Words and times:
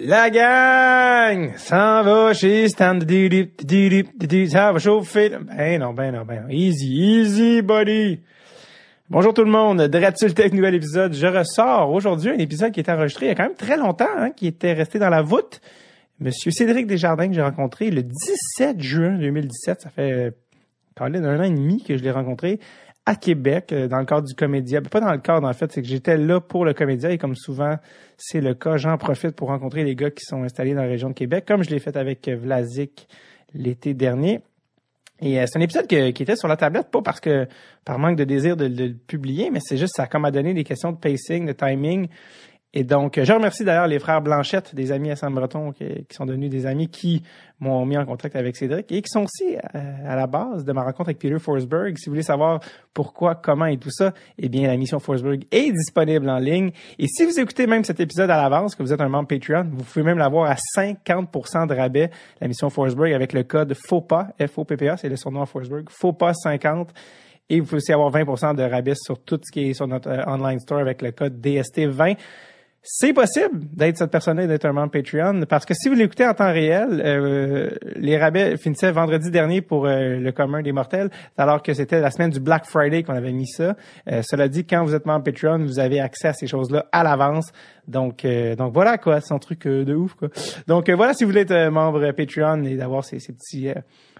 La 0.00 0.30
gang 0.30 1.56
s'en 1.56 2.04
va 2.04 2.32
chez 2.32 2.68
Stan. 2.68 3.00
Ça 3.00 4.72
va 4.72 4.78
chauffer. 4.78 5.30
Ben 5.30 5.80
non, 5.80 5.92
ben 5.92 6.14
non, 6.14 6.24
ben 6.24 6.42
non. 6.42 6.48
Easy, 6.50 6.86
easy, 6.86 7.62
buddy. 7.62 8.20
Bonjour 9.10 9.34
tout 9.34 9.42
le 9.42 9.50
monde. 9.50 9.82
Dreadsul 9.88 10.34
Tech, 10.34 10.52
nouvel 10.52 10.76
épisode? 10.76 11.14
Je 11.14 11.26
ressors 11.26 11.90
aujourd'hui 11.90 12.30
un 12.30 12.38
épisode 12.38 12.70
qui 12.70 12.78
est 12.78 12.88
enregistré 12.88 13.26
il 13.26 13.28
y 13.30 13.32
a 13.32 13.34
quand 13.34 13.42
même 13.42 13.56
très 13.56 13.76
longtemps, 13.76 14.06
hein, 14.16 14.30
qui 14.30 14.46
était 14.46 14.72
resté 14.72 15.00
dans 15.00 15.10
la 15.10 15.22
voûte. 15.22 15.60
Monsieur 16.20 16.52
Cédric 16.52 16.86
Desjardins 16.86 17.26
que 17.26 17.34
j'ai 17.34 17.42
rencontré 17.42 17.90
le 17.90 18.04
17 18.04 18.80
juin 18.80 19.18
2017. 19.18 19.80
Ça 19.80 19.90
fait, 19.90 20.32
parler 20.94 21.20
d'un 21.20 21.40
an 21.40 21.42
et 21.42 21.50
demi 21.50 21.82
que 21.82 21.96
je 21.96 22.04
l'ai 22.04 22.12
rencontré 22.12 22.60
à 23.08 23.14
Québec 23.14 23.72
euh, 23.72 23.88
dans 23.88 24.00
le 24.00 24.04
cadre 24.04 24.26
du 24.26 24.34
Comédia. 24.34 24.82
Pas 24.82 25.00
dans 25.00 25.10
le 25.10 25.18
cadre, 25.18 25.48
en 25.48 25.52
fait, 25.54 25.72
c'est 25.72 25.80
que 25.80 25.88
j'étais 25.88 26.18
là 26.18 26.40
pour 26.40 26.66
le 26.66 26.74
Comédia 26.74 27.10
et 27.10 27.16
comme 27.16 27.34
souvent 27.34 27.76
c'est 28.18 28.42
le 28.42 28.52
cas, 28.52 28.76
j'en 28.76 28.98
profite 28.98 29.30
pour 29.30 29.48
rencontrer 29.48 29.82
les 29.82 29.94
gars 29.94 30.10
qui 30.10 30.24
sont 30.24 30.42
installés 30.42 30.74
dans 30.74 30.82
la 30.82 30.88
région 30.88 31.08
de 31.08 31.14
Québec, 31.14 31.44
comme 31.48 31.62
je 31.62 31.70
l'ai 31.70 31.78
fait 31.78 31.96
avec 31.96 32.28
Vlasic 32.28 33.08
l'été 33.54 33.94
dernier. 33.94 34.40
Et 35.22 35.40
euh, 35.40 35.46
c'est 35.46 35.58
un 35.58 35.62
épisode 35.62 35.86
qui 35.86 35.96
était 35.96 36.36
sur 36.36 36.48
la 36.48 36.58
tablette, 36.58 36.90
pas 36.90 37.00
parce 37.00 37.18
que 37.18 37.48
par 37.82 37.98
manque 37.98 38.16
de 38.16 38.24
désir 38.24 38.58
de, 38.58 38.68
de 38.68 38.84
le 38.84 38.94
publier, 38.94 39.48
mais 39.50 39.60
c'est 39.62 39.78
juste 39.78 39.94
ça 39.96 40.02
a 40.02 40.06
comme 40.06 40.26
à 40.26 40.30
donner 40.30 40.52
des 40.52 40.64
questions 40.64 40.92
de 40.92 40.98
pacing, 40.98 41.46
de 41.46 41.52
timing. 41.52 42.08
Et 42.74 42.84
donc, 42.84 43.18
je 43.18 43.32
remercie 43.32 43.64
d'ailleurs 43.64 43.86
les 43.86 43.98
frères 43.98 44.20
Blanchette, 44.20 44.74
des 44.74 44.92
amis 44.92 45.10
à 45.10 45.16
Saint-Breton, 45.16 45.72
qui, 45.72 46.04
sont 46.10 46.26
devenus 46.26 46.50
des 46.50 46.66
amis 46.66 46.88
qui 46.88 47.22
m'ont 47.60 47.86
mis 47.86 47.96
en 47.96 48.04
contact 48.04 48.36
avec 48.36 48.56
Cédric 48.56 48.92
et 48.92 49.00
qui 49.00 49.08
sont 49.08 49.24
aussi 49.24 49.56
euh, 49.56 50.06
à, 50.06 50.14
la 50.14 50.26
base 50.26 50.66
de 50.66 50.72
ma 50.72 50.82
rencontre 50.82 51.08
avec 51.08 51.18
Peter 51.18 51.38
Forsberg. 51.38 51.96
Si 51.96 52.06
vous 52.06 52.12
voulez 52.12 52.22
savoir 52.22 52.60
pourquoi, 52.92 53.36
comment 53.36 53.64
et 53.64 53.78
tout 53.78 53.90
ça, 53.90 54.12
eh 54.36 54.50
bien, 54.50 54.68
la 54.68 54.76
mission 54.76 54.98
Forsberg 54.98 55.46
est 55.50 55.72
disponible 55.72 56.28
en 56.28 56.38
ligne. 56.38 56.70
Et 56.98 57.06
si 57.06 57.24
vous 57.24 57.40
écoutez 57.40 57.66
même 57.66 57.84
cet 57.84 58.00
épisode 58.00 58.28
à 58.28 58.36
l'avance, 58.36 58.74
que 58.74 58.82
vous 58.82 58.92
êtes 58.92 59.00
un 59.00 59.08
membre 59.08 59.28
Patreon, 59.28 59.70
vous 59.72 59.84
pouvez 59.84 60.04
même 60.04 60.18
l'avoir 60.18 60.50
à 60.50 60.56
50% 60.76 61.68
de 61.68 61.74
rabais, 61.74 62.10
la 62.38 62.48
mission 62.48 62.68
Forsberg, 62.68 63.14
avec 63.14 63.32
le 63.32 63.44
code 63.44 63.72
FOPA, 63.72 64.34
F-O-P-P-A, 64.46 64.98
c'est 64.98 65.08
le 65.08 65.16
surnom 65.16 65.40
à 65.40 65.46
Forsberg, 65.46 65.88
FOPA 65.88 66.34
50. 66.34 66.90
Et 67.48 67.60
vous 67.60 67.64
pouvez 67.64 67.78
aussi 67.78 67.94
avoir 67.94 68.12
20% 68.12 68.56
de 68.56 68.62
rabais 68.62 68.92
sur 68.94 69.18
tout 69.18 69.40
ce 69.42 69.50
qui 69.50 69.70
est 69.70 69.72
sur 69.72 69.86
notre 69.86 70.10
euh, 70.10 70.22
online 70.26 70.60
store 70.60 70.80
avec 70.80 71.00
le 71.00 71.12
code 71.12 71.40
DST20 71.40 72.18
c'est 72.82 73.12
possible 73.12 73.60
d'être 73.74 73.98
cette 73.98 74.10
personne-là 74.10 74.44
et 74.44 74.46
d'être 74.46 74.64
un 74.64 74.72
membre 74.72 74.92
Patreon 74.92 75.42
parce 75.48 75.66
que 75.66 75.74
si 75.74 75.88
vous 75.88 75.94
l'écoutez 75.94 76.26
en 76.26 76.34
temps 76.34 76.52
réel, 76.52 77.02
euh, 77.04 77.70
les 77.96 78.16
rabais 78.16 78.56
finissaient 78.56 78.92
vendredi 78.92 79.30
dernier 79.30 79.60
pour 79.60 79.86
euh, 79.86 80.18
le 80.18 80.32
commun 80.32 80.62
des 80.62 80.72
mortels, 80.72 81.10
alors 81.36 81.62
que 81.62 81.74
c'était 81.74 82.00
la 82.00 82.10
semaine 82.10 82.30
du 82.30 82.40
Black 82.40 82.66
Friday 82.66 83.02
qu'on 83.02 83.14
avait 83.14 83.32
mis 83.32 83.48
ça. 83.48 83.76
Euh, 84.10 84.22
cela 84.22 84.48
dit, 84.48 84.64
quand 84.64 84.84
vous 84.84 84.94
êtes 84.94 85.06
membre 85.06 85.24
Patreon, 85.24 85.58
vous 85.58 85.80
avez 85.80 86.00
accès 86.00 86.28
à 86.28 86.32
ces 86.32 86.46
choses-là 86.46 86.86
à 86.92 87.02
l'avance. 87.02 87.50
Donc, 87.86 88.26
donc 88.58 88.74
voilà 88.74 88.98
quoi, 88.98 89.20
c'est 89.22 89.32
un 89.32 89.38
truc 89.38 89.66
de 89.66 89.94
ouf. 89.94 90.14
Donc 90.66 90.90
voilà, 90.90 91.14
si 91.14 91.24
vous 91.24 91.30
voulez 91.30 91.42
être 91.42 91.70
membre 91.70 92.10
Patreon 92.12 92.64
et 92.64 92.76
d'avoir 92.76 93.02
ces, 93.02 93.18
ces 93.18 93.32
petits 93.32 93.70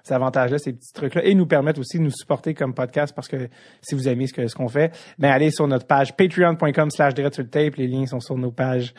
ces 0.08 0.14
avantages-là, 0.14 0.58
ces 0.58 0.72
petits 0.72 0.92
trucs-là, 0.92 1.24
et 1.24 1.34
nous 1.34 1.46
permettent 1.46 1.78
aussi 1.78 1.98
de 1.98 2.02
nous 2.02 2.10
supporter 2.10 2.54
comme 2.54 2.74
podcast 2.74 3.14
parce 3.14 3.28
que 3.28 3.48
si 3.82 3.94
vous 3.94 4.08
aimez 4.08 4.26
ce 4.26 4.32
que 4.32 4.46
ce 4.46 4.54
qu'on 4.54 4.68
fait, 4.68 4.92
ben 5.18 5.30
allez 5.30 5.50
sur 5.50 5.68
notre 5.68 5.86
page 5.86 6.16
patreon.com 6.16 6.90
slash 6.90 7.14
tape. 7.14 7.76
Les 7.76 7.86
liens 7.86 8.06
sont 8.06 8.20
sur 8.20 8.36
nos 8.36 8.50
pages 8.50 8.94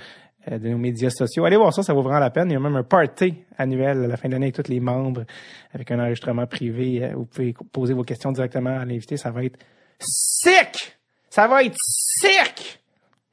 euh, 0.50 0.58
de 0.58 0.70
nos 0.70 0.78
médias 0.78 1.10
sociaux. 1.10 1.46
Allez 1.46 1.58
voir 1.58 1.74
ça, 1.74 1.84
ça 1.84 1.94
vaut 1.94 2.02
vraiment 2.02 2.20
la 2.20 2.30
peine. 2.30 2.50
Il 2.50 2.54
y 2.54 2.56
a 2.56 2.60
même 2.60 2.76
un 2.76 2.84
party 2.84 3.34
annuel 3.58 4.04
à 4.06 4.08
la 4.08 4.18
fin 4.18 4.30
de 4.30 4.34
l'année 4.34 4.48
avec 4.48 4.56
tous 4.56 4.72
les 4.72 4.80
membres, 4.80 5.26
avec 5.74 5.90
un 5.92 6.00
enregistrement 6.00 6.46
privé. 6.46 7.04
Euh, 7.04 7.16
vous 7.16 7.26
pouvez 7.26 7.54
poser 7.72 7.94
vos 7.94 8.04
questions 8.04 8.32
directement 8.32 8.78
à 8.78 8.86
l'invité. 8.86 9.18
Ça 9.18 9.32
va 9.32 9.44
être 9.44 9.60
sick! 10.00 10.98
Ça 11.30 11.48
va 11.48 11.64
être 11.64 11.78
sick! 11.78 12.82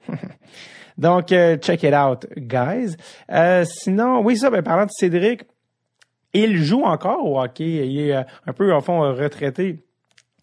Donc, 0.98 1.30
euh, 1.30 1.58
check 1.58 1.82
it 1.82 1.94
out, 1.94 2.26
guys. 2.36 2.96
sinon, 3.64 4.22
oui, 4.22 4.38
ça, 4.38 4.48
ben, 4.48 4.62
parlant 4.62 4.86
de 4.86 4.90
Cédric, 4.90 5.42
il 6.40 6.62
joue 6.62 6.82
encore 6.82 7.24
au 7.24 7.40
hockey. 7.40 7.86
Il 7.86 8.00
est 8.00 8.14
euh, 8.16 8.22
un 8.46 8.52
peu, 8.52 8.72
en 8.72 8.80
fond, 8.80 9.00
retraité 9.00 9.86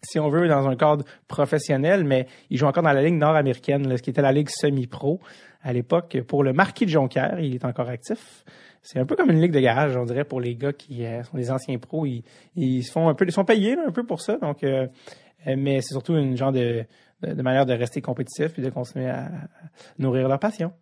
si 0.04 0.18
on 0.18 0.28
veut, 0.28 0.48
dans 0.48 0.68
un 0.68 0.76
cadre 0.76 1.04
professionnel, 1.28 2.04
mais 2.04 2.26
il 2.50 2.58
joue 2.58 2.66
encore 2.66 2.82
dans 2.82 2.92
la 2.92 3.02
ligue 3.02 3.14
nord-américaine, 3.14 3.96
ce 3.96 4.02
qui 4.02 4.10
était 4.10 4.22
la 4.22 4.32
ligue 4.32 4.50
semi-pro 4.50 5.20
à 5.62 5.72
l'époque 5.72 6.18
pour 6.28 6.44
le 6.44 6.52
Marquis 6.52 6.84
de 6.84 6.90
Jonquière. 6.90 7.40
Il 7.40 7.54
est 7.54 7.64
encore 7.64 7.88
actif. 7.88 8.44
C'est 8.82 8.98
un 8.98 9.06
peu 9.06 9.16
comme 9.16 9.30
une 9.30 9.40
ligue 9.40 9.52
de 9.52 9.60
garage, 9.60 9.96
on 9.96 10.04
dirait, 10.04 10.24
pour 10.24 10.40
les 10.40 10.56
gars 10.56 10.74
qui 10.74 11.04
euh, 11.04 11.22
sont 11.22 11.36
des 11.36 11.50
anciens 11.50 11.78
pros. 11.78 12.06
Ils, 12.06 12.84
sont 12.84 13.44
payés 13.46 13.76
un 13.78 13.90
peu 13.90 14.04
pour 14.04 14.20
ça. 14.20 14.38
Euh, 14.62 14.86
mais 15.46 15.80
c'est 15.80 15.94
surtout 15.94 16.16
une 16.16 16.36
genre 16.36 16.52
manière 17.22 17.64
de 17.64 17.72
rester 17.72 18.02
compétitif 18.02 18.58
et 18.58 18.62
de 18.62 18.70
continuer 18.70 19.08
à 19.08 19.30
nourrir 19.98 20.28
leur 20.28 20.38
passion, 20.38 20.72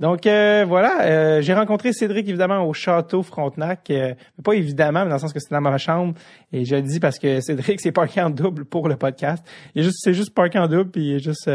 Donc 0.00 0.26
euh, 0.26 0.64
voilà, 0.66 1.02
euh, 1.02 1.42
j'ai 1.42 1.52
rencontré 1.52 1.92
Cédric 1.92 2.26
évidemment 2.26 2.66
au 2.66 2.72
château 2.72 3.22
Frontenac, 3.22 3.90
euh, 3.90 4.14
pas 4.42 4.54
évidemment, 4.54 5.02
mais 5.04 5.10
dans 5.10 5.16
le 5.16 5.20
sens 5.20 5.34
que 5.34 5.40
c'était 5.40 5.54
dans 5.54 5.60
ma 5.60 5.76
chambre. 5.76 6.14
Et 6.54 6.64
je 6.64 6.76
le 6.76 6.82
dis 6.82 7.00
parce 7.00 7.18
que 7.18 7.40
Cédric 7.42 7.82
s'est 7.82 7.92
parqué 7.92 8.22
en 8.22 8.30
double 8.30 8.64
pour 8.64 8.88
le 8.88 8.96
podcast. 8.96 9.44
Il 9.74 9.82
juste, 9.82 9.98
c'est 10.00 10.14
juste 10.14 10.34
parqué 10.34 10.58
en 10.58 10.68
double, 10.68 10.90
puis 10.90 11.02
il 11.02 11.16
est 11.16 11.18
juste 11.18 11.50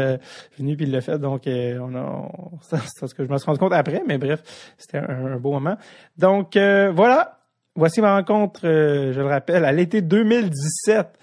venu 0.56 0.76
puis 0.76 0.86
il 0.86 0.92
l'a 0.92 1.00
fait. 1.00 1.18
Donc 1.18 1.42
on 1.46 1.96
a, 1.96 2.30
c'est 2.60 3.06
ce 3.08 3.14
que 3.14 3.24
je 3.24 3.30
me 3.30 3.36
suis 3.36 3.46
rendu 3.46 3.58
compte 3.58 3.72
après, 3.72 4.02
mais 4.06 4.16
bref, 4.16 4.42
c'était 4.78 4.98
un, 4.98 5.38
beau 5.38 5.50
moment. 5.50 5.76
Donc 6.16 6.56
voilà, 6.56 7.40
voici 7.74 8.00
ma 8.00 8.14
rencontre, 8.14 8.60
je 8.62 9.18
le 9.18 9.26
rappelle, 9.26 9.64
à 9.64 9.72
l'été 9.72 10.02
2017 10.02 11.18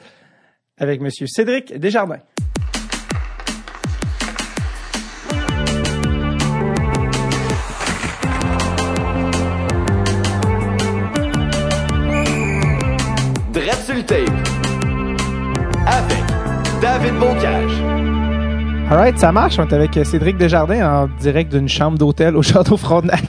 avec 0.78 1.00
Monsieur 1.00 1.28
Cédric 1.28 1.80
Desjardins. 1.80 2.20
Alright, 18.94 19.18
ça 19.18 19.32
marche. 19.32 19.58
On 19.58 19.66
est 19.66 19.74
avec 19.74 20.00
Cédric 20.06 20.38
Desjardins 20.38 20.88
en 20.88 21.10
direct 21.20 21.52
d'une 21.52 21.68
chambre 21.68 21.98
d'hôtel 21.98 22.38
au 22.38 22.42
Château 22.44 22.78
Frontenac. 22.78 23.24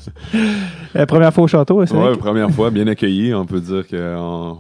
La 0.93 1.07
première 1.07 1.33
fois 1.33 1.45
au 1.45 1.47
château, 1.47 1.87
c'est 1.87 1.95
Ouais, 1.97 2.15
première 2.19 2.51
fois, 2.51 2.71
bien 2.71 2.87
accueilli. 2.87 3.33
On 3.33 3.47
peut 3.47 3.61
dire 3.61 3.89
que 3.89 4.53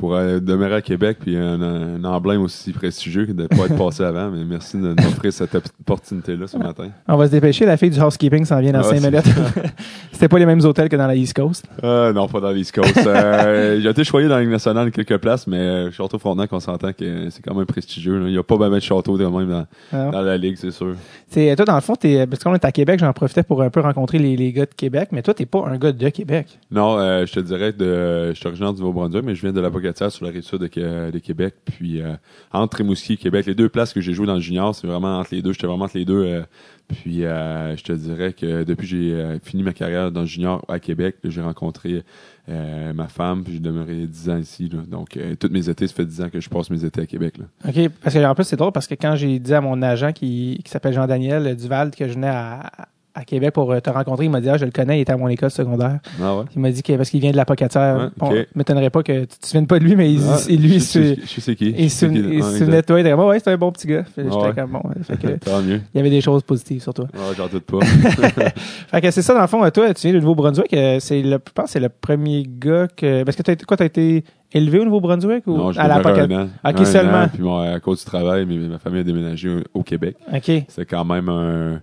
pour 0.00 0.14
euh, 0.14 0.40
demeurer 0.40 0.76
à 0.76 0.80
Québec, 0.80 1.18
puis 1.20 1.36
un, 1.36 2.02
emblème 2.04 2.40
aussi 2.40 2.72
prestigieux 2.72 3.26
que 3.26 3.32
de 3.32 3.42
ne 3.42 3.48
pas 3.48 3.66
être 3.66 3.76
passé 3.76 4.02
avant. 4.02 4.30
Mais 4.30 4.44
merci 4.46 4.78
de 4.78 4.94
m'offrir 4.94 5.30
cette 5.30 5.54
opportunité-là 5.54 6.46
ce 6.46 6.56
matin. 6.56 6.88
On 7.06 7.18
va 7.18 7.26
se 7.26 7.32
dépêcher. 7.32 7.66
La 7.66 7.76
fille 7.76 7.90
du 7.90 8.00
housekeeping 8.00 8.46
s'en 8.46 8.60
vient 8.60 8.72
dans 8.72 8.82
5 8.82 8.94
minutes. 8.94 9.26
C'était 10.12 10.28
pas 10.28 10.38
les 10.38 10.46
mêmes 10.46 10.64
hôtels 10.64 10.88
que 10.88 10.96
dans 10.96 11.06
la 11.06 11.14
East 11.14 11.34
Coast? 11.34 11.66
Euh, 11.84 12.14
non, 12.14 12.28
pas 12.28 12.40
dans 12.40 12.50
l'East 12.50 12.74
Coast. 12.74 13.06
Euh, 13.06 13.78
j'ai 13.82 13.90
été 13.90 14.02
choyé 14.02 14.26
dans 14.26 14.36
la 14.36 14.40
Ligue 14.40 14.50
nationale 14.50 14.90
quelques 14.90 15.18
places, 15.18 15.46
mais 15.46 15.90
Château 15.92 16.18
Frontenac, 16.18 16.50
on 16.50 16.60
s'entend 16.60 16.94
que 16.94 17.28
c'est 17.28 17.42
quand 17.42 17.54
même 17.54 17.66
prestigieux. 17.66 18.22
Il 18.26 18.32
n'y 18.32 18.38
a 18.38 18.42
pas 18.42 18.56
mal 18.56 18.70
de 18.70 18.80
châteaux 18.80 19.18
de 19.18 19.26
même 19.26 19.50
dans, 19.50 19.66
ah 19.92 20.10
dans 20.10 20.22
la 20.22 20.38
Ligue, 20.38 20.56
c'est 20.56 20.70
sûr. 20.70 20.94
T'sais, 21.30 21.54
toi, 21.56 21.66
dans 21.66 21.74
le 21.74 21.80
fond, 21.82 21.94
t'es, 21.94 22.26
parce 22.26 22.42
qu'on 22.42 22.54
est 22.54 22.64
à 22.64 22.72
Québec, 22.72 23.00
j'en 23.00 23.12
profitais 23.12 23.42
pour 23.42 23.62
un 23.62 23.68
peu 23.68 23.80
rencontrer 23.80 24.18
les, 24.18 24.34
les 24.36 24.52
gars 24.52 24.66
de 24.66 24.74
Québec, 24.74 25.10
mais 25.12 25.22
toi, 25.22 25.34
t'es 25.34 25.46
pas 25.46 25.62
un 25.66 25.76
gars 25.76 25.92
de 25.92 26.08
Québec. 26.08 26.58
Non, 26.70 26.98
je 26.98 27.32
te 27.32 27.40
dirais 27.40 27.72
de, 27.72 28.30
je 28.30 28.38
suis 28.38 28.46
originaire 28.46 28.72
du 28.72 28.80
Nouveau-Brunswick, 28.80 29.24
mais 29.24 29.34
je 29.34 29.42
viens 29.42 29.52
de 29.52 29.60
la 29.60 29.70
Sur 29.94 30.24
la 30.24 30.30
rive 30.30 30.42
sud 30.42 30.60
de 30.60 31.18
Québec. 31.18 31.54
Puis 31.64 32.00
euh, 32.00 32.14
entre 32.52 32.78
Rimouski 32.78 33.14
et 33.14 33.16
Québec, 33.16 33.46
les 33.46 33.54
deux 33.54 33.68
places 33.68 33.92
que 33.92 34.00
j'ai 34.00 34.12
joué 34.12 34.26
dans 34.26 34.34
le 34.34 34.40
junior, 34.40 34.74
c'est 34.74 34.86
vraiment 34.86 35.18
entre 35.18 35.34
les 35.34 35.42
deux. 35.42 35.52
J'étais 35.52 35.66
vraiment 35.66 35.84
entre 35.84 35.98
les 35.98 36.04
deux. 36.04 36.24
Euh, 36.24 36.42
puis 36.88 37.24
euh, 37.24 37.76
je 37.76 37.84
te 37.84 37.92
dirais 37.92 38.32
que 38.32 38.64
depuis 38.64 38.88
que 38.88 38.96
j'ai 38.96 39.38
fini 39.42 39.62
ma 39.62 39.72
carrière 39.72 40.10
dans 40.10 40.22
le 40.22 40.26
junior 40.26 40.64
à 40.68 40.80
Québec, 40.80 41.16
j'ai 41.24 41.40
rencontré 41.40 42.02
ma 42.48 43.06
femme, 43.06 43.44
puis 43.44 43.54
j'ai 43.54 43.60
demeuré 43.60 44.06
dix 44.06 44.28
ans 44.28 44.38
ici. 44.38 44.68
Donc, 44.68 45.16
toutes 45.38 45.52
mes 45.52 45.68
étés, 45.68 45.86
ça 45.86 45.94
fait 45.94 46.04
dix 46.04 46.20
ans 46.20 46.28
que 46.30 46.40
je 46.40 46.48
passe 46.48 46.68
mes 46.68 46.84
étés 46.84 47.02
à 47.02 47.06
Québec. 47.06 47.34
OK. 47.64 47.88
Parce 48.02 48.14
que 48.14 48.24
en 48.24 48.34
plus, 48.34 48.42
c'est 48.42 48.56
drôle 48.56 48.72
parce 48.72 48.88
que 48.88 48.96
quand 48.96 49.14
j'ai 49.14 49.38
dit 49.38 49.54
à 49.54 49.60
mon 49.60 49.80
agent 49.82 50.12
qui, 50.12 50.60
qui 50.64 50.70
s'appelle 50.70 50.92
Jean-Daniel 50.92 51.54
Duval 51.54 51.92
que 51.92 52.08
je 52.08 52.14
venais 52.14 52.26
à, 52.26 52.88
à 53.14 53.24
Québec 53.24 53.52
pour 53.52 53.70
euh, 53.72 53.80
te 53.80 53.90
rencontrer. 53.90 54.24
Il 54.26 54.30
m'a 54.30 54.40
dit, 54.40 54.48
ah, 54.48 54.56
je 54.56 54.64
le 54.64 54.70
connais, 54.70 54.98
il 54.98 55.02
était 55.02 55.12
à 55.12 55.16
mon 55.16 55.28
école 55.28 55.50
secondaire. 55.50 55.98
Ah 56.22 56.36
ouais? 56.36 56.44
Il 56.54 56.60
m'a 56.60 56.70
dit 56.70 56.82
que 56.82 56.92
parce 56.94 57.10
qu'il 57.10 57.20
vient 57.20 57.32
de 57.32 57.36
la 57.36 57.44
Pocatière. 57.44 58.10
Bon, 58.16 58.32
m'étonnerait 58.54 58.90
pas 58.90 59.02
que 59.02 59.22
tu 59.22 59.38
te 59.38 59.46
souviennes 59.46 59.66
pas 59.66 59.78
de 59.78 59.84
lui, 59.84 59.96
mais 59.96 60.12
il, 60.12 60.22
ah, 60.22 60.38
lui, 60.48 60.80
je, 60.80 61.14
je, 61.24 61.40
sais 61.40 61.56
qui. 61.56 61.74
Il 61.76 61.90
se 61.90 62.06
souvenait 62.06 62.82
de 62.82 62.86
toi. 62.86 63.00
Il 63.00 63.06
était 63.06 63.12
ouais, 63.12 63.38
c'est 63.40 63.50
un 63.50 63.56
bon 63.56 63.72
petit 63.72 63.86
gars. 63.86 64.04
Ah 64.06 64.22
j'étais 64.22 64.60
comme, 64.60 64.72
bon. 64.72 64.82
Fait 65.02 65.16
que, 65.20 65.44
Tant 65.44 65.62
mieux. 65.62 65.80
Il 65.94 65.96
y 65.96 66.00
avait 66.00 66.10
des 66.10 66.20
choses 66.20 66.42
positives 66.42 66.82
sur 66.82 66.94
toi. 66.94 67.06
Ouais, 67.14 67.34
j'en 67.36 67.48
doute 67.48 67.64
pas. 67.64 67.80
fait 67.80 69.00
que 69.00 69.10
c'est 69.10 69.22
ça, 69.22 69.34
dans 69.34 69.40
le 69.40 69.46
fond, 69.46 69.68
toi, 69.70 69.94
tu 69.94 70.02
viens 70.02 70.12
du 70.12 70.20
Nouveau-Brunswick. 70.20 70.72
Euh, 70.74 70.98
c'est 71.00 71.22
le, 71.22 71.38
je 71.46 71.52
pense 71.52 71.70
c'est 71.70 71.80
le 71.80 71.88
premier 71.88 72.44
gars 72.46 72.88
que, 72.88 73.24
parce 73.24 73.36
que 73.36 73.42
t'as, 73.42 73.56
quoi, 73.56 73.76
t'as 73.76 73.86
été 73.86 74.24
élevé 74.52 74.78
au 74.80 74.84
Nouveau-Brunswick 74.84 75.46
ou 75.46 75.56
non, 75.56 75.70
à 75.70 75.88
la 75.88 76.00
Pocatière? 76.00 76.48
Ok, 76.64 76.86
seulement. 76.86 77.28
puis 77.28 77.42
bon, 77.42 77.58
à 77.58 77.80
cause 77.80 78.00
du 78.00 78.04
travail, 78.04 78.44
ma 78.46 78.78
famille 78.78 79.00
a 79.00 79.04
déménagé 79.04 79.62
au, 79.74 79.82
Québec. 79.82 80.16
Ok. 80.32 80.64
C'est 80.68 80.86
quand 80.86 81.04
même 81.04 81.28
un, 81.28 81.80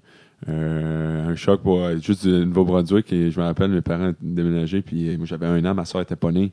euh, 0.50 1.30
un 1.30 1.36
choc 1.36 1.62
pour 1.62 1.84
euh, 1.84 1.98
juste 1.98 2.28
du 2.28 2.45
Nouveau-Brunswick 2.45 3.12
et 3.12 3.31
je 3.31 3.39
me 3.39 3.45
rappelle 3.45 3.72
mes 3.72 3.81
parents 3.81 4.12
déménagé 4.22 4.81
puis 4.81 5.10
euh, 5.10 5.18
moi 5.18 5.25
j'avais 5.25 5.48
un 5.48 5.66
an 5.66 5.74
ma 5.74 5.84
soeur 5.86 6.01
était 6.01 6.16
pas 6.16 6.31
née 6.31 6.51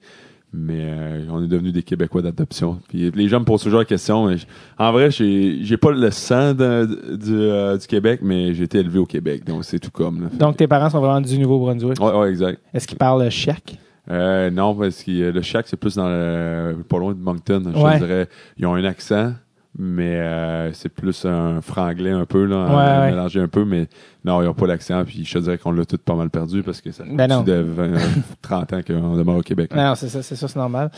Mais 0.55 0.87
on 1.31 1.43
est 1.45 1.49
devenus 1.49 1.73
des 1.73 1.83
Québécois 1.83 2.23
d'adoption. 2.23 2.79
Puis 2.89 3.11
les 3.11 3.27
gens 3.29 3.41
me 3.41 3.45
posent 3.45 3.63
toujours 3.65 3.81
la 3.81 3.85
question. 3.85 4.27
mais 4.29 4.37
je- 4.39 4.47
en 4.79 4.93
vrai, 4.93 5.11
j'ai 5.11 5.59
j'ai 5.63 5.77
pas 5.77 5.91
le 5.91 6.11
sang 6.13 6.55
de- 6.55 7.17
du, 7.17 7.79
du 7.81 7.87
Québec, 7.89 8.21
mais 8.23 8.55
j'ai 8.55 8.63
été 8.65 8.79
élevé 8.79 9.01
au 9.01 9.05
Québec, 9.07 9.45
donc 9.45 9.65
c'est 9.65 9.81
tout 9.81 9.91
comme. 9.91 10.23
Là. 10.23 10.29
Donc, 10.39 10.57
tes 10.57 10.69
parents 10.69 10.89
sont 10.91 11.01
vraiment 11.01 11.21
du 11.21 11.37
Nouveau-Brunswick? 11.41 12.01
Ouais, 12.01 12.13
ouais, 12.17 12.31
exact. 12.31 12.61
Est-ce 12.73 12.87
qu'ils 12.87 12.99
parlent 12.99 13.29
chiac? 13.31 13.79
Euh, 14.11 14.49
non, 14.51 14.75
parce 14.77 15.03
que 15.03 15.31
le 15.33 15.43
Shack, 15.43 15.67
c'est 15.67 15.77
plus 15.79 15.97
dans 15.97 16.07
le, 16.09 16.77
pas 16.89 16.99
loin 16.99 17.15
de 17.15 17.19
Moncton. 17.19 17.61
Je 17.75 17.81
Ouais. 17.83 17.99
dirais, 17.99 18.29
ils 18.59 18.65
ont 18.67 18.75
un 18.75 18.85
accent, 18.85 19.33
mais 19.76 20.17
euh, 20.21 20.73
c'est 20.73 20.88
plus 20.88 21.25
un 21.25 21.61
franglais 21.61 22.11
un 22.12 22.25
peu, 22.26 22.44
là, 22.44 22.65
Ouais, 22.67 22.71
euh, 22.75 23.00
ouais. 23.03 23.11
mélangé 23.11 23.41
un 23.41 23.49
peu, 23.49 23.65
mais 23.65 23.88
non, 24.25 24.41
ils 24.41 24.44
n'ont 24.44 24.55
pas 24.55 24.67
l'accent, 24.69 25.05
puis 25.05 25.25
je 25.25 25.32
te 25.35 25.38
dirais 25.41 25.59
qu'on 25.59 25.73
l'a 25.73 25.85
tout 25.85 25.99
pas 25.99 26.15
mal 26.15 26.31
perdu 26.31 26.62
parce 26.62 26.81
que 26.81 26.93
ça 26.93 27.05
fait 27.05 27.11
Ben 27.15 27.26
non. 27.29 27.43
plus 27.43 27.53
de 27.53 27.59
20, 27.61 27.82
euh, 27.82 27.97
30 28.43 28.73
ans 28.73 28.81
qu'on 28.87 29.17
demeure 29.17 29.37
au 29.37 29.43
Québec. 29.43 29.75
là. 29.75 29.88
Non, 29.88 29.94
c'est 29.97 30.09
ça, 30.09 30.23
c'est 30.23 30.37
ça, 30.37 30.47
c'est 30.47 30.59
normal. 30.59 30.91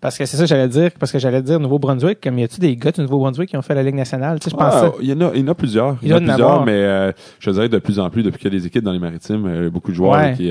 Parce 0.00 0.16
que 0.16 0.24
c'est 0.24 0.36
ça 0.38 0.46
j'allais 0.46 0.68
dire, 0.68 0.90
parce 0.98 1.12
que 1.12 1.18
j'allais 1.18 1.42
dire 1.42 1.60
Nouveau-Brunswick, 1.60 2.20
comme 2.22 2.38
y 2.38 2.44
a-tu 2.44 2.58
des 2.60 2.74
gars 2.76 2.90
du 2.92 3.02
Nouveau-Brunswick 3.02 3.50
qui 3.50 3.56
ont 3.56 3.62
fait 3.62 3.74
la 3.74 3.82
Ligue 3.82 3.96
nationale? 3.96 4.38
Tu 4.40 4.48
sais, 4.50 4.56
je 4.58 4.62
Ah, 4.64 4.90
il 5.00 5.08
y 5.08 5.12
en 5.12 5.20
a, 5.20 5.30
il 5.34 5.40
y 5.40 5.44
en 5.44 5.48
a 5.48 5.54
plusieurs. 5.54 5.96
Il 6.02 6.08
y 6.08 6.14
en 6.14 6.16
a 6.16 6.20
plusieurs, 6.20 6.64
mais 6.64 6.72
euh, 6.72 7.12
je 7.38 7.46
te 7.50 7.54
dirais 7.54 7.68
de 7.68 7.78
plus 7.78 7.98
en 8.00 8.08
plus 8.08 8.22
depuis 8.22 8.38
qu'il 8.38 8.52
y 8.52 8.56
a 8.56 8.58
des 8.58 8.66
équipes 8.66 8.84
dans 8.84 8.92
les 8.92 8.98
maritimes, 8.98 9.44
euh, 9.46 9.70
beaucoup 9.70 9.90
de 9.90 9.96
joueurs 9.96 10.12
Ouais. 10.12 10.30
là, 10.30 10.36
qui. 10.36 10.50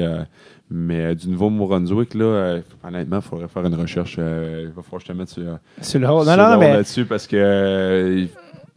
Mais 0.71 0.99
euh, 1.07 1.15
du 1.15 1.27
nouveau 1.29 1.49
Brunswick, 1.49 2.13
là, 2.13 2.23
euh, 2.23 2.61
honnêtement, 2.83 3.17
il 3.17 3.21
faudrait 3.21 3.47
faire 3.49 3.65
une 3.65 3.75
recherche. 3.75 4.15
euh, 4.19 4.67
il 4.69 4.71
va 4.73 4.81
falloir 4.81 5.01
que 5.01 5.07
je 5.07 5.11
te 5.13 5.17
mette 5.17 5.29
sur, 5.29 5.57
Sur 5.81 5.99
le 5.99 6.07
haut. 6.09 6.23
Non, 6.23 6.37
non, 6.37 6.57
mais. 6.57 6.73
là-dessus 6.73 7.05
parce 7.05 7.27
que 7.27 7.35
euh, 7.37 8.25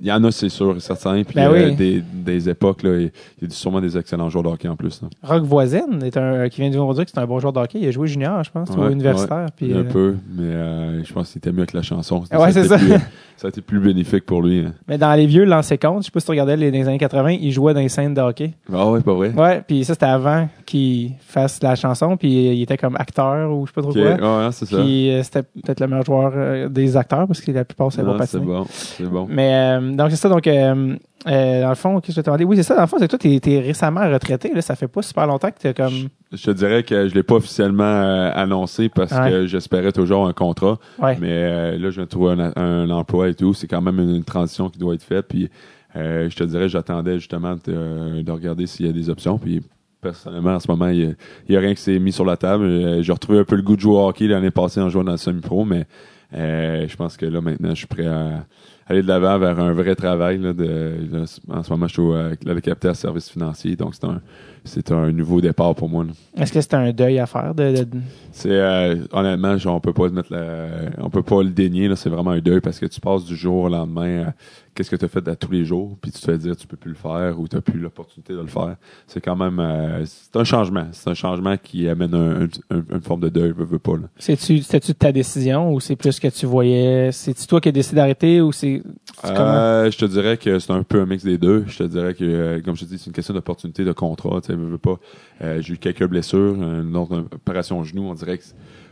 il 0.01 0.07
y 0.07 0.13
en 0.13 0.23
a, 0.25 0.31
c'est 0.31 0.49
sûr, 0.49 0.75
certains. 0.81 1.23
Puis 1.23 1.35
Ben 1.35 1.49
euh, 1.51 1.69
oui. 1.71 1.77
des, 1.77 2.01
des 2.13 2.49
époques, 2.49 2.83
là, 2.83 2.97
il 2.99 3.11
y 3.43 3.47
a 3.47 3.51
sûrement 3.51 3.81
des 3.81 3.97
excellents 3.97 4.29
joueurs 4.29 4.45
de 4.45 4.49
hockey 4.49 4.69
en 4.69 4.77
plus. 4.77 5.01
là. 5.03 5.09
Rock 5.23 5.45
Voisine, 5.45 6.03
est 6.05 6.17
un, 6.17 6.49
qui 6.49 6.61
vient 6.61 6.71
du 6.71 6.77
Nouveau-Brunswick, 6.77 7.09
c'est 7.13 7.21
un 7.21 7.27
bon 7.27 7.39
joueur 7.39 7.53
de 7.53 7.61
hockey. 7.61 7.79
Il 7.81 7.89
a 7.89 7.91
joué 7.91 8.07
junior, 8.09 8.43
je 8.45 8.51
pense, 8.51 8.71
Ouais, 8.71 8.93
universitaire. 8.93 9.47
Puis, 9.57 9.73
un 9.73 9.79
euh, 9.79 9.85
peu, 9.85 10.17
mais 10.37 10.43
euh, 10.45 11.05
je 11.05 11.13
pense 11.13 11.31
qu'il 11.31 11.39
était 11.39 11.53
mieux 11.53 11.59
avec 11.61 11.73
la 11.73 11.83
chanson. 11.83 12.23
Ouais, 12.33 12.53
c'est 12.53 12.65
ça. 12.65 12.77
plus- 12.79 12.93
ça 13.37 13.49
a 13.49 13.51
été 13.51 13.61
plus 13.61 13.81
bénéfique 13.81 14.25
pour 14.27 14.43
lui. 14.43 14.61
hein. 14.61 14.73
Mais 14.89 14.97
dans 14.97 15.13
les 15.15 15.27
vieux 15.27 15.45
lancers 15.45 15.79
compte, 15.79 16.03
je 16.03 16.07
sais 16.07 16.11
pas 16.13 16.21
si 16.21 16.27
tu 16.27 16.31
regardais 16.31 16.57
les, 16.57 16.87
années 16.89 16.99
80, 16.99 17.31
il 17.41 17.51
jouait 17.53 17.75
dans 17.75 17.81
les 17.81 17.89
scènes 17.89 18.15
de 18.15 18.21
hockey. 18.21 18.53
Ah 18.73 18.89
ouais, 18.91 19.01
pas 19.01 19.13
vrai. 19.15 19.33
Ouais, 19.33 19.63
puis 19.67 19.85
ça, 19.85 19.95
c'était 19.95 20.07
avant 20.07 20.49
qu'il 20.67 21.13
fasse 21.21 21.61
la 21.63 21.75
chanson, 21.75 22.17
puis 22.17 22.29
il 22.57 22.63
était 22.63 22.77
comme 22.77 22.97
acteur 22.97 23.53
ou 23.53 23.67
je 23.67 23.71
sais 23.71 23.75
pas 23.75 23.83
trop 23.83 23.91
Ok, 23.91 24.19
quoi. 24.19 24.45
ouais, 24.47 24.53
c'est 24.53 24.67
ça. 24.67 24.77
Puis 24.79 25.11
euh, 25.11 25.23
c'était 25.25 25.43
peut-être 25.43 25.81
le 25.81 25.87
meilleur 25.89 26.05
joueur 26.05 26.33
euh, 26.37 26.69
des 26.69 26.97
acteurs 26.97 27.27
parce 27.27 27.41
que 27.41 27.51
la 27.53 27.65
plupart 27.65 27.89
pas 27.89 27.97
c'est 27.97 28.05
patiner. 28.05 28.45
bon, 28.45 28.67
c'est 28.69 29.05
bon. 29.11 29.27
Mais 29.29 29.53
euh, 29.53 29.94
donc 29.95 30.11
c'est 30.11 30.17
ça, 30.17 30.29
donc 30.29 30.47
euh, 30.47 30.97
euh, 31.27 31.63
dans 31.63 31.69
le 31.69 31.75
fond, 31.75 32.01
qu'est-ce 32.01 32.17
que 32.17 32.21
je 32.21 32.21
te 32.21 32.27
demandais? 32.27 32.45
Oui, 32.45 32.57
c'est 32.57 32.63
ça, 32.63 32.75
dans 32.75 32.83
le 32.83 32.87
fond, 32.87 32.97
c'est 32.99 33.07
que 33.07 33.11
toi, 33.11 33.19
t'es, 33.19 33.39
t'es 33.41 33.61
récemment 33.61 34.01
retraité, 34.11 34.53
là, 34.55 34.61
ça 34.63 34.77
fait 34.77 34.89
pas 34.89 35.03
super 35.03 35.27
longtemps 35.27 35.51
que 35.51 35.59
t'es 35.59 35.75
comme. 35.75 36.09
Je 36.33 36.45
te 36.45 36.51
dirais 36.51 36.83
que 36.83 37.09
je 37.09 37.15
l'ai 37.15 37.23
pas 37.23 37.37
officiellement 37.37 37.85
euh, 37.85 38.31
annoncé 38.35 38.89
parce 38.89 39.13
Ouais. 39.13 39.31
que 39.31 39.47
j'espérais 39.47 39.93
toujours 39.93 40.27
un 40.27 40.33
contrat. 40.33 40.79
Ouais. 41.01 41.17
Mais 41.21 41.31
euh, 41.31 41.79
là, 41.79 41.91
je 41.91 41.97
viens 41.97 42.05
de 42.05 42.09
trouver 42.09 42.33
un, 42.33 42.53
un 42.57 42.91
emploi 42.91 43.29
et 43.29 43.35
tout. 43.35 43.55
C'est 43.55 43.69
quand 43.69 43.81
même 43.83 43.99
une, 44.01 44.25
transition 44.25 44.69
qui 44.69 44.79
doit 44.79 44.95
être 44.95 45.03
faite. 45.03 45.27
Puis 45.29 45.49
euh, 45.97 46.29
je 46.29 46.37
te 46.37 46.45
dirais, 46.45 46.69
j'attendais 46.69 47.19
justement 47.19 47.55
de, 47.65 48.23
de 48.23 48.33
regarder 48.33 48.67
s'il 48.67 48.87
y 48.87 48.89
a 48.89 48.93
des 48.93 49.09
options. 49.09 49.39
Puis 49.39 49.63
personnellement, 50.01 50.55
en 50.55 50.61
ce 50.61 50.71
moment, 50.71 50.89
il 50.89 51.17
n'y 51.49 51.57
a, 51.57 51.61
rien 51.61 51.75
qui 51.75 51.81
s'est 51.81 51.99
mis 51.99 52.13
sur 52.13 52.25
la 52.25 52.37
table. 52.37 52.65
Euh, 52.65 53.03
J'ai 53.03 53.13
retrouvé 53.13 53.39
un 53.39 53.45
peu 53.45 53.57
le 53.57 53.63
goût 53.63 53.77
de 53.77 53.81
jouer 53.81 53.95
au 53.95 54.07
hockey 54.09 54.27
l'année 54.27 54.51
passée 54.51 54.81
en 54.81 54.89
jouant 54.89 55.05
dans 55.05 55.13
le 55.13 55.19
semi-pro, 55.19 55.65
mais 55.65 55.87
euh, 56.35 56.87
je 56.89 56.97
pense 56.97 57.17
que 57.17 57.27
là, 57.27 57.41
maintenant, 57.41 57.71
je 57.71 57.77
suis 57.77 57.87
prêt 57.87 58.07
à 58.07 58.45
aller 58.87 59.03
de 59.03 59.09
l'avant 59.09 59.39
vers 59.39 59.59
un 59.59 59.73
vrai 59.73 59.95
travail. 59.95 60.39
Là, 60.39 60.53
de, 60.53 60.95
là, 61.13 61.25
en 61.49 61.63
ce 61.63 61.71
moment, 61.71 61.87
je 61.87 61.93
suis 61.93 62.03
au, 62.03 62.15
euh, 62.15 62.35
le 62.45 62.61
capitaine 62.61 62.95
service 62.95 63.29
financier. 63.31 63.77
Donc, 63.77 63.95
c'est 63.95 64.05
un, 64.05 64.21
c'est 64.65 64.93
un 64.93 65.11
nouveau 65.13 65.41
départ 65.41 65.75
pour 65.75 65.89
moi. 65.89 66.05
là. 66.05 66.13
Est-ce 66.43 66.53
que 66.53 66.61
c'est 66.61 66.75
un 66.75 66.93
deuil 66.93 67.19
à 67.19 67.27
faire 67.27 67.55
de. 67.55 67.85
de- 67.85 67.99
C'est 68.33 68.51
euh, 68.51 68.97
honnêtement, 69.13 69.57
genre, 69.59 69.77
on 69.77 69.81
peut 69.81 69.93
pas 69.93 70.05
le 70.07 70.13
mettre 70.13 70.33
la- 70.33 70.91
on 70.99 71.11
peut 71.11 71.23
pas 71.23 71.43
le 71.43 71.51
dénier 71.51 71.89
là, 71.89 71.97
c'est 71.97 72.11
vraiment 72.11 72.31
un 72.33 72.41
deuil 72.41 72.61
parce 72.61 72.79
que 72.79 72.87
tu 72.87 73.01
passes 73.01 73.25
du 73.25 73.37
jour 73.37 73.65
au 73.65 73.69
lendemain 73.69 74.25
à 74.29 74.33
qu'est-ce 74.75 74.91
que 74.91 74.97
tu 74.97 75.05
as 75.05 75.09
fait 75.09 75.27
à 75.29 75.37
tous 75.37 75.51
les 75.53 75.65
jours, 75.65 75.97
puis 76.01 76.11
tu 76.11 76.21
te 76.21 76.25
fais 76.25 76.37
dire 76.39 76.57
tu 76.57 76.67
peux 76.67 76.77
plus 76.77 76.91
le 76.91 76.97
faire 76.97 77.39
ou 77.41 77.47
tu 77.49 77.57
n'as 77.57 77.63
plus 77.63 77.79
l'opportunité 77.79 78.33
de 78.33 78.41
le 78.41 78.47
faire. 78.47 78.77
C'est 79.07 79.21
quand 79.21 79.37
même 79.37 79.59
euh, 79.61 80.05
c'est 80.05 80.37
un 80.37 80.45
changement, 80.45 80.87
c'est 80.93 81.09
un 81.11 81.15
changement 81.15 81.57
qui 81.57 81.89
amène 81.89 82.15
un, 82.15 82.43
un- 82.43 82.49
un- 82.79 82.85
une 82.97 83.01
forme 83.03 83.21
de 83.21 83.29
deuil, 83.29 83.53
veux, 83.53 83.65
veux 83.65 83.79
pas. 83.79 83.93
C'est-tu, 84.19 84.59
de 84.61 84.93
ta 84.93 85.13
décision 85.13 85.73
ou 85.73 85.81
c'est 85.81 85.97
plus 85.97 86.19
que 86.19 86.29
tu 86.29 86.47
voyais? 86.47 87.11
C'est-tu 87.13 87.47
toi 87.47 87.61
qui 87.61 87.69
as 87.69 87.73
décidé 87.73 87.97
d'arrêter 87.97 88.41
ou 88.41 88.51
c'est. 88.53 88.83
Euh, 89.25 89.91
je 89.91 89.97
te 89.99 90.05
dirais 90.05 90.37
que 90.37 90.59
c'est 90.59 90.73
un 90.73 90.83
peu 90.83 91.01
un 91.01 91.07
mix 91.07 91.25
des 91.25 91.39
deux. 91.39 91.65
Je 91.67 91.79
te 91.79 91.83
dirais 91.85 92.15
que, 92.15 92.25
euh, 92.25 92.61
comme 92.63 92.77
je 92.77 92.85
te 92.85 92.89
dis, 92.91 92.99
c'est 92.99 93.07
une 93.07 93.13
question 93.13 93.35
d'opportunité, 93.35 93.85
de 93.85 93.93
contrat. 93.93 94.41
Tu 94.41 94.49
sais, 94.49 94.55
veux, 94.55 94.67
veux 94.69 94.79
pas. 94.79 94.99
Euh, 95.43 95.61
j'ai 95.63 95.75
eu 95.75 95.79
quelques 95.79 96.07
blessures, 96.07 96.55
une 96.55 96.97
autre 96.97 97.25
opération 97.33 97.79
au 97.79 97.85
genou. 97.85 98.03
On 98.09 98.15
dirait 98.15 98.39
que 98.39 98.45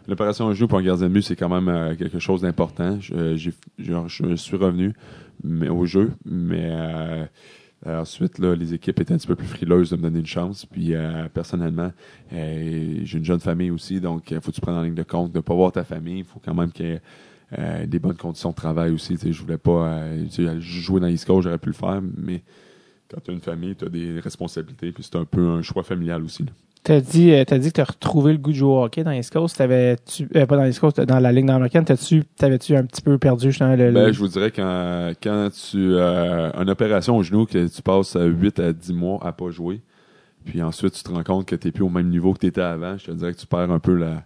l'opération 0.07 0.47
au 0.47 0.55
genou 0.55 0.69
pour 0.69 0.79
un 0.79 0.83
gardien 0.83 1.09
de 1.09 1.13
but, 1.13 1.23
c'est 1.23 1.37
quand 1.37 1.49
même 1.49 1.69
euh, 1.69 1.95
quelque 1.95 2.19
chose 2.19 2.43
d'important. 2.43 2.99
Je, 3.01 3.37
je 3.37 4.35
suis 4.37 4.57
revenu 4.57 4.95
mais, 5.43 5.69
au 5.69 5.85
jeu, 5.87 6.13
mais 6.25 6.69
euh, 6.71 7.25
euh, 7.87 8.01
ensuite, 8.01 8.39
les 8.39 8.75
équipes 8.75 9.01
étaient 9.01 9.13
un 9.13 9.17
petit 9.17 9.27
peu 9.27 9.35
plus 9.35 9.47
frileuses 9.47 9.91
de 9.91 9.97
me 9.97 10.03
donner 10.03 10.21
une 10.21 10.27
chance. 10.27 10.67
Puis, 10.67 10.95
euh, 10.95 11.29
personnellement, 11.29 11.93
euh, 12.33 13.01
j'ai 13.03 13.19
une 13.19 13.25
jeune 13.25 13.41
famille 13.41 13.71
aussi, 13.71 14.01
donc 14.01 14.31
il 14.31 14.41
faut 14.41 14.51
que 14.51 14.57
tu 14.57 14.61
prennes 14.61 14.77
en 14.77 14.83
ligne 14.83 14.95
de 14.95 15.03
compte 15.03 15.33
de 15.33 15.39
ne 15.39 15.43
pas 15.43 15.55
voir 15.55 15.73
ta 15.73 15.85
famille? 15.85 16.21
Il 16.21 16.25
faut 16.25 16.41
quand 16.45 16.55
même 16.55 16.71
qu'il 16.71 16.87
y 16.87 16.91
ait 16.91 17.03
euh, 17.59 17.87
des 17.87 17.99
bonnes 17.99 18.17
conditions 18.17 18.51
de 18.51 18.55
travail 18.55 18.93
aussi. 18.93 19.17
Je 19.21 19.41
voulais 19.41 19.59
pas 19.59 19.89
euh, 19.89 20.61
jouer 20.61 21.01
dans 21.01 21.09
Coast, 21.09 21.43
j'aurais 21.43 21.59
pu 21.59 21.69
le 21.69 21.75
faire, 21.75 22.01
mais 22.17 22.43
quand 23.11 23.21
tu 23.21 23.31
as 23.31 23.35
une 23.35 23.41
famille, 23.41 23.75
tu 23.75 23.85
as 23.85 23.89
des 23.89 24.21
responsabilités, 24.21 24.93
puis 24.93 25.03
c'est 25.03 25.17
un 25.17 25.25
peu 25.25 25.47
un 25.49 25.63
choix 25.63 25.83
familial 25.83 26.23
aussi. 26.23 26.45
T'as 26.85 27.01
dit, 27.01 27.31
euh, 27.33 27.45
t'as 27.45 27.59
dit 27.59 27.69
que 27.69 27.75
t'as 27.77 27.85
retrouvé 27.85 28.33
le 28.33 28.39
goût 28.39 28.51
de 28.51 28.57
jouer 28.57 28.69
au 28.71 28.83
hockey 28.83 29.05
dans 29.05 29.13
les 29.13 29.23
Coast. 29.23 29.57
T'avais-tu, 29.57 30.29
euh, 30.35 30.47
pas 30.47 30.57
dans 30.57 30.65
les 30.65 30.73
Coast, 30.75 31.01
dans 31.01 31.21
la 31.21 31.31
Ligue 31.31 31.45
nord-américaine, 31.45 31.85
t'as-tu, 31.85 32.25
t'avais-tu 32.37 32.75
un 32.75 32.85
petit 32.85 33.03
peu 33.03 33.19
perdu 33.19 33.51
justement 33.51 33.77
le. 33.77 33.93
Ben, 33.93 34.07
le- 34.07 34.13
je 34.13 34.19
vous 34.19 34.27
dirais 34.27 34.51
quand, 34.51 35.13
quand 35.23 35.49
tu 35.71 35.97
as 35.99 36.53
une 36.61 36.71
opération 36.71 37.17
au 37.17 37.23
genou, 37.23 37.47
que 37.47 37.69
tu 37.69 37.83
passes 37.83 38.17
euh, 38.17 38.27
8 38.27 38.59
à 38.59 38.73
10 38.73 38.93
mois 38.95 39.21
à 39.25 39.31
pas 39.33 39.51
jouer, 39.51 39.81
puis 40.45 40.61
ensuite 40.61 40.95
tu 40.95 41.05
te 41.05 41.11
rends 41.13 41.23
compte 41.23 41.47
que 41.47 41.55
tu 41.55 41.69
n'es 41.69 41.73
plus 41.73 41.85
au 41.85 41.89
même 41.89 42.09
niveau 42.09 42.33
que 42.33 42.41
tu 42.41 42.47
étais 42.47 42.61
avant, 42.61 42.99
je 42.99 43.05
te 43.07 43.11
dirais 43.13 43.33
que 43.33 43.39
tu 43.39 43.47
perds 43.47 43.71
un 43.71 43.79
peu 43.79 43.95
la, 43.95 44.25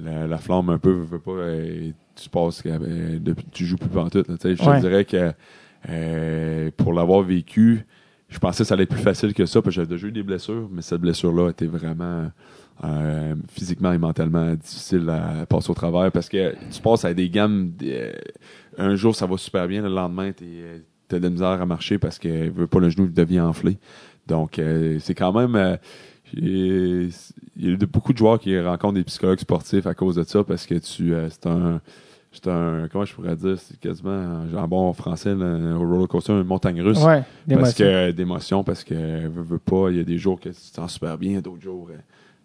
la, 0.00 0.28
la 0.28 0.38
flamme 0.38 0.70
un 0.70 0.78
peu, 0.78 0.90
veux, 0.92 1.02
veux 1.04 1.18
pas, 1.18 1.50
et 1.56 1.92
tu 2.14 2.28
passes, 2.28 2.62
euh, 2.66 3.18
depuis, 3.20 3.46
tu 3.50 3.64
joues 3.66 3.78
plus 3.78 3.88
pantoute. 3.88 4.26
Tu 4.26 4.36
sais. 4.40 4.54
je 4.54 4.62
Ouais. 4.70 4.76
te 4.80 4.86
dirais 4.86 5.04
que 5.04 5.32
euh, 5.88 6.70
pour 6.76 6.92
l'avoir 6.92 7.22
vécu, 7.22 7.84
je 8.30 8.38
pensais 8.38 8.62
que 8.62 8.68
ça 8.68 8.74
allait 8.74 8.84
être 8.84 8.90
plus 8.90 9.02
facile 9.02 9.34
que 9.34 9.44
ça, 9.44 9.60
parce 9.60 9.74
que 9.74 9.82
j'avais 9.82 9.88
déjà 9.94 10.06
eu 10.06 10.12
des 10.12 10.22
blessures, 10.22 10.68
mais 10.72 10.82
cette 10.82 11.00
blessure-là 11.00 11.50
était 11.50 11.66
vraiment 11.66 12.30
euh, 12.84 13.34
physiquement 13.50 13.92
et 13.92 13.98
mentalement 13.98 14.54
difficile 14.54 15.08
à 15.10 15.44
passer 15.46 15.70
au 15.70 15.74
travers 15.74 16.10
parce 16.10 16.28
que 16.28 16.54
tu 16.70 16.80
passes 16.80 17.04
à 17.04 17.12
des 17.12 17.28
gammes. 17.28 17.72
de- 17.78 18.12
un 18.78 18.94
jour, 18.96 19.14
ça 19.14 19.26
va 19.26 19.36
super 19.36 19.66
bien, 19.68 19.82
le 19.82 19.88
lendemain, 19.88 20.32
tu 20.32 20.44
as 21.14 21.18
de 21.18 21.22
la 21.22 21.30
misère 21.30 21.48
à 21.60 21.66
marcher 21.66 21.98
parce 21.98 22.18
que 22.18 22.48
veut 22.50 22.66
pas 22.68 22.78
le 22.78 22.88
genou 22.88 23.08
devient 23.08 23.40
enflé. 23.40 23.76
Donc, 24.26 24.58
euh, 24.58 24.98
c'est 25.00 25.14
quand 25.14 25.32
même. 25.32 25.56
euh, 25.56 25.76
il 26.34 27.10
y 27.56 27.72
a 27.72 27.76
beaucoup 27.86 28.12
de 28.12 28.18
joueurs 28.18 28.38
qui 28.38 28.58
rencontrent 28.60 28.94
des 28.94 29.04
psychologues 29.04 29.40
sportifs 29.40 29.86
à 29.86 29.94
cause 29.94 30.14
de 30.14 30.22
ça 30.22 30.44
parce 30.44 30.64
que 30.66 30.76
tu 30.76 31.12
euh, 31.12 31.28
c'est 31.28 31.46
un 31.46 31.80
c'est 32.32 32.46
un 32.48 32.86
comment 32.90 33.04
je 33.04 33.14
pourrais 33.14 33.34
dire 33.36 33.56
c'est 33.58 33.78
quasiment 33.80 34.10
un- 34.10 34.54
en 34.56 34.68
bon 34.68 34.92
français 34.92 35.30
un 35.30 35.76
roller 35.76 36.06
coaster 36.06 36.32
une 36.32 36.44
montagne 36.44 36.80
russe 36.80 37.02
Ouais, 37.02 37.22
parce 37.48 37.74
que 37.74 38.10
d'émotion 38.12 38.62
parce 38.62 38.84
que 38.84 38.94
veux, 39.28 39.42
veux 39.42 39.58
pas 39.58 39.90
il 39.90 39.96
y 39.96 40.00
a 40.00 40.04
des 40.04 40.18
jours 40.18 40.38
que 40.38 40.48
tu 40.50 40.54
te 40.54 40.74
sens 40.76 40.92
super 40.94 41.18
bien 41.18 41.40
d'autres 41.40 41.62
jours 41.62 41.88
euh, 41.90 41.96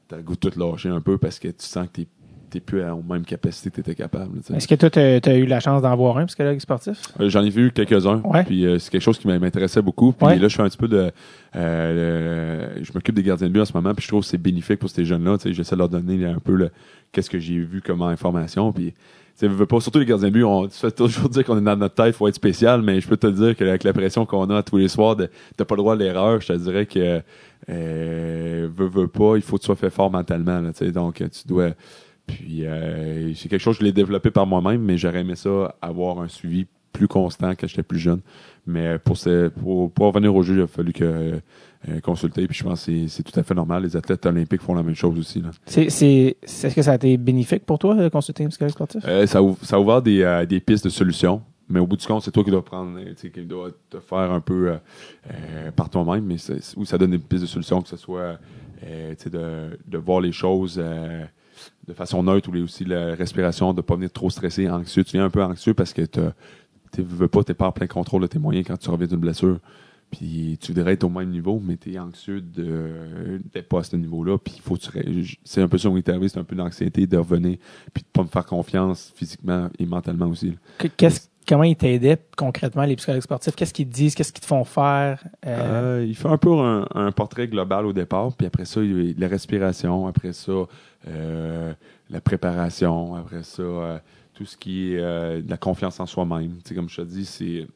t'as 0.08 0.18
le 0.18 0.24
goût 0.24 0.34
de 0.36 0.40
tout 0.50 0.60
lâcher 0.60 0.90
un 0.90 1.02
peu 1.02 1.18
parce 1.20 1.38
que 1.40 1.50
tu 1.50 1.66
sens 1.66 1.88
que 1.88 1.92
t'es 2.02 2.08
t'es 2.50 2.60
plus 2.62 2.82
à 2.82 2.88
la 2.90 2.96
même 2.96 3.26
capacité 3.26 3.70
que 3.70 3.76
t'étais 3.78 3.96
capable 3.96 4.38
tu 4.40 4.46
sais. 4.46 4.54
Est-ce 4.56 4.68
que 4.68 4.76
toi, 4.76 4.90
t'as, 4.90 5.20
t'as 5.20 5.36
eu 5.36 5.46
la 5.48 5.60
chance 5.60 5.82
d'en 5.82 5.94
voir 5.96 6.18
un 6.20 6.26
psychologue 6.28 6.60
sportif? 6.60 7.02
Euh, 7.20 7.28
J'en 7.28 7.44
ai 7.44 7.50
vu 7.50 7.72
quelques-uns. 7.72 8.22
Ouais. 8.24 8.44
Puis 8.44 8.66
euh, 8.66 8.78
c'est 8.80 8.92
quelque 8.92 9.02
chose 9.02 9.18
qui 9.18 9.28
m'intéressait 9.28 9.82
beaucoup. 9.82 10.14
Puis 10.14 10.26
Ouais. 10.28 10.38
là, 10.38 10.48
je 10.48 10.56
fais 10.56 10.62
un 10.62 10.70
petit 10.70 10.78
peu 10.78 10.88
de. 10.88 11.12
euh, 11.56 12.70
je 12.82 12.92
m'occupe 12.94 13.16
des 13.16 13.24
gardiens 13.24 13.48
de 13.48 13.52
but 13.54 13.62
en 13.62 13.66
ce 13.66 13.74
moment. 13.74 13.94
Puis 13.94 14.04
je 14.04 14.08
trouve 14.10 14.22
que 14.22 14.28
c'est 14.28 14.38
bénéfique 14.38 14.80
pour 14.80 14.90
ces 14.90 15.06
jeunes-là. 15.06 15.38
Tu 15.38 15.44
sais, 15.50 15.54
J'essaie 15.54 15.76
de 15.76 15.80
leur 15.80 15.90
donner 15.90 16.24
un 16.26 16.40
peu 16.40 16.54
le, 16.54 16.70
qu'est-ce 17.12 17.30
que 17.30 17.40
j'ai 17.40 17.58
vu 17.60 17.82
comme 17.82 18.02
information. 18.04 18.72
Puis. 18.72 18.94
Tu 19.38 19.48
veux 19.48 19.66
pas, 19.66 19.82
surtout 19.82 20.00
les 20.00 20.06
gardiens 20.06 20.30
de 20.30 20.34
but, 20.34 20.44
on 20.46 20.70
se 20.70 20.80
fait 20.80 20.92
toujours 20.92 21.28
dire 21.28 21.44
qu'on 21.44 21.58
est 21.58 21.62
dans 21.62 21.76
notre 21.76 21.96
tête, 21.96 22.16
faut 22.16 22.28
être 22.28 22.36
spécial, 22.36 22.82
mais 22.82 23.02
je 23.02 23.08
peux 23.08 23.18
te 23.18 23.28
dire 23.28 23.56
qu'avec 23.56 23.84
la 23.84 23.92
pression 23.92 24.26
qu'on 24.26 24.50
a 24.50 24.64
tous 24.64 24.78
les 24.78 24.88
soirs, 24.88 25.18
t'as 25.58 25.66
pas 25.66 25.76
le 25.76 25.82
droit 25.82 25.94
à 25.94 25.98
l'erreur, 25.98 26.40
je 26.40 26.48
te 26.48 26.54
dirais 26.54 26.86
que 26.86 27.22
euh, 27.70 28.70
veux, 28.74 28.88
veux 28.88 29.08
pas, 29.08 29.36
il 29.36 29.42
faut 29.42 29.58
que 29.58 29.62
tu 29.62 29.66
sois 29.66 29.76
fait 29.76 29.90
fort 29.90 30.10
mentalement. 30.10 30.62
Là, 30.62 30.72
donc 30.92 31.16
tu 31.18 31.48
dois. 31.48 31.72
Puis 32.28 32.66
euh, 32.66 33.34
c'est 33.36 33.50
quelque 33.50 33.62
chose 33.62 33.76
que 33.78 33.82
je 33.82 33.86
l'ai 33.86 33.94
développé 33.94 34.32
par 34.32 34.48
moi-même, 34.48 34.82
mais 34.82 34.98
j'aurais 34.98 35.20
aimé 35.20 35.36
ça 35.36 35.76
avoir 35.82 36.20
un 36.20 36.28
suivi 36.28 36.66
plus 36.98 37.08
constant 37.08 37.52
quand 37.52 37.68
j'étais 37.68 37.84
plus 37.84 38.00
jeune. 38.00 38.22
Mais 38.66 38.98
pour, 39.00 39.18
ce, 39.18 39.50
pour, 39.50 39.92
pour 39.92 40.08
revenir 40.08 40.36
au 40.36 40.42
jeu, 40.44 40.56
il 40.56 40.62
a 40.62 40.68
fallu 40.68 40.92
que 40.94 41.04
euh, 41.90 42.00
consulter. 42.02 42.48
Puis 42.48 42.58
je 42.58 42.64
pense 42.64 42.86
que 42.86 43.08
c'est- 43.08 43.24
tout 43.24 43.40
à 43.40 43.44
fait 43.44 43.54
normal. 43.54 43.84
Les 43.84 43.96
athlètes 43.96 44.26
olympiques 44.26 44.62
font 44.62 44.74
la 44.76 44.84
même 44.84 44.96
chose 44.96 45.18
aussi. 45.20 45.44
Est-ce 45.68 46.76
que 46.76 46.82
ça 46.82 46.92
a 46.92 46.96
été 46.96 47.18
bénéfique 47.18 47.66
pour 47.66 47.78
toi, 47.80 47.96
de 47.96 48.10
consulter 48.10 48.44
un 48.46 48.50
psychologue 48.50 48.72
sportif? 48.74 49.02
Euh, 49.08 49.26
ça, 49.28 49.40
ça 49.62 49.76
a 49.76 49.80
ouvert 49.80 50.02
des, 50.02 50.22
euh, 50.24 50.46
des 50.46 50.60
pistes 50.60 50.86
de 50.86 50.90
solutions. 50.90 51.42
Mais 51.68 51.80
au 51.80 51.88
bout 51.88 51.98
du 51.98 52.06
compte, 52.06 52.22
c'est 52.24 52.30
toi 52.32 52.44
qui 52.44 52.52
dois 52.52 52.64
prendre, 52.64 52.98
euh, 53.00 53.06
tu 53.10 53.14
sais, 53.22 53.30
qui 53.32 53.42
dois 53.44 53.72
te 53.90 54.00
faire 54.00 54.32
un 54.32 54.40
peu 54.40 54.70
euh, 54.70 54.76
euh, 55.32 55.72
par 55.72 55.90
toi-même. 55.90 56.24
Mais 56.24 56.36
oui, 56.78 56.86
ça 56.86 56.98
donne 56.98 57.12
des 57.12 57.18
pistes 57.18 57.42
de 57.42 57.48
solutions, 57.48 57.82
que 57.82 57.90
ce 57.90 57.98
soit 57.98 58.38
euh, 58.84 59.16
de, 59.32 59.78
de 59.88 59.98
voir 59.98 60.22
les 60.22 60.32
choses 60.32 60.76
euh, 60.80 61.24
de 61.88 61.94
façon 61.94 62.22
neutre 62.22 62.50
ou 62.54 62.58
aussi 62.64 62.86
la 62.86 63.16
respiration, 63.16 63.74
de 63.74 63.82
pas 63.82 63.96
venir 63.96 64.12
trop 64.12 64.30
stressé, 64.30 64.70
anxieux. 64.70 65.04
Tu 65.04 65.18
viens 65.18 65.26
un 65.26 65.30
peu 65.32 65.44
anxieux 65.44 65.74
parce 65.74 65.92
que 65.94 66.04
tu 66.04 66.20
veux 67.02 67.28
pas, 67.28 67.44
t'es 67.44 67.54
pas 67.54 67.68
en 67.68 67.72
plein 67.72 67.88
contrôle 67.88 68.22
de 68.22 68.28
tes 68.28 68.40
moyens 68.40 68.66
quand 68.68 68.78
tu 68.78 68.90
reviens 68.90 69.08
d'une 69.08 69.20
blessure. 69.20 69.60
Puis 70.12 70.58
tu 70.62 70.72
voudrais 70.72 70.94
être 70.94 71.04
au 71.04 71.10
même 71.10 71.30
niveau, 71.30 71.60
mais 71.64 71.78
tu 71.78 71.94
es 71.94 72.00
anxieux 72.00 72.40
de 72.40 73.42
d'être 73.54 73.68
pas 73.68 73.80
à 73.80 73.84
ce 73.84 73.96
niveau-là. 73.96 74.38
Puis 74.38 74.54
il 74.58 74.62
faut 74.62 74.78
tu 74.78 74.90
c'est 75.44 75.62
un 75.62 75.68
peu 75.68 75.78
ça 75.78 75.90
qui 75.90 75.98
est 75.98 76.10
arrivé, 76.10 76.30
c'est 76.30 76.40
un 76.40 76.44
peu 76.44 76.56
d'anxiété 76.56 77.08
de 77.08 77.18
revenir, 77.18 77.58
puis 77.94 78.04
de 78.04 78.08
pas 78.14 78.24
me 78.24 78.28
faire 78.28 78.46
confiance 78.46 79.12
physiquement 79.16 79.70
et 79.80 79.86
mentalement 79.86 80.28
aussi. 80.28 80.56
Qu'est-ce 80.96 81.28
comment 81.48 81.64
ils 81.64 81.76
t'aidaient 81.76 82.18
concrètement, 82.36 82.84
les 82.84 82.96
psychologues 82.96 83.22
sportifs? 83.22 83.56
Qu'est-ce 83.56 83.74
qu'ils 83.74 83.88
te 83.88 83.94
disent? 83.94 84.16
Qu'est-ce 84.16 84.34
qu'ils 84.34 84.42
te 84.42 84.48
font 84.48 84.64
faire? 84.64 85.24
Euh... 85.46 86.00
Euh, 86.00 86.06
il 86.06 86.16
fait 86.16 86.28
un 86.28 86.38
peu 86.38 86.52
un, 86.52 87.12
portrait 87.12 87.48
global 87.48 87.86
au 87.86 87.94
départ, 87.94 88.34
puis 88.34 88.48
après 88.48 88.66
ça, 88.66 88.82
il, 88.82 89.16
la 89.18 89.28
respiration, 89.28 90.08
après 90.08 90.34
ça, 90.34 90.52
euh, 91.08 91.74
la 92.10 92.22
préparation, 92.22 93.16
après 93.16 93.44
ça, 93.44 94.02
tout 94.36 94.46
ce 94.46 94.58
qui 94.58 94.94
est 94.94 94.98
de 94.98 95.50
la 95.50 95.58
confiance 95.58 96.00
en 96.00 96.06
soi-même. 96.06 96.60
comme 96.76 96.90
je 96.90 96.98
te 96.98 97.08
dis, 97.08 97.26
c'est 97.26 97.68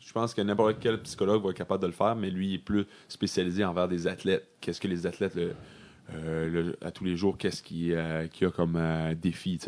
je 0.00 0.12
pense 0.12 0.34
que 0.34 0.42
n'importe 0.42 0.76
quel 0.80 1.00
psychologue 1.02 1.42
va 1.42 1.50
être 1.50 1.56
capable 1.56 1.82
de 1.82 1.86
le 1.86 1.92
faire, 1.92 2.16
mais 2.16 2.30
lui, 2.30 2.48
il 2.48 2.54
est 2.54 2.58
plus 2.58 2.86
spécialisé 3.08 3.64
envers 3.64 3.88
des 3.88 4.06
athlètes. 4.06 4.46
Qu'est-ce 4.60 4.80
que 4.80 4.88
les 4.88 5.06
athlètes, 5.06 5.38
euh, 6.14 6.72
à 6.80 6.90
tous 6.90 7.04
les 7.04 7.16
jours, 7.16 7.36
qu'est-ce 7.38 7.62
qu'il 7.62 7.92
euh, 7.92 8.26
y 8.40 8.44
a 8.44 8.50
comme 8.50 8.76
euh, 8.76 9.14
défi, 9.14 9.58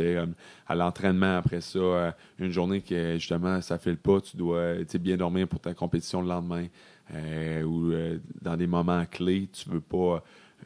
à 0.66 0.74
l'entraînement, 0.74 1.36
après 1.38 1.60
ça, 1.60 2.16
une 2.38 2.50
journée 2.50 2.80
que 2.80 3.14
justement, 3.14 3.60
ça 3.60 3.78
fait 3.78 3.90
le 3.90 3.96
pas, 3.96 4.20
tu 4.20 4.36
dois 4.36 4.74
bien 5.00 5.16
dormir 5.16 5.48
pour 5.48 5.60
ta 5.60 5.74
compétition 5.74 6.22
le 6.22 6.28
lendemain, 6.28 6.66
ou 7.64 7.92
dans 8.40 8.56
des 8.56 8.66
moments 8.66 9.04
clés, 9.06 9.48
tu 9.52 9.68
veux 9.68 9.80
pas 9.80 10.22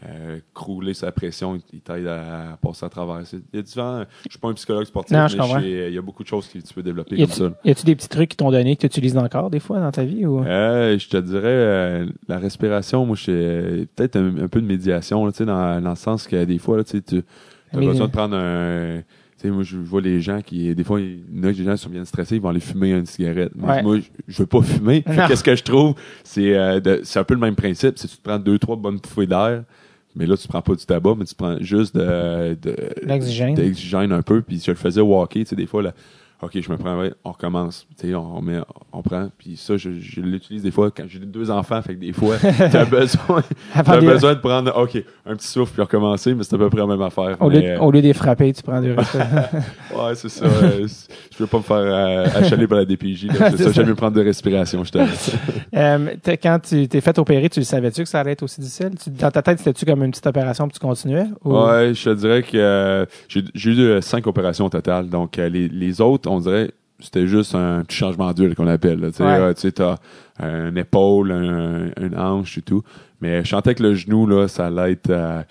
euh, 0.07 0.39
crouler 0.53 0.93
sa 0.93 1.13
pression, 1.13 1.59
il 1.73 1.81
t'aide 1.81 2.07
à, 2.07 2.59
passer 2.61 2.85
à 2.85 2.89
travers. 2.89 3.23
Il 3.33 3.41
y 3.55 3.59
a 3.59 3.63
différents, 3.63 4.05
je 4.25 4.31
suis 4.31 4.39
pas 4.39 4.49
un 4.49 4.55
psychologue 4.55 4.85
sportif, 4.85 5.17
mais 5.17 5.89
il 5.89 5.95
y 5.95 5.99
a 5.99 6.03
beaucoup 6.03 6.23
de 6.23 6.29
choses 6.29 6.47
que 6.49 6.59
tu 6.59 6.75
peux 6.75 6.83
développer 6.83 7.17
comme 7.17 7.27
ça. 7.27 7.53
Y 7.65 7.71
a-tu 7.71 7.85
des 7.85 7.95
petits 7.95 8.09
trucs 8.09 8.31
qui 8.31 8.37
t'ont 8.37 8.51
donné 8.51 8.77
que 8.77 8.81
tu 8.81 8.87
utilises 8.87 9.17
encore 9.17 9.51
des 9.51 9.61
fois 9.61 9.81
dans 9.81 9.93
ta 9.93 10.05
vie 10.05 10.27
ou? 10.27 10.45
Euh, 10.45 10.99
Je 10.99 11.09
te 11.09 11.17
dirais 11.17 11.43
euh, 11.45 12.07
la 12.29 12.39
respiration. 12.39 13.07
Moi, 13.07 13.17
je 13.17 13.85
peut-être 13.97 14.17
un, 14.17 14.49
peu 14.49 14.61
de 14.61 14.67
médiation, 14.67 15.31
tu 15.31 15.39
sais, 15.39 15.45
dans, 15.45 15.81
dans, 15.81 15.91
le 15.91 15.97
sens 15.97 16.27
que 16.27 16.45
des 16.45 16.59
fois, 16.59 16.83
tu 16.85 17.03
as 17.73 17.77
besoin 17.77 18.07
de 18.07 18.13
prendre 18.13 18.37
un 18.37 19.03
moi, 19.51 19.63
je 19.63 19.77
vois 19.77 20.01
les 20.01 20.21
gens 20.21 20.41
qui, 20.43 20.75
des 20.75 20.85
fois, 20.85 21.01
il 21.01 21.23
y 21.35 21.47
a 21.47 21.53
des 21.53 21.65
gens 21.65 21.73
qui 21.73 21.83
sont 21.83 21.91
bien 21.91 22.05
stressés, 22.05 22.37
ils 22.37 22.41
vont 22.41 22.49
aller 22.49 22.61
fumer 22.61 22.91
une 22.91 23.07
cigarette. 23.07 23.53
Moi, 23.55 23.99
je 24.27 24.39
veux 24.39 24.47
pas 24.47 24.63
fumer. 24.63 25.03
Qu'est-ce 25.29 25.45
que 25.45 25.55
je 25.55 25.63
trouve? 25.63 25.95
C'est 26.23 26.55
euh, 26.55 27.01
c'est 27.03 27.19
un 27.19 27.25
peu 27.25 27.35
le 27.35 27.41
même 27.41 27.57
principe. 27.57 27.99
C'est 27.99 28.09
tu 28.09 28.17
te 28.17 28.23
prends 28.23 28.39
deux, 28.39 28.59
trois 28.59 28.77
bonnes 28.77 28.99
bouffées 28.99 29.27
d'air, 29.27 29.65
mais 30.15 30.27
là, 30.27 30.37
tu 30.37 30.47
prends 30.49 30.63
pas 30.63 30.75
du 30.75 30.85
tabac, 30.85 31.15
mais 31.19 31.25
tu 31.25 31.35
prends 31.35 31.57
juste 31.61 31.97
de, 31.97 32.57
de 32.61 32.77
l'oxygène 33.63 34.13
un 34.13 34.23
peu. 34.23 34.43
Puis 34.43 34.63
je 34.65 34.71
le 34.71 34.77
faisais 34.77 35.01
walker, 35.01 35.41
tu 35.41 35.47
sais, 35.47 35.57
des 35.57 35.67
fois, 35.67 35.83
là, 35.83 35.93
OK, 36.45 36.61
je 36.61 36.71
me 36.71 36.77
prends, 36.77 37.03
on 37.25 37.33
recommence. 37.33 37.87
Tu 37.99 38.09
sais, 38.09 38.15
on, 38.15 38.43
met, 38.43 38.59
on 38.93 39.03
prend. 39.03 39.29
Puis 39.39 39.57
ça, 39.57 39.77
je, 39.77 39.99
je 39.99 40.21
l'utilise 40.21 40.63
des 40.63 40.71
fois 40.71 40.91
quand 40.91 41.05
j'ai 41.09 41.19
deux 41.19 41.51
enfants. 41.51 41.81
Fait 41.81 41.95
que 41.95 42.01
des 42.01 42.13
fois, 42.13 42.37
t'as 42.71 42.85
besoin, 42.85 43.43
as 43.75 44.01
besoin 44.01 44.35
de 44.35 44.41
prendre, 44.41 44.77
OK, 44.77 45.03
un 45.25 45.37
petit 45.37 45.49
souffle 45.49 45.73
puis 45.73 45.83
recommencer, 45.83 46.35
mais 46.35 46.45
c'est 46.45 46.55
à 46.55 46.59
peu 46.59 46.69
près 46.69 46.81
la 46.81 46.87
même 46.87 47.01
affaire. 47.01 47.37
Au, 47.41 47.49
lieu, 47.49 47.63
de, 47.63 47.79
au 47.79 47.91
lieu 47.91 48.03
des 48.03 48.13
frapper, 48.13 48.53
tu 48.53 48.63
prends 48.63 48.81
du 48.81 48.93
Ouais, 48.95 50.15
c'est 50.15 50.29
ça. 50.29 50.47
je 50.47 51.39
veux 51.39 51.47
pas 51.47 51.59
me 51.59 51.63
faire 51.63 51.77
euh, 51.77 52.25
achaler 52.35 52.67
par 52.67 52.79
la 52.79 52.85
DPJ. 52.85 53.29
C'est 53.51 53.63
ça, 53.63 53.73
j'aime 53.73 53.87
mieux 53.87 53.95
prendre 53.95 54.17
de 54.17 54.23
respiration, 54.23 54.85
je 54.85 54.91
te 54.91 54.99
euh, 55.77 56.15
Quand 56.43 56.59
tu 56.61 56.89
t'es 56.89 57.01
fait 57.01 57.19
opérer, 57.19 57.49
tu 57.49 57.63
savais-tu 57.65 58.03
que 58.03 58.09
ça 58.09 58.21
allait 58.21 58.33
être 58.33 58.43
aussi 58.43 58.61
difficile? 58.61 58.91
dans 59.07 59.31
ta 59.31 59.43
tête, 59.43 59.59
c'était-tu 59.59 59.85
comme 59.85 60.03
une 60.03 60.11
petite 60.11 60.27
opération 60.27 60.67
puis 60.69 60.79
tu 60.79 60.87
continuais? 60.87 61.27
Ouais, 61.45 61.93
je 61.95 62.11
te 62.11 62.15
dirais 62.15 62.43
que 62.43 62.57
euh, 62.57 63.07
j'ai 63.29 63.71
eu 63.71 63.81
euh, 63.81 64.01
cinq 64.01 64.27
opérations 64.27 64.67
au 64.67 64.69
total. 64.69 65.09
Donc, 65.09 65.37
les, 65.37 65.69
les 65.69 66.01
autres, 66.01 66.31
on 66.31 66.34
dirait 66.41 66.71
c'était 67.01 67.27
juste 67.27 67.55
un 67.55 67.83
petit 67.83 67.97
changement 67.97 68.33
d'huile 68.33 68.55
qu'on 68.55 68.67
appelle. 68.67 69.11
Tu 69.13 69.25
sais, 69.57 69.83
as 69.83 69.99
une 70.41 70.79
épaule, 70.79 71.33
un, 71.33 71.91
une 72.01 72.17
hanche 72.17 72.59
et 72.59 72.63
tout. 72.63 72.83
Mais 73.21 73.45
je 73.45 73.51
sentais 73.51 73.75
que 73.75 73.83
le 73.83 73.95
genou, 73.95 74.27
là, 74.27 74.49
ça 74.49 74.67
allait 74.67 74.93
être 74.93 75.11
euh, 75.11 75.43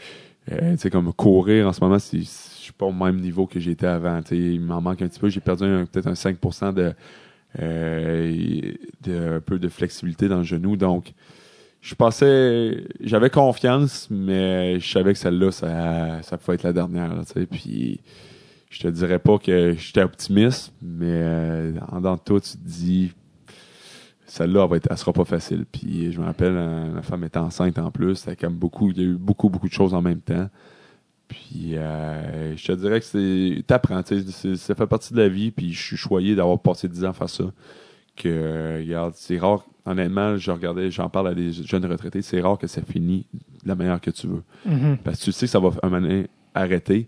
euh, 0.51 0.71
tu 0.73 0.77
sais, 0.79 0.89
comme 0.89 1.13
courir 1.13 1.67
en 1.67 1.73
ce 1.73 1.81
moment, 1.81 1.97
je 1.97 2.19
suis 2.21 2.73
pas 2.73 2.85
au 2.85 2.91
même 2.91 3.19
niveau 3.19 3.45
que 3.45 3.59
j'étais 3.59 3.87
avant. 3.87 4.21
Tu 4.21 4.29
sais, 4.29 4.37
il 4.37 4.61
m'en 4.61 4.81
manque 4.81 5.01
un 5.01 5.07
petit 5.07 5.19
peu. 5.19 5.29
J'ai 5.29 5.39
perdu 5.39 5.65
peut-être 5.91 6.07
un 6.07 6.13
5% 6.13 6.73
de, 6.73 6.93
euh, 7.61 8.71
de 9.01 9.35
un 9.35 9.39
peu 9.39 9.59
de 9.59 9.69
flexibilité 9.69 10.27
dans 10.27 10.37
le 10.37 10.43
genou. 10.43 10.75
Donc, 10.75 11.13
je 11.81 11.95
pensais, 11.95 12.85
j'avais 13.01 13.29
confiance, 13.29 14.07
mais 14.09 14.79
je 14.79 14.89
savais 14.89 15.13
que 15.13 15.19
celle-là, 15.19 15.51
ça, 15.51 16.21
ça 16.23 16.37
pouvait 16.37 16.55
être 16.55 16.63
la 16.63 16.73
dernière. 16.73 17.11
tu 17.25 17.33
sais, 17.33 17.45
puis 17.45 17.99
je 18.73 18.79
te 18.79 18.87
dirais 18.87 19.19
pas 19.19 19.37
que 19.37 19.75
j'étais 19.77 20.01
optimiste, 20.01 20.73
mais 20.81 21.05
euh, 21.05 21.73
en 21.91 22.01
dans 22.01 22.17
tout, 22.17 22.39
tu 22.39 22.53
te 22.53 22.57
dis 22.57 23.11
celle-là, 24.25 24.67
elle, 24.71 24.81
elle 24.89 24.97
sera 24.97 25.13
pas 25.13 25.25
facile. 25.25 25.65
Puis 25.71 26.11
je 26.11 26.19
me 26.19 26.25
rappelle, 26.25 26.53
ma 26.53 26.59
euh, 26.59 27.01
femme 27.03 27.23
était 27.23 27.37
enceinte 27.37 27.77
en 27.77 27.91
plus. 27.91 28.15
C'était 28.15 28.35
comme 28.35 28.55
beaucoup, 28.55 28.89
il 28.89 28.97
y 28.97 29.01
a 29.01 29.03
eu 29.03 29.15
beaucoup, 29.15 29.49
beaucoup 29.49 29.67
de 29.67 29.73
choses 29.73 29.93
en 29.93 30.01
même 30.01 30.21
temps. 30.21 30.49
Puis 31.27 31.77
euh, 31.77 32.57
je 32.57 32.65
te 32.65 32.71
dirais 32.71 32.99
que 32.99 33.05
c'est. 33.05 33.63
T'apprends, 33.67 34.01
ça 34.03 34.75
fait 34.75 34.87
partie 34.87 35.13
de 35.13 35.19
la 35.19 35.29
vie, 35.29 35.51
puis 35.51 35.71
je 35.71 35.81
suis 35.81 35.97
choyé 35.97 36.33
d'avoir 36.33 36.59
passé 36.59 36.87
10 36.87 37.05
ans 37.05 37.09
à 37.09 37.13
faire 37.13 37.29
ça. 37.29 37.45
Que 38.15 38.79
regarde, 38.79 39.13
c'est 39.15 39.37
rare, 39.37 39.65
honnêtement, 39.85 40.35
je 40.37 40.49
regardais, 40.49 40.89
j'en 40.89 41.09
parle 41.09 41.27
à 41.27 41.35
des 41.35 41.51
jeunes 41.53 41.85
retraités, 41.85 42.23
c'est 42.23 42.41
rare 42.41 42.57
que 42.57 42.67
ça 42.67 42.81
finisse 42.81 43.25
de 43.63 43.67
la 43.67 43.75
manière 43.75 44.01
que 44.01 44.11
tu 44.11 44.27
veux. 44.27 44.43
Mm-hmm. 44.67 44.97
Parce 44.97 45.19
que 45.19 45.25
tu 45.25 45.31
sais 45.31 45.45
que 45.45 45.51
ça 45.51 45.59
va 45.59 45.69
un 45.83 45.89
moment 45.89 46.23
arrêter 46.55 47.07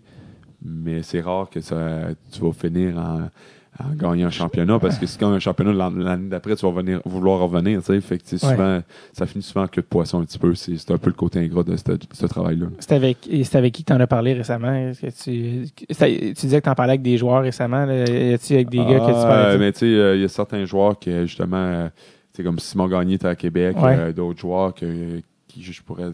mais 0.66 1.02
c'est 1.02 1.20
rare 1.20 1.48
que 1.50 1.60
ça, 1.60 2.08
tu 2.32 2.40
vas 2.40 2.52
finir 2.52 2.98
en, 2.98 3.28
en 3.78 3.94
gagnant 3.94 4.28
un 4.28 4.30
championnat 4.30 4.78
parce 4.78 4.98
que 4.98 5.06
si 5.06 5.16
tu 5.16 5.24
gagnes 5.24 5.34
un 5.34 5.38
championnat 5.38 5.90
l'année 5.90 6.28
d'après, 6.28 6.56
tu 6.56 6.64
vas 6.66 6.72
venir, 6.72 7.00
vouloir 7.04 7.40
revenir. 7.40 7.80
Tu 7.80 7.86
sais, 7.86 8.00
fait 8.00 8.18
que 8.18 8.36
souvent, 8.36 8.80
ça 9.12 9.26
finit 9.26 9.42
souvent 9.42 9.64
en 9.64 9.68
queue 9.68 9.82
de 9.82 9.86
poisson 9.86 10.20
un 10.20 10.24
petit 10.24 10.38
peu. 10.38 10.54
C'est 10.54 10.90
un 10.90 10.98
peu 10.98 11.10
le 11.10 11.16
côté 11.16 11.40
ingrat 11.40 11.62
de 11.62 11.76
ce, 11.76 12.26
travail-là. 12.26 12.66
C'est 12.78 12.92
avec, 12.92 13.28
avec 13.54 13.74
qui 13.74 13.84
tu 13.84 13.92
en 13.92 14.00
as 14.00 14.06
parlé 14.06 14.32
récemment? 14.32 14.92
Que 14.92 15.06
tu, 15.06 15.66
tu 15.76 16.46
disais 16.46 16.60
que 16.60 16.64
tu 16.64 16.70
en 16.70 16.74
parlais 16.74 16.92
avec 16.92 17.02
des 17.02 17.18
joueurs 17.18 17.42
récemment. 17.42 17.82
Avec 17.82 18.68
des 18.68 18.78
gars 18.78 19.00
que 19.00 19.06
tu 19.06 19.12
ah, 19.14 19.26
parlais? 19.26 19.58
Mais 19.58 19.72
tu 19.72 19.80
sais, 19.80 19.86
euh, 19.86 20.16
il 20.16 20.22
y 20.22 20.24
a 20.24 20.28
certains 20.28 20.64
joueurs 20.64 20.98
qui, 20.98 21.10
justement, 21.26 21.90
c'est 22.32 22.42
comme 22.42 22.58
Simon 22.58 22.88
Gagné 22.88 23.14
était 23.14 23.28
à 23.28 23.36
Québec, 23.36 23.76
euh, 23.82 24.12
d'autres 24.12 24.40
joueurs 24.40 24.74
que, 24.74 25.20
qui, 25.48 25.62
je 25.62 25.82
pourrais 25.82 26.10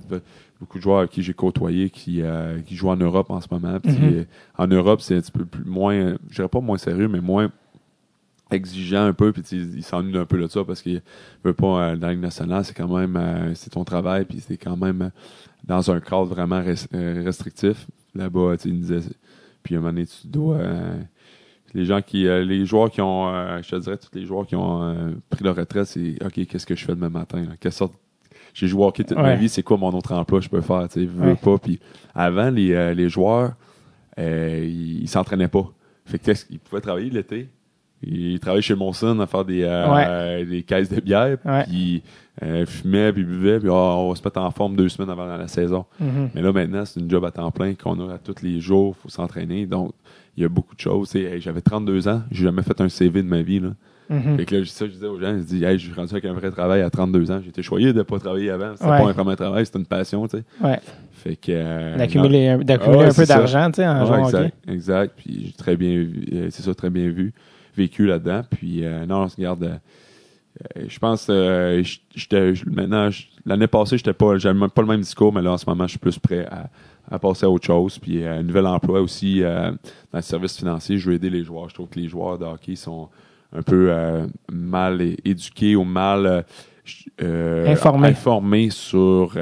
beaucoup 0.63 0.79
de 0.79 0.83
joueurs 0.83 1.01
avec 1.01 1.11
qui 1.11 1.23
j'ai 1.23 1.35
côtoyé 1.35 1.91
qui, 1.91 2.23
euh, 2.23 2.61
qui 2.61 2.77
jouent 2.77 2.91
en 2.91 2.97
Europe 2.97 3.31
en 3.31 3.41
ce 3.41 3.49
moment. 3.51 3.81
Puis, 3.81 3.93
mhm. 3.93 4.15
euh, 4.15 4.25
En 4.57 4.69
Europe, 4.69 5.01
c'est 5.01 5.17
un 5.17 5.21
petit 5.21 5.33
peu 5.33 5.45
plus 5.45 5.65
moins, 5.65 6.15
je 6.31 6.37
dirais 6.37 6.49
pas 6.49 6.61
moins 6.61 6.79
sérieux, 6.79 7.09
mais 7.09 7.21
moins 7.21 7.51
exigeant 8.53 9.05
un 9.05 9.13
peu. 9.13 9.33
Puis 9.33 9.43
il 9.51 9.83
s'ennuie 9.83 10.17
un 10.17 10.25
peu 10.25 10.39
de 10.39 10.47
ça 10.47 10.63
parce 10.63 10.81
qu'il 10.81 11.03
veut 11.43 11.53
pas 11.53 11.67
euh, 11.67 11.97
dans 11.97 12.07
la 12.07 12.13
Ligue 12.13 12.23
nationale, 12.23 12.65
c'est 12.65 12.75
quand 12.75 12.97
même 12.97 13.19
c'est 13.55 13.71
ton 13.71 13.83
travail, 13.83 14.25
puis 14.25 14.41
c'est 14.41 14.57
quand 14.57 14.77
même 14.77 15.11
dans 15.65 15.91
un 15.91 15.99
cadre 15.99 16.27
vraiment 16.27 16.63
restrictif. 16.63 17.89
Là-bas, 18.15 18.55
il 18.65 18.81
disait. 18.81 19.01
Puis 19.65 19.75
à 19.75 19.79
un 19.79 19.81
moment 19.81 19.93
donné, 19.93 20.07
tu 20.07 20.29
dois 20.29 20.59
les 21.75 21.87
gens 21.87 22.03
qui 22.03 22.25
les 22.25 22.67
joueurs 22.67 22.91
qui 22.91 23.01
ont 23.01 23.33
je 23.63 23.69
te 23.69 23.77
dirais 23.77 23.97
tous 23.97 24.17
les 24.17 24.27
joueurs 24.27 24.47
qui 24.47 24.55
ont 24.55 25.17
pris 25.31 25.43
leur 25.43 25.57
retraite 25.57 25.87
c'est 25.87 26.23
ok 26.23 26.47
qu'est-ce 26.47 26.67
que 26.67 26.75
je 26.75 26.85
fais 26.85 26.95
demain 26.95 27.09
matin 27.09 27.47
quelle 27.59 27.73
sorte 27.73 27.95
j'ai 28.55 28.67
joué 28.67 28.83
au 28.83 28.87
hockey 28.87 29.05
toute 29.05 29.19
ma 29.19 29.35
vie, 29.35 29.49
c'est 29.49 29.63
quoi 29.63 29.77
mon 29.77 29.91
autre 29.91 30.13
emploi 30.13 30.41
je 30.41 30.49
peux 30.49 30.61
faire, 30.61 30.89
tu 30.89 31.01
sais, 31.01 31.07
veux 31.07 31.35
pas. 31.37 31.59
Puis 31.59 31.81
avant, 32.15 32.51
les, 32.51 32.73
euh, 32.73 32.95
les 32.95 33.09
joueurs, 33.09 33.53
euh, 34.19 34.69
ils 34.69 35.09
s'entraînaient 35.09 35.49
pas. 35.49 35.71
Fait 36.05 36.19
que 36.19 36.33
ils 36.51 36.59
pouvaient 36.59 36.81
travailler 36.81 37.11
l'été? 37.11 37.49
Ils 38.05 38.41
travaillaient 38.41 38.63
chez 38.63 38.75
Monson 38.75 39.21
à 39.21 39.27
faire 39.27 39.45
des, 39.45 39.63
euh, 39.63 40.45
des 40.45 40.63
caisses 40.65 40.89
de 40.89 41.01
bière, 41.01 41.39
puis 41.65 42.03
euh, 42.43 42.67
fumaient, 42.67 43.13
puis 43.13 43.23
buvaient, 43.23 43.61
puis 43.61 43.69
ah, 43.71 43.97
on 43.97 44.11
va 44.11 44.17
se 44.17 44.23
mettre 44.25 44.41
en 44.41 44.51
forme 44.51 44.75
deux 44.75 44.89
semaines 44.89 45.11
avant 45.11 45.25
la 45.25 45.47
saison. 45.47 45.85
Mm-hmm. 46.03 46.31
Mais 46.35 46.43
là, 46.43 46.53
maintenant, 46.53 46.85
c'est 46.85 46.99
une 46.99 47.09
job 47.09 47.25
à 47.25 47.31
temps 47.31 47.51
plein 47.53 47.75
qu'on 47.75 48.09
a 48.09 48.15
à 48.15 48.19
tous 48.19 48.43
les 48.43 48.61
jours, 48.61 48.97
faut 48.97 49.09
s'entraîner. 49.09 49.67
Donc, 49.67 49.93
il 50.37 50.43
y 50.43 50.47
a 50.47 50.49
beaucoup 50.49 50.75
de 50.75 50.81
choses. 50.81 51.13
J'avais 51.39 51.61
32 51.61 52.09
ans, 52.09 52.23
j'ai 52.33 52.45
jamais 52.45 52.63
fait 52.63 52.81
un 52.81 52.89
CV 52.89 53.23
de 53.23 53.29
ma 53.29 53.43
vie. 53.43 53.61
Là. 53.61 53.71
Mm 54.13 54.37
Fait 54.37 54.45
que 54.45 54.57
là, 54.57 54.65
ça, 54.67 54.87
je 54.87 54.91
disais 54.91 55.07
aux 55.07 55.19
gens, 55.19 55.37
je 55.39 55.43
dis, 55.43 55.65
hey, 55.65 55.79
je 55.79 55.87
suis 55.87 55.95
rendu 55.95 56.13
avec 56.13 56.25
un 56.25 56.35
vrai 56.35 56.51
travail 56.51 56.83
à 56.83 56.91
32 56.91 57.31
ans. 57.31 57.41
J'étais 57.45 57.63
choyé 57.63 57.93
de 57.93 57.99
ne 57.99 58.03
pas 58.03 58.19
travailler 58.19 58.51
avant. 58.51 58.73
C'était 58.77 58.87
pas 58.87 59.09
un 59.09 59.13
vrai 59.13 59.37
travail, 59.37 59.65
c'était 59.65 59.79
une 59.79 59.87
passion, 59.87 60.27
tu 60.29 60.39
sais. 60.39 60.45
Ouais. 60.61 60.79
Fait 61.13 61.37
que. 61.37 61.53
Euh, 61.53 61.97
d'accumuler 61.97 62.49
un, 62.49 62.59
peu 62.59 63.25
d'argent, 63.27 63.71
tu 63.71 63.77
sais, 63.77 63.87
en 63.87 64.11
ouais, 64.11 64.21
exact, 64.21 64.57
exact. 64.69 65.13
Puis 65.17 65.47
j'ai 65.47 65.53
très 65.53 65.77
bien 65.77 66.07
euh, 66.33 66.49
c'est 66.51 66.63
ça, 66.63 66.75
très 66.75 66.91
bien 66.91 67.09
vu, 67.09 67.33
vécu 67.77 68.07
là-dedans. 68.07 68.43
Puis 68.51 68.85
euh, 68.85 69.07
non, 69.07 69.23
on 69.23 69.29
se 69.29 69.41
garde. 69.41 69.81
Je 70.77 70.99
pense, 70.99 71.31
j'étais, 72.15 72.53
maintenant, 72.67 73.09
l'année 73.47 73.67
passée, 73.67 73.97
j'étais 73.97 74.13
pas, 74.13 74.37
j'avais 74.37 74.69
pas 74.69 74.83
le 74.83 74.89
même 74.89 75.01
discours, 75.01 75.33
mais 75.33 75.43
là, 75.43 75.53
en 75.53 75.59
ce 75.59 75.65
moment, 75.67 75.85
je 75.85 75.93
suis 75.93 75.99
plus 75.99 76.19
prêt 76.19 76.47
à, 76.47 76.69
à 77.11 77.19
passer 77.19 77.47
à 77.47 77.51
autre 77.51 77.67
chose. 77.67 77.99
Puis 77.99 78.25
un 78.25 78.43
nouvel 78.43 78.67
emploi 78.67 79.01
aussi 79.01 79.41
dans 79.41 79.75
le 80.13 80.23
service 80.23 80.57
financier. 80.57 80.99
Je 80.99 81.09
veux 81.09 81.17
aider 81.17 81.31
les 81.31 81.43
joueurs. 81.43 81.69
Je 81.69 81.75
trouve 81.75 81.89
que 81.89 81.99
les 81.99 82.07
joueurs 82.07 82.39
de 82.39 82.45
hockey 82.45 82.77
sont 82.77 83.09
un 83.53 83.63
peu 83.63 83.89
euh, 83.91 84.27
mal 84.51 85.01
éduqué 85.25 85.77
ou 85.77 85.85
mal 85.85 86.27
euh, 86.27 86.43
euh, 87.23 87.69
informé. 87.69 88.09
informé 88.09 88.71
sur 88.71 89.37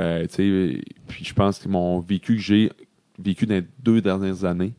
puis 1.07 1.25
je 1.25 1.35
pense 1.35 1.59
que 1.59 1.69
mon 1.69 2.01
vécu 2.01 2.37
que 2.37 2.43
j'ai 2.43 2.71
vécu 3.19 3.47
dans 3.47 3.55
les 3.55 3.65
deux 3.79 4.01
dernières 4.01 4.45
années 4.45 4.73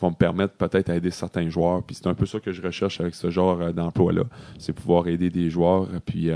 vont 0.00 0.10
me 0.10 0.16
permettre 0.16 0.54
peut-être 0.54 0.88
d'aider 0.88 1.10
certains 1.10 1.48
joueurs. 1.48 1.82
Puis 1.82 1.94
c'est 1.94 2.08
un 2.08 2.14
peu 2.14 2.26
ça 2.26 2.40
que 2.40 2.52
je 2.52 2.60
recherche 2.60 3.00
avec 3.00 3.14
ce 3.14 3.30
genre 3.30 3.60
euh, 3.60 3.72
d'emploi-là. 3.72 4.24
C'est 4.58 4.72
pouvoir 4.72 5.06
aider 5.08 5.30
des 5.30 5.48
joueurs, 5.48 5.88
puis 6.04 6.30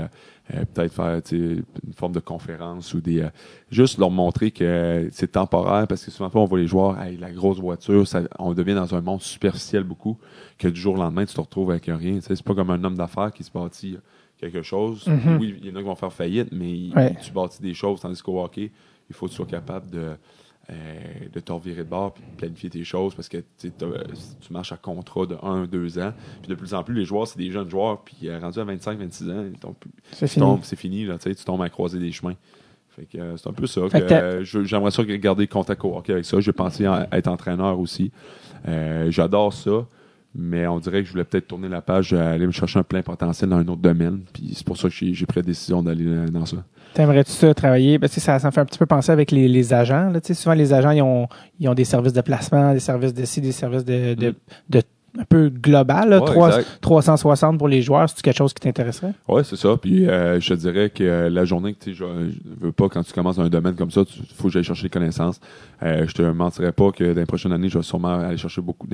euh, 0.53 0.59
euh, 0.59 0.65
peut-être 0.65 0.93
faire 0.93 1.21
une 1.31 1.93
forme 1.93 2.13
de 2.13 2.19
conférence 2.19 2.93
ou 2.93 3.01
des. 3.01 3.27
juste 3.69 3.97
leur 3.97 4.11
montrer 4.11 4.51
que 4.51 5.09
c'est 5.11 5.33
temporaire 5.33 5.87
parce 5.87 6.05
que 6.05 6.11
souvent 6.11 6.29
on 6.33 6.45
voit 6.45 6.59
les 6.59 6.67
joueurs, 6.67 7.01
hey, 7.01 7.17
la 7.17 7.31
grosse 7.31 7.59
voiture, 7.59 8.07
ça, 8.07 8.21
on 8.39 8.53
devient 8.53 8.75
dans 8.75 8.95
un 8.95 9.01
monde 9.01 9.21
superficiel 9.21 9.83
beaucoup, 9.83 10.17
que 10.57 10.67
du 10.67 10.79
jour 10.79 10.95
au 10.95 10.97
lendemain, 10.97 11.25
tu 11.25 11.33
te 11.33 11.41
retrouves 11.41 11.71
avec 11.71 11.85
rien. 11.87 12.19
C'est 12.21 12.41
pas 12.43 12.55
comme 12.55 12.69
un 12.69 12.83
homme 12.83 12.95
d'affaires 12.95 13.31
qui 13.31 13.43
se 13.43 13.51
bâtit 13.51 13.97
quelque 14.37 14.61
chose. 14.61 15.07
Mhm. 15.07 15.37
Oui, 15.39 15.55
il 15.61 15.67
y 15.67 15.71
en 15.71 15.75
a 15.75 15.79
qui 15.79 15.85
vont 15.85 15.95
faire 15.95 16.13
faillite, 16.13 16.49
mais 16.51 17.15
tu 17.21 17.31
bâtis 17.31 17.61
des 17.61 17.73
choses, 17.73 18.01
tandis 18.01 18.21
qu'au 18.21 18.41
hockey, 18.43 18.71
il 19.09 19.15
faut 19.15 19.25
que 19.25 19.31
tu 19.31 19.37
sois 19.37 19.45
capable 19.45 19.89
de 19.89 19.99
euh, 19.99 20.15
de 20.69 21.39
te 21.39 21.51
revirer 21.51 21.83
de 21.83 21.89
bord 21.89 22.13
puis 22.13 22.23
de 22.29 22.37
planifier 22.37 22.69
tes 22.69 22.83
choses 22.83 23.15
parce 23.15 23.29
que 23.29 23.37
tu 23.57 23.71
marches 24.51 24.73
à 24.73 24.77
contrat 24.77 25.25
de 25.25 25.37
1, 25.41 25.65
2 25.65 25.99
ans. 25.99 26.13
Puis 26.41 26.49
de 26.49 26.55
plus 26.55 26.73
en 26.73 26.83
plus, 26.83 26.95
les 26.95 27.05
joueurs, 27.05 27.27
c'est 27.27 27.37
des 27.37 27.51
jeunes 27.51 27.69
joueurs. 27.69 28.01
Puis 28.01 28.27
euh, 28.27 28.39
rendu 28.39 28.59
à 28.59 28.63
25, 28.65 28.99
26 28.99 29.29
ans, 29.29 29.45
c'est 30.11 30.27
fini. 30.27 30.59
C'est 30.63 30.75
fini 30.75 31.05
là, 31.05 31.17
tu 31.17 31.35
tombes 31.35 31.61
à 31.61 31.69
croiser 31.69 31.99
des 31.99 32.11
chemins. 32.11 32.35
Fait 32.89 33.05
que 33.05 33.17
euh, 33.17 33.37
c'est 33.37 33.47
un 33.47 33.53
peu 33.53 33.67
ça. 33.67 33.81
j'aimerais 34.43 34.91
ça 34.91 35.03
garder 35.03 35.47
contact 35.47 35.85
au 35.85 35.95
hockey 35.95 36.13
avec 36.13 36.25
ça. 36.25 36.39
J'ai 36.39 36.53
pensé 36.53 36.85
à 36.85 37.07
être 37.11 37.27
entraîneur 37.27 37.79
aussi. 37.79 38.11
J'adore 39.09 39.53
ça 39.53 39.85
mais 40.35 40.67
on 40.67 40.79
dirait 40.79 41.01
que 41.01 41.07
je 41.07 41.11
voulais 41.11 41.23
peut-être 41.23 41.47
tourner 41.47 41.69
la 41.69 41.81
page, 41.81 42.13
aller 42.13 42.45
me 42.45 42.51
chercher 42.51 42.79
un 42.79 42.83
plein 42.83 43.01
potentiel 43.01 43.49
dans 43.49 43.57
un 43.57 43.67
autre 43.67 43.81
domaine. 43.81 44.21
Puis 44.33 44.51
c'est 44.55 44.65
pour 44.65 44.77
ça 44.77 44.89
que 44.89 44.95
j'ai 44.95 45.25
pris 45.25 45.39
la 45.39 45.45
décision 45.45 45.81
d'aller 45.81 46.05
dans 46.31 46.45
ça. 46.45 46.57
T'aimerais-tu 46.93 47.31
ça 47.31 47.53
travailler? 47.53 47.97
Ben, 47.97 48.07
ça, 48.07 48.39
ça 48.39 48.47
me 48.47 48.51
fait 48.51 48.61
un 48.61 48.65
petit 48.65 48.79
peu 48.79 48.85
penser 48.85 49.11
avec 49.11 49.31
les, 49.31 49.47
les 49.47 49.73
agents. 49.73 50.09
Là, 50.09 50.19
souvent, 50.33 50.55
les 50.55 50.73
agents, 50.73 50.91
ils 50.91 51.01
ont, 51.01 51.27
ils 51.59 51.67
ont 51.69 51.73
des 51.73 51.85
services 51.85 52.13
de 52.13 52.21
placement, 52.21 52.73
des 52.73 52.79
services 52.79 53.13
de 53.13 53.25
ci, 53.25 53.41
des 53.41 53.51
services 53.51 53.85
de, 53.85 54.13
de, 54.15 54.29
mm. 54.29 54.33
de 54.69 54.81
un 55.19 55.25
peu 55.25 55.49
global, 55.49 56.09
là, 56.09 56.21
360 56.81 57.57
pour 57.57 57.67
les 57.67 57.81
joueurs, 57.81 58.09
c'est 58.09 58.21
quelque 58.21 58.37
chose 58.37 58.53
qui 58.53 58.61
t'intéresserait? 58.61 59.13
Oui, 59.27 59.41
c'est 59.43 59.55
ça. 59.55 59.75
Puis 59.77 60.07
euh, 60.07 60.39
je 60.39 60.49
te 60.49 60.53
dirais 60.53 60.89
que 60.89 61.03
euh, 61.03 61.29
la 61.29 61.45
journée 61.45 61.73
que 61.73 61.85
tu 61.85 61.93
je, 61.93 62.03
je 62.05 62.65
veux 62.65 62.71
pas 62.71 62.87
quand 62.89 63.03
tu 63.03 63.13
commences 63.13 63.37
dans 63.37 63.43
un 63.43 63.49
domaine 63.49 63.75
comme 63.75 63.91
ça, 63.91 64.01
il 64.01 64.35
faut 64.35 64.45
que 64.45 64.49
j'aille 64.49 64.63
chercher 64.63 64.83
des 64.83 64.89
connaissances. 64.89 65.39
Euh, 65.83 66.05
je 66.07 66.13
te 66.13 66.21
mentirais 66.21 66.71
pas 66.71 66.91
que 66.91 67.13
dans 67.13 67.19
les 67.19 67.25
prochaines 67.25 67.51
années, 67.51 67.69
je 67.69 67.77
vais 67.77 67.83
sûrement 67.83 68.19
aller 68.19 68.37
chercher 68.37 68.61
beaucoup 68.61 68.87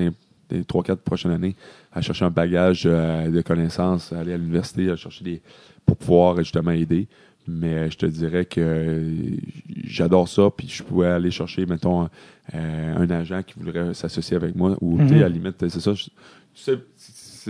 des 0.58 0.64
3-4 0.64 0.98
prochaines 0.98 1.32
années, 1.32 1.56
à 1.92 2.02
chercher 2.02 2.26
un 2.26 2.30
bagage 2.30 2.84
euh, 2.86 3.30
de 3.30 3.42
connaissances, 3.42 4.14
aller 4.14 4.34
à 4.34 4.38
l'université, 4.38 4.90
à 4.90 4.96
chercher 4.96 5.24
des 5.24 5.42
pour 5.86 5.98
pouvoir 5.98 6.38
justement 6.38 6.72
aider. 6.72 7.08
Mais 7.46 7.92
je 7.92 7.98
te 7.98 8.06
dirais 8.06 8.46
que 8.46 9.04
j'adore 9.84 10.30
ça, 10.30 10.50
puis 10.56 10.70
je 10.70 10.82
pouvais 10.82 11.08
aller 11.08 11.30
chercher, 11.30 11.66
mettons, 11.66 12.08
euh, 12.54 12.96
un 12.96 13.10
agent 13.10 13.44
qui 13.44 13.56
voudrait 13.60 13.94
s'associer 13.94 14.38
avec 14.38 14.56
moi, 14.56 14.78
ou 14.80 14.98
tu 15.00 15.10
sais, 15.10 15.16
mhm. 15.16 15.20
à 15.20 15.24
la 15.24 15.30
limite, 15.30 15.70
c'est 15.70 15.82
ça. 15.82 15.94
Je, 15.94 16.74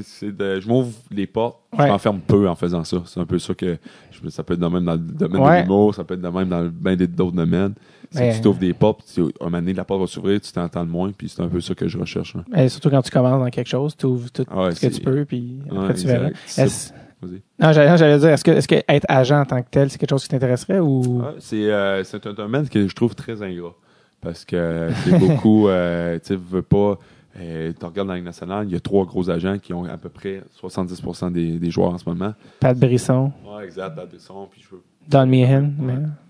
je 0.02 0.68
m'ouvre 0.68 0.92
les 1.12 1.28
portes, 1.28 1.60
je 1.78 1.84
m'enferme 1.84 2.20
peu 2.20 2.48
en 2.50 2.56
faisant 2.56 2.84
ça. 2.84 2.98
C'est 3.06 3.20
un 3.20 3.26
peu 3.26 3.40
ça 3.40 3.54
que 3.54 3.78
je, 4.12 4.30
ça 4.30 4.44
peut 4.44 4.54
être 4.54 4.60
de 4.60 4.68
même 4.68 4.86
dans 4.86 4.94
le 4.94 5.00
domaine 5.00 5.42
de 5.42 5.62
l'humour, 5.62 5.96
ça 5.96 6.04
peut 6.04 6.14
être 6.14 6.22
de 6.22 6.28
même 6.30 6.50
dans 6.50 6.64
bien 6.66 6.96
d'autres 6.96 7.36
domaines. 7.36 7.74
Si 8.12 8.22
tu 8.36 8.42
t'ouvres 8.42 8.60
des 8.60 8.74
portes, 8.74 9.04
tu, 9.12 9.22
un 9.22 9.26
moment 9.42 9.58
donné, 9.58 9.74
la 9.74 9.84
porte 9.84 10.02
va 10.02 10.08
s'ouvrir, 10.08 10.40
tu 10.40 10.52
t'entends 10.52 10.86
moins, 10.86 11.12
puis 11.12 11.30
c'est 11.30 11.42
un 11.42 11.48
peu 11.48 11.60
ça 11.62 11.74
que 11.74 11.88
je 11.88 11.98
recherche. 11.98 12.36
Et 12.56 12.70
surtout 12.70 12.90
quand 12.90 13.02
tu 13.02 13.10
commences 13.10 13.44
dans 13.44 13.50
quelque 13.50 13.70
chose, 13.70 13.96
tu 13.98 14.06
ouvres 14.06 14.32
tout 14.32 14.44
ce 14.44 14.80
que 14.80 14.94
tu 14.94 15.02
peux, 15.02 15.26
puis 15.26 15.60
après 15.72 15.94
tu 15.96 16.08
verras. 16.08 16.30
Non, 17.60 17.72
j'allais 17.72 18.20
dire, 18.20 18.30
est-ce 18.30 18.44
que, 18.44 18.52
est-ce 18.52 18.68
que 18.68 18.76
être 18.88 19.06
agent 19.08 19.40
en 19.40 19.46
tant 19.46 19.62
que 19.62 19.70
tel, 19.72 19.90
c'est 19.90 19.98
quelque 19.98 20.10
chose 20.10 20.24
qui 20.24 20.30
t'intéresserait 20.30 20.80
ou? 20.80 21.24
c'est, 21.40 21.72
euh, 21.72 22.04
c'est 22.04 22.26
un 22.28 22.34
domaine 22.34 22.68
que 22.68 22.88
je 22.88 22.94
trouve 22.94 23.16
très 23.16 23.42
ingrat. 23.42 23.74
Parce 24.22 24.46
que 24.46 24.90
c'est 25.04 25.18
beaucoup, 25.20 25.68
euh, 25.68 26.18
tu 26.20 26.28
sais, 26.28 26.36
veux 26.36 26.62
pas, 26.62 26.98
euh, 27.40 27.74
tu 27.78 27.86
regardes 27.86 28.08
dans 28.08 28.14
la 28.14 28.18
Ligue 28.18 28.26
nationale, 28.26 28.68
il 28.68 28.74
y 28.74 28.76
a 28.76 28.80
trois 28.80 29.06
gros 29.06 29.30
agents 29.30 29.58
qui 29.58 29.74
ont 29.74 29.86
à 29.86 29.98
peu 29.98 30.10
près 30.10 30.44
70% 30.62 31.32
des, 31.32 31.58
des 31.58 31.72
joueurs 31.72 31.94
en 31.94 31.98
ce 31.98 32.08
moment. 32.08 32.34
Pat 32.60 32.78
Brisson. 32.78 33.32
Oui, 33.46 33.64
exact, 33.64 33.96
Pat 33.96 34.08
Brisson. 34.08 34.48
Puis 34.52 34.62
je 34.62 34.76
Don 35.08 35.26
Meehan. 35.26 35.72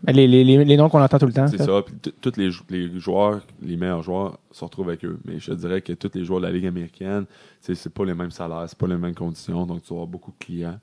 Les, 0.08 0.28
les, 0.28 0.44
les, 0.44 0.78
noms 0.78 0.90
qu'on 0.90 1.02
entend 1.02 1.20
tout 1.20 1.26
le 1.28 1.34
temps. 1.34 1.48
C'est 1.48 1.62
ça. 1.62 1.84
Tous 2.22 2.34
les, 2.38 2.50
les 2.70 3.00
joueurs, 3.00 3.42
les 3.62 3.78
meilleurs 3.78 4.02
joueurs, 4.02 4.40
se 4.52 4.64
retrouvent 4.64 4.90
avec 4.90 5.06
eux. 5.06 5.20
Mais 5.26 5.40
je 5.40 5.52
te 5.52 5.58
dirais 5.58 5.82
que 5.82 5.94
tous 5.94 6.12
les 6.16 6.26
joueurs 6.26 6.40
de 6.40 6.48
la 6.48 6.52
Ligue 6.52 6.66
américaine, 6.66 7.26
c'est 7.60 7.94
pas 7.94 8.06
les 8.06 8.14
mêmes 8.14 8.32
salaires, 8.32 8.66
c'est 8.68 8.78
pas 8.78 8.88
les 8.88 8.98
mêmes 8.98 9.16
conditions. 9.16 9.66
Donc, 9.66 9.84
tu 9.84 9.94
auras 9.94 10.06
beaucoup 10.06 10.32
de 10.32 10.44
clients. 10.44 10.80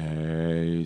Euh, 0.00 0.84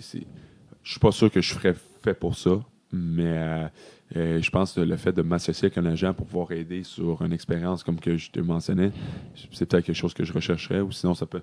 je 0.83 0.89
suis 0.91 0.99
pas 0.99 1.11
sûr 1.11 1.31
que 1.31 1.41
je 1.41 1.53
serais 1.53 1.75
fait 2.03 2.13
pour 2.13 2.35
ça. 2.35 2.59
Mais 2.93 3.37
euh, 3.37 3.67
euh, 4.15 4.41
je 4.41 4.49
pense 4.49 4.73
que 4.73 4.81
le 4.81 4.97
fait 4.97 5.13
de 5.13 5.21
m'associer 5.21 5.67
avec 5.67 5.77
un 5.77 5.85
agent 5.85 6.13
pour 6.13 6.25
pouvoir 6.25 6.51
aider 6.51 6.83
sur 6.83 7.21
une 7.21 7.31
expérience 7.31 7.83
comme 7.83 7.99
que 7.99 8.17
je 8.17 8.31
te 8.31 8.39
mentionnais, 8.39 8.91
c'est 9.53 9.65
peut-être 9.67 9.85
quelque 9.85 9.95
chose 9.95 10.13
que 10.13 10.23
je 10.25 10.33
rechercherais. 10.33 10.81
Ou 10.81 10.91
sinon, 10.91 11.13
ça 11.13 11.25
peut. 11.25 11.41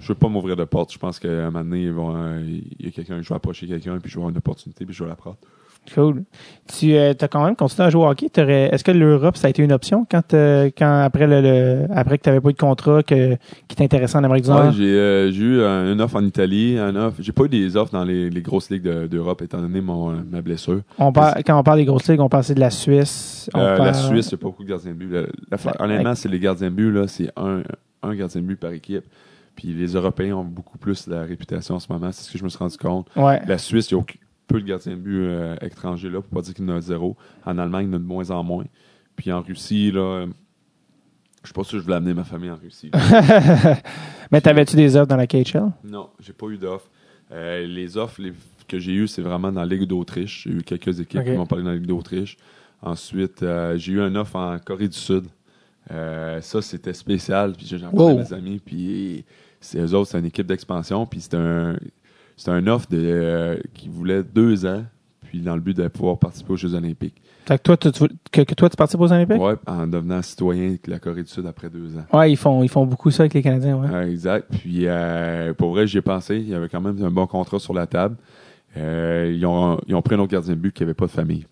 Je 0.00 0.08
veux 0.08 0.14
pas 0.14 0.28
m'ouvrir 0.28 0.56
de 0.56 0.64
porte. 0.64 0.92
Je 0.92 0.98
pense 0.98 1.18
qu'à 1.18 1.28
un 1.46 1.50
moment 1.50 1.64
donné, 1.64 1.84
il 2.48 2.84
y 2.84 2.88
a 2.88 2.90
quelqu'un, 2.90 3.22
je 3.22 3.28
vais 3.28 3.34
approcher 3.34 3.66
quelqu'un, 3.66 3.98
puis 3.98 4.10
je 4.10 4.16
vais 4.16 4.20
avoir 4.20 4.30
une 4.30 4.38
opportunité, 4.38 4.84
puis 4.84 4.94
je 4.94 5.02
vais 5.02 5.08
la 5.08 5.16
prendre. 5.16 5.38
Cool. 5.94 6.24
Tu 6.66 6.94
euh, 6.94 7.14
as 7.20 7.28
quand 7.28 7.44
même 7.44 7.56
continué 7.56 7.86
à 7.86 7.90
jouer 7.90 8.02
au 8.02 8.08
hockey? 8.08 8.26
Est-ce 8.26 8.82
que 8.82 8.90
l'Europe, 8.90 9.36
ça 9.36 9.46
a 9.46 9.50
été 9.50 9.62
une 9.62 9.72
option 9.72 10.06
quand, 10.10 10.34
euh, 10.34 10.70
quand 10.76 11.02
après 11.02 11.26
le, 11.26 11.86
après 11.94 12.18
que 12.18 12.24
tu 12.24 12.28
n'avais 12.28 12.40
pas 12.40 12.50
eu 12.50 12.52
de 12.52 12.58
contrat 12.58 13.02
que, 13.02 13.36
qui 13.68 13.76
t'intéressait 13.76 14.16
en 14.16 14.24
Amérique 14.24 14.44
du 14.44 14.50
Nord? 14.50 14.66
Ouais, 14.66 14.72
j'ai 14.72 14.94
euh, 14.94 15.30
eu 15.30 15.60
une 15.92 16.00
offre 16.00 16.16
en 16.16 16.24
Italie, 16.24 16.76
un 16.78 16.94
offre. 16.96 17.18
J'ai 17.20 17.32
pas 17.32 17.44
eu 17.44 17.48
des 17.48 17.76
offres 17.76 17.92
dans 17.92 18.04
les, 18.04 18.30
les 18.30 18.42
grosses 18.42 18.70
ligues 18.70 18.88
d'Europe 19.06 19.42
étant 19.42 19.60
donné 19.60 19.80
mon, 19.80 20.12
ma 20.30 20.42
blessure. 20.42 20.80
On 20.98 21.12
parle, 21.12 21.42
quand 21.44 21.58
on 21.58 21.62
parle 21.62 21.78
des 21.78 21.84
grosses 21.84 22.08
ligues, 22.08 22.20
on 22.20 22.28
parle 22.28 22.44
de 22.46 22.60
la 22.60 22.70
Suisse. 22.70 23.48
La 23.54 23.94
Suisse, 23.94 24.30
il 24.30 24.34
n'y 24.34 24.40
a 24.40 24.42
pas 24.42 24.48
beaucoup 24.48 24.64
de 24.64 24.68
gardiens 24.68 24.92
de 24.92 24.96
but. 24.96 25.14
honnêtement, 25.78 26.14
c'est 26.14 26.28
les 26.28 26.40
gardiens 26.40 26.70
de 26.70 26.74
but, 26.74 26.90
là, 26.90 27.06
c'est 27.06 27.30
un, 27.36 27.62
un 28.02 28.14
gardien 28.14 28.40
de 28.40 28.46
but 28.46 28.58
par 28.58 28.72
équipe. 28.72 29.04
Puis 29.54 29.68
les 29.68 29.94
Européens 29.94 30.36
ont 30.36 30.44
beaucoup 30.44 30.76
plus 30.76 31.06
la 31.06 31.22
réputation 31.22 31.76
en 31.76 31.80
ce 31.80 31.90
moment. 31.90 32.12
C'est 32.12 32.24
ce 32.24 32.32
que 32.32 32.38
je 32.38 32.44
me 32.44 32.48
suis 32.50 32.58
rendu 32.58 32.76
compte. 32.76 33.08
Ouais. 33.16 33.40
La 33.46 33.56
Suisse, 33.56 33.90
il 33.90 33.94
n'y 33.94 34.00
a 34.00 34.02
aucun 34.02 34.18
peu 34.46 34.60
de 34.60 34.66
gardiens 34.66 34.92
de 34.92 35.00
but 35.00 35.20
euh, 35.22 35.56
étrangers 35.60 36.08
là, 36.08 36.20
pour 36.20 36.30
pas 36.30 36.42
dire 36.42 36.54
qu'il 36.54 36.66
y 36.66 36.70
en 36.70 36.76
a 36.76 36.80
zéro. 36.80 37.16
En 37.44 37.58
Allemagne, 37.58 37.88
il 37.88 37.90
y 37.90 37.94
en 37.94 37.96
a 37.96 37.98
de 37.98 38.04
moins 38.04 38.30
en 38.30 38.42
moins. 38.42 38.64
Puis 39.16 39.32
en 39.32 39.42
Russie, 39.42 39.90
là, 39.90 40.26
je 41.42 41.46
suis 41.48 41.54
pas 41.54 41.64
sûr 41.64 41.72
que 41.72 41.78
je 41.78 41.84
voulais 41.84 41.96
amener 41.96 42.14
ma 42.14 42.24
famille 42.24 42.50
en 42.50 42.56
Russie. 42.56 42.90
Mais 44.32 44.40
t'avais-tu 44.40 44.76
des 44.76 44.96
offres 44.96 45.08
dans 45.08 45.16
la 45.16 45.26
KHL? 45.26 45.70
Non, 45.84 46.10
j'ai 46.20 46.32
pas 46.32 46.46
eu 46.48 46.58
d'offres. 46.58 46.90
Euh, 47.32 47.66
les 47.66 47.96
offres 47.96 48.20
que 48.68 48.78
j'ai 48.78 48.92
eues, 48.92 49.08
c'est 49.08 49.22
vraiment 49.22 49.50
dans 49.50 49.60
la 49.60 49.66
Ligue 49.66 49.84
d'Autriche. 49.84 50.44
J'ai 50.44 50.50
eu 50.50 50.62
quelques 50.62 51.00
équipes 51.00 51.24
qui 51.24 51.30
m'ont 51.32 51.46
parlé 51.46 51.64
dans 51.64 51.70
la 51.70 51.76
Ligue 51.76 51.86
d'Autriche. 51.86 52.36
Ensuite, 52.82 53.42
euh, 53.42 53.76
j'ai 53.78 53.92
eu 53.92 54.00
un 54.00 54.14
offre 54.16 54.36
en 54.36 54.58
Corée 54.58 54.88
du 54.88 54.98
Sud. 54.98 55.26
ça, 55.88 56.62
c'était 56.62 56.92
spécial. 56.92 57.52
Puis 57.52 57.66
j'ai 57.66 57.78
rencontré 57.78 58.14
mes 58.14 58.32
amis. 58.32 58.60
Puis 58.64 59.24
c'est 59.60 59.78
eux 59.80 59.94
autres, 59.94 60.10
c'est 60.10 60.18
une 60.18 60.26
équipe 60.26 60.46
d'expansion. 60.46 61.06
Puis 61.06 61.22
c'était 61.22 61.38
un 61.38 61.76
c'était 62.36 62.50
un 62.50 62.66
offre 62.66 62.88
de, 62.90 62.98
euh, 63.00 63.56
qui 63.74 63.88
voulait 63.88 64.22
deux 64.22 64.66
ans, 64.66 64.84
puis 65.22 65.40
dans 65.40 65.54
le 65.54 65.60
but 65.60 65.76
de 65.76 65.88
pouvoir 65.88 66.18
participer 66.18 66.52
aux 66.52 66.56
Jeux 66.56 66.74
Olympiques. 66.74 67.20
Fait 67.46 67.58
que 67.58 67.62
toi, 67.62 67.76
tu, 67.76 67.90
que, 68.32 68.54
toi, 68.54 68.68
tu 68.68 68.76
participes 68.76 69.00
aux 69.00 69.12
Olympiques? 69.12 69.40
Oui, 69.40 69.52
en 69.66 69.86
devenant 69.86 70.20
citoyen 70.20 70.70
de 70.72 70.90
la 70.90 70.98
Corée 70.98 71.22
du 71.22 71.28
Sud 71.28 71.46
après 71.46 71.70
deux 71.70 71.96
ans. 71.96 72.04
Oui, 72.12 72.32
ils 72.32 72.36
font, 72.36 72.62
ils 72.64 72.68
font 72.68 72.84
beaucoup 72.86 73.10
ça 73.10 73.22
avec 73.22 73.34
les 73.34 73.42
Canadiens, 73.42 73.76
ouais. 73.76 74.10
exact. 74.10 74.48
Puis, 74.50 74.82
euh, 74.86 75.54
pour 75.54 75.70
vrai, 75.70 75.86
j'y 75.86 75.98
ai 75.98 76.02
pensé. 76.02 76.38
Il 76.38 76.48
y 76.48 76.54
avait 76.54 76.68
quand 76.68 76.80
même 76.80 77.02
un 77.02 77.10
bon 77.10 77.26
contrat 77.26 77.58
sur 77.58 77.72
la 77.72 77.86
table. 77.86 78.16
Euh, 78.76 79.32
ils, 79.34 79.46
ont, 79.46 79.80
ils 79.86 79.94
ont 79.94 80.02
pris 80.02 80.16
un 80.16 80.18
autre 80.18 80.32
gardien 80.32 80.54
de 80.54 80.60
but 80.60 80.72
qui 80.72 80.82
n'avait 80.82 80.94
pas 80.94 81.06
de 81.06 81.12
famille. 81.12 81.46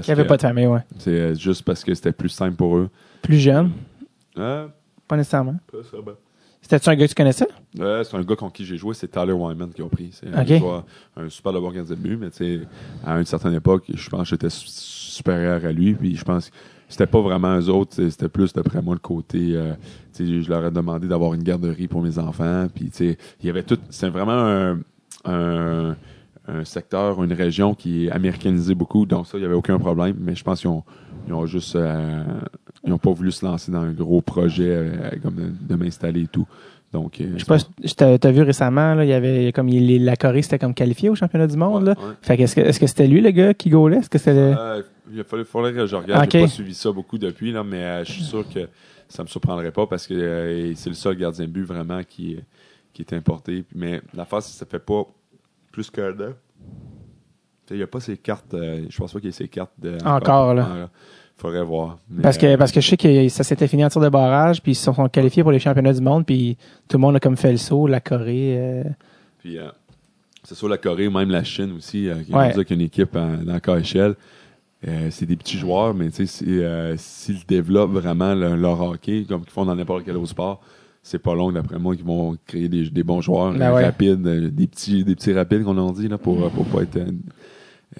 Qui 0.00 0.10
n'avait 0.10 0.26
pas 0.26 0.36
de 0.36 0.42
famille, 0.42 0.66
oui. 0.66 0.78
C'est 0.98 1.34
juste 1.34 1.64
parce 1.64 1.84
que 1.84 1.92
c'était 1.92 2.12
plus 2.12 2.30
simple 2.30 2.56
pour 2.56 2.78
eux. 2.78 2.88
Plus 3.20 3.38
jeune? 3.38 3.72
Euh, 4.38 4.68
pas 5.06 5.16
nécessairement. 5.16 5.56
Pas 5.70 5.82
ça, 5.82 5.98
ben. 6.04 6.14
C'était-tu 6.62 6.88
un 6.88 6.94
gars 6.94 7.06
que 7.06 7.10
tu 7.10 7.14
connaissais? 7.16 7.48
Ouais, 7.76 8.02
c'est 8.04 8.16
un 8.16 8.22
gars 8.22 8.36
contre 8.36 8.52
qui 8.52 8.64
j'ai 8.64 8.76
joué, 8.76 8.94
c'est 8.94 9.08
Tyler 9.08 9.32
Wyman 9.32 9.70
qui 9.70 9.82
a 9.82 9.88
pris. 9.88 10.10
C'est 10.12 10.28
un, 10.32 11.28
super 11.28 11.52
bon 11.52 11.70
gardien 11.70 11.82
de 11.82 11.94
but, 11.96 12.16
mais 12.16 12.28
à 13.04 13.18
une 13.18 13.26
certaine 13.26 13.54
époque, 13.54 13.84
je 13.92 14.08
pense 14.08 14.22
que 14.22 14.36
j'étais 14.36 14.48
supérieur 14.48 15.64
à 15.64 15.72
lui, 15.72 15.94
puis 15.94 16.16
je 16.16 16.24
pense 16.24 16.48
que 16.48 16.54
c'était 16.88 17.06
pas 17.06 17.20
vraiment 17.20 17.58
eux 17.58 17.68
autres, 17.68 17.94
c'était 18.08 18.28
plus 18.28 18.52
d'après 18.52 18.80
moi 18.80 18.94
le 18.94 19.00
côté. 19.00 19.56
Euh, 19.56 19.74
je 20.18 20.48
leur 20.48 20.64
ai 20.64 20.70
demandé 20.70 21.08
d'avoir 21.08 21.34
une 21.34 21.42
garderie 21.42 21.88
pour 21.88 22.00
mes 22.00 22.18
enfants, 22.18 22.68
puis 22.72 22.90
il 23.00 23.16
y 23.42 23.50
avait 23.50 23.64
tout. 23.64 23.78
C'est 23.90 24.08
vraiment 24.08 24.76
un, 25.24 25.96
secteur, 26.64 27.22
une 27.22 27.32
région 27.32 27.74
qui 27.74 28.06
est 28.06 28.10
américanisée 28.10 28.74
beaucoup, 28.74 29.06
donc 29.06 29.26
ça, 29.26 29.38
il 29.38 29.40
n'y 29.40 29.46
avait 29.46 29.54
aucun 29.54 29.78
problème, 29.78 30.16
mais 30.18 30.34
je 30.34 30.42
pense 30.42 30.60
qu'ils 30.60 30.70
ont, 30.70 30.82
ils 31.26 31.32
ont 31.32 31.46
juste. 31.46 31.76
Euh, 31.76 32.24
ils 32.84 32.90
n'ont 32.90 32.98
pas 32.98 33.12
voulu 33.12 33.30
se 33.30 33.44
lancer 33.44 33.70
dans 33.70 33.80
un 33.80 33.92
gros 33.92 34.20
projet 34.20 34.66
euh, 34.66 35.10
comme 35.22 35.56
de, 35.60 35.74
m'installer 35.76 36.22
et 36.22 36.26
tout. 36.26 36.46
Donc, 36.92 37.20
euh, 37.20 37.32
je 37.36 37.44
sais 37.44 37.94
pas, 37.94 38.18
t'as 38.18 38.30
vu 38.32 38.42
récemment, 38.42 38.94
là, 38.94 39.04
il 39.04 39.08
y 39.08 39.12
avait 39.12 39.52
comme 39.52 39.68
il, 39.68 40.04
la 40.04 40.16
Corée 40.16 40.42
c'était 40.42 40.58
comme 40.58 40.74
qualifié 40.74 41.08
au 41.08 41.14
championnat 41.14 41.46
du 41.46 41.56
monde. 41.56 41.84
là. 41.84 41.94
Fait 42.20 42.38
est-ce 42.38 42.56
que 42.56 42.60
est-ce 42.60 42.80
que 42.80 42.86
c'était 42.86 43.06
lui 43.06 43.20
le 43.20 43.30
gars 43.30 43.54
qui 43.54 43.70
gaulait? 43.70 43.98
Est-ce 43.98 44.10
que 44.10 44.18
c'était 44.18 44.52
Il 45.10 45.24
faudrait 45.44 45.72
que 45.72 45.86
je 45.86 45.96
regarde. 45.96 46.28
J'ai 46.30 46.40
pas 46.42 46.48
suivi 46.48 46.74
ça 46.74 46.90
beaucoup 46.90 47.18
depuis, 47.18 47.52
là, 47.52 47.62
mais 47.64 48.04
je 48.04 48.12
suis 48.12 48.24
sûr 48.24 48.44
que 48.52 48.68
ça 49.08 49.22
me 49.22 49.28
surprendrait 49.28 49.72
pas 49.72 49.86
parce 49.86 50.06
que 50.06 50.72
c'est 50.74 50.90
le 50.90 50.96
seul 50.96 51.16
gardien 51.16 51.46
de 51.46 51.50
but 51.50 51.64
vraiment 51.64 52.02
qui, 52.02 52.36
qui 52.92 53.02
est 53.02 53.14
importé. 53.14 53.64
Mais 53.74 54.02
la 54.14 54.24
face, 54.24 54.52
ça 54.52 54.66
fait 54.66 54.78
pas 54.78 55.06
plus 55.72 55.90
qu'un 55.90 56.10
an. 56.12 56.32
Il 57.70 57.76
n'y 57.78 57.82
a 57.82 57.86
pas 57.86 58.00
ces 58.00 58.16
cartes. 58.18 58.54
je 58.54 58.96
pense 58.96 59.12
pas 59.12 59.18
qu'il 59.18 59.28
y 59.28 59.30
ait 59.30 59.32
ces 59.32 59.48
cartes. 59.48 59.72
De, 59.78 59.96
encore, 60.04 60.54
là 60.54 60.88
Faudrait 61.36 61.64
voir. 61.64 61.98
Mais, 62.10 62.22
Parce 62.22 62.36
que, 62.38 62.46
euh, 62.46 62.56
parce 62.56 62.70
que 62.70 62.80
je 62.80 62.88
sais 62.90 62.96
que 62.96 63.28
ça 63.28 63.42
s'était 63.42 63.66
fini 63.66 63.84
en 63.84 63.88
tir 63.88 64.00
de 64.02 64.08
barrage, 64.10 64.62
puis 64.62 64.72
ils 64.72 64.74
se 64.76 64.84
sont 64.92 65.08
qualifiés 65.08 65.42
pour 65.42 65.50
les 65.50 65.58
championnats 65.58 65.92
du 65.94 66.00
monde, 66.02 66.24
puis 66.26 66.56
tout 66.88 66.98
le 66.98 67.00
monde 67.00 67.16
a 67.16 67.20
comme 67.20 67.36
fait 67.36 67.50
le 67.50 67.56
saut, 67.56 67.86
la 67.86 68.00
Corée. 68.00 68.54
euh, 68.58 68.84
Puis, 69.38 69.58
euh, 69.58 69.68
c'est 70.44 70.54
sûr, 70.54 70.68
la 70.68 70.76
Corée, 70.76 71.08
même 71.08 71.30
la 71.30 71.42
Chine 71.42 71.72
aussi, 71.76 72.08
euh, 72.08 72.22
qui 72.22 72.32
Ouais. 72.32 72.40
a 72.50 72.52
une 72.70 72.82
équipe 72.82 73.16
en- 73.16 73.38
dans 73.38 73.58
la. 73.60 74.16
Euh, 74.86 75.08
c'est 75.10 75.26
des 75.26 75.36
petits 75.36 75.56
joueurs, 75.56 75.94
mais 75.94 76.10
euh, 76.46 76.94
s'ils 76.98 77.46
développent 77.46 77.92
vraiment 77.92 78.34
le- 78.34 78.54
leur 78.56 78.80
hockey, 78.80 79.24
comme 79.28 79.42
ils 79.46 79.50
font 79.50 79.64
dans 79.64 79.74
n'importe 79.74 80.04
quel 80.04 80.16
autre 80.16 80.28
sport, 80.28 80.60
c'est 81.02 81.18
pas 81.18 81.34
long, 81.34 81.50
d'après 81.52 81.78
moi, 81.78 81.96
qu'ils 81.96 82.04
vont 82.04 82.36
créer 82.46 82.68
des, 82.68 82.88
des 82.88 83.02
bons 83.02 83.20
joueurs 83.20 83.52
Ben 83.52 83.72
ouais. 83.74 83.84
rapides, 83.84 84.26
euh, 84.26 84.50
des 84.50 84.66
petits, 84.66 85.04
des 85.04 85.14
petits 85.14 85.32
rapides 85.32 85.64
qu'on 85.64 85.76
en 85.78 85.90
dit, 85.92 86.08
là, 86.08 86.16
pour, 86.18 86.48
pour 86.50 86.64
pas 86.66 86.82
être 86.82 86.96
euh, 86.96 87.06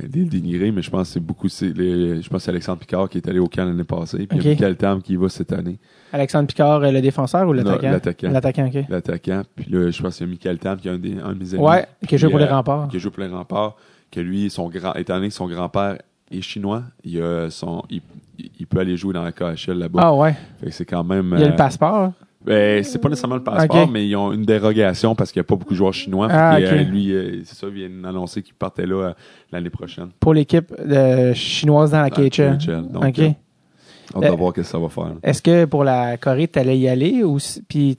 euh, 0.02 0.06
dé- 0.08 0.24
dénigré, 0.24 0.70
mais 0.70 0.82
je 0.82 0.90
pense 0.90 1.08
que 1.08 1.14
c'est 1.14 1.20
beaucoup, 1.20 1.48
les- 1.60 2.22
je 2.22 2.28
pense 2.28 2.38
que 2.38 2.44
c'est 2.44 2.50
Alexandre 2.50 2.78
Picard 2.78 3.08
qui 3.08 3.18
est 3.18 3.28
allé 3.28 3.38
au 3.40 3.48
camp 3.48 3.64
l'année 3.64 3.82
passée, 3.84 4.26
puis 4.26 4.38
il 4.38 4.44
y 4.44 4.48
a 4.48 4.52
Ok. 4.52 4.58
Michael 4.60 4.76
Tam 4.76 5.02
qui 5.02 5.14
y 5.14 5.16
va 5.16 5.28
cette 5.28 5.52
année, 5.52 5.78
Alexandre 6.12 6.46
Picard, 6.46 6.80
le 6.80 7.00
défenseur 7.00 7.48
ou 7.48 7.52
l'attaquant? 7.52 7.90
L'attaquant. 7.90 8.30
L'attaquant, 8.30 8.66
ok. 8.72 8.84
l'attaquant, 8.88 9.42
puis 9.56 9.66
là, 9.70 9.90
je 9.90 10.02
pense 10.02 10.16
qu'il 10.16 10.26
y 10.26 10.28
a 10.28 10.30
Michael 10.30 10.58
Tam 10.58 10.78
qui 10.78 10.88
est 10.88 10.92
un, 10.92 10.98
des, 10.98 11.18
un 11.18 11.32
de 11.34 11.38
mes 11.40 11.54
amis. 11.54 11.62
Ouais, 11.64 11.86
qui 12.06 12.16
joue 12.18 12.30
pour 12.30 12.38
les 12.38 12.44
remparts. 12.46 12.88
qui 12.88 12.98
joue 13.00 13.10
pour 13.10 13.22
les 13.24 13.28
remparts, 13.30 13.76
que 14.12 14.20
lui, 14.20 14.48
son 14.48 14.68
grand, 14.68 14.94
étant 14.94 15.14
donné 15.16 15.28
que 15.28 15.34
son 15.34 15.48
grand-père 15.48 15.98
est 16.30 16.40
chinois, 16.40 16.84
il, 17.04 17.20
a 17.20 17.50
son, 17.50 17.82
il, 17.90 18.00
il 18.60 18.66
peut 18.66 18.78
aller 18.78 18.96
jouer 18.96 19.12
dans 19.12 19.24
la 19.24 19.32
KHL 19.32 19.72
là-bas. 19.78 20.00
Ah 20.02 20.14
ouais. 20.14 20.34
Fait 20.60 20.66
que 20.66 20.72
c'est 20.72 20.84
quand 20.84 21.02
même. 21.04 21.34
Il 21.36 21.42
a 21.42 21.46
euh, 21.46 21.50
le 21.50 21.56
passeport. 21.56 22.12
Ben, 22.44 22.83
c'est 22.85 22.98
pas 22.98 23.09
nécessairement 23.09 23.37
le 23.37 23.42
passeport, 23.44 23.88
mais 23.88 24.07
ils 24.07 24.16
ont 24.16 24.33
une 24.33 24.44
dérogation 24.44 25.14
parce 25.14 25.31
qu'il 25.33 25.40
n'y 25.40 25.44
a 25.44 25.48
pas 25.48 25.57
beaucoup 25.57 25.72
de 25.74 25.78
joueurs 25.78 25.94
chinois. 25.94 26.28
Ah, 26.31 26.57
euh, 26.57 26.83
lui, 26.83 27.12
euh, 27.12 27.40
c'est 27.44 27.57
ça, 27.57 27.66
il 27.68 27.72
vient 27.74 27.88
d'annoncer 27.90 28.42
qu'il 28.42 28.55
partait 28.55 28.87
là 28.87 28.94
euh, 29.09 29.12
l'année 29.52 29.70
prochaine. 29.70 30.09
pour 30.20 30.35
l'équipe 30.35 30.72
chinoise 31.35 31.90
dans 31.92 32.02
la 32.02 32.11
KHL. 32.11 32.59
KHL. 32.59 32.83
Donc, 32.90 33.05
OK. 33.05 33.18
euh, 33.20 33.28
hâte 34.16 34.24
Euh, 34.24 34.31
de 34.31 34.37
voir 34.37 34.50
ce 34.50 34.57
que 34.57 34.62
ça 34.62 34.78
va 34.78 34.88
faire. 34.88 35.12
Est-ce 35.22 35.40
que 35.40 35.64
pour 35.64 35.85
la 35.85 36.16
Corée, 36.18 36.48
tu 36.48 36.59
allais 36.59 36.78
y 36.78 36.88
aller 36.88 37.22
ou 37.22 37.38
puis 37.68 37.96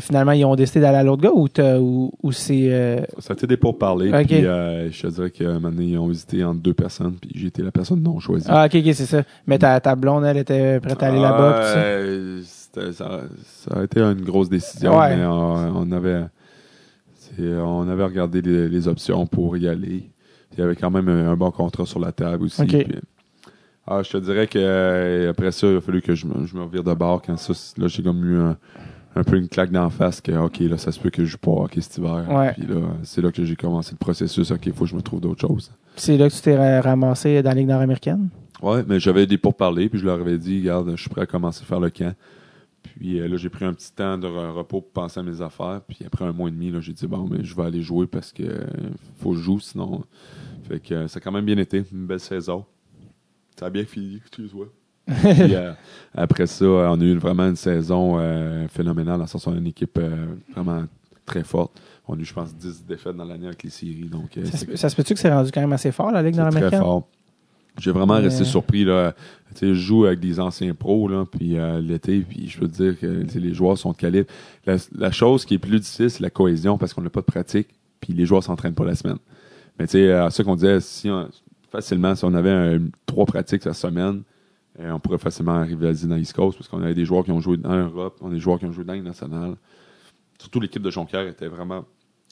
finalement 0.00 0.32
ils 0.32 0.44
ont 0.44 0.56
décidé 0.56 0.80
d'aller 0.80 0.98
à 0.98 1.02
l'autre 1.02 1.22
gars 1.22 1.32
ou, 1.32 1.48
ou, 1.80 2.12
ou 2.22 2.32
c'est 2.32 2.68
euh, 2.70 3.00
Ça 3.18 3.32
a 3.32 3.34
été 3.34 3.46
des 3.46 3.56
pourparlers, 3.56 4.12
Ok. 4.12 4.26
puis 4.26 4.42
je 4.42 5.00
te 5.02 5.06
dirais 5.06 5.30
qu'à 5.30 5.48
un 5.48 5.54
moment 5.54 5.70
donné, 5.70 5.84
ils 5.92 5.98
ont 5.98 6.06
visité 6.08 6.44
entre 6.44 6.60
deux 6.60 6.74
personnes, 6.74 7.14
puis 7.20 7.30
j'ai 7.34 7.46
été 7.46 7.62
la 7.62 7.70
personne 7.70 8.02
non 8.02 8.18
choisie. 8.20 8.46
Ah 8.48 8.66
ok 8.66 8.74
ok 8.74 8.92
c'est 8.94 9.06
ça. 9.06 9.22
Mais 9.46 9.58
ta, 9.58 9.80
ta 9.80 9.94
blonde 9.96 10.24
elle 10.24 10.36
était 10.38 10.80
prête 10.80 11.02
à 11.02 11.06
aller 11.06 11.20
là-bas. 11.20 11.60
tout 11.60 12.42
ça. 12.44 12.59
Euh, 12.76 12.92
ça, 12.92 13.22
ça 13.44 13.78
a 13.80 13.84
été 13.84 14.00
une 14.00 14.20
grosse 14.22 14.48
décision, 14.48 14.98
Ouais. 14.98 15.16
mais 15.16 15.24
on, 15.24 15.76
on 15.78 15.92
avait 15.92 16.24
on 17.38 17.88
avait 17.88 18.04
regardé 18.04 18.42
les, 18.42 18.68
les 18.68 18.88
options 18.88 19.26
pour 19.26 19.56
y 19.56 19.68
aller. 19.68 20.10
Il 20.52 20.58
y 20.58 20.62
avait 20.62 20.74
quand 20.76 20.90
même 20.90 21.08
un, 21.08 21.30
un 21.30 21.36
bon 21.36 21.50
contrat 21.50 21.86
sur 21.86 22.00
la 22.00 22.12
table 22.12 22.44
aussi. 22.44 22.64
Puis- 22.64 22.86
ah, 23.86 24.02
je 24.02 24.10
te 24.10 24.16
dirais 24.18 24.46
que 24.46 24.58
euh, 24.58 25.30
après 25.30 25.50
ça, 25.52 25.66
il 25.68 25.76
a 25.76 25.80
fallu 25.80 26.02
que 26.02 26.14
je 26.14 26.26
me, 26.26 26.44
je 26.46 26.56
me 26.56 26.62
revire 26.62 26.84
de 26.84 26.92
bord 26.94 27.22
quand 27.22 27.36
ça. 27.36 27.52
Là, 27.80 27.88
j'ai 27.88 28.02
comme 28.02 28.24
eu 28.24 28.38
un, 28.38 28.56
un 29.16 29.22
peu 29.24 29.36
une 29.36 29.48
claque 29.48 29.70
d'en 29.70 29.90
face 29.90 30.20
que 30.20 30.32
OK, 30.32 30.58
là, 30.60 30.76
ça 30.76 30.92
se 30.92 31.00
peut 31.00 31.10
que 31.10 31.24
je 31.24 31.30
joue 31.32 31.38
pas 31.38 31.50
hockey 31.52 31.80
cet 31.80 31.98
hiver. 31.98 32.24
Ouais. 32.28 32.52
Puis 32.52 32.66
là, 32.66 32.80
c'est 33.04 33.22
là 33.22 33.32
que 33.32 33.44
j'ai 33.44 33.56
commencé 33.56 33.92
le 33.92 33.98
processus. 33.98 34.50
OK, 34.50 34.66
il 34.66 34.72
faut 34.72 34.84
que 34.84 34.90
je 34.90 34.96
me 34.96 35.02
trouve 35.02 35.20
d'autres 35.20 35.40
choses. 35.40 35.72
C'est 35.96 36.16
là 36.16 36.28
que 36.28 36.34
tu 36.34 36.40
t'es 36.40 36.56
ra- 36.56 36.80
ramassé 36.82 37.42
dans 37.42 37.50
la 37.50 37.54
Ligue 37.54 37.68
nord-américaine? 37.68 38.28
Ouais, 38.62 38.82
mais 38.86 39.00
j'avais 39.00 39.26
des 39.26 39.38
pourparlers, 39.38 39.88
puis 39.88 39.98
je 39.98 40.04
leur 40.04 40.20
avais 40.20 40.36
dit, 40.38 40.60
regarde, 40.60 40.92
je 40.94 41.00
suis 41.00 41.10
prêt 41.10 41.22
à 41.22 41.26
commencer 41.26 41.62
à 41.62 41.66
faire 41.66 41.80
le 41.80 41.90
camp. 41.90 42.12
Puis 42.96 43.18
euh, 43.20 43.28
là, 43.28 43.36
j'ai 43.36 43.48
pris 43.48 43.64
un 43.64 43.72
petit 43.74 43.92
temps 43.92 44.18
de 44.18 44.26
re- 44.26 44.50
repos 44.52 44.80
pour 44.80 44.90
penser 44.92 45.20
à 45.20 45.22
mes 45.22 45.40
affaires. 45.40 45.80
Puis 45.86 45.98
après 46.06 46.24
un 46.24 46.32
mois 46.32 46.48
et 46.48 46.52
demi, 46.52 46.72
j'ai 46.80 46.92
dit, 46.92 47.06
bon, 47.06 47.26
mais 47.30 47.44
je 47.44 47.54
vais 47.54 47.62
aller 47.64 47.82
jouer 47.82 48.06
parce 48.06 48.32
que 48.32 48.42
euh, 48.42 48.66
faut 49.18 49.30
que 49.30 49.36
je 49.36 49.42
joue, 49.42 49.60
sinon. 49.60 50.04
Fait 50.68 50.80
que 50.80 50.94
euh, 50.94 51.08
ça 51.08 51.18
a 51.18 51.20
quand 51.20 51.32
même 51.32 51.44
bien 51.44 51.58
été, 51.58 51.82
une 51.92 52.06
belle 52.06 52.20
saison. 52.20 52.64
Ça 53.58 53.66
a 53.66 53.70
bien 53.70 53.84
fini, 53.84 54.16
excuse-moi. 54.16 54.66
Puis 55.06 55.54
euh, 55.54 55.72
après 56.14 56.46
ça, 56.46 56.64
euh, 56.64 56.88
on 56.88 57.00
a 57.00 57.04
eu 57.04 57.16
vraiment 57.16 57.48
une 57.48 57.56
saison 57.56 58.18
euh, 58.18 58.68
phénoménale, 58.68 59.16
dans 59.16 59.24
le 59.24 59.28
sens 59.28 59.46
on 59.46 59.54
a 59.54 59.56
une 59.58 59.66
équipe 59.66 59.98
euh, 59.98 60.26
vraiment 60.54 60.84
très 61.26 61.42
forte. 61.42 61.80
On 62.06 62.14
a 62.14 62.18
eu, 62.20 62.24
je 62.24 62.32
pense, 62.34 62.54
10 62.54 62.84
défaites 62.86 63.16
dans 63.16 63.24
l'année 63.24 63.46
avec 63.46 63.62
les 63.62 63.70
séries. 63.70 64.08
Donc, 64.08 64.36
euh, 64.36 64.44
Ça, 64.44 64.88
se- 64.88 64.96
peut-tu 64.96 65.14
que 65.14 65.20
c'est 65.20 65.32
rendu 65.32 65.50
quand 65.52 65.60
même 65.60 65.72
assez 65.72 65.90
fort 65.92 66.10
la 66.12 66.22
Ligue 66.22 66.34
c'est 66.34 66.40
très 66.40 66.44
nord-américaine? 66.50 66.80
fort. 66.80 67.08
J'ai 67.78 67.92
vraiment 67.92 68.16
Mais- 68.16 68.24
resté 68.24 68.44
surpris. 68.44 68.84
Là. 68.84 69.14
Je 69.60 69.74
joue 69.74 70.04
avec 70.06 70.20
des 70.20 70.38
anciens 70.40 70.74
pros 70.74 71.08
là, 71.08 71.24
puis 71.30 71.58
euh, 71.58 71.80
l'été, 71.80 72.20
puis 72.20 72.48
je 72.48 72.58
peux 72.58 72.68
te 72.68 72.74
dire 72.82 72.98
que 72.98 73.06
les 73.06 73.54
joueurs 73.54 73.76
sont 73.78 73.92
de 73.92 73.96
calibre. 73.96 74.28
La, 74.66 74.76
la 74.96 75.10
chose 75.12 75.44
qui 75.44 75.54
est 75.54 75.58
plus 75.58 75.78
difficile, 75.80 76.10
c'est 76.10 76.22
la 76.22 76.30
cohésion 76.30 76.78
parce 76.78 76.94
qu'on 76.94 77.02
n'a 77.02 77.10
pas 77.10 77.20
de 77.20 77.26
pratique, 77.26 77.68
puis 78.00 78.12
les 78.12 78.26
joueurs 78.26 78.42
s'entraînent 78.44 78.74
pas 78.74 78.84
la 78.84 78.94
semaine. 78.94 79.18
Mais 79.78 79.86
tu 79.86 79.92
sais, 79.92 80.12
à 80.12 80.30
ça 80.30 80.44
qu'on 80.44 80.54
disait, 80.56 80.80
si 80.80 81.08
on- 81.10 81.28
facilement, 81.70 82.14
si 82.14 82.24
on 82.24 82.34
avait 82.34 82.50
un- 82.50 82.80
trois 83.06 83.24
pratiques 83.26 83.64
la 83.64 83.72
semaine, 83.74 84.22
euh, 84.78 84.92
on 84.92 85.00
pourrait 85.00 85.18
facilement 85.18 85.60
rivaliser 85.62 86.06
dans 86.06 86.16
l'East 86.16 86.32
Coast 86.34 86.58
parce 86.58 86.68
qu'on 86.68 86.82
avait 86.82 86.94
des 86.94 87.04
joueurs 87.04 87.24
qui 87.24 87.32
ont 87.32 87.40
joué 87.40 87.56
dans 87.56 87.74
l'Europe, 87.74 88.18
on 88.20 88.28
a 88.30 88.34
des 88.34 88.40
joueurs 88.40 88.58
qui 88.58 88.66
ont 88.66 88.72
joué 88.72 88.84
dans 88.84 88.92
les 88.92 89.02
nationales. 89.02 89.56
Surtout 90.38 90.60
l'équipe 90.60 90.82
de 90.82 90.90
Jonquière 90.90 91.26
était 91.26 91.48
vraiment 91.48 91.84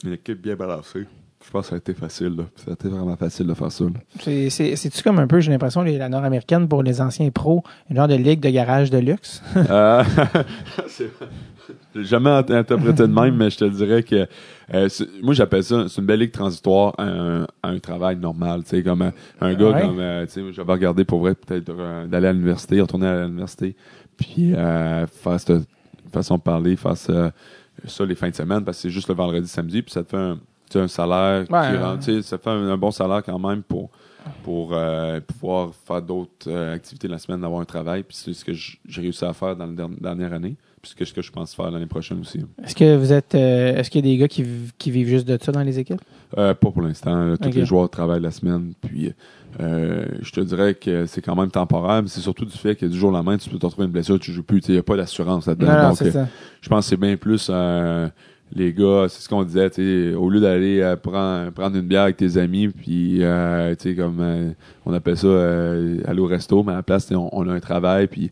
une 0.05 0.12
équipe 0.12 0.40
bien 0.40 0.55
balancée. 0.57 1.07
Je 1.44 1.51
pense 1.51 1.62
que 1.66 1.68
ça 1.70 1.74
a 1.77 1.79
été 1.79 1.94
facile. 1.94 2.35
Là. 2.37 2.44
Ça 2.57 2.70
a 2.70 2.74
été 2.74 2.88
vraiment 2.88 3.16
facile 3.16 3.46
de 3.46 3.55
faire 3.55 3.70
ça. 3.72 3.85
c'est-tu 4.20 5.03
comme 5.03 5.18
un 5.18 5.27
peu, 5.27 5.40
j'ai 5.40 5.51
l'impression, 5.51 5.83
la 5.83 6.09
nord-américaine 6.09 6.68
pour 6.68 6.83
les 6.83 7.01
anciens 7.01 7.31
pros, 7.31 7.62
une 7.88 7.96
genre 7.96 8.09
de 8.09 8.16
ligue 8.16 8.40
de 8.40 8.51
garage 8.51 8.90
de 8.90 8.98
luxe? 8.98 9.42
Euh, 9.57 10.03
jamais 11.94 12.31
int- 12.31 12.53
interprété 12.53 13.03
de 13.03 13.07
même, 13.12 13.37
mais 13.37 13.51
je 13.51 13.59
te 13.59 13.64
dirais 13.64 14.03
que 14.03 14.27
euh, 14.74 14.88
moi 15.22 15.35
j'appelle 15.35 15.64
ça 15.64 15.87
c'est 15.88 16.01
une 16.01 16.07
belle 16.07 16.20
ligue 16.20 16.33
transitoire 16.33 16.94
à 16.98 17.05
un, 17.05 17.42
à 17.62 17.68
un 17.68 17.79
travail 17.79 18.16
normal. 18.16 18.62
Tu 18.64 18.70
sais, 18.70 18.83
comme 18.83 19.03
un, 19.03 19.12
un 19.40 19.55
gars 19.55 19.70
Ouais. 19.70 19.81
comme 19.83 20.01
euh, 20.01 20.27
tu 20.27 20.33
sais, 20.33 20.53
j'avais 20.53 20.72
regardé 20.72 21.05
pour 21.05 21.20
vrai 21.20 21.35
peut-être 21.35 21.70
euh, 21.70 22.07
d'aller 22.07 22.29
à 22.29 22.33
l'université, 22.33 22.81
retourner 22.81 23.07
à 23.07 23.24
l'université, 23.27 23.77
puis 24.16 24.55
euh, 24.55 25.07
faire 25.07 25.38
cette 25.40 25.62
façon 26.12 26.37
de 26.37 26.42
parler, 26.42 26.77
faire 26.77 26.96
ça, 26.96 27.33
les 28.05 28.14
fins 28.14 28.31
de 28.31 28.35
semaine, 28.35 28.64
parce 28.64 28.79
que 28.79 28.83
c'est 28.83 28.90
juste 28.90 29.09
le 29.09 29.14
vendredi, 29.14 29.48
samedi, 29.48 29.83
puis 29.83 29.92
ça 29.92 30.03
te 30.03 30.11
fait 30.11 30.16
un, 30.16 30.38
un 30.77 30.89
salaire 30.89 31.45
qui 31.47 31.53
Ouais. 31.53 31.79
rentre, 31.79 32.05
tu 32.05 32.15
sais, 32.17 32.23
ça 32.23 32.39
fait 32.39 32.51
un, 32.51 32.69
un 32.71 32.77
bon 32.77 32.91
salaire 32.91 33.23
quand 33.25 33.39
même 33.39 33.63
pour 33.63 33.91
pour 34.43 34.71
euh, 34.75 35.21
pouvoir 35.21 35.71
faire 35.87 36.03
d'autres 36.03 36.49
euh, 36.49 36.75
activités 36.75 37.09
la 37.09 37.17
semaine, 37.19 37.41
d'avoir 37.41 37.63
un 37.63 37.65
travail. 37.65 38.03
Puis 38.03 38.15
c'est 38.21 38.35
ce 38.35 38.45
que 38.45 38.53
j'ai 38.53 39.01
réussi 39.01 39.25
à 39.25 39.33
faire 39.33 39.57
dans 39.57 39.65
la 39.65 39.73
der- 39.73 39.89
dernière 39.89 40.33
année. 40.35 40.55
Puis 40.83 40.93
c'est 40.97 41.05
ce 41.07 41.15
que 41.15 41.23
je 41.23 41.33
pense 41.33 41.55
faire 41.55 41.71
l'année 41.71 41.87
prochaine 41.87 42.21
aussi. 42.21 42.41
Est-ce 42.63 42.75
que 42.75 42.95
vous 42.97 43.11
êtes 43.13 43.35
euh, 43.35 43.75
est-ce 43.77 43.89
qu'il 43.91 44.05
y 44.05 44.09
a 44.09 44.13
des 44.13 44.19
gars 44.19 44.29
qui, 44.29 44.45
qui 44.77 44.91
vivent 44.91 45.09
juste 45.09 45.27
de 45.27 45.39
ça 45.43 45.51
dans 45.51 45.63
les 45.63 45.79
équipes? 45.79 46.01
Euh, 46.37 46.53
pas 46.53 46.71
pour 46.71 46.83
l'instant. 46.83 47.25
là. 47.25 47.37
Tous 47.39 47.51
les 47.51 47.65
joueurs 47.65 47.89
travaillent 47.89 48.21
la 48.21 48.31
semaine. 48.31 48.75
Puis 48.83 49.13
euh, 49.61 50.05
je 50.21 50.31
te 50.31 50.41
dirais 50.41 50.75
que 50.75 51.07
c'est 51.07 51.23
quand 51.23 51.35
même 51.35 51.51
temporaire, 51.51 52.03
mais 52.03 52.09
c'est 52.09 52.21
surtout 52.21 52.45
du 52.45 52.57
fait 52.57 52.77
que 52.77 52.85
du 52.87 52.99
jour 52.99 53.09
au 53.09 53.13
lendemain, 53.13 53.39
tu 53.39 53.49
peux 53.49 53.59
te 53.59 53.65
retrouver 53.67 53.87
une 53.87 53.93
blessure, 53.93 54.21
tu 54.21 54.31
joues 54.33 54.43
plus. 54.43 54.61
Il 54.69 54.73
n'y 54.75 54.79
a 54.79 54.83
pas 54.83 54.97
d'assurance 54.97 55.47
là-dedans. 55.47 55.75
non, 55.75 55.89
Donc, 55.89 55.97
c'est 55.99 56.09
euh, 56.09 56.13
ça. 56.25 56.29
je 56.61 56.69
pense 56.69 56.85
que 56.85 56.91
c'est 56.91 57.01
bien 57.01 57.17
plus 57.17 57.49
euh, 57.51 58.09
les 58.53 58.73
gars, 58.73 59.07
c'est 59.09 59.23
ce 59.23 59.29
qu'on 59.29 59.45
disait, 59.45 59.71
tu 59.71 59.83
sais, 59.83 60.15
au 60.15 60.29
lieu 60.31 60.41
d'aller 60.41 60.81
euh, 60.81 60.97
prendre, 60.97 61.51
prendre 61.51 61.77
une 61.77 61.87
bière 61.87 62.03
avec 62.03 62.17
tes 62.17 62.37
amis, 62.37 62.69
puis 62.69 63.23
euh, 63.23 63.75
tu 63.75 63.91
sais, 63.91 63.95
comme 63.95 64.21
euh, 64.21 64.51
on 64.87 64.93
appelle 64.93 65.17
ça 65.17 65.27
euh, 65.27 66.01
aller 66.07 66.21
au 66.21 66.27
resto, 66.27 66.63
mais 66.63 66.73
à 66.73 66.77
la 66.77 66.83
place, 66.83 67.11
on, 67.13 67.29
on 67.33 67.49
a 67.49 67.53
un 67.53 67.61
travail, 67.61 68.07
puis 68.07 68.31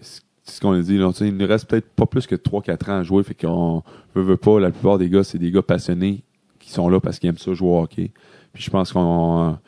c'est 0.00 0.22
ce 0.44 0.60
qu'on 0.60 0.72
a 0.72 0.80
dit, 0.80 0.94
il 0.94 1.36
nous 1.36 1.46
reste 1.46 1.68
peut-être 1.68 1.90
pas 1.90 2.06
plus 2.06 2.26
que 2.26 2.34
3-4 2.34 2.90
ans 2.90 2.98
à 3.00 3.02
jouer, 3.02 3.22
fait 3.22 3.34
qu'on 3.34 3.82
veut, 4.14 4.22
veut 4.22 4.36
pas, 4.36 4.58
la 4.58 4.70
plupart 4.70 4.98
des 4.98 5.10
gars, 5.10 5.22
c'est 5.22 5.38
des 5.38 5.50
gars 5.50 5.62
passionnés 5.62 6.22
qui 6.58 6.70
sont 6.70 6.88
là 6.88 7.00
parce 7.00 7.18
qu'ils 7.18 7.28
aiment 7.28 7.38
ça 7.38 7.52
jouer 7.52 7.68
au 7.68 7.80
hockey. 7.80 8.10
Puis 8.52 8.62
je 8.62 8.70
pense 8.70 8.92
qu'on 8.92 9.58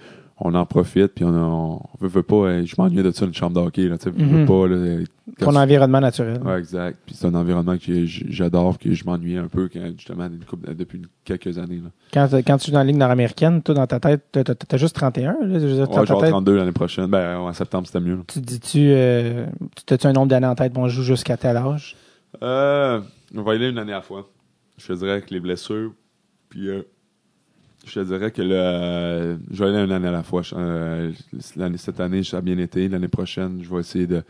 on 0.42 0.54
en 0.54 0.64
profite, 0.66 1.08
puis 1.08 1.24
on, 1.24 1.28
on 1.28 1.80
veut, 2.00 2.08
veut 2.08 2.22
pas, 2.22 2.34
euh, 2.36 2.64
je 2.64 2.74
m'ennuie 2.78 3.02
de 3.02 3.10
ça, 3.10 3.26
une 3.26 3.34
chambre 3.34 3.60
de 3.60 3.66
hockey, 3.66 3.88
là, 3.88 3.98
tu 3.98 4.04
sais, 4.10 4.16
Mhm. 4.16 4.46
pas, 4.46 4.66
là, 4.66 5.04
quand 5.38 5.52
Ton 5.52 5.56
environnement 5.56 6.00
naturel. 6.00 6.42
Ouais, 6.42 6.58
exact. 6.58 6.98
Puis 7.06 7.14
c'est 7.14 7.26
un 7.26 7.34
environnement 7.34 7.76
que 7.78 8.04
j'adore, 8.06 8.78
que 8.78 8.92
je 8.92 9.04
m'ennuyais 9.04 9.38
un 9.38 9.48
peu 9.48 9.68
quand, 9.72 9.80
justement 9.96 10.28
couple- 10.48 10.74
depuis 10.74 11.02
quelques 11.24 11.56
années. 11.58 11.80
Là. 11.84 11.90
Quand, 12.42 12.56
tu 12.58 12.66
joues 12.66 12.72
dans 12.72 12.78
la 12.78 12.84
Ligue 12.84 12.96
nord-américaine, 12.96 13.62
toi, 13.62 13.74
dans 13.74 13.86
ta 13.86 14.00
tête, 14.00 14.22
t'as- 14.32 14.76
juste 14.76 14.96
31. 14.96 15.32
Là, 15.42 15.58
je 15.60 15.66
veux 15.66 15.74
dire, 15.74 15.88
Ouais, 15.90 15.94
dans 15.94 15.94
je 15.94 16.00
vais 16.00 16.06
ta 16.06 16.12
avoir 16.12 16.20
tête, 16.22 16.30
32 16.30 16.56
l'année 16.56 16.72
prochaine. 16.72 17.06
Ben, 17.06 17.38
en 17.38 17.52
septembre, 17.52 17.86
c'était 17.86 18.00
mieux. 18.00 18.16
là. 18.16 18.22
tu 18.26 18.40
dis-tu, 18.40 18.78
euh, 18.90 19.46
as-tu 19.90 20.06
un 20.06 20.12
nombre 20.12 20.28
d'années 20.28 20.46
en 20.46 20.54
tête? 20.54 20.72
Bon, 20.72 20.88
je 20.88 20.96
joue 20.96 21.02
jusqu'à 21.04 21.36
tel 21.36 21.56
âge? 21.56 21.96
Euh, 22.42 23.00
on 23.36 23.42
va 23.42 23.52
y 23.52 23.56
aller 23.56 23.68
une 23.68 23.78
année 23.78 23.92
à 23.92 23.96
la 23.96 24.02
fois. 24.02 24.28
Je 24.78 24.86
te 24.88 24.92
dirais 24.94 25.20
que 25.20 25.32
les 25.34 25.40
blessures, 25.40 25.92
puis 26.48 26.68
euh, 26.68 26.82
je 27.86 27.94
te 27.94 28.04
dirais 28.04 28.30
que 28.30 28.42
le, 28.42 28.50
euh, 28.54 29.36
je 29.50 29.64
vais 29.64 29.70
aller 29.70 29.84
une 29.84 29.92
année 29.92 30.08
à 30.08 30.12
la 30.12 30.22
fois. 30.22 30.42
Je- 30.42 30.54
euh, 30.56 31.10
l'année- 31.56 31.78
cette 31.78 32.00
année, 32.00 32.22
ça 32.22 32.38
a 32.38 32.40
bien 32.40 32.58
été. 32.58 32.88
L'année 32.88 33.08
prochaine, 33.08 33.60
je 33.62 33.68
vais 33.72 33.80
essayer 33.80 34.06
de, 34.06 34.22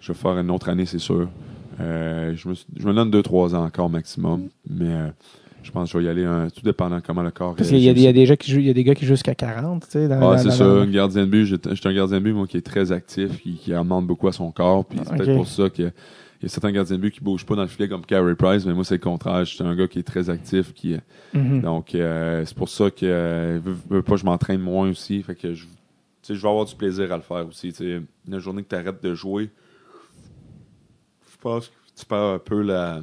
je 0.00 0.12
vais 0.12 0.18
faire 0.18 0.38
une 0.38 0.50
autre 0.50 0.68
année, 0.68 0.86
c'est 0.86 0.98
sûr. 0.98 1.28
Euh, 1.80 2.32
je, 2.36 2.48
me, 2.48 2.54
je 2.54 2.86
me 2.86 2.92
donne 2.94 3.10
2-3 3.10 3.54
ans 3.54 3.64
encore 3.64 3.88
maximum, 3.90 4.48
mais 4.68 4.88
euh, 4.92 5.08
je 5.62 5.70
pense 5.70 5.90
que 5.92 5.98
je 5.98 5.98
vais 5.98 6.04
y 6.04 6.08
aller 6.08 6.24
un, 6.24 6.48
tout 6.50 6.60
dépendant 6.62 7.00
comment 7.04 7.22
le 7.22 7.30
corps 7.30 7.54
Parce 7.56 7.68
qu'il 7.70 7.78
y, 7.78 7.88
a 7.88 7.94
des- 7.94 8.00
il 8.00 8.04
y 8.04 8.08
a 8.08 8.12
des 8.12 8.26
gens 8.26 8.36
qui 8.36 8.50
jouent, 8.50 8.58
il 8.60 8.66
y 8.66 8.70
a 8.70 8.74
des 8.74 8.84
gars 8.84 8.94
qui 8.94 9.04
jouent 9.06 9.14
jusqu'à 9.14 9.34
40, 9.34 9.84
tu 9.84 9.90
sais. 9.92 10.08
Dans, 10.08 10.30
Ah, 10.30 10.38
c'est 10.38 10.50
ça, 10.50 10.64
dans- 10.64 10.80
un 10.82 10.86
gardien 10.86 11.22
de 11.24 11.30
but. 11.30 11.46
J'étais 11.46 11.70
un 11.88 11.94
gardien 11.94 12.18
de 12.18 12.24
but, 12.24 12.32
moi, 12.32 12.46
qui 12.46 12.56
est 12.56 12.60
très 12.66 12.92
actif, 12.92 13.40
qui, 13.42 13.54
qui 13.54 13.70
demande 13.70 14.06
beaucoup 14.06 14.28
à 14.28 14.32
son 14.32 14.50
corps. 14.52 14.84
Puis 14.84 15.00
c'est 15.02 15.10
Ok. 15.12 15.16
peut-être 15.18 15.36
pour 15.36 15.48
ça 15.48 15.68
que 15.70 15.90
il 16.42 16.46
y 16.46 16.46
a 16.46 16.48
certains 16.48 16.72
gardiens 16.72 16.96
de 16.96 17.00
but 17.02 17.12
qui 17.12 17.20
bougent 17.20 17.46
pas 17.46 17.54
dans 17.54 17.62
le 17.62 17.68
filet 17.68 17.88
comme 17.88 18.04
Carey 18.04 18.34
Price, 18.34 18.66
mais 18.66 18.74
moi, 18.74 18.84
c'est 18.84 18.94
le 18.96 19.00
contraire. 19.00 19.44
Je 19.44 19.54
suis 19.54 19.62
un 19.64 19.74
gars 19.76 19.86
qui 19.86 20.00
est 20.00 20.02
très 20.02 20.28
actif. 20.28 20.74
qui 20.74 20.96
Mhm. 21.34 21.60
Donc, 21.62 21.94
euh, 21.94 22.44
c'est 22.44 22.56
pour 22.56 22.68
ça 22.68 22.90
que, 22.90 23.06
euh, 23.06 23.60
veux- 23.62 23.76
veux 23.88 24.02
pas, 24.02 24.16
je 24.16 24.24
m'entraîne 24.24 24.60
moins 24.60 24.90
aussi. 24.90 25.22
Fait 25.22 25.34
que 25.36 25.54
je, 25.54 25.66
sais, 26.22 26.34
je 26.34 26.42
vais 26.42 26.48
avoir 26.48 26.64
du 26.64 26.74
plaisir 26.74 27.12
à 27.12 27.16
le 27.16 27.22
faire 27.22 27.46
aussi. 27.46 27.72
Tu 27.72 27.78
sais, 27.84 28.02
la 28.28 28.38
journée 28.40 28.62
que 28.64 28.68
tu 28.68 28.74
arrêtes 28.74 29.02
de 29.02 29.14
jouer, 29.14 29.50
je 31.30 31.36
pense 31.40 31.68
que 31.68 31.74
tu 31.96 32.04
perds 32.06 32.18
un 32.18 32.38
peu 32.38 32.60
la. 32.62 33.02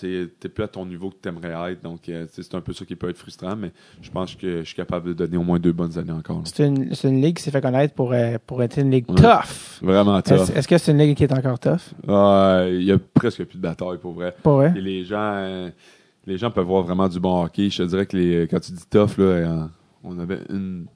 Tu 0.00 0.06
n'es 0.42 0.48
plus 0.48 0.64
à 0.64 0.68
ton 0.68 0.86
niveau 0.86 1.10
que 1.10 1.16
tu 1.22 1.28
aimerais 1.28 1.72
être. 1.72 1.82
Donc, 1.82 2.08
euh, 2.08 2.26
c'est 2.30 2.54
un 2.54 2.60
peu 2.60 2.72
ça 2.72 2.84
qui 2.84 2.96
peut 2.96 3.08
être 3.08 3.18
frustrant, 3.18 3.56
mais 3.56 3.72
je 4.00 4.10
pense 4.10 4.34
que 4.34 4.60
je 4.60 4.64
suis 4.64 4.74
capable 4.76 5.08
de 5.08 5.12
donner 5.14 5.36
au 5.36 5.42
moins 5.42 5.58
deux 5.58 5.72
bonnes 5.72 5.98
années 5.98 6.12
encore. 6.12 6.42
C'est 6.44 6.66
une, 6.66 6.92
une 7.04 7.20
ligue 7.22 7.36
qui 7.36 7.42
s'est 7.42 7.50
fait 7.50 7.60
connaître 7.60 7.94
pour, 7.94 8.12
euh, 8.12 8.36
pour 8.46 8.62
être 8.62 8.78
une 8.78 8.90
ligue 8.90 9.08
Ouais. 9.10 9.16
tough. 9.16 9.80
Vraiment 9.82 10.20
tough. 10.22 10.50
Est-ce, 10.54 10.66
que 10.68 10.78
c'est 10.78 10.92
une 10.92 10.98
ligue 10.98 11.16
qui 11.16 11.24
est 11.24 11.32
encore 11.32 11.58
tough? 11.58 11.92
Il 12.06 12.82
y 12.82 12.92
a 12.92 12.98
presque 13.14 13.44
plus 13.44 13.58
de 13.58 13.62
bataille 13.62 13.98
pour 13.98 14.12
vrai. 14.12 14.34
Pas 14.42 14.52
vrai? 14.54 14.72
Et 14.76 14.80
les 14.80 15.04
gens, 15.04 15.16
euh, 15.34 15.70
les 16.26 16.38
gens 16.38 16.50
peuvent 16.50 16.66
voir 16.66 16.82
vraiment 16.82 17.08
du 17.08 17.18
bon 17.20 17.42
hockey. 17.44 17.70
Je 17.70 17.82
te 17.82 17.88
dirais 17.88 18.06
que 18.06 18.16
les, 18.16 18.48
quand 18.48 18.60
tu 18.60 18.72
dis 18.72 18.86
tough, 18.88 19.18
là, 19.18 19.24
euh, 19.24 19.64
on 20.04 20.18
avait 20.18 20.38
une, 20.48 20.86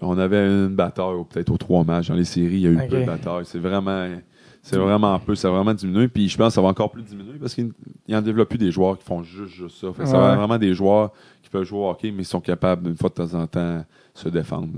on 0.00 0.18
avait 0.18 0.46
une 0.46 0.74
bataille 0.74 1.14
peut-être 1.30 1.50
aux 1.50 1.58
trois 1.58 1.84
matchs 1.84 2.08
dans 2.08 2.14
les 2.14 2.24
séries. 2.24 2.56
Il 2.56 2.60
y 2.60 2.66
a 2.66 2.70
eu 2.70 2.88
peu 2.88 3.00
de 3.00 3.06
bataille. 3.06 3.44
C'est 3.44 3.58
vraiment, 3.58 4.08
c'est 4.70 4.76
vraiment 4.76 5.18
peu. 5.18 5.34
Ça 5.34 5.48
a 5.48 5.50
vraiment 5.52 5.74
diminué. 5.74 6.08
Puis 6.08 6.28
je 6.28 6.36
pense 6.36 6.48
que 6.48 6.54
ça 6.54 6.62
va 6.62 6.68
encore 6.68 6.90
plus 6.90 7.02
diminuer 7.02 7.38
parce 7.38 7.54
qu'il 7.54 7.72
y 8.08 8.16
en 8.16 8.22
développe 8.22 8.48
plus 8.48 8.58
des 8.58 8.70
joueurs 8.72 8.98
qui 8.98 9.04
font 9.04 9.22
juste, 9.22 9.54
juste 9.54 9.78
ça. 9.80 9.92
Fait 9.92 10.02
que 10.02 10.08
ça 10.08 10.14
Ouais. 10.16 10.20
va 10.26 10.36
vraiment 10.36 10.58
des 10.58 10.74
joueurs 10.74 11.12
qui 11.42 11.50
peuvent 11.50 11.64
jouer 11.64 11.78
au 11.80 11.90
hockey, 11.90 12.10
mais 12.10 12.22
ils 12.22 12.26
sont 12.26 12.40
capables 12.40 12.88
une 12.88 12.96
fois 12.96 13.08
de 13.08 13.14
temps 13.14 13.34
en 13.34 13.46
temps 13.46 13.84
se 14.14 14.28
défendre. 14.28 14.68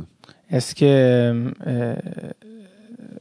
Est-ce 0.50 0.74
que. 0.74 0.84
Euh, 1.66 1.96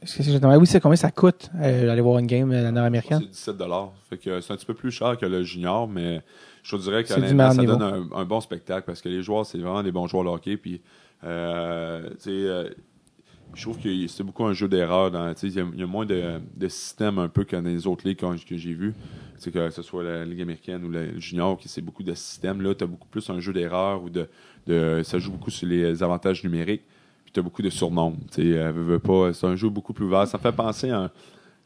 est-ce 0.02 0.16
que 0.16 0.22
c'est 0.22 0.44
oui, 0.56 0.66
c'est 0.66 0.80
combien 0.80 0.96
ça 0.96 1.10
coûte 1.10 1.50
euh, 1.60 1.86
d'aller 1.86 2.00
voir 2.00 2.18
une 2.18 2.26
game 2.26 2.50
euh, 2.52 2.70
nord-américaine? 2.70 3.20
C'est 3.32 3.56
17 3.56 3.62
Fait 4.10 4.16
que 4.18 4.40
c'est 4.40 4.52
un 4.52 4.56
petit 4.56 4.66
peu 4.66 4.74
plus 4.74 4.90
cher 4.90 5.16
que 5.18 5.26
le 5.26 5.42
junior, 5.42 5.86
mais 5.88 6.22
je 6.62 6.76
te 6.76 6.82
dirais 6.82 7.02
que 7.02 7.08
C'est 7.08 7.16
du 7.16 7.20
honnêtement, 7.22 7.50
ça 7.52 7.62
donne 7.62 7.82
un, 7.82 8.08
un 8.16 8.24
bon 8.24 8.40
spectacle 8.40 8.84
parce 8.86 9.00
que 9.00 9.08
les 9.08 9.22
joueurs, 9.22 9.46
c'est 9.46 9.58
vraiment 9.58 9.82
des 9.82 9.92
bons 9.92 10.06
joueurs 10.06 10.24
de 10.24 10.28
hockey. 10.30 10.56
Puis, 10.56 10.80
euh, 11.24 12.08
tu 12.10 12.16
sais, 12.18 12.30
euh, 12.30 12.68
je 13.54 13.62
trouve 13.62 13.78
que 13.78 14.06
c'est 14.06 14.22
beaucoup 14.22 14.44
un 14.44 14.52
jeu 14.52 14.68
d'erreur. 14.68 15.08
Il 15.42 15.48
y, 15.50 15.60
a- 15.60 15.66
il 15.74 15.80
y 15.80 15.82
a 15.82 15.86
moins 15.86 16.06
de, 16.06 16.40
de 16.56 16.68
système 16.68 17.18
un 17.18 17.28
peu 17.28 17.44
que 17.44 17.56
dans 17.56 17.62
les 17.62 17.86
autres 17.86 18.06
ligues 18.06 18.18
que, 18.18 18.56
j'ai 18.56 18.72
vues. 18.74 18.94
Que 19.44 19.70
ce 19.70 19.82
soit 19.82 20.02
la 20.02 20.24
Ligue 20.24 20.42
américaine 20.42 20.84
ou 20.84 20.88
le 20.88 21.18
junior, 21.20 21.56
qui 21.58 21.68
c'est 21.68 21.80
beaucoup 21.82 22.02
de 22.02 22.14
systèmes. 22.14 22.60
Là, 22.60 22.74
tu 22.74 22.84
as 22.84 22.86
beaucoup 22.86 23.08
plus 23.08 23.28
un 23.30 23.38
jeu 23.40 23.52
d'erreur 23.52 24.02
ou 24.02 24.10
de, 24.10 24.28
de. 24.66 25.00
Ça 25.04 25.18
joue 25.18 25.30
beaucoup 25.32 25.50
sur 25.50 25.68
les 25.68 26.02
avantages 26.02 26.42
numériques. 26.44 26.82
Puis 27.24 27.32
tu 27.32 27.40
as 27.40 27.42
beaucoup 27.42 27.62
de 27.62 27.70
surnoms. 27.70 28.16
Euh, 28.38 29.32
c'est 29.32 29.46
un 29.46 29.56
jeu 29.56 29.68
beaucoup 29.68 29.92
plus 29.92 30.06
ouvert. 30.06 30.26
Ça 30.26 30.38
me 30.38 30.42
fait 30.42 30.52
penser 30.52 30.90
à 30.90 31.02
un- 31.02 31.10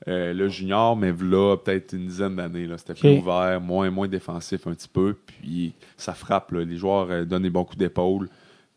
euh, 0.09 0.33
le 0.35 0.49
junior, 0.49 0.97
mais 0.97 1.12
là, 1.12 1.57
peut-être 1.57 1.92
une 1.95 2.07
dizaine 2.09 2.35
d'années. 2.37 2.68
C'était 2.77 2.95
plus 2.95 3.09
ouvert, 3.21 3.61
moins, 3.61 3.88
moins 3.90 4.09
défensif 4.09 4.66
un 4.66 4.75
petit 4.75 4.88
peu. 4.88 5.16
Puis 5.25 5.73
ça 5.97 6.12
frappe. 6.12 6.51
là. 6.53 6.64
Les 6.64 6.77
joueurs 6.77 7.07
euh, 7.11 7.25
donnent 7.25 7.45
des 7.45 7.51
bons 7.51 7.64
coups 7.64 7.79
d'épaule. 7.79 8.29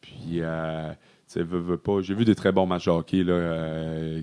Puis, 0.01 0.39
euh, 0.41 0.91
veux, 1.43 1.59
veux 1.59 1.77
pas. 1.77 2.01
J'ai 2.01 2.13
vu 2.13 2.25
des 2.25 2.35
très 2.35 2.51
bons 2.51 2.65
matchs 2.65 2.85
de 2.85 2.91
hockey. 2.91 3.23
Là, 3.23 3.33
euh, 3.33 4.21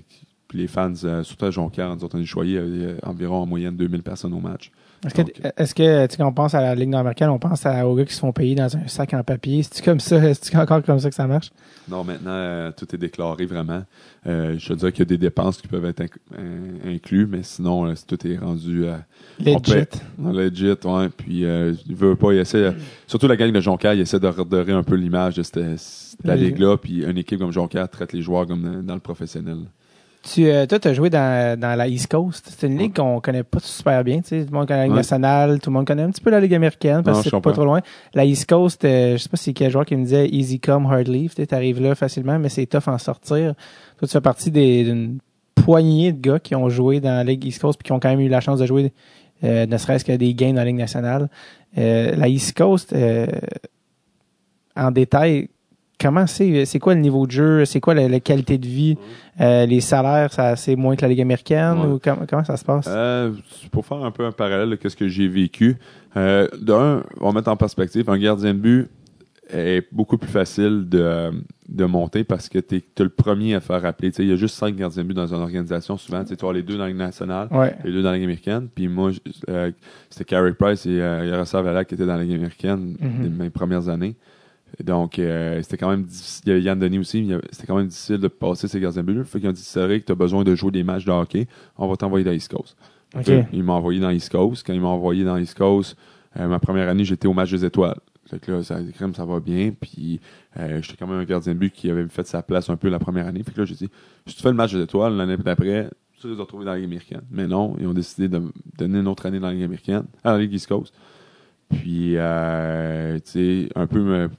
les 0.53 0.67
fans, 0.67 0.93
euh, 1.03 1.23
surtout 1.23 1.45
à 1.45 1.51
Jonquière, 1.51 1.95
nous 1.95 2.03
autres, 2.03 2.17
on 2.19 2.25
choyés, 2.25 2.57
euh, 2.59 2.97
environ 3.03 3.37
en 3.37 3.45
moyenne 3.45 3.75
2000 3.75 4.03
personnes 4.03 4.33
au 4.33 4.39
match. 4.39 4.71
Est-ce 5.05 5.13
que, 5.13 5.21
Donc, 5.21 5.31
est-ce 5.57 5.75
que, 5.75 6.05
tu 6.05 6.11
sais, 6.11 6.17
quand 6.17 6.27
on 6.27 6.33
pense 6.33 6.53
à 6.53 6.61
la 6.61 6.75
Ligue 6.75 6.89
nord-américaine, 6.89 7.29
on 7.29 7.39
pense 7.39 7.65
à, 7.65 7.87
aux 7.87 7.95
gars 7.95 8.05
qui 8.05 8.13
se 8.13 8.19
font 8.19 8.31
payer 8.31 8.55
dans 8.55 8.75
un 8.77 8.87
sac 8.87 9.13
en 9.13 9.23
papier? 9.23 9.61
C'est-tu 9.63 9.81
comme 9.81 9.99
ça? 9.99 10.33
C'est-tu 10.33 10.55
encore 10.57 10.81
comme 10.83 10.99
ça 10.99 11.09
que 11.09 11.15
ça 11.15 11.27
marche? 11.27 11.51
Non, 11.89 12.03
maintenant, 12.05 12.31
euh, 12.31 12.71
tout 12.75 12.87
est 12.95 12.97
déclaré 12.97 13.45
vraiment. 13.45 13.83
Euh, 14.25 14.55
je 14.57 14.67
te 14.69 14.73
dirais 14.73 14.91
qu'il 14.93 14.99
y 15.01 15.03
a 15.03 15.05
des 15.05 15.17
dépenses 15.17 15.61
qui 15.61 15.67
peuvent 15.67 15.83
être 15.85 16.01
inc- 16.01 16.15
in- 16.37 16.89
inclus, 16.93 17.27
mais 17.27 17.43
sinon, 17.43 17.87
euh, 17.87 17.93
tout 18.07 18.25
est 18.25 18.37
rendu 18.37 18.85
à 18.87 19.01
Legit. 19.39 19.59
paie. 19.73 19.87
Non, 20.17 20.31
legit, 20.31 20.69
ouais. 20.85 21.09
Puis, 21.09 21.43
euh, 21.45 21.73
il 21.87 21.95
veut 21.95 22.15
pas, 22.15 22.31
il 22.31 22.39
essaie, 22.39 22.73
surtout 23.05 23.27
la 23.27 23.35
gang 23.35 23.51
de 23.51 23.59
Jonquière, 23.59 23.93
il 23.93 23.99
essaie 24.01 24.19
de 24.19 24.27
redorer 24.27 24.71
un 24.71 24.83
peu 24.83 24.95
l'image 24.95 25.35
de 25.35 25.43
cette, 25.43 25.57
de 25.57 26.27
la 26.27 26.35
ligue-là. 26.37 26.77
Puis, 26.77 27.03
une 27.03 27.17
équipe 27.17 27.39
comme 27.39 27.51
Jonquière 27.51 27.89
traite 27.89 28.13
les 28.13 28.21
joueurs 28.21 28.47
comme 28.47 28.61
dans, 28.61 28.81
dans 28.83 28.93
le 28.93 29.01
professionnel. 29.01 29.57
Tu, 30.23 30.47
euh, 30.47 30.65
toi, 30.65 30.79
tu 30.79 30.87
as 30.87 30.93
joué 30.93 31.09
dans, 31.09 31.59
dans 31.59 31.75
la 31.75 31.87
East 31.87 32.09
Coast. 32.09 32.55
C'est 32.57 32.67
une 32.67 32.77
ligue 32.77 32.95
qu'on 32.95 33.19
connaît 33.19 33.43
pas 33.43 33.59
super 33.59 34.03
bien. 34.03 34.21
tu 34.21 34.29
sais. 34.29 34.45
Tout 34.45 34.51
le 34.53 34.57
monde 34.57 34.67
connaît 34.67 34.79
la 34.79 34.85
Ligue 34.85 34.95
nationale, 34.95 35.59
tout 35.59 35.69
le 35.69 35.73
monde 35.73 35.85
connaît 35.85 36.03
un 36.03 36.11
petit 36.11 36.21
peu 36.21 36.29
la 36.29 36.39
Ligue 36.39 36.53
américaine 36.55 37.03
parce 37.03 37.21
que 37.23 37.29
c'est 37.29 37.41
pas 37.41 37.51
trop 37.51 37.65
loin. 37.65 37.81
La 38.13 38.23
East 38.23 38.47
Coast, 38.47 38.85
euh, 38.85 39.17
je 39.17 39.23
sais 39.23 39.29
pas 39.29 39.37
si 39.37 39.45
c'est 39.45 39.53
quel 39.53 39.69
joueur 39.69 39.85
qui 39.85 39.95
me 39.97 40.03
disait 40.03 40.27
easy 40.29 40.59
come, 40.59 40.85
hard 40.85 41.07
leave. 41.07 41.33
Tu 41.35 41.45
arrives 41.53 41.81
là 41.81 41.93
facilement, 41.93 42.39
mais 42.39 42.49
c'est 42.49 42.65
tough 42.65 42.87
en 42.87 42.97
sortir. 42.97 43.53
Toi, 43.97 44.07
tu 44.07 44.11
fais 44.13 44.21
partie 44.21 44.49
d'une 44.49 45.19
poignée 45.55 46.13
de 46.13 46.19
gars 46.21 46.39
qui 46.39 46.55
ont 46.55 46.69
joué 46.69 46.99
dans 46.99 47.15
la 47.15 47.23
Ligue 47.23 47.45
East 47.45 47.61
Coast 47.61 47.77
puis 47.79 47.87
qui 47.87 47.91
ont 47.91 47.99
quand 47.99 48.09
même 48.09 48.21
eu 48.21 48.29
la 48.29 48.39
chance 48.41 48.59
de 48.59 48.65
jouer 48.65 48.93
euh, 49.43 49.65
ne 49.65 49.77
serait-ce 49.77 50.05
que 50.05 50.13
des 50.13 50.33
games 50.33 50.53
dans 50.53 50.61
la 50.61 50.65
Ligue 50.65 50.77
nationale. 50.77 51.29
Euh, 51.77 52.15
la 52.15 52.27
East 52.27 52.55
Coast, 52.55 52.93
euh, 52.93 53.27
en 54.75 54.91
détail, 54.91 55.49
comment 55.99 56.27
c'est 56.27 56.65
c'est 56.65 56.79
quoi 56.79 56.93
le 56.95 57.01
niveau 57.01 57.25
de 57.25 57.31
jeu? 57.31 57.65
C'est 57.65 57.79
quoi 57.79 57.93
la, 57.93 58.07
la 58.07 58.19
qualité 58.19 58.57
de 58.57 58.67
vie? 58.67 58.97
Euh, 59.41 59.65
les 59.65 59.81
salaires 59.81 60.31
ça 60.31 60.55
c'est 60.55 60.75
moins 60.75 60.95
que 60.95 61.01
la 61.01 61.07
ligue 61.07 61.21
américaine 61.21 61.79
Ouais. 61.79 61.87
ou 61.87 61.99
com- 61.99 62.25
comment 62.29 62.43
ça 62.43 62.57
se 62.57 62.65
passe? 62.65 62.85
Euh, 62.87 63.31
pour 63.71 63.85
faire 63.85 64.03
un 64.03 64.11
peu 64.11 64.25
un 64.25 64.31
parallèle 64.31 64.69
de 64.77 64.89
ce 64.89 64.95
que 64.95 65.07
j'ai 65.07 65.27
vécu, 65.27 65.77
euh, 66.17 66.47
d'un, 66.61 67.03
on 67.19 67.29
va 67.29 67.33
mettre 67.33 67.49
en 67.49 67.55
perspective, 67.57 68.09
un 68.09 68.17
gardien 68.17 68.53
de 68.53 68.59
but 68.59 68.87
est 69.51 69.85
beaucoup 69.91 70.17
plus 70.17 70.29
facile 70.31 70.87
de, 70.87 71.29
de 71.67 71.85
monter 71.85 72.23
parce 72.23 72.47
que 72.47 72.59
tu 72.59 72.77
es, 72.77 72.83
le 72.99 73.09
premier 73.09 73.55
à 73.55 73.59
faire 73.59 73.85
appeler. 73.85 74.09
Il 74.19 74.29
y 74.29 74.31
a 74.31 74.35
juste 74.37 74.55
cinq 74.55 74.75
gardiens 74.75 75.03
de 75.03 75.07
but 75.09 75.13
dans 75.13 75.27
une 75.33 75.41
organisation 75.41 75.97
souvent. 75.97 76.23
Tu 76.23 76.33
vois 76.39 76.53
les 76.53 76.63
deux 76.63 76.75
dans 76.75 76.83
la 76.83 76.89
Ligue 76.89 76.97
nationale, 76.97 77.49
ouais 77.51 77.75
les 77.83 77.91
deux 77.91 78.01
dans 78.01 78.09
la 78.11 78.15
Ligue 78.15 78.23
américaine. 78.23 78.67
Puis 78.73 78.87
moi, 78.87 79.11
c'était 80.09 80.25
Carey 80.25 80.53
Price 80.53 80.85
et 80.85 80.93
Yaroslav 80.95 81.67
Alak 81.67 81.87
qui 81.87 81.95
étaient 81.95 82.05
dans 82.05 82.15
la 82.15 82.23
Ligue 82.23 82.35
américaine 82.35 82.95
de 82.99 83.27
mes 83.29 83.49
premières 83.49 83.89
années. 83.89 84.15
Donc, 84.83 85.19
euh, 85.19 85.61
c'était 85.61 85.77
quand 85.77 85.89
même 85.89 86.03
difficile. 86.03 86.43
Il 86.47 86.49
y 86.49 86.55
a 86.55 86.59
Yann 86.59 86.79
Denis 86.79 86.99
aussi. 86.99 87.29
C'était 87.51 87.67
quand 87.67 87.75
même 87.77 87.87
difficile 87.87 88.17
de 88.17 88.27
passer 88.27 88.67
ces 88.67 88.79
gardiens 88.79 89.03
de 89.03 89.11
but. 89.13 89.23
Fait 89.25 89.39
qu'ils 89.39 89.49
ont 89.49 89.53
dit, 89.53 89.61
c'est 89.61 89.83
vrai 89.85 89.99
que 89.99 90.05
tu 90.05 90.11
as 90.11 90.15
besoin 90.15 90.43
de 90.43 90.55
jouer 90.55 90.71
des 90.71 90.83
matchs 90.83 91.05
de 91.05 91.11
hockey. 91.11 91.47
On 91.77 91.87
va 91.87 91.95
t'envoyer 91.95 92.25
dans 92.25 92.31
East 92.31 92.51
Coast. 92.51 92.75
Ok. 93.15 93.25
Fait 93.25 93.43
que 93.51 93.55
Il 93.55 93.63
m'a 93.63 93.73
envoyé 93.73 93.99
dans 93.99 94.09
East 94.09 94.31
Coast. 94.31 94.65
Quand 94.65 94.73
il 94.73 94.81
m'a 94.81 94.87
envoyé 94.87 95.23
dans 95.23 95.37
East 95.37 95.55
Coast, 95.57 95.95
euh, 96.39 96.47
ma 96.47 96.59
première 96.59 96.89
année, 96.89 97.05
j'étais 97.05 97.27
au 97.27 97.33
match 97.33 97.51
des 97.51 97.63
étoiles. 97.65 97.99
Fait 98.25 98.39
que 98.39 98.51
là, 98.51 98.63
ça, 98.63 98.79
crème, 98.95 99.13
ça 99.13 99.25
va 99.25 99.39
bien. 99.39 99.71
Puis, 99.79 100.19
euh, 100.57 100.81
j'étais 100.81 100.97
quand 100.97 101.05
même 101.07 101.19
un 101.19 101.25
gardien 101.25 101.53
de 101.53 101.59
but 101.59 101.71
qui 101.71 101.89
avait 101.91 102.07
fait 102.07 102.25
sa 102.25 102.41
place 102.41 102.69
un 102.69 102.77
peu 102.77 102.89
la 102.89 102.97
première 102.97 103.27
année. 103.27 103.43
Fait 103.43 103.51
que 103.51 103.59
là, 103.59 103.65
j'ai 103.65 103.75
dit, 103.75 103.89
si 104.25 104.35
tu 104.35 104.41
fais 104.41 104.49
le 104.49 104.55
match 104.55 104.73
des 104.73 104.81
étoiles, 104.81 105.15
l'année 105.15 105.37
d'après, 105.37 105.89
tu 106.19 106.29
vas 106.29 106.35
te 106.35 106.41
retrouver 106.41 106.65
dans 106.65 106.71
la 106.71 106.77
Ligue 106.77 106.85
américaine. 106.87 107.21
Mais 107.29 107.45
non, 107.45 107.75
ils 107.79 107.85
ont 107.85 107.93
décidé 107.93 108.27
de 108.29 108.39
me 108.39 108.51
donner 108.77 108.99
une 108.99 109.07
autre 109.07 109.25
année 109.27 109.39
dans 109.39 109.47
la 109.47 109.53
Ligue 109.53 109.65
américaine, 109.65 110.05
à 110.23 110.31
la 110.31 110.39
Ligue 110.39 110.53
East 110.53 110.67
Coast. 110.67 110.93
Puis, 111.69 112.13
euh, 112.17 113.15
tu 113.15 113.31
sais, 113.65 113.69
un 113.75 113.87
peu 113.87 113.99
me- 114.01 114.29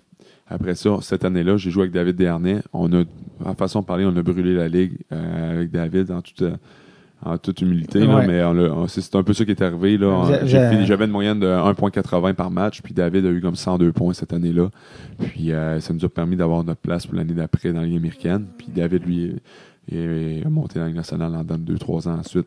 après 0.48 0.74
ça, 0.74 0.98
cette 1.00 1.24
année-là, 1.24 1.56
j'ai 1.56 1.70
joué 1.70 1.82
avec 1.84 1.92
David 1.92 2.16
Dernay. 2.16 2.60
On 2.72 2.92
a, 2.92 3.04
en 3.44 3.54
façon 3.54 3.80
de 3.80 3.86
parler, 3.86 4.04
on 4.04 4.16
a 4.16 4.22
brûlé 4.22 4.54
la 4.54 4.68
Ligue 4.68 4.98
euh, 5.12 5.52
avec 5.56 5.70
David 5.70 6.10
en 6.10 6.20
toute, 6.20 6.42
euh, 6.42 6.56
en 7.24 7.38
toute 7.38 7.62
humilité. 7.62 8.00
là, 8.00 8.26
mais 8.26 8.42
on 8.44 8.86
c'est 8.86 9.14
un 9.16 9.22
peu 9.22 9.32
ça 9.32 9.44
qui 9.46 9.52
est 9.52 9.62
arrivé. 9.62 9.96
fini- 10.70 10.86
J'avais 10.86 11.06
une 11.06 11.10
moyenne 11.10 11.40
de 11.40 11.46
1,80 11.46 12.34
par 12.34 12.50
match, 12.50 12.82
puis 12.82 12.92
David 12.92 13.24
a 13.24 13.30
eu 13.30 13.40
comme 13.40 13.56
102 13.56 13.92
points 13.92 14.12
cette 14.12 14.32
année-là. 14.34 14.68
Puis 15.18 15.50
euh, 15.52 15.80
ça 15.80 15.94
nous 15.94 16.04
a 16.04 16.08
permis 16.10 16.36
d'avoir 16.36 16.62
notre 16.62 16.80
place 16.80 17.06
pour 17.06 17.16
l'année 17.16 17.32
d'après 17.32 17.72
dans 17.72 17.80
la 17.80 17.86
Ligue 17.86 17.96
américaine. 17.96 18.44
Puis 18.58 18.68
David, 18.74 19.06
lui, 19.06 19.34
est, 19.90 19.96
est 19.96 20.48
monté 20.50 20.74
dans 20.78 20.82
la 20.82 20.88
Ligue 20.88 20.96
nationale 20.96 21.34
en 21.34 21.42
dans 21.44 21.56
2-3 21.58 22.08
ans 22.08 22.18
ensuite. 22.18 22.46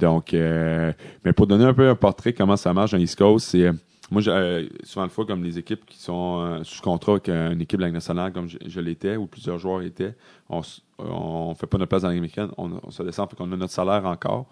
Donc, 0.00 0.34
euh, 0.34 0.92
mais 1.24 1.32
pour 1.32 1.46
donner 1.46 1.64
un 1.64 1.72
peu 1.74 1.88
un 1.88 1.94
portrait 1.94 2.32
comment 2.32 2.56
ça 2.56 2.74
marche 2.74 2.90
dans 2.90 2.98
l'East 2.98 3.16
Coast, 3.16 3.46
c'est... 3.50 3.70
moi, 4.10 4.22
euh, 4.28 4.68
souvent 4.84 5.04
le 5.04 5.10
fois, 5.10 5.26
comme 5.26 5.42
les 5.42 5.58
équipes 5.58 5.84
qui 5.86 5.98
sont 5.98 6.40
euh, 6.40 6.64
sous 6.64 6.80
contrat 6.82 7.12
avec 7.12 7.28
euh, 7.28 7.50
une 7.52 7.60
équipe 7.60 7.78
de 7.80 7.84
la 7.84 7.90
nationale, 7.90 8.32
comme 8.32 8.48
je, 8.48 8.58
je 8.66 8.80
l'étais, 8.80 9.16
ou 9.16 9.26
plusieurs 9.26 9.58
joueurs 9.58 9.82
étaient, 9.82 10.14
on 10.48 10.60
on 10.98 11.54
fait 11.54 11.66
pas 11.66 11.76
notre 11.78 11.88
place 11.90 12.02
dans 12.02 12.08
la 12.08 12.14
américaine, 12.14 12.48
on, 12.56 12.78
on 12.82 12.90
se 12.90 13.02
descend, 13.02 13.28
fait 13.28 13.36
qu'on 13.36 13.50
a 13.52 13.56
notre 13.56 13.72
salaire 13.72 14.04
encore, 14.06 14.46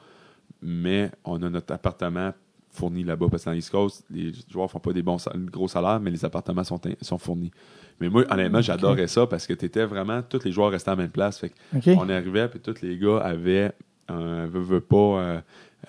mais 0.60 1.10
on 1.24 1.42
a 1.42 1.48
notre 1.50 1.72
appartement 1.72 2.32
fourni 2.70 3.04
là-bas. 3.04 3.26
Parce 3.30 3.44
que 3.44 3.50
dans 3.50 3.54
l'East 3.54 3.70
Coast, 3.70 4.04
les 4.10 4.32
joueurs 4.50 4.68
font 4.70 4.80
pas 4.80 4.92
des 4.92 5.02
bons 5.02 5.18
sal- 5.18 5.44
gros 5.46 5.68
salaires, 5.68 6.00
mais 6.00 6.10
les 6.10 6.24
appartements 6.24 6.64
sont, 6.64 6.80
sont 7.00 7.18
fournis. 7.18 7.52
Mais 8.00 8.08
moi, 8.08 8.24
honnêtement, 8.30 8.60
j'adorais 8.60 9.06
ça 9.06 9.26
parce 9.28 9.46
que 9.46 9.52
tu 9.54 9.64
étais 9.66 9.84
vraiment, 9.84 10.20
tous 10.22 10.42
les 10.44 10.50
joueurs 10.52 10.70
restaient 10.72 10.90
à 10.90 10.96
la 10.96 11.02
même 11.02 11.10
place. 11.12 11.38
Fait 11.38 11.50
que 11.50 11.54
ok 11.76 11.96
on 11.96 12.08
arrivait, 12.08 12.48
puis 12.48 12.58
tous 12.60 12.82
les 12.82 12.98
gars 12.98 13.18
avaient 13.18 13.72
un 14.08 14.46
veut, 14.46 14.60
veut 14.60 14.80
pas. 14.80 15.40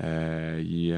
euh, 0.04 0.62
ils, 0.64 0.94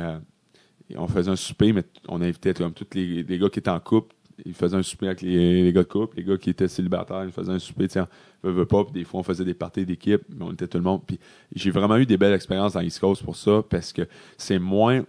on 0.95 1.07
faisait 1.07 1.31
un 1.31 1.35
souper, 1.35 1.73
mais 1.73 1.83
on 2.07 2.21
invitait 2.21 2.53
comme 2.53 2.73
tous 2.73 2.87
les, 2.93 3.23
gars 3.23 3.49
qui 3.49 3.59
étaient 3.59 3.69
en 3.69 3.79
couple. 3.79 4.15
Ils 4.45 4.53
faisaient 4.53 4.77
un 4.77 4.83
souper 4.83 5.07
avec 5.07 5.21
les, 5.21 5.71
gars 5.73 5.83
de 5.83 5.87
couple. 5.87 6.17
Les 6.17 6.23
gars 6.23 6.37
qui 6.37 6.51
étaient 6.51 6.67
célibataires, 6.67 7.25
ils 7.25 7.31
faisaient 7.31 7.51
un 7.51 7.59
souper. 7.59 7.87
Tiens, 7.87 8.07
veut, 8.43 8.51
veut 8.51 8.65
pas. 8.65 8.85
Des 8.93 9.03
fois, 9.03 9.19
on 9.19 9.23
faisait 9.23 9.43
des 9.43 9.55
parties 9.55 9.85
d'équipe, 9.85 10.21
mais 10.29 10.45
on 10.45 10.53
était 10.53 10.67
tout 10.67 10.77
le 10.77 10.83
monde. 10.83 11.01
Puis 11.05 11.19
j'ai 11.55 11.71
vraiment 11.71 11.97
eu 11.97 12.05
des 12.05 12.17
belles 12.17 12.33
expériences 12.33 12.73
dans 12.73 12.81
East 12.81 12.99
Coast 12.99 13.23
pour 13.23 13.35
ça, 13.35 13.63
parce 13.67 13.91
que 13.91 14.07
c'est 14.37 14.59
moins. 14.59 15.03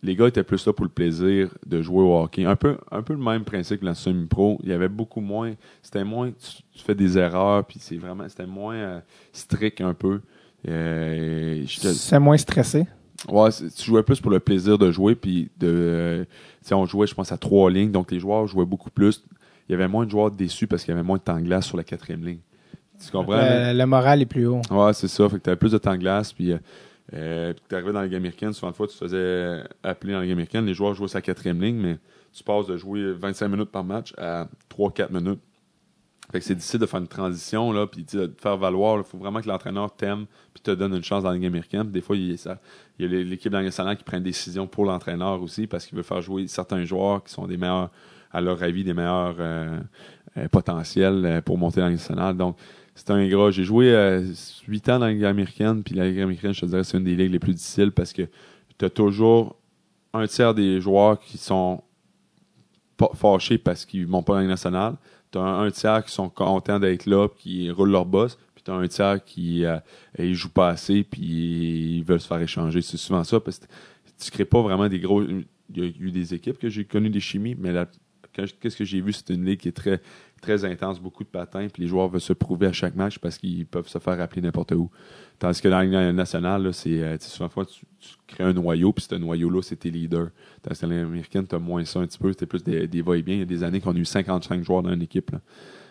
Les 0.00 0.14
gars 0.14 0.28
étaient 0.28 0.44
plus 0.44 0.64
là 0.64 0.72
pour 0.72 0.84
le 0.84 0.90
plaisir 0.90 1.52
de 1.66 1.82
jouer 1.82 2.02
au 2.02 2.16
hockey. 2.16 2.44
Un 2.44 2.54
peu, 2.54 2.78
un 2.92 3.02
peu 3.02 3.14
le 3.14 3.18
même 3.18 3.44
principe 3.44 3.80
que 3.80 3.84
la 3.84 3.94
semi-pro. 3.94 4.60
Il 4.62 4.68
y 4.68 4.72
avait 4.72 4.88
beaucoup 4.88 5.20
moins. 5.20 5.54
C'était 5.82 6.04
moins. 6.04 6.30
Tu, 6.30 6.84
fais 6.84 6.94
des 6.94 7.18
erreurs, 7.18 7.64
puis 7.64 7.78
c'est 7.80 7.96
vraiment. 7.96 8.28
C'était 8.28 8.46
moins 8.46 8.76
euh, 8.76 9.00
strict 9.32 9.80
un 9.80 9.94
peu. 9.94 10.20
Euh, 10.66 11.64
c'est 11.66 12.18
moins 12.18 12.36
stressé? 12.36 12.86
Ouais, 13.26 13.50
tu 13.50 13.84
jouais 13.84 14.02
plus 14.02 14.20
pour 14.20 14.30
le 14.30 14.38
plaisir 14.38 14.78
de 14.78 14.90
jouer, 14.92 15.14
puis 15.16 15.50
de. 15.58 15.66
euh, 15.68 16.24
on 16.70 16.86
jouait, 16.86 17.06
je 17.06 17.14
pense, 17.14 17.32
à 17.32 17.36
trois 17.36 17.70
lignes, 17.70 17.90
donc 17.90 18.12
les 18.12 18.20
joueurs 18.20 18.46
jouaient 18.46 18.64
beaucoup 18.64 18.90
plus. 18.90 19.24
Il 19.68 19.72
y 19.72 19.74
avait 19.74 19.88
moins 19.88 20.06
de 20.06 20.10
joueurs 20.10 20.30
déçus 20.30 20.66
parce 20.66 20.84
qu'il 20.84 20.92
y 20.92 20.96
avait 20.96 21.06
moins 21.06 21.18
de 21.18 21.22
temps 21.22 21.36
de 21.36 21.42
glace 21.42 21.66
sur 21.66 21.76
la 21.76 21.84
quatrième 21.84 22.24
ligne. 22.24 22.38
Tu 23.04 23.10
comprends? 23.10 23.36
Le, 23.36 23.76
le, 23.76 23.86
moral 23.86 24.22
est 24.22 24.26
plus 24.26 24.46
haut. 24.46 24.62
Ouais, 24.70 24.92
c'est 24.92 25.08
ça. 25.08 25.28
Fait 25.28 25.38
que 25.38 25.42
tu 25.42 25.50
avais 25.50 25.58
plus 25.58 25.72
de 25.72 25.78
temps 25.78 25.92
de 25.92 25.98
glace. 25.98 26.32
Puis, 26.32 26.52
euh, 26.52 26.58
euh 27.14 27.52
tu 27.68 27.74
arrivais 27.74 27.92
dans 27.92 28.00
la 28.00 28.06
Ligue 28.06 28.16
américaine. 28.16 28.52
Souvent, 28.52 28.70
de 28.70 28.76
fois, 28.76 28.86
tu 28.86 28.94
te 28.94 28.98
faisais 28.98 29.62
appeler 29.82 30.12
dans 30.12 30.20
la 30.20 30.24
Ligue 30.24 30.32
américaine. 30.32 30.64
Les 30.64 30.74
joueurs 30.74 30.94
jouaient 30.94 31.08
sa 31.08 31.20
quatrième 31.20 31.60
ligne, 31.60 31.76
mais 31.76 31.98
tu 32.32 32.42
passes 32.42 32.66
de 32.66 32.76
jouer 32.76 33.12
25 33.12 33.48
minutes 33.48 33.70
par 33.70 33.84
match 33.84 34.14
à 34.16 34.48
3-4 34.70 35.12
minutes. 35.12 35.40
C'est 36.40 36.54
difficile 36.54 36.80
de 36.80 36.86
faire 36.86 37.00
une 37.00 37.08
transition, 37.08 37.72
là, 37.72 37.86
puis 37.86 38.04
de 38.04 38.30
faire 38.38 38.58
valoir. 38.58 38.98
Il 38.98 39.04
faut 39.04 39.16
vraiment 39.16 39.40
que 39.40 39.48
l'entraîneur 39.48 39.94
t'aime 39.96 40.26
puis 40.52 40.62
te 40.62 40.70
donne 40.70 40.94
une 40.94 41.02
chance 41.02 41.22
dans 41.22 41.30
la 41.30 41.36
Ligue 41.36 41.46
américaine. 41.46 41.90
des 41.90 42.02
fois, 42.02 42.16
il 42.16 42.34
y 42.34 43.04
a, 43.04 43.06
l'équipe 43.06 43.50
nationale 43.50 43.96
qui 43.96 44.04
prend 44.04 44.18
une 44.18 44.24
décision 44.24 44.66
pour 44.66 44.84
l'entraîneur 44.84 45.40
aussi 45.40 45.66
parce 45.66 45.86
qu'il 45.86 45.96
veut 45.96 46.02
faire 46.02 46.20
jouer 46.20 46.46
certains 46.46 46.84
joueurs 46.84 47.24
qui 47.24 47.32
sont 47.32 47.46
des 47.46 47.56
meilleurs, 47.56 47.90
à 48.30 48.42
leur 48.42 48.62
avis, 48.62 48.84
des 48.84 48.92
meilleurs 48.92 49.36
euh, 49.38 49.80
euh, 50.36 50.48
potentiels 50.48 51.24
euh, 51.24 51.40
pour 51.40 51.56
monter 51.56 51.80
dans 51.80 51.86
la 51.86 51.92
nationale. 51.92 52.36
Donc, 52.36 52.58
c'est 52.94 53.10
un 53.10 53.26
gros. 53.26 53.50
J'ai 53.50 53.64
joué 53.64 54.22
huit 54.66 54.86
ans 54.90 54.98
dans 54.98 55.06
la 55.06 55.12
Ligue 55.12 55.24
américaine, 55.24 55.82
puis 55.82 55.94
la 55.94 56.08
Ligue 56.08 56.20
américaine, 56.20 56.52
je 56.52 56.60
te 56.60 56.66
dirais, 56.66 56.84
c'est 56.84 56.98
une 56.98 57.04
des 57.04 57.14
ligues 57.14 57.32
les 57.32 57.38
plus 57.38 57.54
difficiles 57.54 57.92
parce 57.92 58.12
que 58.12 58.22
tu 58.76 58.84
as 58.84 58.90
toujours 58.90 59.56
un 60.12 60.26
tiers 60.26 60.52
des 60.52 60.80
joueurs 60.80 61.18
qui 61.20 61.38
sont 61.38 61.82
fâchés 63.14 63.56
parce 63.56 63.86
qu'ils 63.86 64.02
ne 64.02 64.06
montent 64.08 64.26
pas 64.26 64.32
dans 64.32 64.38
la 64.38 64.42
Ligue 64.42 64.50
nationale 64.50 64.96
tu 65.30 65.38
as 65.38 65.42
un, 65.42 65.70
tiers 65.70 66.04
qui 66.04 66.12
sont 66.12 66.28
contents 66.28 66.78
d'être 66.78 67.06
là, 67.06 67.28
qui 67.28 67.70
roulent 67.70 67.90
leur 67.90 68.06
boss, 68.06 68.38
puis 68.54 68.64
tu 68.64 68.70
as 68.70 68.74
un 68.74 68.88
tiers 68.88 69.24
qui 69.24 69.64
euh, 69.64 69.78
ne 70.18 70.32
joue 70.32 70.50
pas 70.50 70.68
assez, 70.68 71.04
puis 71.04 71.98
ils 71.98 72.04
veulent 72.04 72.20
se 72.20 72.26
faire 72.26 72.40
échanger. 72.40 72.82
C'est 72.82 72.96
souvent 72.96 73.24
ça, 73.24 73.40
parce 73.40 73.58
que 73.58 73.66
tu 74.18 74.30
crées 74.30 74.44
pas 74.44 74.62
vraiment 74.62 74.88
des 74.88 75.00
gros. 75.00 75.22
Il 75.22 75.44
y 75.76 75.82
a 75.82 75.84
eu 75.84 76.10
des 76.10 76.34
équipes 76.34 76.58
que 76.58 76.68
j'ai 76.68 76.84
connues 76.84 77.10
des 77.10 77.20
chimies, 77.20 77.54
mais 77.58 77.72
qu'est-ce 78.60 78.76
que 78.76 78.84
j'ai 78.84 79.00
vu, 79.00 79.12
c'est 79.12 79.30
une 79.30 79.44
ligue 79.44 79.60
qui 79.60 79.68
est 79.68 79.72
très, 79.72 80.00
très 80.40 80.64
intense, 80.64 81.00
beaucoup 81.00 81.24
de 81.24 81.28
patins, 81.28 81.68
puis 81.72 81.82
les 81.82 81.88
joueurs 81.88 82.08
veulent 82.08 82.20
se 82.20 82.32
prouver 82.32 82.66
à 82.66 82.72
chaque 82.72 82.94
match 82.94 83.18
parce 83.18 83.38
qu'ils 83.38 83.66
peuvent 83.66 83.88
se 83.88 83.98
faire 83.98 84.20
appeler 84.20 84.42
n'importe 84.42 84.72
où. 84.72 84.90
Tandis 85.38 85.60
que 85.60 85.68
dans 85.68 85.78
la 85.78 85.84
Ligue 85.84 86.16
nationale, 86.16 86.72
c'est 86.72 87.00
euh, 87.02 87.16
souvent 87.20 87.48
fois, 87.48 87.64
tu, 87.64 87.84
crées 88.26 88.44
un 88.44 88.52
noyau, 88.52 88.92
puis 88.92 89.06
ce 89.08 89.14
noyau-là, 89.14 89.62
c'est 89.62 89.76
tes 89.76 89.90
leaders. 89.90 90.28
Tandis 90.62 90.80
que 90.80 90.86
dans 90.86 90.92
l'américaine, 90.92 91.46
tu 91.46 91.54
as 91.54 91.58
moins 91.58 91.84
ça 91.84 92.00
un 92.00 92.06
petit 92.06 92.18
peu, 92.18 92.30
c'était 92.32 92.46
plus 92.46 92.62
des, 92.62 92.86
des 92.86 93.02
va-et-bien. 93.02 93.34
Il 93.34 93.40
y 93.40 93.42
a 93.42 93.46
des 93.46 93.62
années 93.62 93.80
qu'on 93.80 93.94
a 93.94 93.98
eu 93.98 94.04
55 94.04 94.64
joueurs 94.64 94.82
dans 94.82 94.92
une 94.92 95.02
équipe. 95.02 95.30
Là. 95.30 95.40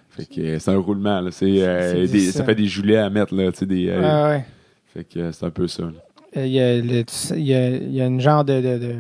Fait 0.10 0.26
que 0.26 0.42
euh, 0.42 0.60
c'est 0.60 0.72
un 0.72 0.78
roulement. 0.78 1.22
Là. 1.22 1.30
Euh, 1.42 2.32
ça 2.32 2.44
fait 2.44 2.56
des 2.56 2.66
julets 2.66 2.98
à 2.98 3.10
mettre. 3.10 3.36
Là, 3.36 3.52
des, 3.52 3.92
ah, 3.92 4.30
ouais. 4.30 4.46
Fait 4.88 5.04
que 5.04 5.32
c'est 5.32 5.46
un 5.46 5.50
peu 5.50 5.68
ça. 5.68 5.92
Il 6.36 6.48
y, 6.48 6.60
a, 6.60 6.76
il, 6.76 6.92
y 6.92 7.54
a, 7.54 7.70
il 7.70 7.96
y 7.96 8.02
a 8.02 8.06
une 8.06 8.20
genre 8.20 8.44
de, 8.44 8.62
de, 8.62 8.78
de 8.78 8.96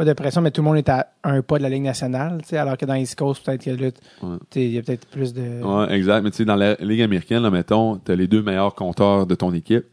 pas 0.00 0.06
de 0.06 0.12
pression, 0.14 0.40
mais 0.40 0.50
tout 0.50 0.62
le 0.62 0.64
monde 0.66 0.78
est 0.78 0.88
à 0.88 1.12
un 1.24 1.42
pas 1.42 1.58
de 1.58 1.62
la 1.62 1.68
Ligue 1.68 1.82
nationale, 1.82 2.40
alors 2.52 2.78
que 2.78 2.86
dans 2.86 2.94
East 2.94 3.18
Coast, 3.18 3.44
peut-être 3.44 3.60
qu'il 3.60 4.70
y 4.72 4.78
a, 4.78 4.82
peut-être 4.82 5.06
plus 5.08 5.34
de. 5.34 5.42
Oui, 5.62 5.84
exact. 5.90 6.22
Mais 6.22 6.30
tu 6.30 6.38
sais, 6.38 6.46
dans 6.46 6.56
la 6.56 6.74
Ligue 6.76 7.02
américaine, 7.02 7.42
là, 7.42 7.50
mettons, 7.50 7.98
tu 7.98 8.10
as 8.10 8.16
les 8.16 8.26
deux 8.26 8.40
meilleurs 8.40 8.74
compteurs 8.74 9.26
de 9.26 9.34
ton 9.34 9.52
équipe. 9.52 9.84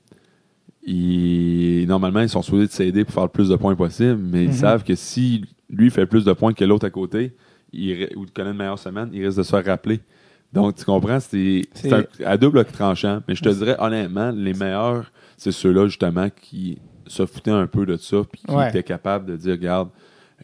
normalement, 0.88 2.22
ils 2.22 2.30
sont 2.30 2.42
supposés 2.42 2.68
de 2.68 2.72
s'aider 2.72 3.04
pour 3.04 3.16
faire 3.16 3.24
le 3.24 3.30
plus 3.30 3.50
de 3.50 3.58
points 3.58 3.76
possible, 3.76 4.18
mais 4.18 4.46
ils 4.46 4.52
mhm. 4.52 4.56
savent 4.56 4.86
que 4.86 4.96
si 4.96 5.44
lui 5.70 5.90
fait 5.90 6.06
plus 6.06 6.24
de 6.24 6.32
points 6.32 6.54
que 6.54 6.64
l'autre 6.64 6.86
à 6.86 6.90
côté, 6.90 7.36
il, 7.74 8.08
ou 8.16 8.26
connaît 8.34 8.52
une 8.52 8.58
meilleure 8.58 8.80
semaine, 8.80 9.10
il 9.12 9.26
risque 9.26 9.40
de 9.40 9.44
se 9.44 9.50
faire 9.50 9.66
rappeler. 9.66 10.00
Donc, 10.54 10.76
tu 10.76 10.86
comprends, 10.86 11.20
c'est 11.20 11.64
à 12.26 12.38
double 12.38 12.64
tranchant. 12.64 13.20
Mais 13.28 13.36
je 13.36 13.44
te 13.44 13.50
dirais, 13.50 13.76
honnêtement, 13.78 14.32
les 14.32 14.54
meilleurs, 14.54 15.12
c'est 15.36 15.52
ceux-là, 15.52 15.88
justement, 15.88 16.30
qui 16.30 16.80
se 17.08 17.26
foutait 17.26 17.52
un 17.52 17.68
peu 17.68 17.86
de 17.86 17.98
ça, 17.98 18.18
puis 18.32 18.42
qui 18.42 18.56
était 18.70 18.84
capable 18.84 19.26
de 19.26 19.36
dire, 19.36 19.54
regarde, 19.54 19.90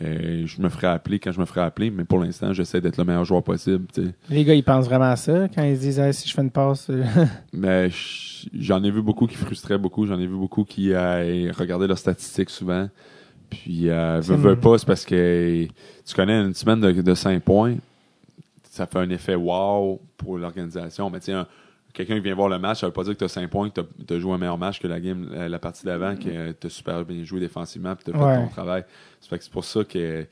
euh, 0.02 0.44
je 0.46 0.60
me 0.62 0.70
ferai 0.70 0.88
appeler 0.88 1.20
quand 1.20 1.32
je 1.32 1.40
me 1.40 1.46
ferai 1.46 1.62
appeler, 1.62 1.92
mais 1.92 2.04
pour 2.04 2.20
l'instant, 2.20 2.52
j'essaie 2.52 2.82
d'être 2.82 2.98
le 2.98 3.04
meilleur 3.04 3.26
joueur 3.26 3.44
possible. 3.44 3.86
Les 4.30 4.44
gars, 4.44 4.56
ils 4.56 4.64
pensent 4.64 4.86
vraiment 4.86 5.12
à 5.12 5.16
ça 5.16 5.48
quand 5.54 5.64
ils 5.64 5.76
se 5.76 5.82
disent 5.82 6.12
si 6.12 6.28
je 6.28 6.34
fais 6.34 6.42
une 6.42 6.50
passe. 6.50 6.90
Euh. 6.90 7.04
mais 7.54 7.90
j'en 8.54 8.84
ai 8.84 8.90
vu 8.90 9.04
beaucoup 9.04 9.28
qui 9.28 9.36
frustraient 9.36 9.78
beaucoup. 9.78 10.08
J'en 10.08 10.20
ai 10.20 10.26
vu 10.26 10.36
beaucoup 10.36 10.64
qui 10.64 10.94
euh, 10.94 11.52
regardaient 11.56 11.88
leurs 11.88 12.00
statistiques 12.00 12.50
souvent. 12.50 12.90
Puis, 13.52 13.90
euh, 13.90 14.20
veut, 14.24 14.56
pas, 14.56 14.80
c'est 14.80 14.88
parce 14.88 15.06
que 15.06 15.68
tu 16.06 16.16
connais 16.16 16.42
une 16.42 16.56
semaine 16.56 16.82
de, 16.82 16.92
de 16.92 17.14
5 17.14 17.44
points. 17.44 17.76
Ça 18.72 18.88
fait 18.88 18.98
un 18.98 19.10
effet 19.12 19.36
wow 19.36 20.02
pour 20.18 20.40
l'organisation. 20.40 21.12
Mais 21.12 21.20
tiens, 21.20 21.46
quelqu'un 21.94 22.16
qui 22.16 22.22
vient 22.22 22.36
voir 22.36 22.50
le 22.50 22.60
match, 22.60 22.82
ça 22.82 22.88
veut 22.88 22.94
pas 22.94 23.04
dire 23.04 23.14
que 23.14 23.20
tu 23.20 23.24
as 23.24 23.30
5 23.30 23.50
points, 23.50 23.70
que 23.70 23.82
tu 23.82 24.14
as, 24.14 24.20
joué 24.20 24.34
un 24.34 24.38
meilleur 24.38 24.58
match 24.58 24.80
que 24.80 24.88
la 24.88 25.00
game, 25.00 25.30
la, 25.32 25.60
partie 25.60 25.86
d'avant, 25.86 26.16
que 26.16 26.52
tu 26.52 26.68
as 26.68 26.70
super 26.70 27.06
bien 27.06 27.24
joué 27.24 27.40
défensivement, 27.40 27.96
puis 27.96 28.06
tu 28.06 28.12
as 28.12 28.14
fait 28.14 28.44
ton 28.44 28.50
travail. 28.50 28.84
C'est 29.22 29.52
pour 29.52 29.64
ça 29.64 29.84
que. 29.84 30.26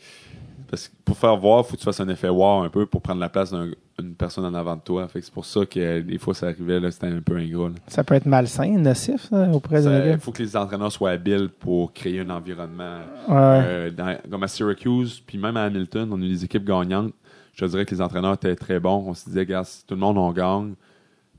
Parce 0.69 0.87
que 0.87 0.93
pour 1.03 1.17
faire 1.17 1.35
voir, 1.35 1.63
il 1.65 1.69
faut 1.69 1.73
que 1.75 1.79
tu 1.79 1.85
fasses 1.85 1.99
un 1.99 2.07
effet 2.07 2.29
wow 2.29 2.61
un 2.61 2.69
peu 2.69 2.85
pour 2.85 3.01
prendre 3.01 3.19
la 3.19 3.29
place 3.29 3.51
d'une 3.51 4.15
personne 4.15 4.45
en 4.45 4.53
avant 4.53 4.75
de 4.75 4.81
toi. 4.81 5.07
Fait 5.07 5.21
c'est 5.21 5.33
pour 5.33 5.45
ça 5.45 5.65
que 5.65 5.99
des 5.99 6.17
fois 6.17 6.33
ça 6.33 6.47
arrivait, 6.47 6.79
là, 6.79 6.91
c'était 6.91 7.07
un 7.07 7.21
peu 7.21 7.35
ingrat. 7.35 7.71
Ça 7.87 8.03
peut 8.03 8.15
être 8.15 8.25
malsain, 8.25 8.77
nocif, 8.77 9.31
auprès 9.53 9.83
de 9.83 10.11
Il 10.13 10.19
faut 10.19 10.31
que 10.31 10.41
les 10.41 10.55
entraîneurs 10.55 10.91
soient 10.91 11.11
habiles 11.11 11.49
pour 11.49 11.93
créer 11.93 12.21
un 12.21 12.29
environnement. 12.29 12.99
Euh, 13.29 13.91
comme 14.29 14.43
à 14.43 14.47
Syracuse, 14.47 15.21
puis 15.25 15.37
même 15.37 15.57
à 15.57 15.63
Hamilton, 15.63 16.09
on 16.11 16.21
a 16.21 16.25
eu 16.25 16.29
des 16.29 16.45
équipes 16.45 16.65
gagnantes. 16.65 17.13
Je 17.53 17.65
dirais 17.65 17.85
que 17.85 17.93
les 17.93 18.01
entraîneurs 18.01 18.33
étaient 18.33 18.55
très 18.55 18.79
bons. 18.79 19.03
On 19.07 19.13
se 19.13 19.25
disait, 19.25 19.45
gars, 19.45 19.63
si 19.63 19.85
tout 19.85 19.93
le 19.93 19.99
monde 19.99 20.17
en 20.17 20.31
gagne, 20.31 20.73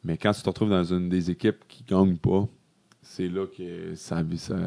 mais 0.05 0.17
quand 0.17 0.33
tu 0.33 0.43
te 0.43 0.49
retrouves 0.49 0.71
dans 0.71 0.85
une 0.85 1.09
des 1.09 1.31
équipes 1.31 1.65
qui 1.69 1.85
ne 1.85 1.97
gagne 1.97 2.17
pas, 2.17 2.47
c'est 3.03 3.29
là 3.29 3.47
que 3.47 3.95
ça, 3.95 4.17
ça 4.17 4.23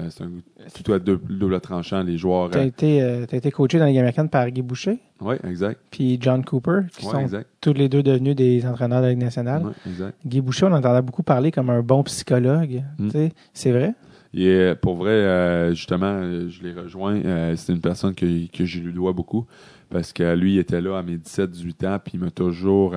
c'est 0.09 0.23
un 0.23 0.29
plutôt 0.73 0.93
à 0.93 0.99
double, 0.99 1.59
tranchant, 1.61 2.03
les 2.03 2.17
joueurs. 2.17 2.51
Tu 2.51 2.57
as, 2.57 2.61
euh, 2.61 2.65
été, 2.65 3.01
euh, 3.01 3.25
été 3.31 3.49
coaché 3.49 3.79
dans 3.79 3.85
les 3.85 3.97
américaines 3.97 4.29
par 4.29 4.49
Guy 4.51 4.61
Boucher. 4.61 4.99
Oui, 5.21 5.35
exact. 5.45 5.79
Puis 5.89 6.17
John 6.21 6.43
Cooper, 6.43 6.81
qui 6.95 7.05
sont 7.05 7.27
tous 7.61 7.73
les 7.73 7.89
deux 7.89 8.03
devenus 8.03 8.35
des 8.35 8.65
entraîneurs 8.65 8.99
de 8.99 9.05
la 9.05 9.11
Ligue 9.11 9.23
nationale. 9.23 9.63
Oui, 9.65 9.71
exact. 9.87 10.17
Guy 10.25 10.41
Boucher, 10.41 10.65
on 10.65 10.73
entendait 10.73 11.01
beaucoup 11.01 11.23
parler 11.23 11.51
comme 11.51 11.69
un 11.69 11.81
bon 11.81 12.03
psychologue. 12.03 12.83
Mm. 12.99 13.09
C'est 13.53 13.71
vrai? 13.71 13.93
Et 14.33 14.73
pour 14.81 14.97
vrai, 14.97 15.11
euh, 15.11 15.73
justement, 15.73 16.21
je 16.49 16.61
l'ai 16.61 16.73
rejoint. 16.73 17.21
c'est 17.55 17.71
une 17.71 17.79
personne 17.79 18.13
que, 18.13 18.47
que 18.47 18.65
je 18.65 18.79
lui 18.79 18.91
dois 18.91 19.13
beaucoup 19.13 19.45
parce 19.89 20.11
que 20.11 20.35
lui, 20.35 20.55
il 20.55 20.59
était 20.59 20.81
là 20.81 20.97
à 20.97 21.03
mes 21.03 21.15
17-18 21.15 21.87
ans, 21.87 21.99
puis 22.03 22.13
il 22.15 22.19
m'a 22.19 22.31
toujours 22.31 22.95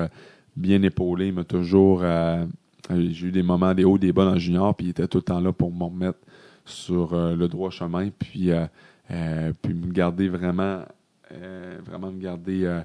bien 0.59 0.83
épaulé. 0.83 1.29
Il 1.29 1.35
m'a 1.35 1.45
toujours. 1.45 2.01
Euh, 2.03 2.45
j'ai 2.91 3.29
eu 3.29 3.33
des 3.33 3.43
moments, 3.43 3.75
des 3.75 3.85
hauts, 3.85 3.99
des 3.99 4.13
bas 4.13 4.25
dans 4.25 4.39
junior, 4.39 4.75
puis 4.75 4.87
il 4.87 4.91
était 4.91 5.07
tout 5.07 5.19
le 5.19 5.23
temps 5.23 5.41
là 5.41 5.53
pour 5.53 5.73
me 5.73 5.85
remettre 5.85 6.19
sur 6.65 7.15
euh, 7.15 7.35
le 7.35 7.49
droit 7.49 7.71
chemin, 7.71 8.11
puis, 8.11 8.51
euh, 8.51 9.53
puis 9.63 9.75
me 9.75 9.93
garder 9.93 10.29
vraiment, 10.29 10.83
vraiment 11.87 12.11
me 12.11 12.21
garder 12.21 12.81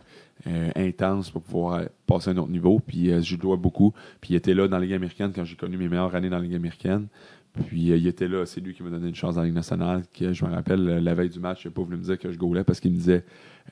intense 0.76 1.30
pour 1.30 1.42
pouvoir 1.42 1.84
passer 2.06 2.30
à 2.30 2.34
un 2.34 2.38
autre 2.38 2.52
niveau. 2.52 2.80
Puis 2.86 3.10
je 3.22 3.32
lui 3.32 3.42
dois 3.42 3.58
beaucoup. 3.58 3.94
Puis 4.22 4.34
il 4.34 4.36
était 4.36 4.54
là 4.54 4.68
dans 4.68 4.78
la 4.78 4.86
Ligue 4.86 4.94
américaine 4.94 5.32
quand 5.36 5.44
j'ai 5.44 5.56
connu 5.56 5.78
mes 5.78 5.90
meilleures 5.90 6.16
années 6.16 6.30
dans 6.30 6.38
la 6.38 6.44
Ligue 6.44 6.56
américaine. 6.56 7.08
Puis 7.54 7.82
il 7.82 8.08
était 8.08 8.28
là, 8.28 8.46
c'est 8.46 8.62
lui 8.62 8.74
qui 8.74 8.82
m'a 8.82 8.90
donné 8.90 9.10
une 9.10 9.16
chance 9.16 9.36
dans 9.36 9.42
la 9.42 9.48
Ligue 9.48 9.56
nationale. 9.56 10.04
je 10.20 10.46
me 10.46 10.52
rappelle, 10.52 10.84
la 10.84 11.14
veille 11.14 11.30
du 11.30 11.40
match, 11.40 11.64
il 11.64 11.68
n'a 11.68 11.74
pas 11.74 11.84
voulu 11.84 11.98
me 11.98 12.04
dire 12.04 12.18
que 12.18 12.32
je 12.32 12.38
gaulais 12.38 12.64
parce 12.64 12.80
qu'il 12.80 12.92
me 12.92 12.98
disait 12.98 13.24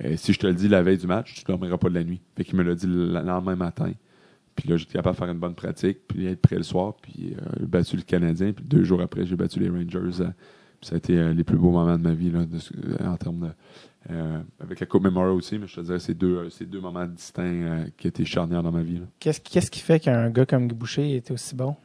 euh, 0.03 0.15
si 0.17 0.33
je 0.33 0.39
te 0.39 0.45
le 0.45 0.53
dis 0.53 0.67
la 0.67 0.83
veille 0.83 0.99
du 0.99 1.07
match, 1.07 1.33
tu 1.33 1.41
ne 1.41 1.47
dormiras 1.47 1.77
pas 1.77 1.89
de 1.89 1.95
la 1.95 2.03
nuit. 2.03 2.21
Fait 2.37 2.43
qu'il 2.43 2.55
me 2.57 2.63
l'a 2.63 2.75
dit 2.75 2.85
le 2.85 3.07
lendemain 3.07 3.55
matin. 3.55 3.91
Puis 4.55 4.69
là, 4.69 4.77
j'étais 4.77 4.93
capable 4.93 5.15
de 5.15 5.19
faire 5.19 5.31
une 5.31 5.39
bonne 5.39 5.55
pratique, 5.55 5.99
puis 6.07 6.27
être 6.27 6.41
prêt 6.41 6.57
le 6.57 6.63
soir, 6.63 6.95
puis 7.01 7.35
euh, 7.35 7.65
battu 7.65 7.95
le 7.95 8.03
Canadien. 8.03 8.53
Puis 8.53 8.63
deux 8.65 8.83
jours 8.83 9.01
après, 9.01 9.25
j'ai 9.25 9.35
battu 9.35 9.59
les 9.59 9.69
Rangers. 9.69 10.21
Euh, 10.21 10.29
puis 10.79 10.89
ça 10.89 10.95
a 10.95 10.97
été 10.97 11.33
les 11.33 11.43
plus 11.43 11.57
beaux 11.57 11.71
moments 11.71 11.97
de 11.97 12.03
ma 12.03 12.13
vie, 12.13 12.31
là, 12.31 12.41
en 13.05 13.17
termes 13.17 13.51
de. 14.09 14.13
avec 14.59 14.79
la 14.79 14.85
Coupe 14.85 15.03
Memorial 15.03 15.35
aussi, 15.35 15.57
mais 15.59 15.67
je 15.67 15.75
te 15.75 15.81
dirais 15.81 15.99
c'est 15.99 16.15
deux, 16.15 16.49
c'est 16.49 16.67
deux 16.67 16.81
moments 16.81 17.05
distincts 17.05 17.85
qui 17.97 18.07
étaient 18.07 18.25
charnières 18.25 18.63
dans 18.63 18.71
ma 18.71 18.81
vie. 18.81 18.99
Qu'est-ce, 19.19 19.39
qu'est-ce 19.39 19.69
qui 19.69 19.79
fait 19.79 19.99
qu'un 19.99 20.31
gars 20.31 20.47
comme 20.47 20.67
Guy 20.67 20.73
Boucher 20.73 21.15
était 21.15 21.33
aussi 21.33 21.55
bon? 21.55 21.75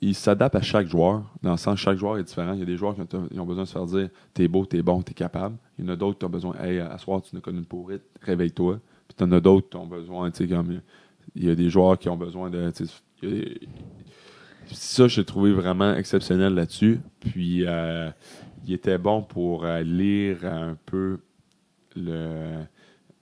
Il 0.00 0.14
s'adapte 0.14 0.54
à 0.54 0.62
chaque 0.62 0.88
joueur. 0.88 1.22
Dans 1.42 1.52
le 1.52 1.56
sens, 1.56 1.78
chaque 1.78 1.98
joueur 1.98 2.18
est 2.18 2.24
différent. 2.24 2.54
Il 2.54 2.60
y 2.60 2.62
a 2.62 2.66
des 2.66 2.76
joueurs 2.76 2.94
qui 2.94 3.00
ont, 3.38 3.44
besoin 3.46 3.64
de 3.64 3.68
se 3.68 3.72
faire 3.72 3.86
dire 3.86 4.08
T'es 4.32 4.48
beau, 4.48 4.64
t'es 4.64 4.82
bon, 4.82 5.02
t'es 5.02 5.14
capable. 5.14 5.56
Il 5.78 5.84
y 5.84 5.88
en 5.88 5.92
a 5.92 5.96
d'autres 5.96 6.18
qui 6.18 6.24
ont 6.24 6.30
besoin 6.30 6.54
Hey, 6.62 6.78
à 6.78 6.96
soir, 6.98 7.20
tu 7.22 7.34
n'as 7.34 7.40
connu 7.40 7.58
une 7.58 7.66
pourrite, 7.66 8.02
réveille-toi. 8.22 8.80
Puis 9.08 9.16
tu 9.16 9.24
en 9.24 9.32
as 9.32 9.40
d'autres 9.40 9.68
qui 9.68 9.76
ont 9.76 9.86
besoin, 9.86 10.30
tu 10.30 10.38
sais, 10.38 10.48
comme. 10.48 10.80
Il 11.34 11.44
y 11.44 11.50
a 11.50 11.54
des 11.54 11.70
joueurs 11.70 11.98
qui 11.98 12.08
ont 12.08 12.16
besoin 12.16 12.50
de. 12.50 12.72
Ça, 14.72 15.08
j'ai 15.08 15.24
trouvé 15.24 15.52
vraiment 15.52 15.94
exceptionnel 15.94 16.54
là-dessus. 16.54 17.00
Puis, 17.20 17.66
euh, 17.66 18.10
il 18.66 18.72
était 18.72 18.98
bon 18.98 19.22
pour 19.22 19.64
euh, 19.64 19.82
lire 19.82 20.44
un 20.44 20.76
peu 20.86 21.18
le 21.96 22.64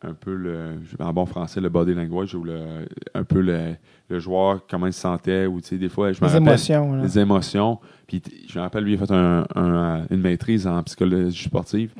un 0.03 0.15
peu 0.15 0.35
le 0.35 0.77
en 1.01 1.13
bon 1.13 1.27
français 1.27 1.61
le 1.61 1.69
body 1.69 1.95
language 1.95 2.35
ou 2.35 2.45
le 2.45 2.87
un 3.15 3.25
peu 3.25 3.41
le, 3.41 3.75
le 4.09 4.19
joueur 4.21 4.61
comment 4.71 4.87
il 4.87 4.93
se 4.93 5.01
sentait 5.01 5.47
ou 5.47 5.61
tu 5.61 5.69
sais 5.69 5.77
des 5.77 5.89
fois 5.89 6.13
je 6.13 6.23
me 6.23 6.29
les 6.29 6.37
émotions 6.37 7.03
les 7.03 7.19
émotions. 7.19 7.79
Puis 8.07 8.23
je 8.49 8.59
me 8.59 8.63
rappelle 8.63 8.85
lui 8.85 8.95
il 8.95 9.03
a 9.03 9.07
fait 9.07 9.13
un, 9.13 10.07
une 10.11 10.21
maîtrise 10.21 10.67
en 10.67 10.83
psychologie 10.85 11.45
sportive. 11.45 11.93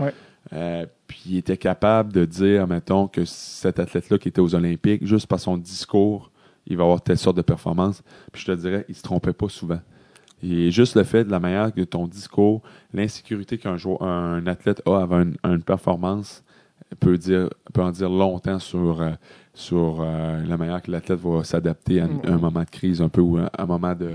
Euh, 0.53 0.87
puis 1.07 1.23
il 1.27 1.37
était 1.39 1.57
capable 1.57 2.13
de 2.13 2.25
dire 2.25 2.67
mettons 2.69 3.09
que 3.09 3.25
cet 3.25 3.81
athlète 3.81 4.09
là 4.11 4.19
qui 4.19 4.29
était 4.29 4.41
aux 4.41 4.55
Olympiques 4.55 5.05
juste 5.05 5.27
par 5.27 5.41
son 5.41 5.57
discours 5.57 6.31
il 6.67 6.77
va 6.77 6.85
avoir 6.85 7.01
telle 7.01 7.19
sorte 7.19 7.37
de 7.37 7.43
performance. 7.43 8.03
Puis 8.33 8.43
je 8.43 8.53
te 8.53 8.57
dirais 8.57 8.85
il 8.89 8.95
se 8.95 9.03
trompait 9.03 9.33
pas 9.33 9.49
souvent. 9.49 9.81
Et 10.41 10.71
juste 10.71 10.95
le 10.95 11.03
fait 11.03 11.25
de 11.25 11.33
la 11.33 11.41
manière 11.41 11.75
que 11.75 11.81
ton 11.81 12.07
discours 12.07 12.63
l'insécurité 12.95 13.59
qu'un 13.59 13.77
joueur 13.77 14.03
un 14.03 14.47
athlète 14.47 14.81
a 14.87 14.99
avant 14.99 15.25
une 15.45 15.63
performance 15.65 16.45
peut, 17.01 17.19
dire, 17.19 17.49
peut 17.73 17.83
en 17.83 17.91
dire 17.91 18.09
longtemps 18.09 18.59
sur, 18.59 19.01
euh, 19.01 19.11
sur 19.55 19.99
euh, 20.01 20.43
la 20.47 20.57
manière 20.57 20.81
que 20.83 20.91
l'athlète 20.91 21.19
va 21.21 21.45
s'adapter 21.45 22.01
à 22.01 22.05
un, 22.05 22.09
Mm. 22.09 22.21
un 22.27 22.39
moment 22.39 22.61
de 22.61 22.71
crise 22.71 23.01
un 23.03 23.09
peu 23.09 23.21
ou 23.21 23.37
un, 23.39 23.51
un 23.57 23.67
moment 23.67 23.95
de 23.95 24.11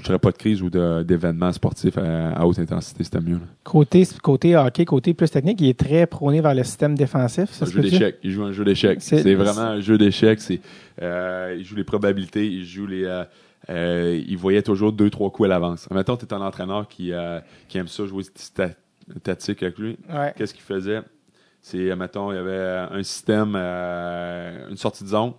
je 0.00 0.04
dirais 0.04 0.18
pas 0.20 0.30
de 0.30 0.36
crise 0.36 0.62
ou 0.62 0.70
de- 0.70 1.02
d'événement 1.02 1.50
sportif 1.52 1.98
à, 1.98 2.30
à 2.30 2.46
haute 2.46 2.60
intensité, 2.60 3.02
c'était 3.02 3.20
mieux. 3.20 3.34
là. 3.34 3.40
Côté, 3.64 4.06
côté 4.22 4.56
hockey, 4.56 4.84
côté 4.84 5.12
plus 5.12 5.28
technique, 5.28 5.60
il 5.60 5.68
est 5.70 5.78
très 5.78 6.06
prôné 6.06 6.40
vers 6.40 6.54
le 6.54 6.62
système 6.62 6.94
défensif. 6.94 7.50
Ça 7.50 7.64
un 7.64 7.68
jeu 7.68 7.80
d'échecs. 7.80 8.16
Il 8.22 8.30
joue 8.30 8.44
un 8.44 8.52
jeu 8.52 8.64
d'échecs. 8.64 9.02
C'est- 9.02 9.34
vraiment 9.34 9.62
un 9.62 9.80
jeu 9.80 9.98
d'échecs. 9.98 10.38
Euh, 11.02 11.56
il 11.58 11.64
joue 11.64 11.74
les 11.74 11.82
probabilités. 11.82 12.46
Il 12.46 12.64
joue 12.64 12.86
les. 12.86 13.02
euh, 13.04 13.24
euh, 13.70 14.22
il 14.24 14.36
voyait 14.36 14.62
toujours 14.62 14.92
deux, 14.92 15.10
trois 15.10 15.30
coups 15.30 15.46
à 15.46 15.50
l'avance. 15.50 15.88
Mettons, 15.90 16.16
tu 16.16 16.26
es 16.26 16.32
un 16.32 16.42
entraîneur 16.42 16.86
qui, 16.86 17.10
qui 17.68 17.78
aime 17.78 17.88
ça, 17.88 18.06
jouer 18.06 18.22
tactique 19.24 19.62
avec 19.64 19.78
lui. 19.78 19.98
Ouais. 20.08 20.32
Qu'est-ce 20.36 20.54
qu'il 20.54 20.62
faisait? 20.62 21.00
C'est, 21.70 21.94
mettons, 21.96 22.32
il 22.32 22.36
y 22.36 22.38
avait 22.38 22.88
un 22.90 23.02
système, 23.02 23.52
euh, 23.56 24.68
une 24.70 24.76
sortie 24.76 25.04
de 25.04 25.08
zone. 25.10 25.32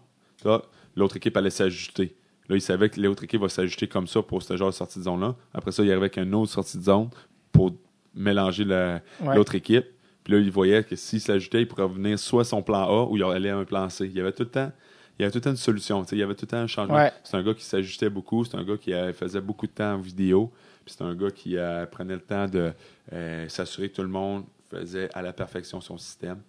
Là, 0.46 0.62
l'autre 0.96 1.18
équipe 1.18 1.36
allait 1.38 1.50
s'ajuster. 1.50 2.16
Là, 2.48 2.56
il 2.56 2.62
savait 2.62 2.90
que 2.90 3.00
l'autre 3.02 3.24
équipe 3.24 3.42
va 3.42 3.50
s'ajuster 3.50 3.88
comme 3.88 4.08
ça 4.08 4.22
pour 4.22 4.42
ce 4.44 4.56
genre 4.56 4.70
de 4.70 4.76
sortie 4.76 5.00
de 5.00 5.04
zone-là. 5.06 5.36
Après 5.54 5.72
ça, 5.72 5.84
il 5.84 5.88
arrivait 5.90 6.06
avec 6.06 6.18
une 6.18 6.34
autre 6.36 6.52
sortie 6.52 6.78
de 6.78 6.84
zone 6.84 7.10
pour 7.52 7.74
mélanger 8.14 8.64
la- 8.64 9.02
Ouais. 9.22 9.36
l'autre 9.36 9.56
équipe. 9.56 9.86
Puis 10.24 10.34
là, 10.34 10.40
il 10.40 10.52
voyait 10.52 10.84
que 10.84 10.96
s'il 10.96 11.20
s'ajoutait, 11.22 11.62
il 11.62 11.68
pourrait 11.68 11.88
venir 11.88 12.18
soit 12.20 12.44
son 12.44 12.62
plan 12.62 12.84
A 12.84 13.06
ou 13.10 13.18
il 13.18 13.24
allait 13.24 13.50
à 13.50 13.58
un 13.58 13.66
plan 13.66 13.90
C. 13.90 14.06
Il 14.06 14.14
y 14.16 14.20
avait 14.20 14.32
tout 14.32 14.44
le 14.44 14.50
temps, 14.50 14.72
il 15.18 15.22
y 15.22 15.26
avait 15.26 15.32
tout 15.32 15.38
le 15.40 15.42
temps 15.44 15.50
une 15.52 15.56
solution. 15.58 16.04
Il 16.12 16.18
y 16.18 16.24
avait 16.24 16.36
tout 16.36 16.46
le 16.46 16.50
temps 16.50 16.58
un 16.58 16.68
changement. 16.68 16.96
Ouais. 16.96 17.12
C'est 17.24 17.38
un 17.38 17.44
gars 17.44 17.54
qui 17.56 17.64
s'ajustait 17.64 18.10
beaucoup. 18.10 18.46
C'est 18.46 18.56
un 18.58 18.64
gars 18.64 18.78
qui 18.78 18.94
euh, 18.94 19.14
faisait 19.14 19.42
beaucoup 19.42 19.66
de 19.68 19.72
temps 19.72 19.94
en 19.94 19.98
vidéo. 19.98 20.52
Puis 20.86 20.96
c'est 20.98 21.04
un 21.04 21.16
gars 21.16 21.32
qui 21.32 21.58
euh, 21.58 21.86
prenait 21.88 22.14
le 22.16 22.22
temps 22.22 22.48
de 22.48 22.72
euh, 23.14 23.48
s'assurer 23.50 23.90
que 23.90 23.96
tout 23.96 24.02
le 24.04 24.08
monde 24.10 24.44
faisait 24.70 25.10
à 25.14 25.22
la 25.22 25.34
perfection 25.34 25.82
son 25.82 25.98
système. 25.98 26.40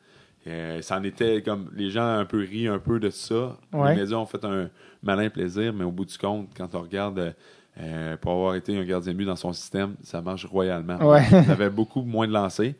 Euh, 0.46 0.80
ça 0.80 0.96
en 0.96 1.02
était 1.04 1.42
comme 1.42 1.70
les 1.74 1.90
gens 1.90 2.06
un 2.06 2.24
peu 2.24 2.38
rient 2.38 2.68
un 2.68 2.78
peu 2.78 2.98
de 2.98 3.10
ça. 3.10 3.56
Ouais. 3.72 3.94
Les 3.94 4.00
médias 4.02 4.16
ont 4.16 4.26
fait 4.26 4.44
un 4.44 4.70
malin 5.02 5.28
plaisir, 5.28 5.72
mais 5.72 5.84
au 5.84 5.90
bout 5.90 6.06
du 6.06 6.16
compte, 6.16 6.48
quand 6.56 6.74
on 6.74 6.80
regarde 6.80 7.34
euh, 7.78 8.16
pour 8.16 8.32
avoir 8.32 8.54
été 8.54 8.76
un 8.76 8.84
gardien 8.84 9.12
de 9.12 9.18
but 9.18 9.26
dans 9.26 9.36
son 9.36 9.52
système, 9.52 9.94
ça 10.02 10.22
marche 10.22 10.46
royalement. 10.46 10.96
Ouais. 10.96 11.24
Tu 11.44 11.50
avais 11.50 11.70
beaucoup 11.70 12.02
moins 12.02 12.26
de 12.26 12.32
lancers. 12.32 12.72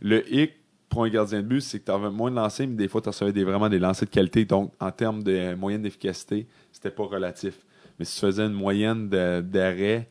Le 0.00 0.32
hic 0.32 0.52
pour 0.88 1.04
un 1.04 1.08
gardien 1.10 1.42
de 1.42 1.46
but, 1.46 1.60
c'est 1.60 1.80
que 1.80 1.84
tu 1.84 1.90
avais 1.90 2.10
moins 2.10 2.30
de 2.30 2.36
lancers, 2.36 2.66
mais 2.66 2.76
des 2.76 2.88
fois, 2.88 3.02
tu 3.02 3.08
recevais 3.08 3.32
des, 3.32 3.44
vraiment 3.44 3.68
des 3.68 3.78
lancers 3.78 4.08
de 4.08 4.12
qualité. 4.12 4.44
Donc, 4.44 4.72
en 4.80 4.90
termes 4.90 5.22
de 5.22 5.54
moyenne 5.54 5.82
d'efficacité, 5.82 6.46
c'était 6.72 6.90
pas 6.90 7.04
relatif. 7.04 7.58
Mais 7.98 8.04
si 8.04 8.14
tu 8.14 8.26
faisais 8.26 8.44
une 8.46 8.52
moyenne 8.52 9.08
d'arrêt, 9.08 10.08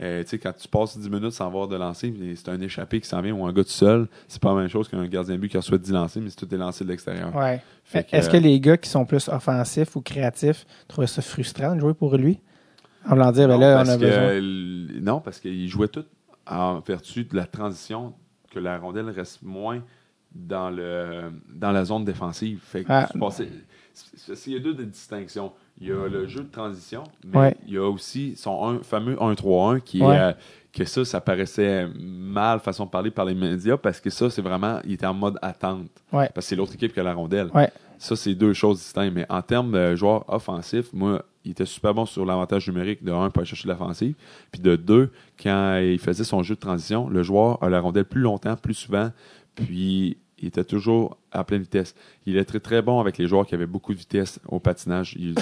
euh, 0.00 0.22
tu 0.22 0.28
sais, 0.30 0.38
quand 0.38 0.52
tu 0.52 0.68
passes 0.68 0.98
10 0.98 1.08
minutes 1.08 1.32
sans 1.32 1.46
avoir 1.46 1.68
de 1.68 1.76
lancer, 1.76 2.12
c'est 2.36 2.48
un 2.50 2.60
échappé 2.60 3.00
qui 3.00 3.08
s'en 3.08 3.20
vient 3.22 3.32
ou 3.32 3.46
un 3.46 3.52
gars 3.52 3.64
tout 3.64 3.70
seul, 3.70 4.08
c'est 4.28 4.40
pas 4.42 4.50
la 4.54 4.60
même 4.60 4.68
chose 4.68 4.88
qu'un 4.88 5.06
gardien 5.06 5.34
de 5.36 5.40
but 5.40 5.48
qui 5.48 5.56
reçoit 5.56 5.78
10 5.78 5.92
lancers, 5.92 6.22
mais 6.22 6.30
c'est 6.30 6.36
tout 6.36 6.54
est 6.54 6.58
lancé 6.58 6.84
de 6.84 6.90
l'extérieur. 6.90 7.34
Ouais. 7.34 7.62
Fait 7.84 8.04
que, 8.08 8.14
Est-ce 8.16 8.28
euh, 8.28 8.32
que 8.32 8.36
les 8.36 8.60
gars 8.60 8.76
qui 8.76 8.90
sont 8.90 9.04
plus 9.06 9.28
offensifs 9.28 9.96
ou 9.96 10.02
créatifs 10.02 10.66
trouvaient 10.88 11.06
ça 11.06 11.22
frustrant 11.22 11.74
de 11.74 11.80
jouer 11.80 11.94
pour 11.94 12.16
lui? 12.16 12.40
En 13.06 13.10
voulant 13.10 13.32
dire, 13.32 13.46
ben 13.48 13.54
non, 13.54 13.60
là, 13.60 13.72
on 13.74 13.76
parce 13.78 13.88
a 13.90 13.98
besoin. 13.98 15.00
non, 15.00 15.20
parce 15.20 15.38
qu'il 15.40 15.68
jouait 15.68 15.88
tout 15.88 16.04
en 16.46 16.80
vertu 16.80 17.24
de 17.24 17.34
la 17.36 17.46
transition, 17.46 18.14
que 18.50 18.58
la 18.58 18.78
rondelle 18.78 19.08
reste 19.10 19.42
moins 19.42 19.82
dans, 20.34 20.70
le, 20.70 21.30
dans 21.54 21.72
la 21.72 21.84
zone 21.84 22.04
défensive. 22.04 22.60
Fait 22.62 22.82
que 22.82 22.88
Ah. 22.90 23.08
tu 23.10 23.18
passais- 23.18 23.48
il 24.46 24.52
y 24.52 24.56
a 24.56 24.58
deux 24.58 24.74
distinctions. 24.74 25.52
Il 25.80 25.88
y 25.88 25.92
a 25.92 26.08
le 26.08 26.26
jeu 26.26 26.40
de 26.42 26.50
transition, 26.50 27.04
mais 27.24 27.38
Ouais. 27.38 27.56
il 27.66 27.74
y 27.74 27.76
a 27.76 27.86
aussi 27.88 28.34
son 28.36 28.64
un- 28.66 28.82
fameux 28.82 29.16
1-3-1 29.20 29.78
qui 29.80 30.00
Ouais. 30.02 30.14
est, 30.14 30.20
euh, 30.20 30.32
que 30.72 30.84
ça, 30.86 31.04
ça 31.04 31.20
paraissait 31.20 31.86
mal, 31.98 32.60
façon 32.60 32.86
de 32.86 32.90
parler 32.90 33.10
par 33.10 33.24
les 33.26 33.34
médias, 33.34 33.76
parce 33.76 34.00
que 34.00 34.08
ça, 34.10 34.30
c'est 34.30 34.42
vraiment, 34.42 34.80
il 34.84 34.92
était 34.92 35.06
en 35.06 35.14
mode 35.14 35.38
attente. 35.42 35.88
Ouais. 36.12 36.30
Parce 36.34 36.46
que 36.46 36.50
c'est 36.50 36.56
l'autre 36.56 36.74
équipe 36.74 36.92
qui 36.94 37.00
a 37.00 37.02
la 37.02 37.14
rondelle. 37.14 37.50
Ça, 37.98 38.14
c'est 38.14 38.34
deux 38.34 38.52
choses 38.52 38.78
distinctes. 38.78 39.14
Mais 39.14 39.24
en 39.30 39.40
termes 39.40 39.72
de 39.72 39.94
joueur 39.96 40.24
offensif, 40.28 40.92
moi, 40.92 41.24
il 41.46 41.52
était 41.52 41.64
super 41.64 41.94
bon 41.94 42.04
sur 42.04 42.26
l'avantage 42.26 42.68
numérique 42.68 43.02
de 43.02 43.10
un, 43.12 43.30
pour 43.30 43.40
aller 43.40 43.46
chercher 43.48 43.68
l'offensive. 43.68 44.14
Puis 44.52 44.60
de 44.60 44.76
deux, 44.76 45.10
quand 45.42 45.78
il 45.78 45.98
faisait 45.98 46.24
son 46.24 46.42
jeu 46.42 46.54
de 46.56 46.60
transition, 46.60 47.08
le 47.08 47.22
joueur 47.22 47.62
a 47.62 47.70
la 47.70 47.80
rondelle 47.80 48.04
plus 48.04 48.20
longtemps, 48.20 48.54
plus 48.56 48.74
souvent. 48.74 49.10
Puis 49.54 50.18
il 50.38 50.48
était 50.48 50.64
toujours 50.64 51.16
à 51.32 51.42
pleine 51.44 51.62
vitesse. 51.62 51.94
Il 52.26 52.36
était 52.36 52.44
très, 52.44 52.60
très 52.60 52.82
bon 52.82 53.00
avec 53.00 53.16
les 53.16 53.26
joueurs 53.26 53.46
qui 53.46 53.54
avaient 53.54 53.64
beaucoup 53.66 53.94
de 53.94 53.98
vitesse 53.98 54.40
au 54.48 54.60
patinage. 54.60 55.14
Il- 55.18 55.34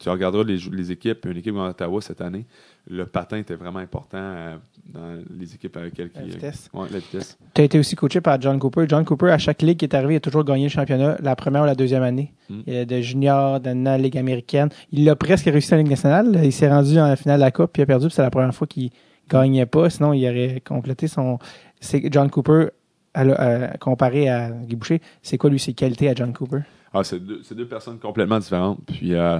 tu 0.00 0.08
regarderas 0.08 0.42
les, 0.44 0.56
les 0.72 0.90
équipes, 0.92 1.26
une 1.26 1.36
équipe 1.36 1.54
en 1.54 1.68
Ottawa 1.68 2.00
cette 2.00 2.20
année, 2.20 2.46
le 2.88 3.04
patin 3.06 3.36
était 3.36 3.54
vraiment 3.54 3.78
important 3.80 4.18
euh, 4.18 4.56
dans 4.86 5.18
les 5.38 5.54
équipes 5.54 5.76
avec 5.76 5.96
lesquelles 5.98 6.10
La 6.16 6.22
il- 6.22 6.30
vitesse. 6.32 6.68
Ouais, 6.72 6.86
la 6.90 6.98
vitesse. 6.98 7.38
Tu 7.54 7.60
as 7.60 7.64
été 7.64 7.78
aussi 7.78 7.94
coaché 7.96 8.20
par 8.20 8.40
John 8.40 8.58
Cooper. 8.58 8.86
John 8.88 9.04
Cooper, 9.04 9.30
à 9.30 9.38
chaque 9.38 9.60
ligue 9.62 9.76
qui 9.78 9.84
est 9.84 9.94
arrivé, 9.94 10.14
il 10.14 10.16
a 10.16 10.20
toujours 10.20 10.42
gagné 10.44 10.64
le 10.64 10.70
championnat, 10.70 11.16
la 11.20 11.36
première 11.36 11.62
ou 11.62 11.66
la 11.66 11.74
deuxième 11.74 12.02
année. 12.02 12.32
Mm. 12.48 12.60
Il 12.66 12.72
est 12.74 12.86
de 12.86 13.00
junior, 13.00 13.60
de 13.60 13.70
la 13.84 13.98
Ligue 13.98 14.16
américaine. 14.18 14.70
Il 14.90 15.08
a 15.10 15.14
presque 15.16 15.44
réussi 15.44 15.72
à 15.74 15.76
la 15.76 15.82
Ligue 15.82 15.90
nationale. 15.90 16.40
Il 16.42 16.52
s'est 16.52 16.68
rendu 16.70 16.98
en 16.98 17.06
la 17.06 17.16
finale 17.16 17.38
de 17.38 17.44
la 17.44 17.50
Coupe, 17.50 17.72
puis 17.72 17.80
il 17.80 17.84
a 17.84 17.86
perdu, 17.86 18.06
puis 18.06 18.14
c'est 18.14 18.22
la 18.22 18.30
première 18.30 18.54
fois 18.54 18.66
qu'il 18.66 18.90
gagnait 19.28 19.66
pas. 19.66 19.90
Sinon, 19.90 20.12
il 20.14 20.24
aurait 20.26 20.60
complété 20.66 21.06
son. 21.08 21.38
C'est 21.78 22.02
John 22.12 22.30
Cooper, 22.30 22.68
à 23.12 23.20
à- 23.22 23.76
comparé 23.76 24.28
à 24.30 24.50
Guy 24.50 24.76
Boucher, 24.76 25.00
c'est 25.20 25.36
quoi 25.36 25.50
lui 25.50 25.58
ses 25.58 25.74
qualités 25.74 26.08
à 26.08 26.14
John 26.14 26.32
Cooper? 26.32 26.60
Ah, 26.94 27.04
c'est 27.04 27.20
deux, 27.20 27.40
c'est 27.44 27.54
deux 27.54 27.68
personnes 27.68 27.98
complètement 27.98 28.38
différentes. 28.38 28.78
Puis, 28.86 29.14
euh, 29.14 29.38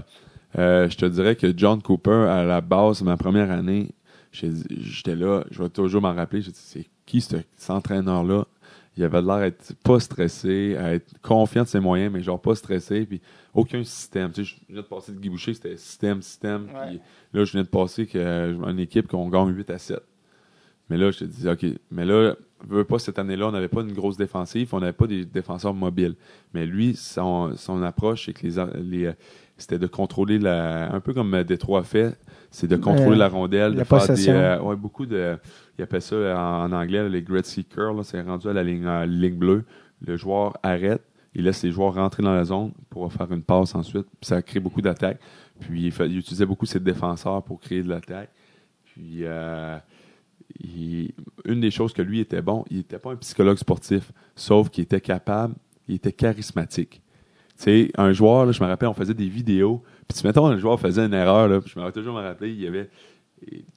euh, 0.59 0.88
je 0.88 0.96
te 0.96 1.07
dirais 1.07 1.36
que 1.36 1.53
John 1.57 1.80
Cooper, 1.82 2.26
à 2.28 2.44
la 2.44 2.61
base, 2.61 3.03
ma 3.03 3.16
première 3.16 3.51
année, 3.51 3.90
j'étais 4.32 5.14
là, 5.16 5.44
je 5.51 5.62
vais 5.62 5.68
toujours 5.70 6.03
m'en 6.03 6.14
rappeler. 6.14 6.42
J'ai 6.42 6.51
dit, 6.53 6.59
c'est 6.61 6.86
qui 7.07 7.20
ce- 7.20 7.36
cet 7.57 7.70
entraîneur-là? 7.70 8.46
Il 8.96 9.05
avait 9.05 9.22
l'air 9.22 9.38
d'être 9.40 9.74
pas 9.84 10.01
stressé, 10.01 10.76
à 10.76 10.94
être 10.94 11.14
confiant 11.22 11.62
de 11.62 11.68
ses 11.68 11.80
moyens, 11.80 12.12
mais 12.12 12.22
genre 12.22 12.40
pas 12.40 12.55
stressé. 12.55 13.07
Puis, 13.07 13.20
aucun 13.55 13.82
système. 13.84 14.30
Tu 14.32 14.44
sais, 14.44 14.51
je 14.68 14.72
viens 14.72 14.82
de 14.82 14.86
passer 14.86 15.12
de 15.12 15.18
Guy 15.18 15.28
Boucher, 15.30 15.55
c'était 15.55 15.76
système, 15.76 16.20
système. 16.22 16.64
Ouais. 16.64 16.88
Puis 16.88 17.01
là, 17.32 17.44
je 17.44 17.53
viens 17.53 17.62
de 17.62 17.68
passer 17.68 18.07
que, 18.07 18.18
euh, 18.18 18.70
une 18.70 18.80
équipe 18.80 19.07
qu'on 19.09 19.28
gagne 19.28 19.48
8 19.55 19.70
à 19.70 19.78
7. 19.78 20.01
Mais 20.90 20.96
là, 20.98 21.12
je 21.12 21.20
te 21.20 21.24
dis, 21.24 21.48
OK, 21.48 21.64
mais 21.92 22.05
là, 22.05 22.34
veux 22.68 22.84
pas, 22.84 22.98
cette 22.98 23.18
année-là, 23.20 23.46
on 23.48 23.53
n'avait 23.53 23.68
pas 23.68 23.82
une 23.82 23.92
grosse 23.92 24.16
défensive, 24.16 24.68
on 24.74 24.80
n'avait 24.80 24.92
pas 24.92 25.07
des 25.07 25.24
défenseurs 25.24 25.72
mobiles. 25.72 26.16
Mais 26.53 26.66
lui, 26.66 26.96
son, 26.96 27.57
son 27.57 27.80
approche, 27.82 28.26
c'est 28.26 28.32
que 28.32 28.44
les, 28.46 28.57
les, 28.82 29.12
c'était 29.61 29.78
de 29.78 29.86
contrôler 29.86 30.38
la. 30.38 30.92
Un 30.92 31.00
peu 31.00 31.12
comme 31.14 31.42
Détroit 31.44 31.82
fait, 31.84 32.18
c'est 32.50 32.66
de 32.66 32.76
contrôler 32.76 33.16
Euh, 33.16 33.18
la 33.18 33.28
rondelle, 33.28 33.72
la 33.74 33.80
de 33.82 33.84
faire 33.84 33.98
possession. 33.98 34.32
des. 34.32 34.38
euh, 34.38 34.61
ouais, 34.62 34.76
beaucoup 34.76 35.06
de. 35.06 35.36
Il 35.78 35.82
appelle 35.82 36.02
ça 36.02 36.14
euh, 36.16 36.36
en, 36.36 36.64
en 36.64 36.72
anglais 36.72 37.08
les 37.08 37.22
Gretzky 37.22 37.64
Curl, 37.64 38.02
c'est 38.04 38.20
rendu 38.22 38.48
à 38.48 38.52
la 38.52 38.62
ligne, 38.64 38.86
à 38.86 39.00
la 39.00 39.06
ligne 39.06 39.36
bleue. 39.36 39.64
Le 40.06 40.16
joueur 40.16 40.56
arrête, 40.62 41.02
il 41.34 41.44
laisse 41.44 41.62
les 41.62 41.70
joueurs 41.72 41.94
rentrer 41.94 42.22
dans 42.22 42.34
la 42.34 42.44
zone 42.44 42.72
pour 42.88 43.12
faire 43.12 43.30
une 43.32 43.42
passe 43.42 43.74
ensuite. 43.74 44.06
Puis 44.20 44.26
ça 44.26 44.40
crée 44.42 44.61
beaucoup 44.61 44.80
d'attaques. 44.82 45.20
Puis 45.61 45.84
il, 45.84 45.92
fait- 45.92 46.06
il 46.08 46.18
utilisait 46.18 46.46
beaucoup 46.46 46.66
ses 46.66 46.80
défenseurs 46.80 47.42
pour 47.42 47.61
créer 47.61 47.82
de 47.82 47.88
l'attaque. 47.88 48.30
Puis 48.84 49.20
euh, 49.24 49.76
il- 50.58 51.12
une 51.44 51.61
des 51.61 51.70
choses 51.70 51.92
que 51.92 52.02
lui 52.02 52.20
était 52.20 52.42
bon, 52.42 52.64
il 52.70 52.78
n'était 52.78 52.98
pas 52.98 53.12
un 53.12 53.16
psychologue 53.16 53.58
sportif, 53.58 54.12
sauf 54.34 54.68
qu'il 54.70 54.84
était 54.84 55.00
capable, 55.00 55.54
il 55.88 55.96
était 55.96 56.12
charismatique. 56.12 57.02
Tu 57.61 57.64
sais, 57.64 57.90
un 57.98 58.12
joueur, 58.12 58.46
là, 58.46 58.52
je 58.52 58.62
me 58.62 58.68
rappelle, 58.68 58.88
on 58.88 58.94
faisait 58.94 59.14
des 59.14 59.28
vidéos, 59.28 59.82
puis 60.08 60.18
tu 60.18 60.26
mettons, 60.26 60.48
le 60.48 60.58
joueur 60.58 60.80
faisait 60.80 61.04
une 61.04 61.12
erreur, 61.12 61.46
là, 61.46 61.61
puis 61.61 61.70
je 61.74 61.78
me 61.78 61.84
rappelle 61.84 62.02
toujours 62.02 62.16
me 62.18 62.22
rappeler, 62.22 62.50
il 62.50 62.61
y 62.61 62.66
avait 62.66 62.88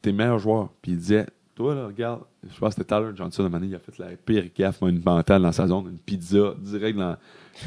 tes 0.01 0.13
meilleurs 0.13 0.39
joueurs, 0.39 0.69
puis 0.81 0.93
il 0.93 0.97
disait, 0.97 1.25
toi, 1.55 1.75
là, 1.75 1.88
regarde, 1.88 2.21
je 2.43 2.57
pense 2.59 2.75
que 2.75 2.81
c'était 2.81 2.95
Tyler 2.95 3.11
Johnson, 3.15 3.47
de 3.49 3.65
il 3.65 3.75
a 3.75 3.79
fait 3.79 3.97
la 3.99 4.07
pire 4.25 4.45
gaffe 4.57 4.81
monumentale 4.81 5.41
dans 5.41 5.51
sa 5.51 5.67
zone, 5.67 5.88
une 5.91 5.97
pizza 5.99 6.55
direct 6.59 6.97
dans. 6.97 7.15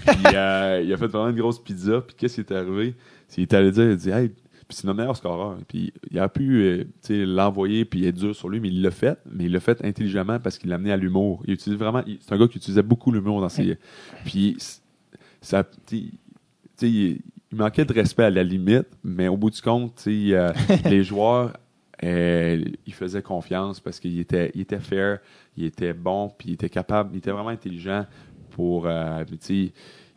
Puis 0.07 0.17
euh, 0.35 0.83
il 0.85 0.93
a 0.93 0.97
fait 0.97 1.07
vraiment 1.07 1.29
une 1.29 1.37
grosse 1.37 1.63
pizza, 1.63 2.01
puis 2.01 2.17
qu'est-ce 2.17 2.37
qui 2.37 2.41
est 2.41 2.53
arrivé? 2.53 2.95
C'est- 3.29 3.41
Il 3.41 3.43
est 3.43 3.55
allé 3.55 3.71
dire, 3.71 3.85
il 3.85 3.91
a 3.93 3.97
dit, 3.97 4.11
hey, 4.11 4.29
puis 4.69 4.77
c'est 4.77 4.87
notre 4.87 4.97
meilleur 4.99 5.17
scoreur. 5.17 5.59
Puis 5.69 5.93
il 6.11 6.19
a 6.19 6.29
pu 6.29 6.63
euh, 6.63 6.85
tu 7.03 7.15
sais, 7.15 7.27
l'envoyer 7.27 7.85
puis 7.85 8.05
être 8.07 8.17
dur 8.17 8.35
sur 8.35 8.49
lui, 8.49 8.59
mais 8.59 8.69
il 8.69 8.83
l'a 8.83 8.91
fait, 8.91 9.17
mais 9.31 9.45
il 9.45 9.53
l'a 9.53 9.61
fait 9.61 9.85
intelligemment 9.85 10.41
parce 10.41 10.59
qu'il 10.59 10.71
l'a 10.71 10.75
amené 10.77 10.91
à 10.91 10.97
l'humour. 10.97 11.43
Il 11.47 11.55
utilise 11.55 11.79
vraiment, 11.79 12.03
c'est 12.21 12.33
un 12.35 12.39
gars 12.39 12.49
qui 12.49 12.59
utilisait 12.59 12.83
beaucoup 12.83 13.13
l'humour 13.13 13.41
dans 13.41 13.49
ses. 13.49 13.79
Puis 14.25 14.57
ça, 15.47 15.65
il, 16.83 17.21
manquait 17.53 17.85
de 17.85 17.93
respect 17.93 18.25
à 18.25 18.31
la 18.31 18.43
limite, 18.43 18.89
mais 19.05 19.29
au 19.29 19.37
bout 19.37 19.51
du 19.51 19.63
compte, 19.63 20.03
euh, 20.09 20.53
les 20.85 21.05
joueurs, 21.05 21.57
euh, 22.03 22.65
ils 22.85 22.93
faisaient 22.93 23.23
confiance 23.23 23.81
parce 23.81 24.01
qu'il 24.01 24.19
était, 24.19 24.51
il 24.55 24.63
était 24.63 24.81
fair, 24.81 25.21
il 25.57 25.65
était 25.65 25.95
bon, 25.95 26.31
puis 26.37 26.51
il 26.51 26.55
était 26.55 26.69
capable, 26.69 27.15
il 27.15 27.19
était 27.19 27.31
vraiment 27.31 27.51
intelligent 27.51 28.05
pour, 28.51 28.87
euh, 28.87 29.25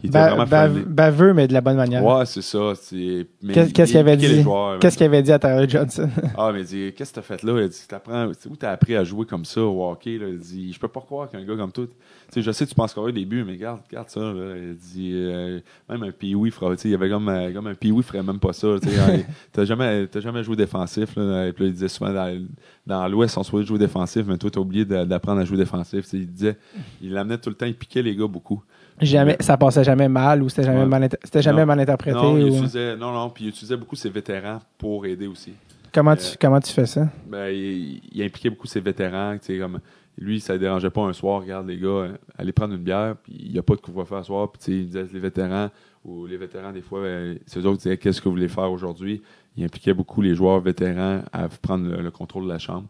il 0.02 0.08
était 0.10 0.18
Ba- 0.18 0.34
vraiment 0.36 0.84
baveux, 0.88 1.34
mais 1.34 1.48
de 1.48 1.54
la 1.54 1.60
bonne 1.60 1.76
manière. 1.76 2.06
Ouais, 2.06 2.26
c'est 2.26 2.42
ça. 2.42 2.74
Qu'est-ce 2.74 2.96
il- 2.96 3.26
qu'est-ce 3.52 3.70
il 3.70 3.74
qu'il 3.74 3.98
avait 3.98 4.16
dit? 4.16 4.28
les 4.28 4.42
joueurs, 4.44 4.80
Qu'est-ce 4.80 4.98
qu'il 4.98 5.06
avait 5.06 5.22
dit 5.22 5.32
à 5.32 5.40
Tyler 5.40 5.68
Johnson? 5.68 6.10
ah, 6.38 6.52
mais 6.54 6.62
il 6.62 6.66
dit, 6.66 6.94
qu'est-ce 6.96 7.10
que 7.12 7.16
t'as 7.16 7.22
fait 7.22 7.44
là? 7.44 7.62
Il 7.62 7.68
dit, 7.68 7.78
t'apprends, 7.88 8.28
où 8.50 8.56
t'as 8.56 8.72
appris 8.72 8.96
à 8.96 9.04
jouer 9.04 9.26
comme 9.26 9.44
ça 9.44 9.62
au 9.62 9.90
hockey? 9.90 10.18
Là? 10.18 10.28
Il 10.30 10.40
dit, 10.40 10.72
je 10.72 10.80
peux 10.80 10.88
pas 10.88 11.02
croire 11.02 11.30
qu'un 11.30 11.44
gars 11.44 11.56
comme 11.58 11.72
toi, 11.74 11.86
tu 12.32 12.42
je 12.42 12.52
sais 12.52 12.64
que 12.64 12.70
tu 12.70 12.76
penses 12.76 12.92
scorer 12.92 13.12
des 13.12 13.26
buts, 13.26 13.44
mais 13.46 13.54
regarde, 13.54 13.82
regarde 13.90 14.10
ça, 14.10 14.22
là. 14.22 14.56
Il 14.58 14.76
dit, 14.78 15.12
euh, 15.14 15.60
même 15.90 16.04
un 16.04 16.12
Pee-Wee 16.12 16.52
fera, 16.52 16.74
il 16.84 16.92
y 16.92 16.94
avait 16.94 17.10
comme, 17.10 17.28
euh, 17.28 17.52
comme 17.52 17.68
un 17.68 18.02
ferait 18.02 18.24
même 18.24 18.40
pas 18.40 18.54
ça, 18.54 18.68
hein, 18.68 18.78
t'as 19.52 19.66
jamais, 19.66 20.08
jamais 20.16 20.44
joué 20.44 20.56
défensif, 20.56 21.16
là. 21.18 21.48
Et 21.48 21.52
puis 21.54 21.66
il 21.66 21.74
disait 21.74 21.90
souvent, 21.90 22.14
dans, 22.14 22.42
dans 22.88 23.08
l'Ouest, 23.10 23.38
on 23.38 23.44
souhaitait 23.44 23.68
jouer 23.68 23.80
défensif, 23.80 24.24
mais 24.28 24.38
toi, 24.38 24.50
t'as 24.50 24.62
oublié 24.62 24.86
d'apprendre 24.86 25.42
à 25.42 25.46
jouer 25.46 25.58
défensif. 25.58 26.06
Il 26.14 26.28
disait, 26.32 26.56
il 27.02 27.12
l'amenait 27.12 27.38
tout 27.38 27.50
le 27.50 27.56
temps, 27.56 27.66
il 27.66 27.76
piquait 27.76 28.02
les 28.02 28.16
gars 28.16 28.28
beaucoup. 28.28 28.64
Jamais, 29.02 29.38
ça 29.40 29.58
passait 29.58 29.84
jamais 29.84 30.10
mal 30.10 30.44
ou 30.44 30.50
c'était 30.50 30.64
jamais, 30.64 30.80
Ouais. 30.82 30.86
mal, 30.86 31.10
c'était 31.24 31.42
jamais 31.42 31.62
Non. 31.62 31.68
mal 31.68 31.80
interprété. 31.80 32.18
Non, 32.18 32.38
il 32.38 32.44
ou- 32.46 32.48
utilisait, 32.50 32.96
non, 32.98 33.12
non, 33.14 33.30
puis 33.30 33.46
il 33.46 33.48
utilisait 33.50 33.78
beaucoup 33.78 33.96
ses 33.96 34.10
vétérans 34.10 34.60
pour 34.78 35.06
aider 35.06 35.28
aussi. 35.28 35.54
Comment, 35.94 36.12
Euh, 36.12 36.16
tu, 36.16 36.38
comment 36.40 36.60
tu 36.60 36.72
fais 36.74 36.86
ça? 36.86 37.08
Ben, 37.28 37.48
il, 37.50 38.02
il 38.12 38.24
impliquait 38.24 38.50
beaucoup 38.50 38.68
ses 38.68 38.80
vétérans. 38.82 39.38
tu 39.40 39.46
sais, 39.54 39.58
Comme, 39.60 39.80
lui, 40.18 40.40
ça 40.42 40.54
ne 40.54 40.58
dérangeait 40.60 40.90
pas 40.90 41.02
un 41.02 41.14
soir. 41.14 41.42
Regarde, 41.42 41.68
les 41.68 41.78
gars, 41.78 41.88
euh, 41.88 42.12
allez 42.38 42.52
prendre 42.52 42.74
une 42.76 42.82
bière. 42.84 43.16
Puis 43.24 43.34
il 43.40 43.52
n'y 43.54 43.58
a 43.58 43.64
pas 43.64 43.76
de 43.76 43.82
couvre-feu 43.82 44.18
à 44.18 44.24
soir. 44.24 44.52
Puis 44.52 44.60
tu 44.60 44.66
sais, 44.66 44.72
il 44.78 44.86
disait 44.88 45.06
les 45.14 45.20
vétérans, 45.20 45.70
ou 46.06 46.26
les 46.28 46.38
vétérans, 46.38 46.72
des 46.72 46.82
fois, 46.82 47.02
ben, 47.02 47.40
c'est 47.46 47.60
eux 47.60 47.66
autres 47.66 47.78
qui 47.78 47.84
disaient 47.84 47.98
qu'est-ce 47.98 48.20
que 48.22 48.26
vous 48.26 48.36
voulez 48.36 48.48
faire 48.50 48.70
aujourd'hui? 48.72 49.22
Il 49.58 49.64
impliquait 49.64 49.94
beaucoup 49.94 50.22
les 50.22 50.36
joueurs 50.36 50.60
vétérans 50.60 51.22
à 51.34 51.48
prendre 51.48 51.90
le, 51.90 52.02
le 52.02 52.12
contrôle 52.12 52.44
de 52.44 52.50
la 52.50 52.60
chambre. 52.60 52.88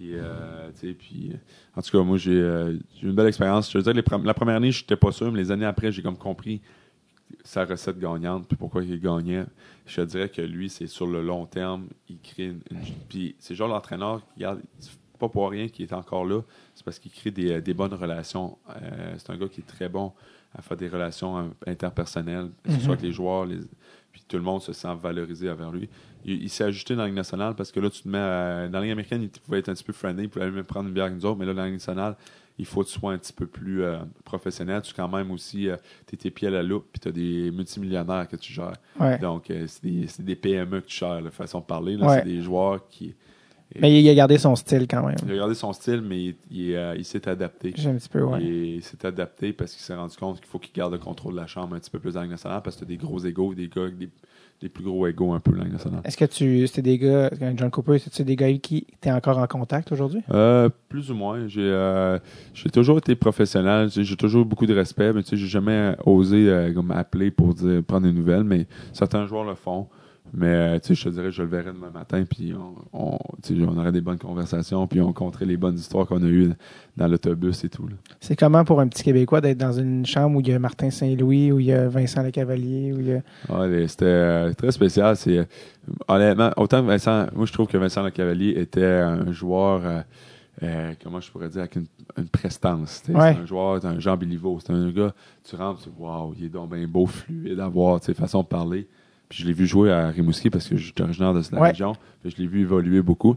Et, 0.00 0.12
euh, 0.14 0.70
puis, 0.98 1.32
en 1.74 1.82
tout 1.82 1.90
cas, 1.90 2.02
moi, 2.04 2.18
j'ai 2.18 2.38
euh, 2.38 2.76
une 3.02 3.12
belle 3.14 3.28
expérience. 3.28 3.70
Je 3.72 3.78
veux 3.78 3.84
dire, 3.84 3.94
les 3.94 4.02
la 4.24 4.34
première 4.34 4.56
année, 4.56 4.70
je 4.72 4.82
n'étais 4.82 4.96
pas 4.96 5.10
sûr, 5.12 5.32
mais 5.32 5.38
les 5.38 5.50
années 5.50 5.64
après, 5.64 5.90
j'ai 5.92 6.02
comme 6.02 6.18
compris 6.18 6.60
sa 7.42 7.64
recette 7.64 7.98
gagnante, 7.98 8.46
puis 8.46 8.56
pourquoi 8.56 8.84
il 8.84 9.00
gagnait. 9.00 9.44
Je 9.86 9.96
te 10.02 10.06
dirais 10.06 10.28
que 10.28 10.42
lui, 10.42 10.68
c'est 10.68 10.86
sur 10.86 11.06
le 11.06 11.22
long 11.22 11.46
terme, 11.46 11.86
il 12.08 12.18
crée 12.20 12.46
une. 12.46 12.60
une- 12.70 12.78
puis 13.08 13.34
c'est 13.38 13.54
genre 13.54 13.68
l'entraîneur, 13.68 14.20
pas 15.18 15.28
pour 15.30 15.50
rien 15.50 15.68
qu'il 15.68 15.86
est 15.86 15.92
encore 15.94 16.26
là, 16.26 16.42
c'est 16.74 16.84
parce 16.84 16.98
qu'il 16.98 17.10
crée 17.10 17.30
des, 17.30 17.60
des 17.62 17.72
bonnes 17.74 17.94
relations. 17.94 18.58
Euh, 18.82 19.14
c'est 19.16 19.30
un 19.30 19.36
gars 19.38 19.48
qui 19.48 19.60
est 19.62 19.66
très 19.66 19.88
bon 19.88 20.12
à 20.54 20.60
faire 20.62 20.76
des 20.76 20.88
relations 20.88 21.38
euh, 21.38 21.48
interpersonnelles, 21.66 22.50
que 22.62 22.70
ce 22.70 22.76
Mhm. 22.76 22.82
soit 22.82 22.92
avec 22.94 23.02
les 23.02 23.12
joueurs, 23.12 23.46
les- 23.46 23.60
tout 24.28 24.36
le 24.36 24.42
monde 24.42 24.60
se 24.62 24.72
sent 24.72 24.88
valorisé 25.02 25.50
envers 25.50 25.70
lui. 25.70 25.88
Il, 26.24 26.42
il 26.42 26.48
s'est 26.50 26.64
ajusté 26.64 26.94
dans 26.94 27.02
la 27.02 27.06
Ligue 27.08 27.16
nationale 27.16 27.54
parce 27.54 27.70
que 27.72 27.80
là, 27.80 27.88
tu 27.90 28.02
te 28.02 28.08
mets 28.08 28.18
à- 28.18 28.68
dans 28.68 28.78
la 28.78 28.84
Ligue 28.84 28.92
américaine, 28.92 29.22
il 29.22 29.30
pouvait 29.30 29.58
être 29.60 29.68
un 29.68 29.74
petit 29.74 29.84
peu 29.84 29.92
friendly, 29.92 30.24
il 30.24 30.28
pouvait 30.28 30.50
même 30.50 30.64
prendre 30.64 30.88
une 30.88 30.94
bière 30.94 31.06
avec 31.06 31.16
nous 31.16 31.26
autres, 31.26 31.38
mais 31.38 31.46
là, 31.46 31.52
dans 31.54 31.60
la 31.62 31.66
Ligue 31.66 31.74
nationale, 31.76 32.16
il 32.58 32.64
faut 32.64 32.82
que 32.82 32.88
tu 32.88 32.98
sois 32.98 33.12
un 33.12 33.18
petit 33.18 33.34
peu 33.34 33.46
plus 33.46 33.82
euh, 33.82 33.98
professionnel. 34.24 34.80
Tu 34.82 34.94
quand 34.94 35.08
même 35.08 35.30
aussi, 35.30 35.68
tu 36.06 36.14
es 36.14 36.16
tes 36.16 36.30
pieds 36.30 36.48
à 36.48 36.50
la 36.50 36.62
loupe, 36.62 36.86
puis 36.92 37.00
tu 37.00 37.08
as 37.08 37.12
des 37.12 37.50
multimillionnaires 37.50 38.26
que 38.26 38.36
tu 38.36 38.52
gères. 38.52 38.72
Ouais. 38.98 39.18
Donc, 39.18 39.50
euh, 39.50 39.66
c'est 39.68 39.82
des, 39.84 40.06
des 40.20 40.34
PME 40.36 40.80
que 40.80 40.86
tu 40.86 40.96
gères, 40.98 41.20
la 41.20 41.30
façon 41.30 41.60
de 41.60 41.64
parler. 41.66 41.96
Ouais. 41.96 42.18
C'est 42.20 42.24
des 42.24 42.40
joueurs 42.40 42.88
qui. 42.88 43.14
Mais 43.80 44.00
il, 44.00 44.08
a 44.08 44.14
gardé 44.14 44.38
son 44.38 44.54
style 44.54 44.86
quand 44.88 45.04
même. 45.04 45.16
Il 45.24 45.30
a 45.30 45.32
regardé 45.32 45.54
son 45.54 45.72
style, 45.72 46.00
mais 46.00 46.24
il, 46.24 46.34
il, 46.50 46.70
est, 46.70 46.76
euh, 46.76 46.94
il 46.96 47.04
s'est 47.04 47.28
adapté. 47.28 47.72
J'ai 47.76 47.90
un 47.90 47.96
petit 47.96 48.08
peu, 48.08 48.22
ouais. 48.22 48.42
Il, 48.42 48.82
s'est 48.82 49.04
adapté 49.04 49.52
parce 49.52 49.72
qu'il 49.72 49.82
s'est 49.82 49.94
rendu 49.94 50.16
compte 50.16 50.36
qu'il 50.36 50.46
faut 50.46 50.58
qu'il 50.58 50.72
garde 50.72 50.92
le 50.92 50.98
contrôle 50.98 51.34
de 51.34 51.40
la 51.40 51.46
chambre 51.46 51.74
un 51.74 51.78
petit 51.78 51.90
peu 51.90 51.98
plus 51.98 52.14
dans 52.14 52.20
la 52.20 52.26
nationale 52.26 52.62
parce 52.62 52.76
que 52.76 52.84
tu 52.84 52.92
as 52.92 52.96
des 52.96 52.96
gros 52.96 53.18
égaux, 53.18 53.54
des 53.54 53.68
gars 53.68 53.82
avec 53.82 53.98
des, 53.98 54.08
des 54.60 54.68
plus 54.68 54.84
gros 54.84 55.06
égaux 55.06 55.32
un 55.32 55.40
peu 55.40 55.52
dans 55.52 55.64
la 55.64 55.68
nationale. 55.68 56.00
Est-ce 56.04 56.16
que 56.16 56.24
tu. 56.24 56.66
C'était 56.66 56.82
des 56.82 56.98
gars. 56.98 57.30
John 57.56 57.70
Cooper, 57.70 57.98
c'est-tu 57.98 58.24
des 58.24 58.36
gars 58.36 58.46
avec 58.46 58.62
qui 58.62 58.86
tu 59.00 59.08
es 59.08 59.12
encore 59.12 59.38
en 59.38 59.46
contact 59.46 59.92
aujourd'hui? 59.92 60.22
Euh, 60.30 60.68
plus 60.88 61.10
ou 61.10 61.14
moins. 61.14 61.46
J'ai 61.48 61.62
euh, 61.62 62.18
j'ai 62.54 62.70
toujours 62.70 62.98
été 62.98 63.14
professionnel. 63.16 63.88
J'ai 63.90 64.16
toujours 64.16 64.42
eu 64.42 64.46
beaucoup 64.46 64.66
de 64.66 64.74
respect, 64.74 65.12
mais 65.12 65.22
tu 65.22 65.30
sais, 65.30 65.36
j'ai 65.36 65.48
jamais 65.48 65.94
osé 66.04 66.48
euh, 66.48 66.72
comme 66.72 66.90
appeler 66.92 67.30
pour 67.30 67.54
dire, 67.54 67.82
prendre 67.82 68.06
des 68.06 68.12
nouvelles, 68.12 68.44
mais 68.44 68.66
certains 68.92 69.26
joueurs 69.26 69.44
le 69.44 69.54
font. 69.54 69.88
Mais 70.38 70.48
euh, 70.48 70.78
tu 70.78 70.88
sais, 70.88 70.94
je 70.94 71.04
te 71.04 71.08
dirais, 71.08 71.30
je 71.30 71.42
le 71.42 71.48
verrai 71.48 71.72
demain 71.72 71.90
matin, 71.90 72.22
puis 72.28 72.52
on, 72.92 73.78
aurait 73.78 73.92
des 73.92 74.02
bonnes 74.02 74.18
conversations, 74.18 74.86
puis 74.86 75.00
on 75.00 75.14
compterait 75.14 75.46
les 75.46 75.56
bonnes 75.56 75.76
histoires 75.76 76.06
qu'on 76.06 76.22
a 76.22 76.26
eues 76.26 76.50
dans 76.94 77.08
l'autobus 77.08 77.64
et 77.64 77.70
tout. 77.70 77.88
C'est 78.20 78.36
comment 78.36 78.62
pour 78.62 78.80
un 78.80 78.86
petit 78.86 79.02
Québécois 79.02 79.40
d'être 79.40 79.56
dans 79.56 79.72
une 79.72 80.04
chambre 80.04 80.36
où 80.36 80.40
il 80.40 80.48
y 80.48 80.52
a 80.52 80.58
Martin 80.58 80.90
Saint-Louis, 80.90 81.52
où 81.52 81.60
il 81.60 81.66
y 81.66 81.72
a 81.72 81.88
Vincent 81.88 82.22
Lecavalier, 82.22 82.92
où 82.92 83.00
il 83.00 83.08
y 83.08 83.12
a. 83.14 83.22
Ouais, 83.48 83.88
c'était 83.88 84.04
euh, 84.04 84.52
très 84.52 84.72
spécial. 84.72 85.16
C'est 85.16 85.38
euh, 85.38 85.44
honnêtement, 86.06 86.50
autant 86.58 86.82
que 86.82 86.88
Vincent, 86.88 87.28
moi 87.34 87.46
je 87.46 87.52
trouve 87.54 87.66
que 87.66 87.78
Vincent 87.78 88.02
Lecavalier 88.02 88.60
était 88.60 88.84
un 88.84 89.32
joueur, 89.32 89.86
euh, 89.86 90.00
euh, 90.62 90.92
comment 91.02 91.20
je 91.20 91.30
pourrais 91.30 91.48
dire, 91.48 91.60
avec 91.60 91.76
une, 91.76 91.86
une 92.18 92.28
prestance. 92.28 93.02
Ouais. 93.08 93.32
C'est 93.32 93.40
un 93.40 93.46
joueur, 93.46 93.80
c'est 93.80 93.88
un 93.88 93.98
Jean 94.00 94.18
Béliveau. 94.18 94.58
C'est 94.60 94.72
un 94.72 94.90
gars, 94.90 95.14
tu 95.44 95.56
rentres, 95.56 95.82
tu 95.82 95.88
dis, 95.88 95.94
waouh, 95.98 96.34
il 96.38 96.44
est 96.44 96.48
donc 96.50 96.74
bien 96.74 96.86
beau, 96.86 97.06
fluide 97.06 97.58
à 97.58 97.68
voir, 97.68 98.02
façon 98.02 98.42
de 98.42 98.46
parler. 98.46 98.86
Puis 99.28 99.42
je 99.42 99.46
l'ai 99.46 99.52
vu 99.52 99.66
jouer 99.66 99.90
à 99.92 100.08
Rimouski 100.08 100.50
parce 100.50 100.68
que 100.68 100.76
je 100.76 100.84
suis 100.84 100.94
originaire 101.00 101.34
de 101.34 101.42
la 101.52 101.60
Ouais. 101.60 101.68
région. 101.68 101.94
Puis 102.22 102.32
je 102.36 102.42
l'ai 102.42 102.46
vu 102.48 102.60
évoluer 102.62 103.02
beaucoup. 103.02 103.36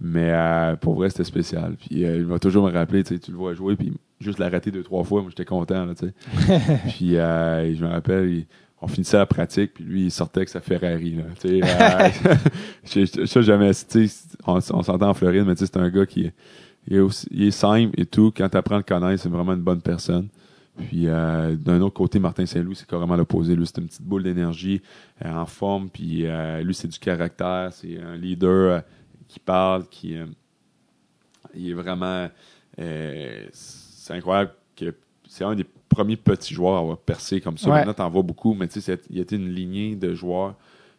Mais 0.00 0.30
euh, 0.32 0.76
pour 0.76 0.94
vrai, 0.94 1.10
c'était 1.10 1.24
spécial. 1.24 1.74
Puis 1.78 2.04
euh, 2.04 2.16
il 2.18 2.24
va 2.24 2.38
toujours 2.38 2.66
me 2.66 2.72
rappeler, 2.72 3.02
tu 3.02 3.14
sais, 3.14 3.20
tu 3.20 3.32
le 3.32 3.36
vois 3.36 3.52
jouer, 3.54 3.74
puis 3.76 3.92
juste 4.20 4.38
l'arrêter 4.38 4.70
deux, 4.70 4.82
trois 4.84 5.02
fois, 5.02 5.20
moi 5.22 5.30
j'étais 5.30 5.44
content, 5.44 5.84
là, 5.86 5.94
puis 6.88 7.16
euh, 7.16 7.74
je 7.74 7.84
me 7.84 7.90
rappelle, 7.90 8.30
il- 8.30 8.46
on 8.80 8.86
finissait 8.86 9.16
la 9.16 9.26
pratique, 9.26 9.74
puis 9.74 9.82
lui, 9.82 10.04
il 10.04 10.10
sortait 10.12 10.38
avec 10.38 10.50
sa 10.50 10.60
Ferrari, 10.60 11.16
là, 11.16 11.24
tu 11.40 11.60
sais. 11.60 13.06
ça, 13.26 13.42
jamais, 13.42 13.72
tu 13.74 14.06
sais, 14.06 14.24
on, 14.46 14.54
on 14.54 14.82
s'entend 14.84 15.08
en 15.08 15.14
Floride, 15.14 15.44
mais 15.46 15.54
tu 15.56 15.66
sais, 15.66 15.70
c'est 15.72 15.80
un 15.80 15.88
gars 15.90 16.06
qui 16.06 16.26
est, 16.26 16.32
il 16.86 16.96
est, 16.96 17.00
aussi- 17.00 17.26
il 17.32 17.42
est 17.48 17.50
simple 17.50 18.00
et 18.00 18.06
tout. 18.06 18.32
Quand 18.36 18.48
tu 18.48 18.56
apprends 18.56 18.76
à 18.76 18.78
le 18.78 18.84
connaître, 18.84 19.20
c'est 19.22 19.28
vraiment 19.28 19.52
une 19.54 19.62
bonne 19.62 19.82
personne. 19.82 20.28
Puis 20.78 21.08
euh, 21.08 21.56
d'un 21.56 21.80
autre 21.80 21.94
côté, 21.94 22.18
Martin 22.18 22.46
Saint-Louis, 22.46 22.76
c'est 22.76 22.88
carrément 22.88 23.16
l'opposé. 23.16 23.54
Lui, 23.56 23.66
c'est 23.66 23.78
une 23.78 23.88
petite 23.88 24.02
boule 24.02 24.22
d'énergie 24.22 24.80
euh, 25.24 25.32
en 25.32 25.46
forme. 25.46 25.90
Puis 25.90 26.26
euh, 26.26 26.62
lui, 26.62 26.74
c'est 26.74 26.88
du 26.88 26.98
caractère. 26.98 27.70
C'est 27.72 28.00
un 28.00 28.16
leader 28.16 28.82
qui 29.26 29.40
parle, 29.40 29.86
qui 29.88 30.16
il 31.54 31.70
est 31.70 31.74
vraiment. 31.74 32.28
c'est 32.76 34.14
incroyable 34.14 34.52
que 34.76 34.94
c'est 35.28 35.44
un 35.44 35.54
des 35.54 35.66
premiers 35.88 36.16
petits 36.16 36.54
joueurs 36.54 36.76
à 36.76 36.80
avoir 36.80 36.98
percé 36.98 37.40
comme 37.40 37.58
ça. 37.58 37.68
Ouais. 37.68 37.78
Maintenant, 37.78 37.94
t'en 37.94 38.10
vois 38.10 38.22
beaucoup, 38.22 38.54
mais 38.54 38.68
tu 38.68 38.80
sais, 38.80 38.98
il 39.10 39.18
y 39.18 39.20
a 39.20 39.24
une 39.30 39.52
lignée 39.52 39.96
de 39.96 40.14
joueurs. 40.14 40.54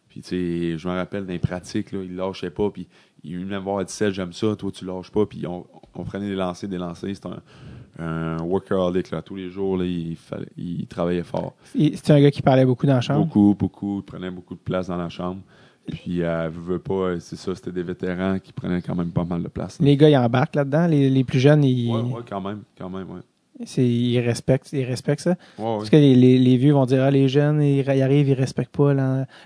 Puis 0.08 0.20
tu 0.22 0.28
sais, 0.28 0.78
je 0.78 0.88
me 0.88 0.94
rappelle 0.94 1.24
dans 1.24 1.32
les 1.32 1.38
pratiques, 1.38 1.92
là, 1.92 2.02
il 2.02 2.16
lâchait 2.16 2.50
pas. 2.50 2.70
Puis 2.70 2.88
il 3.22 3.38
venait 3.38 3.58
me 3.58 3.64
voir, 3.64 3.80
il 3.80 3.86
disait 3.86 4.12
J'aime 4.12 4.32
ça, 4.32 4.54
toi 4.56 4.70
tu 4.70 4.84
lâches 4.84 5.10
pas. 5.10 5.24
Puis 5.26 5.46
on, 5.46 5.66
on 5.94 6.04
prenait 6.04 6.28
des 6.28 6.34
lancers, 6.34 6.68
des 6.68 6.78
lancers. 6.78 7.14
C'était 7.14 7.28
un, 7.28 7.42
un 7.98 8.38
workaholic. 8.42 9.10
Là. 9.10 9.22
Tous 9.22 9.36
les 9.36 9.50
jours, 9.50 9.76
là, 9.76 9.84
il, 9.84 10.86
travaillait 10.88 11.22
fort. 11.22 11.54
C'était 11.74 12.12
un 12.12 12.20
gars 12.20 12.30
qui 12.30 12.42
parlait 12.42 12.64
beaucoup 12.64 12.86
dans 12.86 12.94
la 12.94 13.00
chambre? 13.00 13.24
Beaucoup, 13.26 13.56
beaucoup. 13.58 13.98
Il 13.98 14.04
prenait 14.04 14.30
beaucoup 14.30 14.54
de 14.54 14.60
place 14.60 14.88
dans 14.88 14.96
la 14.96 15.08
chambre. 15.08 15.40
Puis, 15.90 16.22
euh, 16.22 16.48
veut, 16.52 16.74
veut 16.74 16.78
pas, 16.78 16.94
euh, 16.94 17.16
c'est 17.20 17.36
ça, 17.36 17.54
c'était 17.54 17.72
des 17.72 17.82
vétérans 17.82 18.38
qui 18.38 18.52
prenaient 18.52 18.82
quand 18.82 18.94
même 18.94 19.10
pas 19.10 19.24
mal 19.24 19.42
de 19.42 19.48
place. 19.48 19.78
Les 19.80 19.96
gars, 19.96 20.08
ils 20.08 20.16
embarquent 20.16 20.54
là-dedans. 20.54 20.86
Les, 20.86 21.10
les 21.10 21.24
plus 21.24 21.40
jeunes, 21.40 21.64
ils, 21.64 21.90
Ouais, 21.90 22.00
ouais, 22.02 22.22
quand 22.28 22.40
même, 22.40 22.60
quand 22.78 22.90
même, 22.90 23.06
ouais. 23.10 23.66
ils, 23.78 24.20
respectent, 24.20 24.72
ils 24.72 24.84
respectent 24.84 25.22
ça. 25.22 25.36
Ouais. 25.58 25.76
Parce 25.78 25.90
que 25.90 25.96
les, 25.96 26.14
les, 26.14 26.38
les 26.38 26.56
vieux 26.58 26.74
vont 26.74 26.86
dire, 26.86 27.02
ah, 27.02 27.10
les 27.10 27.28
jeunes, 27.28 27.60
ils, 27.62 27.78
ils 27.80 28.02
arrivent, 28.02 28.28
ils 28.28 28.34
respectent 28.34 28.76
pas 28.76 28.94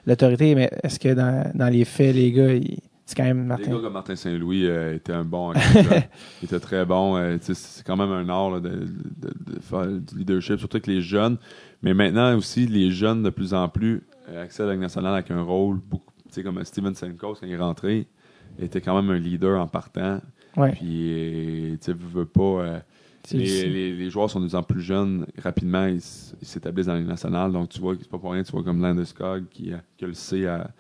l'autorité. 0.07 0.55
Mais 0.55 0.71
est-ce 0.83 0.99
que 0.99 1.15
dans, 1.15 1.51
dans 1.55 1.69
les 1.69 1.85
faits, 1.85 2.15
les 2.15 2.31
gars, 2.33 2.53
ils- 2.53 2.79
c'est 3.07 3.17
quand 3.17 3.25
même 3.25 3.41
Les 3.43 3.45
Martin? 3.45 3.71
gars 3.73 3.81
comme 3.83 3.93
Martin 3.93 4.17
Saint-Louis 4.17 4.67
euh, 4.67 4.95
était 4.95 5.13
un 5.13 5.25
bon. 5.25 5.53
Il 6.43 6.45
était 6.45 6.61
très 6.61 6.85
bon. 6.85 7.17
euh, 7.17 7.37
c'est 7.41 7.85
quand 7.85 7.97
même 7.97 8.11
un 8.11 8.29
art 8.29 8.51
là, 8.51 8.61
de, 8.61 8.71
de- 8.71 9.53
de 9.55 9.61
faire 9.61 9.87
du 9.87 10.19
leadership, 10.19 10.59
surtout 10.59 10.77
avec 10.77 10.87
les 10.87 11.01
jeunes. 11.03 11.37
Mais 11.83 11.93
maintenant 11.95 12.37
aussi, 12.37 12.67
les 12.67 12.91
jeunes, 12.91 13.23
de 13.23 13.31
plus 13.31 13.53
en 13.55 13.69
plus, 13.69 14.03
euh, 14.31 14.43
accèdent 14.45 14.67
à 14.69 14.71
la 14.73 14.77
nationale 14.77 15.15
avec 15.15 15.31
un 15.31 15.43
rôle 15.43 15.79
beaucoup. 15.79 16.13
Tu 16.29 16.35
sais, 16.35 16.43
comme 16.43 16.63
Steven 16.65 16.95
Senkos, 16.95 17.35
quand 17.41 17.47
il 17.47 17.53
est 17.53 17.57
rentré, 17.57 18.07
était 18.59 18.81
quand 18.81 19.01
même 19.01 19.11
un 19.11 19.19
leader 19.19 19.61
en 19.61 19.67
partant. 19.69 20.21
Ouais. 20.57 20.73
Puis, 20.73 21.13
euh, 21.13 21.71
tu 21.73 21.79
sais, 21.81 21.93
veut 21.93 22.25
pas. 22.27 22.41
euh, 22.43 22.79
les, 23.33 23.69
les- 23.69 23.97
les 23.97 24.11
joueurs 24.11 24.31
sont 24.31 24.41
de 24.41 24.47
plus 24.47 24.55
en 24.55 24.63
plus 24.63 24.81
jeunes. 24.81 25.27
Rapidement, 25.43 25.87
ils 25.87 26.01
s'établissent 26.01 26.87
dans 26.87 26.93
la 26.95 27.01
Ligue 27.01 27.09
nationale. 27.09 27.53
Donc, 27.53 27.69
tu 27.71 27.81
vois, 27.81 27.95
c'est 27.99 28.09
pas 28.09 28.19
pour 28.19 28.33
rien, 28.33 28.43
tu 28.43 28.53
vois 28.53 28.63
comme 28.63 28.81
Landeskog 28.83 29.45
qui, 29.51 29.73
qui 29.97 30.05
a 30.05 30.09
le 30.09 30.15
C 30.15 30.47
à, 30.47 30.71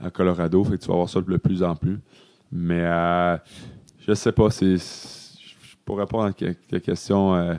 à 0.00 0.10
Colorado. 0.10 0.62
Fait 0.64 0.76
que 0.78 0.82
tu 0.82 0.88
vas 0.88 0.94
voir 0.96 1.08
ça 1.08 1.20
de 1.20 1.36
plus 1.36 1.62
en 1.62 1.74
plus. 1.76 1.98
Mais 2.52 2.80
euh, 2.82 3.36
je 4.06 4.14
sais 4.14 4.32
pas, 4.32 4.50
c'est. 4.50 4.76
Pour 5.84 5.98
répondre 5.98 6.24
à 6.24 6.32
ta 6.32 6.80
question, 6.80 7.34
euh, 7.34 7.54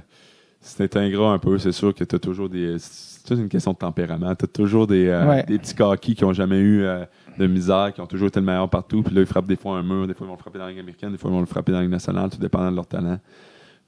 c'est 0.62 0.96
ingrat 0.96 1.34
un 1.34 1.40
peu. 1.40 1.58
C'est 1.58 1.72
sûr 1.72 1.94
que 1.94 2.04
tu 2.04 2.16
as 2.16 2.20
toujours 2.20 2.50
des. 2.50 2.78
C'est 2.80 3.24
toute 3.28 3.40
une 3.40 3.50
question 3.50 3.74
de 3.74 3.78
tempérament. 3.78 4.34
Tu 4.36 4.46
as 4.46 4.48
toujours 4.48 4.88
des, 4.88 5.08
euh, 5.08 5.28
Ouais. 5.28 5.44
des 5.44 5.60
petits 5.60 5.76
coquilles 5.76 6.16
qui 6.16 6.26
ont 6.26 6.34
jamais 6.34 6.58
eu 6.60 6.82
euh, 6.84 7.06
de 7.38 7.46
misère, 7.48 7.92
qui 7.94 8.02
ont 8.02 8.08
toujours 8.08 8.28
été 8.30 8.40
le 8.40 8.46
meilleur 8.46 8.70
partout. 8.70 9.04
Puis 9.04 9.14
là, 9.14 9.22
ils 9.22 9.28
frappent 9.28 9.46
des 9.48 9.56
fois 9.56 9.78
un 9.78 9.84
mur, 9.84 10.08
des 10.08 10.14
fois 10.14 10.26
ils 10.26 10.30
vont 10.30 10.36
le 10.36 10.40
frapper 10.42 10.58
dans 10.60 10.66
la 10.66 10.72
Ligue 10.72 10.80
américaine, 10.80 11.12
des 11.12 11.18
fois 11.18 11.30
ils 11.30 11.34
vont 11.34 11.40
le 11.40 11.46
frapper 11.46 11.72
dans 11.72 11.78
la 11.80 11.84
Ligue 11.84 11.92
nationale, 11.92 12.30
tout 12.30 12.38
dépendant 12.40 12.72
de 12.72 12.76
leur 12.76 12.88
talent. 12.88 13.20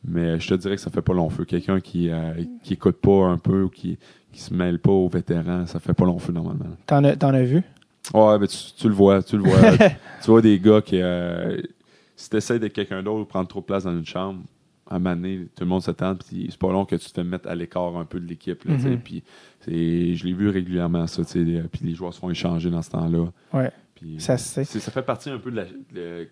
Mais 0.06 0.40
je 0.40 0.48
te 0.50 0.54
dirais 0.56 0.76
que 0.76 0.82
ça 0.82 0.92
fait 0.92 1.02
pas 1.02 1.14
long 1.14 1.30
feu. 1.30 1.46
Quelqu'un 1.46 1.80
qui, 1.80 2.10
euh, 2.12 2.34
qui 2.64 2.74
écoute 2.74 2.98
pas 2.98 3.26
un 3.28 3.38
peu 3.38 3.64
ou 3.64 3.70
qui, 3.70 3.98
qui 4.32 4.42
se 4.42 4.54
mêle 4.54 4.78
pas 4.80 4.92
aux 4.92 5.08
vétérans, 5.08 5.66
ça 5.66 5.80
fait 5.80 5.94
pas 5.94 6.06
long 6.06 6.20
feu 6.20 6.34
normalement. 6.34 6.66
T'en 6.86 7.04
as, 7.06 7.16
t'en 7.16 7.34
as 7.34 7.44
vu? 7.44 7.64
Ouais, 8.14 8.48
tu, 8.48 8.58
tu 8.78 8.88
le 8.90 8.94
vois, 8.94 9.24
tu 9.24 9.38
le 9.38 9.44
vois. 9.44 9.78
tu 10.24 10.30
vois 10.32 10.42
des 10.42 10.60
gars 10.60 10.82
qui, 10.82 11.00
euh, 11.02 11.62
si 12.16 12.30
tu 12.30 12.38
essaies 12.38 12.60
d'être 12.60 12.74
quelqu'un 12.74 13.02
d'autre 13.02 13.22
ou 13.22 13.26
prendre 13.26 13.48
trop 13.48 13.62
de 13.62 13.66
place 13.66 13.84
dans 13.86 13.94
une 13.98 14.06
chambre, 14.06 14.42
à 14.90 14.96
un 14.96 15.00
moment 15.00 15.16
donné, 15.16 15.48
tout 15.56 15.64
le 15.64 15.68
monde 15.68 15.82
s'attend, 15.82 16.16
puis 16.16 16.48
c'est 16.50 16.60
pas 16.60 16.72
long 16.72 16.84
que 16.86 16.96
tu 16.98 17.10
te 17.12 17.22
mettes 17.22 17.48
à 17.48 17.56
l'écart 17.56 17.96
un 17.98 18.06
peu 18.06 18.20
de 18.20 18.26
l'équipe. 18.28 18.64
Mhm. 18.66 19.00
Puis 19.00 19.24
je 19.66 20.24
l'ai 20.26 20.34
vu 20.34 20.50
régulièrement, 20.50 21.08
ça, 21.08 21.24
puis 21.24 21.62
les 21.82 21.94
joueurs 21.96 22.14
se 22.14 22.20
font 22.20 22.30
échanger 22.30 22.70
dans 22.70 22.82
ce 22.82 22.92
temps-là. 22.92 23.28
Ouais. 23.54 23.72
Ça 24.20 24.38
fait 24.38 25.02
partie 25.02 25.30
un 25.30 25.38
peu 25.38 25.50
de 25.50 25.56
la- 25.56 25.66
le- 25.94 26.28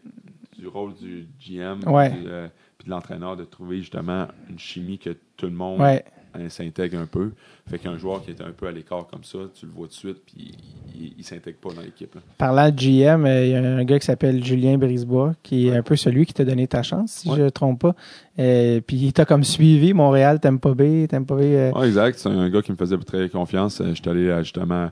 du 0.59 0.67
rôle 0.67 0.93
du 0.95 1.26
GM, 1.39 1.80
Ouais. 1.88 2.11
euh, 2.28 2.47
puis 2.78 2.86
de 2.88 2.89
l'entraîneur, 2.91 3.38
de 3.38 3.45
trouver 3.45 3.78
justement 3.80 4.28
une 4.49 4.59
chimie 4.59 4.99
que 4.99 5.15
tout 5.38 5.45
le 5.45 5.53
monde 5.53 5.80
Ouais. 5.80 6.03
Euh, 6.38 6.49
s'intègre 6.49 6.99
un 6.99 7.05
peu. 7.05 7.32
Fait 7.69 7.77
qu'un 7.77 7.97
joueur 7.97 8.23
qui 8.23 8.32
était 8.32 8.43
un 8.43 8.51
peu 8.51 8.67
à 8.67 8.71
l'écart 8.71 9.07
comme 9.07 9.23
ça, 9.23 9.39
tu 9.53 9.65
le 9.65 9.71
vois 9.71 9.88
tout 9.88 9.91
de 9.93 9.97
suite, 9.97 10.17
puis 10.25 10.51
il, 10.95 11.13
il 11.17 11.23
s'intègre 11.23 11.57
pas 11.59 11.73
dans 11.73 11.82
l'équipe. 11.82 12.13
là. 12.15 12.21
Parlant 12.38 12.69
de 12.69 12.75
GM, 12.75 13.25
euh, 13.25 13.45
il 13.45 13.51
y 13.51 13.55
a 13.55 13.59
un 13.63 13.84
gars 13.84 13.99
qui 13.99 14.05
s'appelle 14.05 14.43
Julien 14.43 14.77
Brisebois, 14.77 15.34
qui 15.43 15.67
est 15.67 15.75
un 15.75 15.84
peu 15.84 15.95
celui 15.95 16.25
qui 16.25 16.34
t'a 16.34 16.43
donné 16.45 16.67
ta 16.67 16.84
chance, 16.84 17.11
si 17.11 17.29
Ouais. 17.29 17.38
je 17.38 17.41
ne 17.43 17.49
trompe 17.49 17.82
pas. 17.82 17.95
Euh, 18.39 18.82
puis 18.86 18.97
il 18.97 19.13
t'a 19.13 19.25
comme 19.25 19.43
suivi, 19.43 19.93
Montréal, 19.93 20.39
Tampa 20.39 20.73
Bay, 20.73 21.07
Tampa 21.09 21.36
Bay. 21.36 21.55
euh, 21.55 21.71
Ouais, 21.71 21.88
exact. 21.88 22.17
C'est 22.19 22.29
un 22.29 22.49
gars 22.49 22.61
qui 22.61 22.71
me 22.71 22.77
faisait 22.77 22.97
très 22.97 23.29
confiance. 23.29 23.82
Euh, 23.82 23.93
J'étais 23.93 24.09
allé 24.09 24.36
justement 24.43 24.89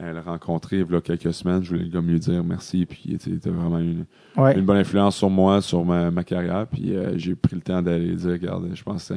le 0.00 0.20
rencontrer 0.20 0.78
il 0.78 0.90
y 0.90 0.96
a 0.96 1.00
quelques 1.02 1.34
semaines. 1.34 1.62
Je 1.62 1.74
voulais 1.74 1.90
comme 1.90 2.08
lui 2.08 2.18
dire 2.18 2.42
merci. 2.42 2.86
Puis 2.86 3.02
il 3.04 3.14
était 3.16 3.30
il 3.30 3.36
était 3.36 3.50
vraiment 3.50 3.78
une, 3.78 4.04
ouais. 4.38 4.58
une 4.58 4.64
bonne 4.64 4.78
influence 4.78 5.16
sur 5.16 5.28
moi, 5.28 5.60
sur 5.60 5.84
ma, 5.84 6.10
ma 6.10 6.24
carrière. 6.24 6.66
Puis 6.66 6.96
euh, 6.96 7.12
j'ai 7.18 7.34
pris 7.34 7.56
le 7.56 7.60
temps 7.62 7.82
d'aller 7.82 8.14
dire, 8.14 8.30
regarde, 8.30 8.68
je 8.72 8.82
pense 8.82 9.08
que 9.08 9.14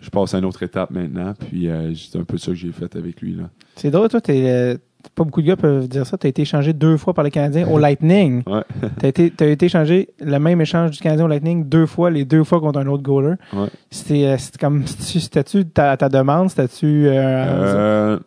je 0.00 0.10
passe 0.10 0.34
à 0.34 0.38
une 0.38 0.44
autre 0.44 0.62
étape 0.62 0.90
maintenant. 0.90 1.32
Puis 1.48 1.68
euh, 1.68 1.92
c'est 1.94 2.18
un 2.18 2.24
peu 2.24 2.36
ça 2.38 2.48
que 2.52 2.54
j'ai 2.54 2.72
fait 2.72 2.94
avec 2.96 3.20
lui. 3.20 3.34
Là. 3.34 3.44
C'est 3.76 3.90
drôle, 3.90 4.08
toi, 4.08 4.20
t'es, 4.20 4.42
euh, 4.50 4.76
pas 5.14 5.24
beaucoup 5.24 5.40
de 5.42 5.46
gars 5.46 5.56
peuvent 5.56 5.88
dire 5.88 6.06
ça. 6.06 6.18
Tu 6.18 6.26
as 6.26 6.30
été 6.30 6.42
échangé 6.42 6.72
deux 6.72 6.96
fois 6.96 7.14
par 7.14 7.24
les 7.24 7.30
Canadiens 7.30 7.66
au 7.68 7.78
Lightning. 7.78 8.42
Ouais. 8.50 8.62
Tu 8.98 9.06
as 9.06 9.08
été, 9.08 9.30
t'as 9.30 9.46
été 9.46 9.66
échangé 9.66 10.08
le 10.20 10.38
même 10.38 10.60
échange 10.60 10.90
du 10.90 10.98
Canadien 10.98 11.24
au 11.24 11.28
Lightning 11.28 11.68
deux 11.68 11.86
fois, 11.86 12.10
les 12.10 12.24
deux 12.24 12.44
fois 12.44 12.60
contre 12.60 12.78
un 12.78 12.86
autre 12.86 13.02
goaler. 13.02 13.34
Ouais. 13.52 13.68
C'était, 13.90 14.26
euh, 14.26 14.36
comme, 14.60 14.86
c'était-tu 14.86 15.64
ta, 15.66 15.96
ta 15.96 16.08
demande? 16.08 16.50
C'était-tu. 16.50 17.06
euh, 17.08 18.18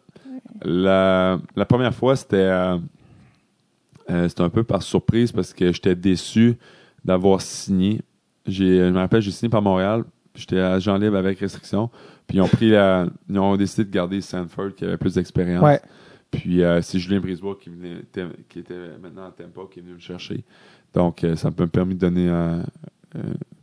la, 0.66 1.38
la 1.56 1.66
première 1.66 1.94
fois, 1.94 2.16
c'était 2.16 2.50
c'était 4.28 4.42
un 4.42 4.50
peu 4.50 4.64
par 4.64 4.84
surprise 4.84 5.32
parce 5.32 5.54
que 5.54 5.72
j'étais 5.72 5.96
déçu 5.96 6.56
d'avoir 7.04 7.42
signé. 7.42 8.02
Je 8.48 8.90
me 8.90 8.98
rappelle, 8.98 9.22
j'ai 9.22 9.32
signé 9.32 9.50
par 9.50 9.62
Montréal. 9.62 10.04
J'étais 10.36 10.60
agent 10.60 10.98
libre 10.98 11.18
avec 11.18 11.40
restriction. 11.40 11.90
Puis 12.28 12.38
ils 12.38 12.42
ont 12.42 12.48
pris 12.48 12.72
la, 12.72 13.08
ils 13.30 13.40
ont 13.40 13.56
décidé 13.56 13.86
de 13.86 13.92
garder 13.92 14.22
Sanford 14.22 14.76
qui 14.76 14.86
avait 14.86 14.98
plus 14.98 15.16
d'expérience. 15.16 15.64
ouais. 15.64 15.80
Puis 16.32 16.64
euh, 16.64 16.82
c'est 16.82 16.98
Julien 16.98 17.20
Brisebois 17.20 17.58
qui, 17.62 17.70
venait, 17.70 18.02
qui 18.50 18.60
était 18.60 18.74
maintenant 19.00 19.26
à 19.26 19.32
Tampa 19.32 19.62
qui 19.72 19.80
est 19.80 19.82
venu 19.84 19.94
me 19.94 20.00
chercher. 20.00 20.44
Donc 20.94 21.24
euh, 21.24 21.36
ça 21.36 21.52
m'a 21.56 21.68
permis 21.68 21.94
de 21.94 22.00
donner, 22.00 22.28
euh, 22.28 22.60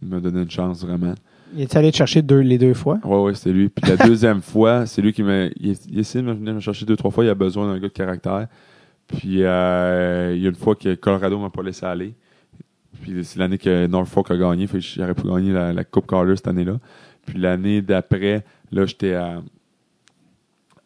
me 0.00 0.20
donner 0.20 0.42
une 0.42 0.50
chance 0.50 0.84
vraiment. 0.84 1.14
Il 1.52 1.62
est 1.62 1.74
allé 1.74 1.90
te 1.90 1.96
chercher 1.96 2.22
deux, 2.22 2.38
les 2.38 2.58
deux 2.58 2.74
fois? 2.74 3.00
Ouais, 3.02 3.18
ouais, 3.18 3.34
c'est 3.34 3.50
lui. 3.52 3.68
Puis 3.68 3.90
la 3.90 3.96
deuxième 3.96 4.40
fois, 4.42 4.86
c'est 4.86 5.02
lui 5.02 5.12
qui 5.12 5.24
m'a. 5.24 5.46
Il, 5.46 5.76
il 5.90 5.98
a 5.98 6.00
essayé 6.00 6.22
de 6.22 6.28
me 6.28 6.34
venir 6.34 6.54
me 6.54 6.60
chercher 6.60 6.86
deux, 6.86 6.94
trois 6.94 7.10
fois. 7.10 7.24
Il 7.24 7.28
a 7.28 7.34
besoin 7.34 7.66
d'un 7.66 7.80
gars 7.80 7.88
de 7.88 7.92
caractère. 7.92 8.46
Puis 9.08 9.42
euh, 9.42 10.32
il 10.36 10.42
y 10.42 10.46
a 10.46 10.50
une 10.50 10.54
fois 10.54 10.76
que 10.76 10.94
Colorado 10.94 11.38
m'a 11.38 11.50
pas 11.50 11.62
laissé 11.62 11.84
aller. 11.84 12.14
Puis 13.00 13.24
c'est 13.24 13.38
l'année 13.38 13.58
que 13.58 13.86
Norfolk 13.86 14.30
a 14.30 14.36
gagné. 14.36 14.66
Fait 14.66 14.78
que 14.78 14.84
j'aurais 14.84 15.14
pu 15.14 15.22
gagner 15.26 15.52
la, 15.52 15.72
la 15.72 15.84
Coupe 15.84 16.06
Carter 16.06 16.36
cette 16.36 16.48
année-là. 16.48 16.78
Puis 17.26 17.38
l'année 17.38 17.82
d'après, 17.82 18.44
là, 18.72 18.86
j'étais 18.86 19.14
à. 19.14 19.42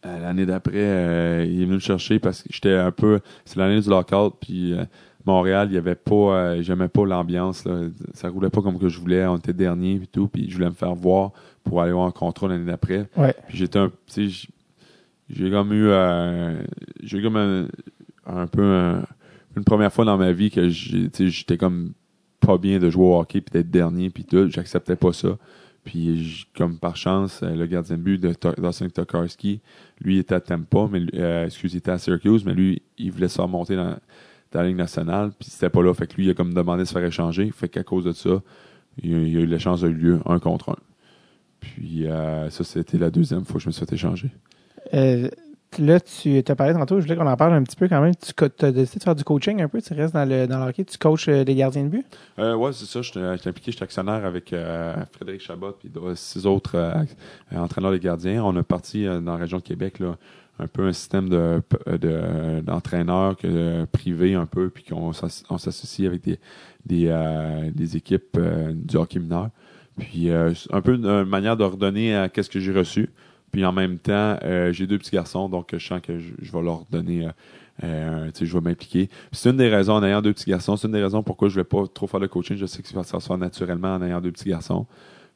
à 0.03 0.19
L'année 0.19 0.47
d'après, 0.47 0.73
euh, 0.75 1.47
il 1.49 1.62
est 1.62 1.65
venu 1.65 1.75
me 1.75 1.79
chercher 1.81 2.19
parce 2.19 2.43
que 2.43 2.49
j'étais 2.53 2.75
un 2.75 2.91
peu. 2.91 3.21
C'est 3.45 3.57
l'année 3.59 3.81
du 3.81 3.89
lockout. 3.89 4.35
Puis 4.41 4.73
euh, 4.75 4.85
Montréal, 5.27 5.69
il 5.71 5.75
y 5.75 5.79
avait 5.79 5.95
pas. 5.95 6.15
euh, 6.15 6.62
J'aimais 6.62 6.89
pas 6.89 7.05
l'ambiance. 7.07 7.67
Ça 8.12 8.29
roulait 8.29 8.51
pas 8.51 8.61
comme 8.62 8.79
que 8.79 8.89
je 8.89 9.01
voulais. 9.01 9.25
On 9.27 9.37
était 9.37 9.53
dernier 9.53 9.95
et 10.03 10.07
tout. 10.07 10.29
Puis 10.29 10.49
je 10.51 10.55
voulais 10.55 10.69
me 10.69 10.75
faire 10.75 10.95
voir 10.95 11.33
pour 11.65 11.81
aller 11.81 11.93
voir 11.93 12.07
un 12.07 12.11
contrat 12.12 12.49
l'année 12.49 12.67
d'après. 12.67 13.09
Ouais. 13.17 13.35
Puis 13.49 13.59
j'étais 13.59 13.79
un. 13.79 13.89
Tu 13.89 13.95
sais, 14.07 14.29
j- 14.29 14.49
j'ai 15.31 15.51
comme 15.51 15.73
eu. 15.73 15.87
euh, 15.89 16.62
j'ai 17.03 17.23
comme 17.23 17.37
un, 17.37 17.67
un 18.27 18.47
peu. 18.47 18.62
un- 18.62 19.03
une 19.57 19.62
première 19.65 19.93
fois 19.93 20.05
dans 20.05 20.19
ma 20.19 20.33
vie 20.33 20.51
que 20.51 20.69
j'étais 20.69 21.57
comme 21.57 21.93
pas 22.45 22.59
bien 22.59 22.78
de 22.78 22.90
jouer 22.90 23.05
au 23.05 23.18
hockey 23.18 23.40
puis 23.40 23.53
d'être 23.53 23.70
dernier 23.70 24.11
puis 24.11 24.24
tout. 24.24 24.49
J'acceptais 24.51 24.97
pas 24.97 25.12
ça. 25.12 25.36
Puis 25.84 26.47
comme 26.57 26.78
par 26.78 26.97
chance, 26.97 27.40
euh, 27.42 27.55
le 27.55 27.66
gardien 27.66 27.97
de 27.97 28.03
but 28.03 28.18
de 28.18 28.34
Dawson 28.59 28.88
Tokarski, 28.88 29.61
lui 30.01 30.18
était 30.18 30.34
à 30.34 30.40
Tampa, 30.40 30.88
mais 30.90 31.03
euh, 31.14 31.45
excuse, 31.45 31.74
il 31.74 31.78
était 31.78 31.90
à 31.90 31.99
Syracuse, 31.99 32.45
mais 32.45 32.55
lui, 32.55 32.82
il 32.97 33.12
voulait 33.12 33.28
se 33.28 33.36
faire 33.36 33.49
monter 33.49 33.76
dans, 33.76 33.97
la 34.55 34.66
Ligue 34.68 34.76
nationale, 34.76 35.32
puis 35.36 35.51
c'était 35.51 35.68
pas 35.68 35.82
là. 35.82 35.92
Fait 35.95 36.07
que 36.07 36.14
lui, 36.14 36.26
il 36.26 36.30
a 36.30 36.34
comme 36.34 36.55
demandé 36.55 36.84
de 36.84 36.88
se 36.88 36.92
faire 36.92 37.05
échanger. 37.05 37.51
Fait 37.51 37.68
qu'à 37.68 37.82
cause 37.82 38.05
de 38.05 38.12
ça, 38.12 38.40
il 39.03 39.11
il 39.11 39.36
a 39.36 39.40
eu 39.40 39.47
l'échange 39.47 39.82
a 39.82 39.88
eu 39.88 39.92
lieu 39.92 40.20
un 40.26 40.38
contre 40.38 40.70
un. 40.70 40.76
Puis 41.64 42.07
euh, 42.07 42.51
ça, 42.51 42.62
c'était 42.62 42.99
la 42.99 43.11
deuxième 43.11 43.45
fois 43.45 43.55
que 43.55 43.62
je 43.62 43.68
me 43.68 43.72
suis 43.72 43.84
fait 43.84 43.95
échanger. 43.95 44.30
Euh, 44.92 45.28
là, 45.79 46.01
tu 46.01 46.43
t'as 46.43 46.55
parlé 46.55 46.72
tantôt, 46.75 47.01
je 47.01 47.05
voulais 47.05 47.16
qu'on 47.16 47.27
en 47.27 47.37
parle 47.37 47.55
un 47.55 47.62
petit 47.62 47.77
peu 47.77 47.89
quand 47.89 48.01
même. 48.01 48.14
Tu 48.16 48.33
as 48.64 48.72
décidé 48.72 48.99
de 48.99 49.05
faire 49.05 49.14
du 49.14 49.25
coaching 49.25 49.61
un 49.62 49.68
peu, 49.68 49.81
tu 49.83 49.93
restes 49.95 50.14
dans 50.14 50.29
le, 50.29 50.47
dans 50.47 50.66
hockey, 50.66 50.85
tu 50.85 50.99
coaches 50.99 51.29
euh, 51.29 51.45
des 51.45 51.55
gardiens 51.55 51.85
de 51.85 51.89
but? 51.89 52.07
Euh, 52.39 52.55
ouais, 52.55 52.72
c'est 52.72 52.87
ça. 52.87 53.03
J'étais 53.03 53.37
j'étais 53.37 53.49
impliqué, 53.51 53.72
j'étais 53.72 53.85
actionnaire 53.85 54.25
avec 54.25 54.53
euh, 54.53 54.95
Frédéric 55.12 55.41
Chabot 55.43 55.75
de- 55.85 56.14
six 56.14 56.47
autres 56.47 56.77
euh, 56.77 56.93
entraîneurs 57.57 57.93
des 57.93 58.01
gardiens. 58.01 58.45
On 58.45 58.57
a 58.57 58.62
parti 58.62 59.05
dans 59.05 59.20
la 59.33 59.37
région 59.37 59.59
de 59.59 59.62
Québec 59.62 59.99
là, 59.99 60.16
un 60.59 60.66
peu 60.66 60.87
un 60.87 60.93
système 60.93 61.29
de 61.29 61.61
de- 61.87 62.61
d'entraîneurs 62.61 63.37
privés 63.93 64.35
un 64.35 64.47
peu, 64.47 64.70
puis 64.70 64.85
qu'on 64.85 65.12
s'ass- 65.12 65.45
on 65.51 65.59
s'associe 65.59 66.07
avec 66.09 66.22
des 66.22 66.39
des, 66.87 67.70
des 67.75 67.97
équipes 67.97 68.39
du 68.72 68.97
hockey 68.97 69.18
mineur. 69.18 69.49
Puis 69.99 70.29
un 70.31 70.81
peu 70.83 70.95
une 70.95 71.25
manière 71.25 71.57
de 71.57 71.64
redonner 71.64 72.16
à 72.16 72.29
qu'est-ce 72.29 72.51
que 72.51 72.59
j'ai 72.61 72.72
reçu. 72.72 73.11
Puis 73.55 73.65
en 73.65 73.71
même 73.71 74.01
temps, 74.01 74.37
euh, 74.43 74.73
j'ai 74.73 74.89
deux 74.89 74.99
petits 74.99 75.13
garçons, 75.13 75.49
donc 75.49 75.69
je 75.73 75.87
sens 75.87 76.01
que 76.01 76.19
je, 76.19 76.53
vais 76.53 76.61
leur 76.61 76.87
donner, 76.91 77.27
euh, 77.27 77.31
euh, 77.85 78.31
je 78.35 78.53
vais 78.53 78.61
m'impliquer. 78.61 79.09
C'est 79.31 79.49
une 79.49 79.57
des 79.59 79.69
raisons, 79.69 79.93
en 79.93 80.03
ayant 80.03 80.21
deux 80.23 80.33
petits 80.33 80.51
garçons, 80.51 80.77
c'est 80.77 80.89
une 80.89 80.93
des 80.93 81.01
raisons 81.01 81.23
pourquoi 81.23 81.49
je 81.49 81.55
vais 81.55 81.65
pas 81.65 81.85
trop 81.87 82.09
faire 82.09 82.19
le 82.19 82.27
coaching. 82.27 82.57
Je 82.57 82.67
sais 82.67 82.83
que 82.83 82.89
ça 82.89 83.05
se 83.05 83.25
faire 83.25 83.39
naturellement 83.39 83.95
en 83.95 84.03
ayant 84.03 84.21
deux 84.21 84.33
petits 84.33 84.49
garçons. 84.49 84.87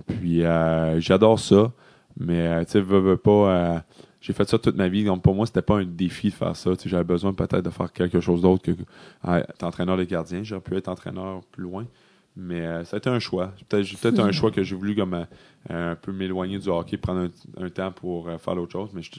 Puis 0.09 0.43
euh, 0.43 0.99
j'adore 0.99 1.39
ça, 1.39 1.71
mais 2.19 2.65
tu 2.65 2.73
sais, 2.73 2.81
veux, 2.81 2.99
veux 2.99 3.17
pas. 3.17 3.85
j'ai 4.21 4.33
fait 4.33 4.49
ça 4.49 4.59
toute 4.59 4.75
ma 4.75 4.89
vie, 4.89 5.05
donc 5.05 5.23
pour 5.23 5.37
moi, 5.37 5.47
c'était 5.47 5.63
pas 5.63 5.77
un 5.77 5.85
défi 5.85 6.31
de 6.31 6.35
faire 6.35 6.57
ça. 6.57 6.73
J'avais 6.87 7.05
besoin 7.05 7.33
peut-être 7.33 7.63
de 7.63 7.71
faire 7.71 7.93
quelque 7.93 8.19
chose 8.19 8.43
d'autre 8.43 8.65
que 8.65 8.73
euh, 9.29 9.37
être 9.37 9.63
entraîneur 9.63 9.97
de 9.97 10.03
gardien. 10.03 10.43
J'aurais 10.43 10.61
pu 10.61 10.77
être 10.77 10.89
entraîneur 10.89 11.43
plus 11.53 11.63
loin. 11.63 11.87
Mais 12.41 12.65
euh, 12.65 12.85
ça 12.85 12.97
a 12.97 12.99
été 12.99 13.11
un 13.11 13.19
choix. 13.19 13.53
Peut-être 13.69 13.85
peut-être 14.01 14.21
un 14.21 14.31
choix 14.33 14.51
que 14.53 14.63
j'ai 14.63 14.77
voulu 14.77 14.95
comme 14.95 15.15
euh, 15.15 15.25
un 15.93 15.97
peu 15.97 16.13
m'éloigner 16.13 16.59
du 16.61 16.69
hockey, 16.69 16.97
prendre 16.97 17.29
un, 17.59 17.65
un 17.65 17.69
temps 17.69 17.91
pour 17.91 18.29
euh, 18.29 18.39
faire 18.39 18.55
l'autre 18.55 18.71
chose. 18.73 18.91
Mais 18.95 19.03
je, 19.03 19.11
te- 19.11 19.19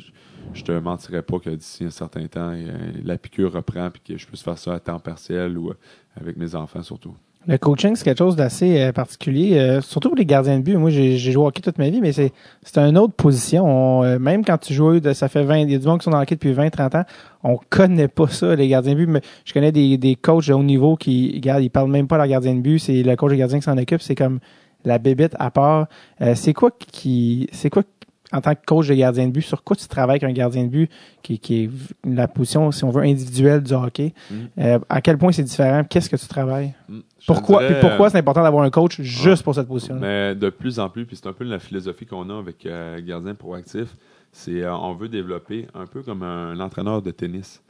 je 0.54 0.64
te 0.64 0.72
mentirais 0.72 1.22
pas 1.22 1.38
que 1.40 1.50
d'ici 1.50 1.84
un 1.84 1.90
certain 1.90 2.26
temps, 2.28 2.52
euh, 2.54 2.92
la 3.04 3.18
piqûre 3.18 3.52
reprend 3.52 3.90
puis 3.92 4.02
que 4.06 4.18
je 4.18 4.26
puisse 4.26 4.42
faire 4.42 4.58
ça 4.58 4.74
à 4.76 4.80
temps 4.80 5.00
partiel 5.00 5.58
ou 5.58 5.74
avec 6.16 6.38
mes 6.38 6.56
enfants 6.56 6.82
surtout. 6.82 7.14
Le 7.48 7.58
coaching, 7.58 7.96
c'est 7.96 8.04
quelque 8.04 8.18
chose 8.18 8.36
d'assez 8.36 8.82
euh, 8.82 8.92
particulier, 8.92 9.58
euh, 9.58 9.82
surtout 9.82 10.10
pour 10.10 10.18
les 10.18 10.26
gardiens 10.26 10.60
de 10.60 10.64
but. 10.64 10.76
Moi, 10.76 10.90
j'ai 10.90 11.18
joué 11.18 11.38
au 11.38 11.48
hockey 11.48 11.62
toute 11.62 11.78
ma 11.78 11.90
vie, 11.90 12.02
mais 12.02 12.12
c'est 12.12 12.32
une 12.76 12.98
autre 12.98 13.14
position. 13.14 13.66
On, 13.66 14.04
euh, 14.04 14.20
même 14.20 14.44
quand 14.44 14.58
tu 14.58 14.74
joues, 14.74 15.00
ça 15.14 15.30
fait 15.30 15.44
20, 15.44 15.60
il 15.60 15.72
y 15.72 15.76
a 15.76 15.78
du 15.78 15.88
monde 15.88 16.00
qui 16.00 16.04
sont 16.04 16.12
dans 16.12 16.18
le 16.18 16.24
hockey 16.24 16.36
depuis 16.36 16.52
20, 16.52 16.70
30 16.70 16.96
ans, 16.96 17.04
on 17.44 17.58
connaît 17.70 18.10
pas 18.10 18.28
ça, 18.28 18.56
les 18.56 18.68
gardiens 18.68 18.92
de 18.92 18.98
but. 18.98 19.08
Mais 19.08 19.22
je 19.46 19.54
connais 19.54 19.72
des, 19.72 19.98
des 19.98 20.16
coachs 20.16 20.48
de 20.48 20.54
haut 20.54 20.64
niveau 20.64 20.98
qui, 20.98 21.32
regarde, 21.36 21.64
ils 21.64 21.70
parlent 21.70 21.90
même 21.90 22.08
pas 22.08 22.16
à 22.16 22.20
leur 22.20 22.28
gardien 22.28 22.56
de 22.56 22.62
but, 22.62 22.80
c'est 22.80 23.04
le 23.04 23.16
coach 23.16 23.32
de 23.32 23.38
gardien 23.38 23.60
qui 23.60 23.66
s'en 23.66 23.78
occupe, 23.78 24.02
c'est 24.02 24.16
comme 24.16 24.40
la 24.86 24.98
bébête 24.98 25.36
à 25.40 25.52
part. 25.52 25.88
Euh, 26.22 26.36
c'est 26.36 26.54
quoi 26.54 26.72
qui, 26.72 27.48
c'est 27.52 27.70
quoi 27.70 27.84
en 28.32 28.42
tant 28.42 28.54
que 28.54 28.66
coach 28.66 28.88
de 28.88 28.94
gardien 28.94 29.28
de 29.28 29.32
but, 29.32 29.42
sur 29.42 29.64
quoi 29.64 29.76
tu 29.76 29.88
travailles 29.88 30.20
avec 30.22 30.24
un 30.24 30.34
gardien 30.34 30.64
de 30.64 30.70
but 30.70 30.92
qui, 31.24 31.40
qui 31.40 31.64
est 31.64 31.70
la 32.06 32.28
position, 32.28 32.72
si 32.72 32.84
on 32.84 32.92
veut, 32.92 33.04
individuelle 33.04 33.64
du 33.64 33.74
hockey? 33.74 34.14
Mm. 34.30 34.36
Euh, 34.60 34.80
à 34.88 35.02
quel 35.02 35.18
point 35.18 35.32
c'est 35.32 35.44
différent? 35.44 35.84
Qu'est-ce 35.84 36.10
que 36.10 36.16
tu 36.16 36.28
travailles? 36.28 36.74
Mm. 36.88 37.00
Pourquoi, 37.26 37.68
dirais, 37.68 37.80
pourquoi 37.80 38.10
c'est 38.10 38.18
important 38.18 38.44
d'avoir 38.44 38.64
un 38.64 38.70
coach 38.70 39.02
juste 39.02 39.44
pour 39.44 39.56
cette 39.56 39.68
position 39.68 39.96
Mais 39.96 40.36
de 40.36 40.50
plus 40.50 40.80
en 40.80 40.90
plus, 40.90 41.06
puis 41.06 41.16
c'est 41.16 41.28
un 41.28 41.34
peu 41.34 41.44
la 41.44 41.60
philosophie 41.60 42.06
qu'on 42.06 42.30
a 42.30 42.38
avec 42.38 42.66
euh, 42.66 43.00
Gardien 43.02 43.36
Proactif, 43.36 43.90
c'est 44.32 44.64
euh, 44.64 44.76
on 44.76 44.94
veut 44.94 45.10
développer 45.10 45.68
un 45.74 45.86
peu 45.86 46.02
comme 46.04 46.24
un, 46.24 46.60
entraîneur 46.60 47.02
de 47.02 47.12
tennis. 47.12 47.62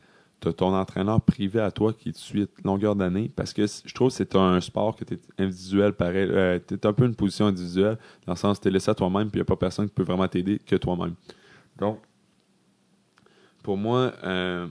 Tu 0.41 0.47
as 0.47 0.53
ton 0.53 0.73
entraîneur 0.73 1.21
privé 1.21 1.59
à 1.59 1.71
toi 1.71 1.93
qui 1.93 2.13
te 2.13 2.17
suit 2.17 2.47
longueur 2.63 2.95
d'année 2.95 3.29
parce 3.35 3.53
que 3.53 3.65
je 3.67 3.93
trouve 3.93 4.09
que 4.09 4.15
c'est 4.15 4.35
un 4.35 4.61
sport 4.61 4.95
que 4.95 5.03
tu 5.03 5.15
es 5.15 5.19
individuel 5.43 5.93
pareil. 5.93 6.61
tu 6.67 6.75
es 6.75 6.85
un 6.85 6.93
peu 6.93 7.05
une 7.05 7.15
position 7.15 7.47
individuelle 7.47 7.97
dans 8.25 8.33
le 8.33 8.37
sens 8.37 8.61
tu 8.61 8.69
es 8.69 8.71
laissé 8.71 8.89
à 8.89 8.95
toi-même 8.95 9.29
puis 9.29 9.39
il 9.39 9.41
n'y 9.41 9.43
a 9.43 9.45
pas 9.45 9.57
personne 9.57 9.87
qui 9.87 9.93
peut 9.93 10.03
vraiment 10.03 10.27
t'aider 10.27 10.59
que 10.59 10.77
toi-même. 10.77 11.15
Donc, 11.77 11.99
pour 13.63 13.77
moi, 13.77 14.13
euh, 14.23 14.67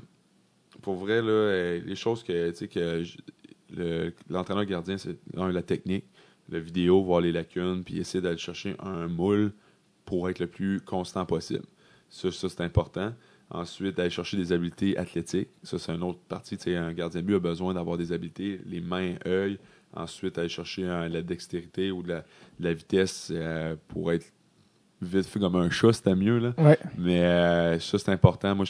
pour 0.83 0.95
vrai, 0.95 1.21
là, 1.21 1.29
euh, 1.29 1.81
les 1.85 1.97
choses 1.97 2.23
que, 2.23 2.51
que 2.67 4.13
l'entraîneur 4.31 4.65
gardien, 4.65 4.97
c'est 4.99 5.17
la 5.35 5.63
technique, 5.63 6.05
la 6.49 6.59
vidéo, 6.59 7.03
voir 7.03 7.21
les 7.21 7.33
lacunes, 7.33 7.85
puis 7.85 7.99
essayer 7.99 8.23
d'aller 8.23 8.39
chercher 8.39 8.77
un 8.81 9.09
moule 9.09 9.53
pour 10.05 10.29
être 10.31 10.39
le 10.39 10.47
plus 10.47 10.81
constant 10.81 11.27
possible. 11.27 11.65
Ça, 12.09 12.31
ça 12.31 12.49
c'est 12.49 12.63
important. 12.63 13.13
Ensuite, 13.51 13.97
d'aller 13.97 14.11
chercher 14.11 14.37
des 14.37 14.53
habiletés 14.53 14.99
athlétiques. 14.99 15.49
Ça, 15.63 15.79
c'est 15.79 15.93
une 15.93 16.03
autre 16.03 16.21
partie. 16.29 16.57
Tu 16.59 16.65
sais, 16.65 16.77
un 16.77 16.93
gardien 16.93 17.23
de 17.23 17.27
but 17.27 17.37
a 17.37 17.39
besoin 17.39 17.73
d'avoir 17.73 17.97
des 17.97 18.13
habiletés, 18.13 18.61
les 18.67 18.81
mains, 18.81 19.15
œil. 19.27 19.59
Ensuite, 19.95 20.37
aller 20.37 20.51
chercher 20.51 20.85
euh, 20.85 21.09
la 21.09 21.23
dextérité 21.23 21.91
ou 21.91 22.03
de 22.03 22.09
la, 22.09 22.19
de 22.61 22.65
la 22.65 22.75
vitesse 22.75 23.33
euh, 23.35 23.75
pour 23.89 24.13
être 24.13 24.27
vite 25.01 25.27
fait 25.27 25.39
comme 25.39 25.57
un 25.57 25.71
chat, 25.71 25.93
c'était 25.93 26.15
mieux. 26.15 26.39
Là. 26.39 26.55
Ouais. 26.59 26.79
Mais 26.97 27.23
euh, 27.23 27.79
ça, 27.79 27.99
c'est 27.99 28.11
important. 28.11 28.55
Moi, 28.55 28.67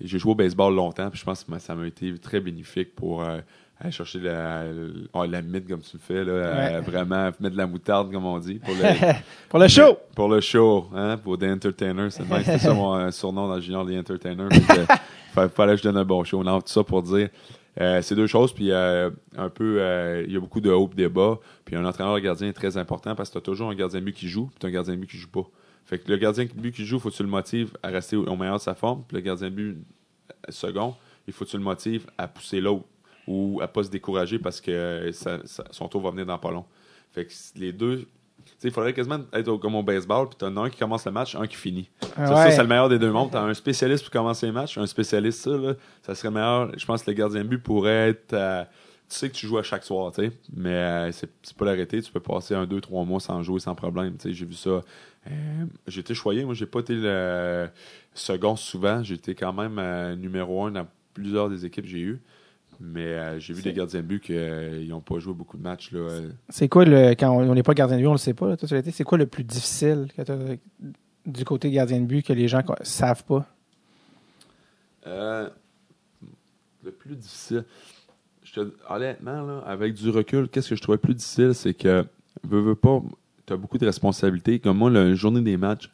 j'ai 0.00 0.18
joué 0.18 0.32
au 0.32 0.34
baseball 0.34 0.74
longtemps, 0.74 1.10
puis 1.10 1.18
je 1.18 1.24
pense 1.24 1.44
que 1.44 1.58
ça 1.58 1.74
m'a 1.74 1.86
été 1.86 2.16
très 2.18 2.40
bénéfique 2.40 2.94
pour 2.94 3.22
euh, 3.22 3.40
aller 3.80 3.92
chercher 3.92 4.18
la, 4.18 4.64
oh, 5.12 5.24
la 5.24 5.42
mythe 5.42 5.68
comme 5.68 5.80
tu 5.80 5.96
le 5.96 6.00
fais, 6.00 6.24
là, 6.24 6.80
vraiment 6.80 7.26
mettre 7.38 7.50
de 7.50 7.56
la 7.56 7.66
moutarde, 7.66 8.12
comme 8.12 8.24
on 8.24 8.38
dit. 8.38 8.58
Pour 8.58 8.74
le, 8.74 8.82
pour 9.48 9.58
le 9.58 9.68
show! 9.68 9.98
pour 10.14 10.28
le 10.28 10.40
show, 10.40 10.88
hein, 10.94 11.16
pour 11.16 11.38
The 11.38 11.44
Entertainer. 11.44 12.08
C'est 12.10 12.58
ça 12.58 12.74
mon 12.74 12.96
euh, 12.96 13.10
surnom 13.10 13.46
dans 13.48 13.56
le 13.56 13.60
junior, 13.60 13.86
The 13.86 13.98
Entertainer. 13.98 14.48
Il 14.50 15.48
fallait 15.50 15.72
que 15.72 15.78
je 15.78 15.82
donne 15.84 15.96
un 15.96 16.04
bon 16.04 16.24
show. 16.24 16.42
Non, 16.42 16.60
tout 16.60 16.68
ça 16.68 16.82
pour 16.82 17.02
dire. 17.02 17.28
Euh, 17.80 18.02
c'est 18.02 18.16
deux 18.16 18.26
choses, 18.26 18.52
puis 18.52 18.72
euh, 18.72 19.10
un 19.36 19.48
peu, 19.48 19.80
il 20.26 20.32
y 20.32 20.36
a 20.36 20.40
beaucoup 20.40 20.60
de 20.60 20.70
hauts 20.70 20.88
bas. 20.88 21.38
Puis 21.64 21.76
un 21.76 21.84
entraîneur 21.84 22.14
de 22.14 22.20
gardien 22.20 22.48
est 22.48 22.52
très 22.52 22.76
important 22.76 23.14
parce 23.14 23.28
que 23.28 23.34
tu 23.34 23.38
as 23.38 23.42
toujours 23.42 23.70
un 23.70 23.74
gardien 23.76 24.00
de 24.00 24.04
but 24.04 24.14
qui 24.14 24.28
joue, 24.28 24.50
puis 24.58 24.68
un 24.68 24.72
gardien 24.72 24.94
de 24.94 24.98
but 25.00 25.08
qui 25.08 25.18
joue 25.18 25.28
pas. 25.28 25.46
Fait 25.84 25.98
que 25.98 26.10
le 26.10 26.18
gardien 26.18 26.44
de 26.44 26.50
but 26.50 26.74
qui 26.74 26.84
joue, 26.84 26.96
il 26.96 27.00
faut 27.00 27.10
que 27.10 27.14
tu 27.14 27.22
le 27.22 27.28
motives 27.28 27.70
à 27.82 27.88
rester 27.88 28.16
au, 28.16 28.36
meilleur 28.36 28.56
de 28.56 28.60
sa 28.60 28.74
forme. 28.74 29.04
Puis 29.06 29.16
le 29.16 29.22
gardien 29.22 29.48
de 29.48 29.54
but 29.54 29.78
second, 30.48 30.96
il 31.28 31.32
faut 31.32 31.44
que 31.44 31.50
tu 31.50 31.56
le 31.56 31.62
motives 31.62 32.06
à 32.18 32.26
pousser 32.26 32.60
l'autre 32.60 32.84
ou 33.28 33.60
à 33.62 33.68
pas 33.68 33.84
se 33.84 33.90
décourager 33.90 34.38
parce 34.38 34.60
que 34.60 35.10
son 35.70 35.86
tour 35.88 36.00
va 36.00 36.10
venir 36.10 36.24
dans 36.26 36.38
pas 36.38 36.50
long. 36.50 36.64
Fait 37.12 37.26
que 37.26 37.32
les 37.56 37.72
deux, 37.72 38.06
il 38.64 38.70
faudrait 38.70 38.94
quasiment 38.94 39.20
être 39.34 39.54
comme 39.58 39.74
au 39.74 39.82
baseball, 39.82 40.28
puis 40.28 40.36
t'as 40.38 40.46
un 40.46 40.70
qui 40.70 40.78
commence 40.78 41.04
le 41.04 41.12
match, 41.12 41.36
un 41.36 41.46
qui 41.46 41.56
finit. 41.56 41.90
Ça, 42.16 42.50
c'est 42.50 42.62
le 42.62 42.66
meilleur 42.66 42.88
des 42.88 42.98
deux 42.98 43.12
mondes. 43.12 43.30
T'as 43.30 43.42
un 43.42 43.52
spécialiste 43.52 44.04
pour 44.04 44.12
commencer 44.12 44.46
le 44.46 44.52
match, 44.52 44.78
un 44.78 44.86
spécialiste, 44.86 45.42
ça, 45.42 45.50
là, 45.50 45.74
ça 46.02 46.14
serait 46.14 46.30
meilleur. 46.30 46.72
Je 46.76 46.86
pense 46.86 47.02
que 47.02 47.10
le 47.10 47.16
gardien 47.16 47.44
de 47.44 47.48
but 47.48 47.62
pourrait 47.62 48.10
être. 48.10 48.32
Euh, 48.32 48.64
tu 49.10 49.16
sais 49.16 49.28
que 49.28 49.34
tu 49.34 49.46
joues 49.46 49.58
à 49.58 49.62
chaque 49.62 49.84
soir, 49.84 50.12
tu 50.12 50.22
sais, 50.22 50.32
mais 50.54 50.74
euh, 50.74 51.12
c'est 51.12 51.56
pas 51.56 51.66
l'arrêter. 51.66 52.00
Tu 52.00 52.10
peux 52.10 52.20
passer 52.20 52.54
un, 52.54 52.66
deux, 52.66 52.80
trois 52.80 53.04
mois 53.04 53.20
sans 53.20 53.42
jouer 53.42 53.60
sans 53.60 53.74
problème. 53.74 54.16
J'ai 54.24 54.44
vu 54.46 54.54
ça. 54.54 54.70
Euh, 54.70 55.64
j'ai 55.86 56.00
été 56.00 56.14
choyé. 56.14 56.44
Moi, 56.44 56.54
j'ai 56.54 56.66
pas 56.66 56.80
été 56.80 56.94
le 56.94 57.68
second 58.14 58.56
souvent. 58.56 59.02
J'ai 59.02 59.14
été 59.14 59.34
quand 59.34 59.52
même 59.52 60.14
numéro 60.16 60.64
un 60.64 60.70
dans 60.70 60.86
plusieurs 61.12 61.50
des 61.50 61.66
équipes 61.66 61.84
que 61.84 61.90
j'ai 61.90 62.00
eues. 62.00 62.20
Mais 62.80 63.06
euh, 63.06 63.40
j'ai 63.40 63.54
vu 63.54 63.62
des 63.62 63.72
gardiens 63.72 64.00
de 64.00 64.06
but 64.06 64.22
qui 64.22 64.88
n'ont 64.88 65.00
pas 65.00 65.18
joué 65.18 65.34
beaucoup 65.34 65.56
de 65.56 65.62
matchs. 65.62 65.90
Là. 65.92 66.20
C'est 66.48 66.68
quoi 66.68 66.84
le. 66.84 67.10
Quand 67.10 67.30
on 67.30 67.54
n'est 67.54 67.62
pas 67.62 67.74
gardien 67.74 67.96
de 67.96 68.02
but, 68.02 68.08
on 68.08 68.12
le 68.12 68.18
sait 68.18 68.34
pas. 68.34 68.56
c'est 68.56 69.04
quoi 69.04 69.18
le 69.18 69.26
plus 69.26 69.44
difficile 69.44 70.06
du 71.26 71.44
côté 71.44 71.70
gardien 71.70 72.00
de 72.00 72.06
but 72.06 72.24
que 72.24 72.32
les 72.32 72.48
gens 72.48 72.58
ne 72.58 72.84
savent 72.84 73.24
pas? 73.24 73.46
Euh, 75.06 75.48
le 76.84 76.90
plus 76.90 77.16
difficile. 77.16 77.64
Je 78.44 78.60
honnêtement, 78.88 79.42
là, 79.42 79.62
avec 79.66 79.94
du 79.94 80.08
recul, 80.10 80.48
qu'est-ce 80.48 80.70
que 80.70 80.76
je 80.76 80.80
trouvais 80.80 80.98
plus 80.98 81.14
difficile, 81.14 81.54
c'est 81.54 81.74
que 81.74 82.06
veux, 82.44 82.60
veux 82.60 82.74
pas, 82.74 83.02
tu 83.46 83.52
as 83.52 83.56
beaucoup 83.56 83.78
de 83.78 83.84
responsabilités. 83.84 84.58
Comme 84.58 84.78
moi, 84.78 84.90
la 84.90 85.14
journée 85.14 85.42
des 85.42 85.56
matchs, 85.56 85.90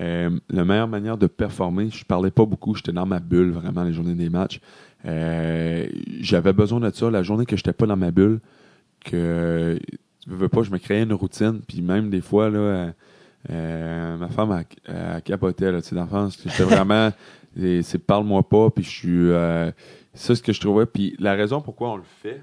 euh, 0.00 0.30
la 0.50 0.64
meilleure 0.64 0.88
manière 0.88 1.16
de 1.16 1.26
performer, 1.26 1.90
je 1.90 2.04
parlais 2.04 2.30
pas 2.30 2.44
beaucoup, 2.44 2.74
j'étais 2.74 2.92
dans 2.92 3.06
ma 3.06 3.18
bulle 3.18 3.50
vraiment 3.50 3.82
les 3.82 3.92
journées 3.92 4.14
des 4.14 4.28
matchs. 4.28 4.60
Euh, 5.04 5.86
j'avais 6.20 6.52
besoin 6.52 6.80
de 6.80 6.90
ça. 6.90 7.10
La 7.10 7.22
journée 7.22 7.46
que 7.46 7.56
j'étais 7.56 7.72
pas 7.72 7.86
dans 7.86 7.96
ma 7.96 8.10
bulle, 8.10 8.40
que 9.04 9.78
tu 10.22 10.30
veux 10.30 10.48
pas, 10.48 10.62
je 10.62 10.70
me 10.70 10.78
créais 10.78 11.02
une 11.02 11.12
routine, 11.12 11.60
puis 11.66 11.82
même 11.82 12.10
des 12.10 12.20
fois 12.20 12.50
là, 12.50 12.92
euh, 13.50 14.16
ma 14.16 14.28
femme 14.28 14.64
a, 14.88 15.20
capoté 15.20 15.70
là, 15.70 15.80
tu 15.80 15.88
sais, 15.88 15.94
d'enfance, 15.94 16.38
j'étais 16.42 16.64
vraiment, 16.64 17.12
c'est 17.56 17.98
parle-moi 17.98 18.42
pas, 18.48 18.70
puis 18.70 18.82
je 18.82 18.90
suis, 18.90 19.72
c'est 20.14 20.34
ce 20.34 20.42
que 20.42 20.52
je 20.52 20.60
trouvais, 20.60 20.86
puis 20.86 21.14
la 21.20 21.34
raison 21.34 21.60
pourquoi 21.60 21.92
on 21.92 21.96
le 21.96 22.02
fait, 22.02 22.42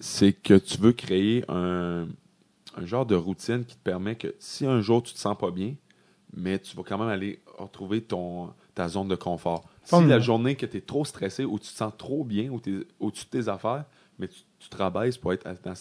c'est 0.00 0.32
que 0.32 0.54
tu 0.54 0.78
veux 0.78 0.92
créer 0.92 1.44
un, 1.48 2.06
un 2.76 2.86
genre 2.86 3.06
de 3.06 3.14
routine 3.14 3.64
qui 3.64 3.76
te 3.76 3.82
permet 3.82 4.16
que 4.16 4.34
si 4.38 4.66
un 4.66 4.80
jour 4.80 5.02
tu 5.02 5.12
te 5.12 5.18
sens 5.18 5.36
pas 5.36 5.50
bien, 5.50 5.74
mais 6.34 6.58
tu 6.58 6.76
vas 6.76 6.82
quand 6.82 6.98
même 6.98 7.08
aller 7.08 7.40
retrouver 7.58 8.00
ton, 8.00 8.50
ta 8.74 8.88
zone 8.88 9.08
de 9.08 9.16
confort. 9.16 9.64
Si 9.84 10.04
la 10.06 10.20
journée 10.20 10.54
que 10.54 10.66
tu 10.66 10.76
es 10.76 10.80
trop 10.80 11.04
stressé 11.04 11.44
ou 11.44 11.58
tu 11.58 11.68
te 11.68 11.76
sens 11.76 11.92
trop 11.96 12.24
bien 12.24 12.50
au-dessus 12.52 13.24
de 13.24 13.30
tes 13.30 13.48
affaires, 13.48 13.84
mais 14.18 14.28
tu, 14.28 14.40
tu 14.58 14.68
te 14.68 14.76
rabaisses 14.76 15.18
pour 15.18 15.32
être 15.32 15.46
dans 15.64 15.74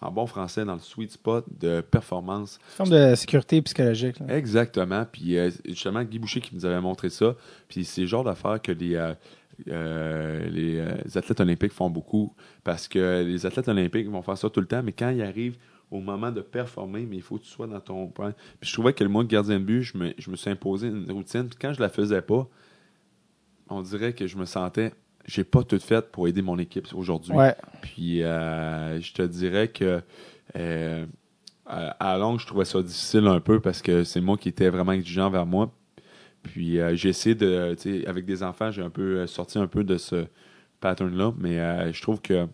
en 0.00 0.10
bon 0.10 0.26
français, 0.26 0.64
dans 0.64 0.74
le 0.74 0.80
sweet 0.80 1.12
spot 1.12 1.44
de 1.60 1.80
performance. 1.80 2.58
Une 2.70 2.76
forme 2.76 2.90
de 2.90 3.14
sécurité 3.14 3.60
psychologique. 3.62 4.16
Exactement. 4.28 5.04
Puis 5.10 5.36
euh, 5.36 5.50
justement, 5.66 6.02
Guy 6.02 6.18
Boucher 6.18 6.40
qui 6.40 6.54
nous 6.54 6.64
avait 6.64 6.80
montré 6.80 7.10
ça. 7.10 7.34
Puis 7.68 7.84
c'est 7.84 8.02
le 8.02 8.06
genre 8.06 8.24
d'affaires 8.24 8.60
que 8.62 8.72
les, 8.72 8.94
euh, 8.94 9.14
euh, 9.68 10.48
les 10.48 11.16
athlètes 11.16 11.40
olympiques 11.40 11.72
font 11.72 11.90
beaucoup. 11.90 12.34
Parce 12.64 12.88
que 12.88 13.22
les 13.22 13.46
athlètes 13.46 13.68
olympiques 13.68 14.08
vont 14.08 14.22
faire 14.22 14.38
ça 14.38 14.48
tout 14.48 14.60
le 14.60 14.66
temps, 14.66 14.82
mais 14.82 14.92
quand 14.92 15.10
ils 15.10 15.22
arrivent 15.22 15.56
au 15.90 16.00
moment 16.00 16.30
de 16.30 16.40
performer, 16.40 17.04
mais 17.04 17.16
il 17.16 17.22
faut 17.22 17.36
que 17.36 17.42
tu 17.42 17.50
sois 17.50 17.66
dans 17.66 17.80
ton 17.80 18.06
point. 18.06 18.32
Puis 18.60 18.70
je 18.70 18.72
trouvais 18.72 18.92
que 18.92 19.02
le 19.02 19.10
mois 19.10 19.24
de 19.24 19.28
gardien 19.28 19.58
de 19.58 19.64
but, 19.64 19.82
je 19.82 19.98
me, 19.98 20.14
je 20.16 20.30
me 20.30 20.36
suis 20.36 20.48
imposé 20.48 20.86
une 20.86 21.10
routine. 21.10 21.48
Puis 21.48 21.58
quand 21.60 21.72
je 21.72 21.80
la 21.80 21.88
faisais 21.88 22.22
pas, 22.22 22.48
on 23.70 23.82
dirait 23.82 24.12
que 24.12 24.26
je 24.26 24.36
me 24.36 24.44
sentais, 24.44 24.92
j'ai 25.26 25.44
pas 25.44 25.62
tout 25.62 25.78
fait 25.78 26.10
pour 26.10 26.28
aider 26.28 26.42
mon 26.42 26.58
équipe 26.58 26.88
aujourd'hui. 26.94 27.34
Puis 27.82 28.22
euh, 28.22 29.00
je 29.00 29.12
te 29.12 29.22
dirais 29.22 29.68
que 29.68 30.02
euh, 30.56 31.06
à, 31.66 32.18
longue, 32.18 32.40
je 32.40 32.46
trouvais 32.46 32.64
ça 32.64 32.82
difficile 32.82 33.26
un 33.26 33.40
peu 33.40 33.60
parce 33.60 33.80
que 33.82 34.02
c'est 34.04 34.20
moi 34.20 34.36
qui 34.36 34.48
étais 34.48 34.68
vraiment 34.68 34.92
exigeant 34.92 35.30
vers 35.30 35.46
moi. 35.46 35.72
Puis 36.42 36.80
euh, 36.80 36.94
j'ai 36.96 37.10
essayé 37.10 37.34
de, 37.34 37.74
tu 37.74 38.00
sais, 38.00 38.06
avec 38.06 38.24
des 38.24 38.42
enfants, 38.42 38.70
j'ai 38.70 38.82
un 38.82 38.90
peu 38.90 39.26
sorti 39.26 39.58
un 39.58 39.66
peu 39.66 39.84
de 39.84 39.98
ce 39.98 40.26
pattern-là, 40.80 41.32
mais 41.38 41.92
je 41.92 42.02
trouve 42.02 42.20
que 42.20 42.48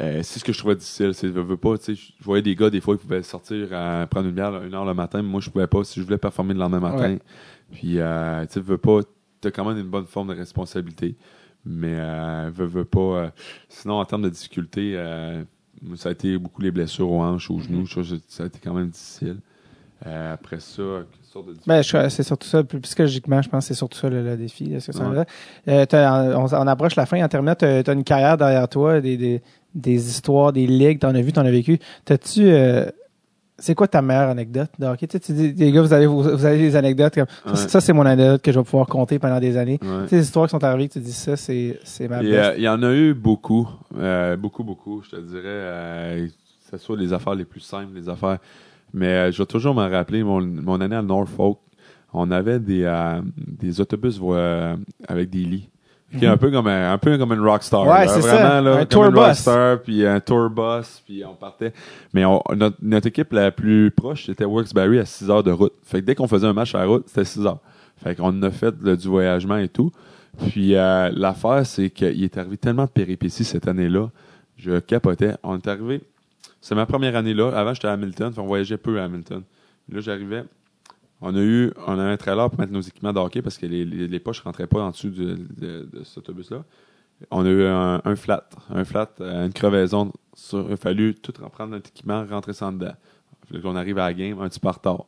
euh, 0.00 0.20
c'est 0.22 0.38
ce 0.38 0.44
que 0.44 0.52
je 0.52 0.58
trouvais 0.58 0.76
difficile. 0.76 1.12
C'est, 1.12 1.28
je 1.28 1.32
veux 1.32 1.56
pas, 1.56 1.74
je 1.86 1.94
voyais 2.22 2.42
des 2.42 2.54
gars, 2.54 2.70
des 2.70 2.80
fois, 2.80 2.94
ils 2.94 2.98
pouvaient 2.98 3.22
sortir 3.22 3.72
à 3.72 4.06
prendre 4.06 4.28
une 4.28 4.34
bière 4.34 4.62
une 4.62 4.74
heure 4.74 4.84
le 4.84 4.94
matin, 4.94 5.22
mais 5.22 5.28
moi, 5.28 5.40
je 5.40 5.50
pouvais 5.50 5.66
pas 5.66 5.82
si 5.84 6.00
je 6.00 6.04
voulais 6.04 6.18
performer 6.18 6.54
le 6.54 6.60
lendemain 6.60 6.80
matin. 6.80 7.16
Puis, 7.72 7.98
euh, 7.98 8.46
tu 8.46 8.60
veux 8.60 8.78
pas, 8.78 9.00
t'as 9.40 9.50
quand 9.50 9.64
même 9.64 9.78
une 9.78 9.88
bonne 9.88 10.06
forme 10.06 10.28
de 10.28 10.38
responsabilité. 10.38 11.16
Mais, 11.64 11.94
euh, 11.98 12.50
veux, 12.52 12.66
veux 12.66 12.84
pas. 12.84 13.00
Euh, 13.00 13.30
sinon, 13.68 13.94
en 13.94 14.04
termes 14.04 14.22
de 14.22 14.28
difficulté, 14.28 14.94
euh, 14.96 15.42
ça 15.96 16.08
a 16.08 16.12
été 16.12 16.38
beaucoup 16.38 16.62
les 16.62 16.70
blessures 16.70 17.10
aux 17.10 17.20
hanches, 17.20 17.50
aux 17.50 17.58
genoux. 17.58 17.84
Mm-hmm. 17.84 18.20
Ça, 18.28 18.44
a 18.44 18.46
été 18.46 18.58
quand 18.62 18.74
même 18.74 18.88
difficile. 18.88 19.38
après 20.04 20.60
ça, 20.60 20.82
ben, 21.66 21.82
c'est 21.82 22.22
surtout 22.22 22.48
ça. 22.48 22.64
Psychologiquement, 22.64 23.42
je 23.42 23.48
pense 23.48 23.64
que 23.64 23.68
c'est 23.68 23.78
surtout 23.78 23.98
ça 23.98 24.08
le, 24.08 24.36
défi. 24.36 24.76
on, 24.94 26.46
on, 26.52 26.66
approche 26.66 26.96
la 26.96 27.06
fin. 27.06 27.22
En 27.22 27.28
terminant, 27.28 27.54
tu 27.54 27.64
as, 27.64 27.92
une 27.92 28.04
carrière 28.04 28.36
derrière 28.36 28.68
toi, 28.68 29.00
des, 29.00 29.16
des, 29.16 29.42
des 29.74 30.08
histoires, 30.08 30.52
des 30.52 30.66
ligues, 30.66 30.98
t'en 30.98 31.14
as 31.14 31.20
vu, 31.20 31.32
t'en 31.32 31.44
as 31.44 31.50
vécu. 31.50 31.78
T'as-tu 32.04 32.50
euh, 32.50 32.86
c'est 33.58 33.74
quoi 33.74 33.88
ta 33.88 34.00
meilleure 34.02 34.30
anecdote 34.30 34.70
de 34.78 34.86
hockey? 34.86 35.06
Tu, 35.06 35.32
dis, 35.32 35.52
les 35.52 35.72
gars, 35.72 35.82
vous 35.82 35.92
avez, 35.92 36.06
vous, 36.06 36.44
avez 36.44 36.58
des 36.58 36.76
anecdotes 36.76 37.14
comme 37.14 37.26
ça, 37.54 37.80
c'est 37.80 37.92
mon 37.92 38.06
anecdote 38.06 38.40
que 38.42 38.52
je 38.52 38.58
vais 38.58 38.64
pouvoir 38.64 38.86
compter 38.86 39.18
pendant 39.18 39.40
des 39.40 39.56
années. 39.56 39.78
Ouais. 39.82 40.04
Tu 40.04 40.10
sais, 40.10 40.16
les 40.16 40.22
histoires 40.22 40.46
qui 40.46 40.50
sont 40.52 40.62
arrivées, 40.62 40.88
tu 40.88 41.00
dis 41.00 41.12
ça, 41.12 41.36
c'est, 41.36 41.78
c'est 41.84 42.08
ma. 42.08 42.22
Il 42.22 42.62
y 42.62 42.68
en 42.68 42.82
a 42.82 42.92
eu 42.92 43.14
beaucoup. 43.14 43.68
Euh, 43.96 44.36
beaucoup, 44.36 44.62
beaucoup. 44.62 45.02
Je 45.02 45.10
te 45.10 45.16
dirais, 45.16 45.42
euh, 45.44 46.26
que 46.26 46.78
ce 46.78 46.84
soit 46.84 46.96
les 46.96 47.12
affaires 47.12 47.34
les 47.34 47.44
plus 47.44 47.60
simples, 47.60 47.94
les 47.94 48.08
affaires. 48.08 48.38
Mais 48.94 49.32
je 49.32 49.38
vais 49.38 49.46
toujours 49.46 49.74
me 49.74 49.86
rappeler 49.86 50.22
mon, 50.22 50.40
mon 50.40 50.80
année 50.80 50.96
à 50.96 51.02
Norfolk. 51.02 51.58
On 52.12 52.30
avait 52.30 52.58
des, 52.58 52.90
des 53.36 53.80
autobus 53.80 54.20
avec 55.06 55.30
des 55.30 55.44
lits. 55.44 55.68
Qui 56.16 56.24
est 56.24 56.28
un 56.28 56.38
peu 56.38 56.50
comme 56.50 56.66
un, 56.66 56.92
un 56.92 56.98
peu 56.98 57.18
comme 57.18 57.32
une 57.34 57.40
rockstar. 57.46 57.86
Ouais, 57.86 58.08
c'est 58.08 58.22
ça. 58.22 58.62
Là, 58.62 58.78
un 58.78 58.86
tour. 58.86 59.12
Rockstar, 59.12 59.82
puis 59.82 60.06
un 60.06 60.20
tour 60.20 60.48
bus, 60.48 61.02
puis 61.04 61.22
on 61.24 61.34
partait. 61.34 61.72
Mais 62.14 62.24
on, 62.24 62.42
notre, 62.56 62.76
notre, 62.80 63.08
équipe 63.08 63.32
la 63.32 63.50
plus 63.50 63.90
proche, 63.90 64.24
c'était 64.24 64.46
Worksbury 64.46 65.00
à 65.00 65.04
6 65.04 65.30
heures 65.30 65.42
de 65.42 65.50
route. 65.50 65.74
Fait 65.84 66.00
que 66.00 66.06
dès 66.06 66.14
qu'on 66.14 66.26
faisait 66.26 66.46
un 66.46 66.54
match 66.54 66.74
à 66.74 66.78
la 66.78 66.86
route, 66.86 67.04
c'était 67.08 67.26
6 67.26 67.46
heures. 67.46 67.58
Fait 68.02 68.14
qu'on 68.14 68.42
a 68.42 68.50
fait 68.50 68.74
du 68.82 69.08
voyagement 69.08 69.58
et 69.58 69.68
tout. 69.68 69.92
Puis 70.50 70.76
euh, 70.76 71.10
l'affaire, 71.14 71.66
c'est 71.66 71.90
qu'il 71.90 72.22
est 72.22 72.38
arrivé 72.38 72.56
tellement 72.56 72.84
de 72.84 72.90
péripéties 72.90 73.44
cette 73.44 73.68
année-là. 73.68 74.08
Je 74.56 74.78
capotais. 74.78 75.34
On 75.42 75.56
est 75.56 75.68
arrivé. 75.68 76.00
C'est 76.60 76.74
ma 76.74 76.86
première 76.86 77.16
année 77.16 77.34
là. 77.34 77.50
Avant, 77.50 77.74
j'étais 77.74 77.88
à 77.88 77.92
Hamilton. 77.92 78.32
Fait 78.32 78.40
on 78.40 78.46
voyageait 78.46 78.76
peu 78.76 79.00
à 79.00 79.04
Hamilton. 79.04 79.42
Là, 79.90 80.00
j'arrivais. 80.00 80.44
On 81.20 81.34
a 81.34 81.40
eu 81.40 81.72
on 81.86 81.98
a 81.98 82.02
un 82.02 82.16
trailer 82.16 82.48
pour 82.48 82.60
mettre 82.60 82.72
nos 82.72 82.80
équipements 82.80 83.12
de 83.12 83.18
hockey 83.18 83.42
parce 83.42 83.58
que 83.58 83.66
les, 83.66 83.84
les, 83.84 84.06
les 84.06 84.20
poches 84.20 84.40
ne 84.40 84.44
rentraient 84.44 84.66
pas 84.68 84.82
en 84.82 84.90
dessous 84.90 85.10
de, 85.10 85.36
de, 85.56 85.88
de 85.92 86.04
cet 86.04 86.18
autobus-là. 86.18 86.64
On 87.30 87.44
a 87.44 87.48
eu 87.48 87.64
un, 87.64 88.00
un, 88.04 88.16
flat, 88.16 88.48
un 88.70 88.84
flat, 88.84 89.10
euh, 89.20 89.46
une 89.46 89.52
crevaison. 89.52 90.12
Sur, 90.34 90.66
il 90.68 90.74
a 90.74 90.76
fallu 90.76 91.14
tout 91.14 91.32
reprendre 91.42 91.72
notre 91.72 91.88
équipement, 91.90 92.24
rentrer 92.24 92.52
ça 92.52 92.70
dedans. 92.70 92.94
On 93.64 93.74
arrive 93.74 93.98
à 93.98 94.06
la 94.06 94.14
game, 94.14 94.40
un 94.40 94.48
petit 94.48 94.60
peu 94.60 94.68
retard. 94.68 95.04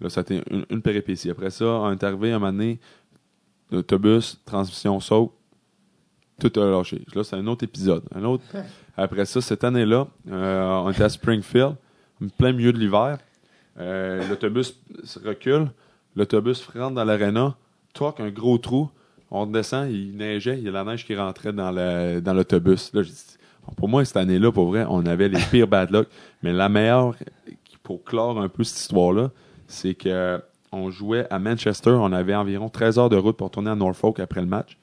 Là, 0.00 0.08
ça 0.08 0.20
a 0.20 0.22
été 0.22 0.42
une, 0.50 0.64
une 0.68 0.82
péripétie. 0.82 1.30
Après 1.30 1.50
ça, 1.50 1.64
on 1.64 1.92
est 1.92 2.02
arrivé 2.02 2.32
un 2.32 2.40
moment 2.40 2.52
donné, 2.52 2.80
l'autobus, 3.70 4.40
transmission 4.44 4.98
saut, 4.98 5.32
tout 6.40 6.58
a 6.58 6.64
lâché. 6.64 7.04
Là, 7.14 7.22
c'est 7.22 7.36
un 7.36 7.46
autre 7.46 7.62
épisode. 7.64 8.02
Un 8.14 8.24
autre. 8.24 8.44
Après 8.96 9.24
ça, 9.24 9.40
cette 9.40 9.62
année-là, 9.62 10.08
euh, 10.30 10.82
on 10.84 10.90
était 10.90 11.04
à 11.04 11.08
Springfield, 11.08 11.76
en 12.20 12.28
plein 12.36 12.52
milieu 12.52 12.72
de 12.72 12.78
l'hiver. 12.78 13.18
Euh, 13.78 14.28
l'autobus 14.28 14.78
recule, 15.24 15.70
l'autobus 16.14 16.66
rentre 16.66 16.94
dans 16.94 17.04
l'aréna, 17.04 17.56
toi 17.94 18.14
un 18.18 18.30
gros 18.30 18.58
trou, 18.58 18.90
on 19.30 19.46
descend, 19.46 19.90
il 19.90 20.16
neigeait, 20.16 20.58
il 20.58 20.64
y 20.64 20.68
a 20.68 20.72
la 20.72 20.84
neige 20.84 21.06
qui 21.06 21.16
rentrait 21.16 21.52
dans 21.52 21.70
l'autobus. 22.34 22.92
Dans 22.92 23.02
pour 23.76 23.88
moi, 23.88 24.04
cette 24.04 24.16
année-là, 24.16 24.52
pour 24.52 24.66
vrai, 24.66 24.84
on 24.88 25.06
avait 25.06 25.28
les 25.28 25.40
pires 25.50 25.68
bad 25.68 25.90
luck. 25.90 26.08
Mais 26.42 26.52
la 26.52 26.68
meilleure, 26.68 27.14
pour 27.82 28.04
clore 28.04 28.40
un 28.40 28.48
peu 28.48 28.64
cette 28.64 28.78
histoire-là, 28.78 29.30
c'est 29.66 29.94
que 29.94 30.40
on 30.72 30.90
jouait 30.90 31.26
à 31.30 31.38
Manchester, 31.38 31.90
on 31.90 32.12
avait 32.12 32.34
environ 32.34 32.68
13 32.68 32.98
heures 32.98 33.10
de 33.10 33.16
route 33.16 33.36
pour 33.36 33.50
tourner 33.50 33.70
à 33.70 33.74
Norfolk 33.74 34.20
après 34.20 34.40
le 34.40 34.46
match. 34.46 34.78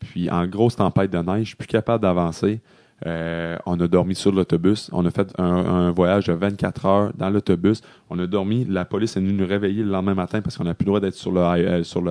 Puis 0.00 0.30
en 0.30 0.46
grosse 0.46 0.76
tempête 0.76 1.10
de 1.10 1.18
neige, 1.18 1.56
plus 1.56 1.66
capable 1.66 2.02
d'avancer. 2.02 2.60
Euh, 3.06 3.56
on 3.66 3.78
a 3.80 3.88
dormi 3.88 4.14
sur 4.14 4.32
l'autobus. 4.32 4.90
On 4.92 5.06
a 5.06 5.10
fait 5.10 5.32
un, 5.38 5.90
voyage 5.92 6.26
de 6.26 6.32
24 6.32 6.86
heures 6.86 7.12
dans 7.16 7.30
l'autobus. 7.30 7.82
On 8.10 8.18
a 8.18 8.26
dormi. 8.26 8.64
La 8.64 8.84
police 8.84 9.16
est 9.16 9.20
venue 9.20 9.32
nous 9.32 9.46
réveiller 9.46 9.82
le 9.82 9.90
lendemain 9.90 10.14
matin 10.14 10.40
parce 10.40 10.56
qu'on 10.56 10.64
n'a 10.64 10.74
plus 10.74 10.84
le 10.84 10.90
droit 10.90 11.00
d'être 11.00 11.14
sur 11.14 11.30
le 11.30 11.40
euh, 11.40 11.84
sur 11.84 12.02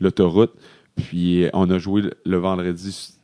l'autoroute. 0.00 0.52
Puis 0.96 1.46
on 1.52 1.70
a 1.70 1.78
joué 1.78 2.02
le- 2.24 2.36
vendredi 2.36 3.14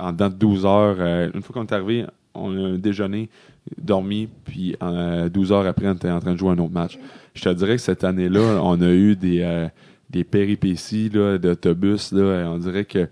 en 0.00 0.12
dedans 0.12 0.28
de 0.28 0.34
12 0.34 0.66
heures. 0.66 0.96
Euh, 0.98 1.30
une 1.32 1.42
fois 1.42 1.54
qu'on 1.54 1.66
est 1.66 1.72
arrivé, 1.72 2.06
on 2.34 2.74
a 2.74 2.76
déjeuné, 2.76 3.28
dormi, 3.78 4.28
puis 4.44 4.76
euh, 4.82 5.28
12 5.28 5.52
heures 5.52 5.66
après, 5.66 5.86
on 5.88 5.94
était 5.94 6.10
en 6.10 6.20
train 6.20 6.32
de 6.32 6.38
jouer 6.38 6.50
un 6.50 6.58
autre 6.58 6.72
match. 6.72 6.98
Je 7.34 7.42
te 7.42 7.48
dirais 7.50 7.76
que 7.76 7.82
cette 7.82 8.04
année-là, 8.04 8.60
on 8.62 8.80
a 8.80 8.90
eu 8.90 9.14
des, 9.16 9.42
euh, 9.42 9.68
des 10.10 10.24
péripéties 10.24 11.10
d'autobus. 11.10 12.12
On 12.12 12.58
dirait 12.58 12.84
que 12.84 13.08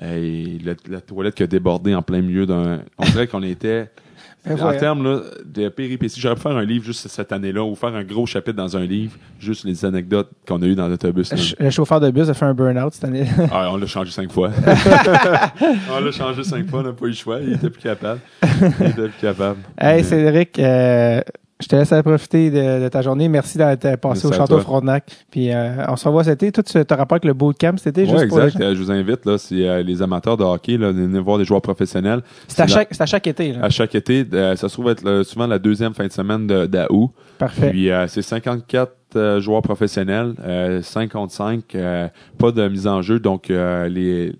euh, 0.00 0.58
la, 0.64 0.74
la 0.88 1.00
toilette 1.00 1.34
qui 1.34 1.42
a 1.42 1.46
débordé 1.46 1.94
en 1.94 2.02
plein 2.02 2.22
milieu 2.22 2.46
d'un... 2.46 2.80
On 2.98 3.04
dirait 3.04 3.26
qu'on 3.26 3.42
était... 3.42 3.90
Ben 4.44 4.60
En 4.60 4.76
termes 4.76 5.04
là, 5.04 5.20
de 5.44 5.68
péripéties, 5.68 6.20
j'aurais 6.20 6.34
pu 6.34 6.40
faire 6.40 6.56
un 6.56 6.64
livre 6.64 6.84
juste 6.84 7.06
cette 7.06 7.30
année-là 7.30 7.62
ou 7.62 7.76
faire 7.76 7.94
un 7.94 8.02
gros 8.02 8.26
chapitre 8.26 8.56
dans 8.56 8.76
un 8.76 8.84
livre, 8.84 9.12
juste 9.38 9.64
les 9.64 9.84
anecdotes 9.84 10.30
qu'on 10.48 10.60
a 10.62 10.66
eues 10.66 10.74
dans 10.74 10.88
l'autobus. 10.88 11.32
là. 11.32 11.38
Le 11.60 11.70
chauffeur 11.70 12.00
de 12.00 12.10
bus 12.10 12.28
a 12.28 12.34
fait 12.34 12.46
un 12.46 12.52
burn-out 12.52 12.92
cette 12.92 13.04
année. 13.04 13.24
Ah, 13.52 13.68
on 13.70 13.76
l'a 13.76 13.86
changé 13.86 14.10
cinq 14.10 14.32
fois. 14.32 14.50
on 15.92 16.00
l'a 16.00 16.10
changé 16.10 16.42
cinq 16.42 16.68
fois, 16.68 16.80
on 16.80 16.82
n'a 16.82 16.92
pas 16.92 17.06
eu 17.06 17.10
le 17.10 17.14
choix. 17.14 17.38
Il 17.40 17.52
était 17.52 17.70
plus 17.70 17.82
capable. 17.82 18.18
Il 18.42 18.86
était 18.86 19.08
plus 19.08 19.20
capable. 19.20 19.60
hey, 19.78 20.02
Cédric, 20.02 20.58
euh, 20.58 21.20
je 21.62 21.68
te 21.68 21.76
laisse 21.76 21.92
aller 21.92 22.02
profiter 22.02 22.50
de, 22.50 22.82
de 22.82 22.88
ta 22.88 23.00
journée. 23.02 23.28
Merci 23.28 23.56
d'être 23.58 23.80
passé 23.96 24.22
Merci 24.22 24.26
au 24.26 24.32
à 24.32 24.36
Château. 24.36 24.58
Frontenac. 24.58 25.04
Puis 25.30 25.52
euh, 25.52 25.84
on 25.88 25.96
se 25.96 26.06
revoit 26.08 26.24
cet 26.24 26.42
été. 26.42 26.52
Toi, 26.52 26.62
tu 26.62 26.84
te 26.84 26.94
rappelles 26.94 27.20
que 27.20 27.28
le 27.28 27.34
bootcamp 27.34 27.76
cet 27.78 27.96
été, 27.98 28.10
Ouais, 28.10 28.18
juste 28.18 28.28
pour 28.28 28.38
les 28.38 28.44
exact. 28.46 28.62
gens? 28.62 28.68
Euh, 28.70 28.74
Je 28.74 28.82
vous 28.82 28.90
invite, 28.90 29.24
là, 29.26 29.38
si 29.38 29.66
euh, 29.66 29.82
les 29.82 30.02
amateurs 30.02 30.36
de 30.36 30.44
hockey, 30.44 30.76
là, 30.76 30.92
venir 30.92 31.22
voir 31.22 31.38
des 31.38 31.44
joueurs 31.44 31.62
professionnels. 31.62 32.22
C'est 32.48 32.60
à, 32.62 32.66
chaque, 32.66 32.92
à 33.00 33.06
chaque 33.06 33.26
été. 33.26 33.52
Là. 33.52 33.64
À 33.64 33.70
chaque 33.70 33.94
été, 33.94 34.26
euh, 34.32 34.56
ça 34.56 34.68
se 34.68 34.74
trouve 34.74 34.90
être 34.90 35.22
souvent 35.24 35.46
la 35.46 35.58
deuxième 35.58 35.94
fin 35.94 36.06
de 36.06 36.12
semaine 36.12 36.46
de- 36.46 36.66
d'août. 36.66 37.10
Parfait. 37.38 37.70
Puis 37.70 37.90
euh, 37.90 38.06
c'est 38.08 38.22
54 38.22 38.92
euh, 39.16 39.40
joueurs 39.40 39.62
professionnels, 39.62 40.34
euh, 40.44 40.80
5 40.82 41.10
contre 41.12 41.32
5, 41.32 41.62
euh, 41.74 42.08
pas 42.38 42.50
de 42.52 42.66
mise 42.68 42.86
en 42.86 43.02
jeu. 43.02 43.18
Donc 43.20 43.50
euh, 43.50 43.88
les 43.88 44.34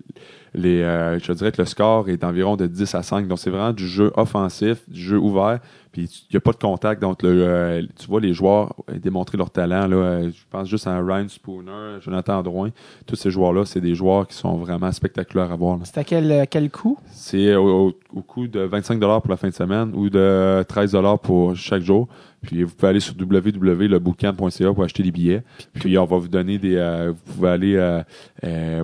les 0.55 0.81
euh, 0.81 1.17
je 1.19 1.31
dirais 1.33 1.51
que 1.51 1.61
le 1.61 1.65
score 1.65 2.09
est 2.09 2.23
environ 2.23 2.55
de 2.55 2.67
10 2.67 2.95
à 2.95 3.03
5. 3.03 3.27
Donc 3.27 3.39
c'est 3.39 3.49
vraiment 3.49 3.73
du 3.73 3.87
jeu 3.87 4.11
offensif, 4.15 4.77
du 4.87 5.01
jeu 5.01 5.17
ouvert. 5.17 5.59
Puis 5.91 6.03
il 6.29 6.33
n'y 6.33 6.37
a 6.37 6.41
pas 6.41 6.51
de 6.51 6.57
contact. 6.57 7.01
Donc 7.01 7.21
le, 7.21 7.29
euh, 7.31 7.81
tu 7.99 8.07
vois 8.07 8.19
les 8.19 8.33
joueurs 8.33 8.73
démontrer 9.03 9.37
leur 9.37 9.49
talent. 9.51 9.87
Là, 9.87 9.95
Euh, 9.95 10.29
je 10.31 10.41
pense 10.49 10.67
juste 10.67 10.87
à 10.87 10.99
Ryan 10.99 11.27
Spooner, 11.27 11.97
Jonathan 12.01 12.41
Drouin. 12.41 12.69
Tous 13.05 13.15
ces 13.15 13.29
joueurs-là, 13.31 13.65
c'est 13.65 13.81
des 13.81 13.93
joueurs 13.95 14.27
qui 14.27 14.35
sont 14.35 14.57
vraiment 14.57 14.91
spectaculaires 14.91 15.51
à 15.51 15.55
voir. 15.55 15.77
C'est 15.83 15.97
à 15.99 16.03
quel, 16.03 16.31
euh, 16.31 16.45
quel 16.49 16.69
coût? 16.71 16.97
C'est 17.11 17.55
au, 17.55 17.87
au- 17.89 17.93
au 18.15 18.21
coût 18.21 18.47
de 18.47 18.59
25 18.61 18.99
pour 18.99 19.29
la 19.29 19.37
fin 19.37 19.49
de 19.49 19.53
semaine 19.53 19.91
ou 19.93 20.09
de 20.09 20.63
13 20.67 20.97
pour 21.21 21.55
chaque 21.55 21.83
jour. 21.83 22.07
Puis 22.41 22.61
vous 22.63 22.73
pouvez 22.73 22.89
aller 22.89 22.99
sur 22.99 23.13
www.lebootcamp.ca 23.17 24.73
pour 24.73 24.83
acheter 24.83 25.03
des 25.03 25.11
billets. 25.11 25.43
Puis 25.73 25.97
on 25.97 26.05
va 26.05 26.17
vous 26.17 26.27
donner 26.27 26.57
des. 26.57 26.75
euh, 26.75 27.13
vous 27.25 27.33
pouvez 27.33 27.49
aller 27.49 27.75
euh, 27.75 28.01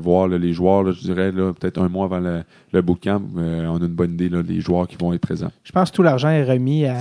voir 0.02 0.28
là, 0.28 0.38
les 0.38 0.54
joueurs, 0.54 0.84
là, 0.84 0.92
je 0.92 1.02
dirais, 1.02 1.32
là, 1.32 1.52
peut-être 1.54 1.82
un 1.82 1.90
mois 1.90 2.06
avant 2.06 2.20
le, 2.20 2.44
le 2.72 2.82
bootcamp. 2.82 3.22
Euh, 3.38 3.66
on 3.68 3.76
a 3.78 3.86
une 3.86 3.88
bonne 3.88 4.14
idée 4.14 4.30
là, 4.30 4.42
des 4.42 4.62
joueurs 4.62 4.88
qui 4.88 4.96
vont 4.96 5.12
être 5.14 5.22
présents. 5.22 5.52
Je 5.64 5.72
pense 5.72 5.92
que 5.92 5.96
tout 5.98 6.04
l'argent 6.04 6.30
est 6.30 6.44
remis 6.44 6.86
à... 6.86 6.96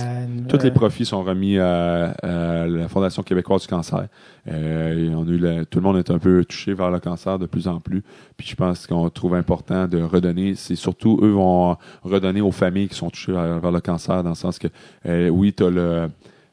Tous 0.47 0.57
les 0.57 0.69
euh, 0.69 0.73
profits 0.73 1.05
sont 1.05 1.23
remis 1.23 1.57
à, 1.57 2.11
à 2.21 2.67
la 2.67 2.87
Fondation 2.89 3.23
québécoise 3.23 3.61
du 3.61 3.67
cancer. 3.67 4.07
Euh, 4.47 5.11
et 5.11 5.15
on 5.15 5.23
a 5.23 5.31
eu 5.31 5.37
la- 5.37 5.65
tout 5.65 5.79
le 5.79 5.83
monde 5.83 5.97
est 5.97 6.11
un 6.11 6.17
peu 6.19 6.43
touché 6.43 6.73
vers 6.73 6.91
le 6.91 6.99
cancer 6.99 7.39
de 7.39 7.45
plus 7.45 7.67
en 7.67 7.79
plus. 7.79 8.03
Puis 8.35 8.47
je 8.47 8.55
pense 8.55 8.87
qu'on 8.87 9.09
trouve 9.09 9.35
important 9.35 9.87
de 9.87 10.01
redonner. 10.01 10.55
C'est 10.55 10.75
surtout 10.75 11.19
eux 11.21 11.31
vont 11.31 11.77
redonner 12.03 12.41
aux 12.41 12.51
familles 12.51 12.87
qui 12.89 12.95
sont 12.95 13.09
touchées 13.09 13.31
vers, 13.31 13.59
vers 13.59 13.71
le 13.71 13.79
cancer, 13.81 14.23
dans 14.23 14.29
le 14.29 14.35
sens 14.35 14.59
que 14.59 14.67
euh, 15.05 15.29
oui, 15.29 15.53
tu 15.53 15.63
as 15.63 15.69
le 15.69 16.09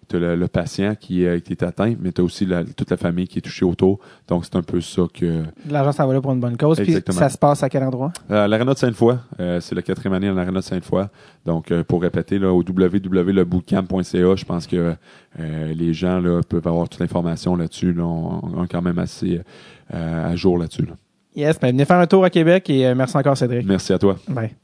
t'as 0.08 0.18
le, 0.18 0.36
le 0.36 0.48
patient 0.48 0.94
qui, 0.94 1.24
euh, 1.26 1.40
qui 1.40 1.52
est 1.52 1.62
atteint, 1.62 1.94
mais 2.00 2.12
tu 2.12 2.20
as 2.20 2.24
aussi 2.24 2.46
la- 2.46 2.64
toute 2.64 2.90
la 2.90 2.96
famille 2.96 3.26
qui 3.28 3.38
est 3.38 3.42
touchée 3.42 3.64
autour. 3.64 3.98
Donc, 4.28 4.44
c'est 4.44 4.56
un 4.56 4.62
peu 4.62 4.80
ça 4.80 5.02
que... 5.12 5.42
L'argent 5.68 5.92
s'en 5.92 6.06
va 6.06 6.14
là 6.14 6.20
pour 6.20 6.32
une 6.32 6.40
bonne 6.40 6.56
cause. 6.56 6.78
Puis 6.80 6.96
ça 7.10 7.28
se 7.28 7.38
passe 7.38 7.62
à 7.62 7.68
quel 7.68 7.82
endroit? 7.82 8.12
Euh, 8.30 8.46
L'Arena 8.46 8.72
de 8.74 8.78
Sainte-Foy, 8.78 9.16
euh, 9.40 9.60
c'est 9.60 9.74
la 9.74 9.82
quatrième 9.82 10.14
année 10.14 10.28
à 10.28 10.32
l'Arena 10.32 10.60
de 10.60 10.64
Sainte-Foy. 10.64 11.04
Donc, 11.44 11.70
euh, 11.70 11.82
pour 11.84 12.02
répéter, 12.02 12.38
là, 12.38 12.52
au 12.52 12.62
www.lebootcamp.ca, 12.62 14.36
je 14.36 14.44
pense 14.44 14.66
que 14.66 14.94
euh, 15.40 15.72
les 15.74 15.92
gens 15.92 16.18
là, 16.20 16.40
peuvent 16.48 16.66
avoir 16.66 16.88
toute 16.88 17.00
l'information 17.00 17.56
là-dessus. 17.56 17.92
Là, 17.92 18.04
on, 18.04 18.40
on 18.58 18.64
est 18.64 18.68
quand 18.68 18.82
même 18.82 18.98
assez 18.98 19.40
euh, 19.94 20.32
à 20.32 20.36
jour 20.36 20.58
là-dessus. 20.58 20.82
là. 20.86 20.92
Yes, 21.34 21.60
ben 21.60 21.70
venez 21.72 21.84
faire 21.84 21.98
un 21.98 22.06
tour 22.06 22.24
à 22.24 22.30
Québec 22.30 22.70
et 22.70 22.94
merci 22.94 23.16
encore 23.16 23.36
Cédric. 23.36 23.66
Merci 23.66 23.92
à 23.92 23.98
toi. 23.98 24.16
Bye. 24.26 24.54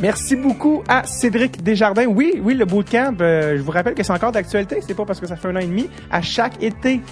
Merci 0.00 0.34
beaucoup 0.34 0.82
à 0.88 1.04
Cédric 1.04 1.62
Desjardins. 1.62 2.06
Oui, 2.06 2.40
oui, 2.42 2.54
le 2.54 2.64
bootcamp, 2.64 3.16
euh, 3.20 3.58
je 3.58 3.62
vous 3.62 3.70
rappelle 3.70 3.94
que 3.94 4.02
c'est 4.02 4.12
encore 4.12 4.32
d'actualité. 4.32 4.78
C'est 4.80 4.94
pas 4.94 5.04
parce 5.04 5.20
que 5.20 5.26
ça 5.26 5.36
fait 5.36 5.48
un 5.48 5.56
an 5.56 5.60
et 5.60 5.66
demi. 5.66 5.90
À 6.10 6.22
chaque 6.22 6.62
été, 6.62 7.02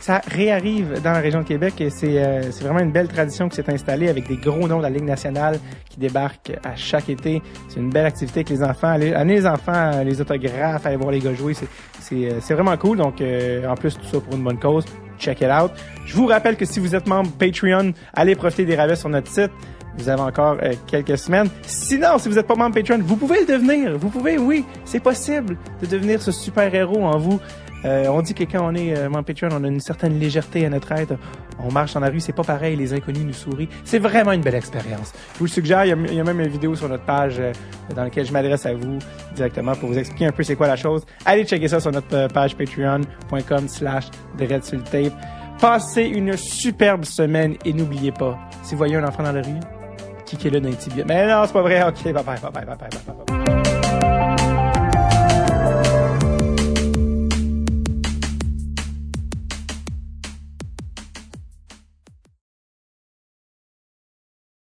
ça 0.00 0.20
réarrive 0.26 1.00
dans 1.04 1.12
la 1.12 1.20
région 1.20 1.42
de 1.42 1.44
Québec 1.44 1.80
et 1.80 1.88
c'est 1.88 2.20
euh, 2.20 2.50
vraiment 2.60 2.80
une 2.80 2.90
belle 2.90 3.06
tradition 3.06 3.48
qui 3.48 3.54
s'est 3.54 3.70
installée 3.70 4.08
avec 4.08 4.26
des 4.26 4.36
gros 4.36 4.66
noms 4.66 4.78
de 4.78 4.82
la 4.82 4.90
Ligue 4.90 5.04
nationale 5.04 5.60
qui 5.88 6.00
débarquent 6.00 6.58
à 6.64 6.74
chaque 6.74 7.08
été. 7.08 7.40
C'est 7.68 7.78
une 7.78 7.90
belle 7.90 8.06
activité 8.06 8.40
avec 8.40 8.50
les 8.50 8.62
enfants. 8.64 8.88
Allez, 8.88 9.12
amenez 9.14 9.34
les 9.34 9.46
enfants, 9.46 9.72
euh, 9.74 10.02
les 10.02 10.20
autographes, 10.20 10.84
aller 10.86 10.96
voir 10.96 11.12
les 11.12 11.20
gars 11.20 11.34
jouer. 11.34 11.54
Euh, 12.12 12.30
c'est 12.40 12.54
vraiment 12.54 12.76
cool. 12.76 12.98
Donc, 12.98 13.20
euh, 13.20 13.66
en 13.68 13.74
plus, 13.74 13.94
tout 13.94 14.06
ça 14.10 14.20
pour 14.20 14.34
une 14.34 14.42
bonne 14.42 14.58
cause. 14.58 14.84
Check 15.18 15.40
it 15.42 15.48
out. 15.48 15.70
Je 16.04 16.16
vous 16.16 16.26
rappelle 16.26 16.56
que 16.56 16.64
si 16.64 16.80
vous 16.80 16.96
êtes 16.96 17.06
membre 17.06 17.30
Patreon, 17.38 17.92
allez 18.12 18.34
profiter 18.34 18.64
des 18.64 18.74
rabais 18.74 18.96
sur 18.96 19.08
notre 19.08 19.30
site. 19.30 19.52
Vous 19.98 20.08
avez 20.08 20.22
encore 20.22 20.56
euh, 20.62 20.72
quelques 20.86 21.18
semaines. 21.18 21.48
Sinon, 21.66 22.18
si 22.18 22.28
vous 22.28 22.34
n'êtes 22.34 22.46
pas 22.46 22.54
membre 22.54 22.74
Patreon, 22.74 23.00
vous 23.02 23.16
pouvez 23.16 23.40
le 23.40 23.46
devenir. 23.46 23.98
Vous 23.98 24.08
pouvez, 24.08 24.38
oui, 24.38 24.64
c'est 24.84 25.00
possible 25.00 25.56
de 25.80 25.86
devenir 25.86 26.22
ce 26.22 26.32
super-héros 26.32 27.04
en 27.04 27.18
vous. 27.18 27.40
Euh, 27.84 28.06
on 28.08 28.22
dit 28.22 28.32
que 28.32 28.44
quand 28.44 28.64
on 28.64 28.74
est 28.74 28.96
euh, 28.96 29.08
membre 29.08 29.24
Patreon, 29.24 29.48
on 29.52 29.64
a 29.64 29.68
une 29.68 29.80
certaine 29.80 30.18
légèreté 30.18 30.64
à 30.64 30.70
notre 30.70 30.92
être. 30.92 31.14
On 31.58 31.70
marche 31.70 31.94
dans 31.94 32.00
la 32.00 32.08
rue, 32.08 32.20
c'est 32.20 32.32
pas 32.32 32.44
pareil, 32.44 32.76
les 32.76 32.94
inconnus 32.94 33.24
nous 33.24 33.32
sourient. 33.32 33.68
C'est 33.84 33.98
vraiment 33.98 34.32
une 34.32 34.40
belle 34.40 34.54
expérience. 34.54 35.12
Je 35.34 35.38
vous 35.40 35.44
le 35.44 35.50
suggère, 35.50 35.84
il 35.84 35.88
y 36.14 36.20
a, 36.20 36.24
même 36.24 36.40
une 36.40 36.48
vidéo 36.48 36.74
sur 36.74 36.88
notre 36.88 37.04
page 37.04 37.40
dans 37.94 38.04
laquelle 38.04 38.24
je 38.24 38.32
m'adresse 38.32 38.66
à 38.66 38.74
vous 38.74 38.98
directement 39.34 39.74
pour 39.74 39.90
vous 39.90 39.98
expliquer 39.98 40.26
un 40.26 40.32
peu 40.32 40.42
c'est 40.42 40.56
quoi 40.56 40.66
la 40.68 40.76
chose. 40.76 41.04
Allez 41.24 41.44
checker 41.44 41.68
ça 41.68 41.80
sur 41.80 41.92
notre 41.92 42.28
page 42.32 42.56
patreon.com 42.56 43.68
slash. 43.68 44.06
Passez 45.60 46.02
une 46.02 46.36
superbe 46.36 47.04
semaine 47.04 47.56
et 47.64 47.72
n'oubliez 47.72 48.10
pas, 48.10 48.36
si 48.64 48.72
vous 48.72 48.78
voyez 48.78 48.96
un 48.96 49.06
enfant 49.06 49.22
dans 49.22 49.30
la 49.30 49.42
rue, 49.42 49.60
Mais 51.06 51.26
non, 51.26 51.44
c'est 51.46 51.52
pas 51.52 51.62
vrai. 51.62 51.82
OK, 51.82 52.02
bye, 52.04 52.12
bye 52.12 52.22
bye, 52.22 52.38
bye 52.40 52.50
bye, 52.50 52.64
bye 52.64 53.14
bye. 53.26 53.46
bye. 53.46 53.61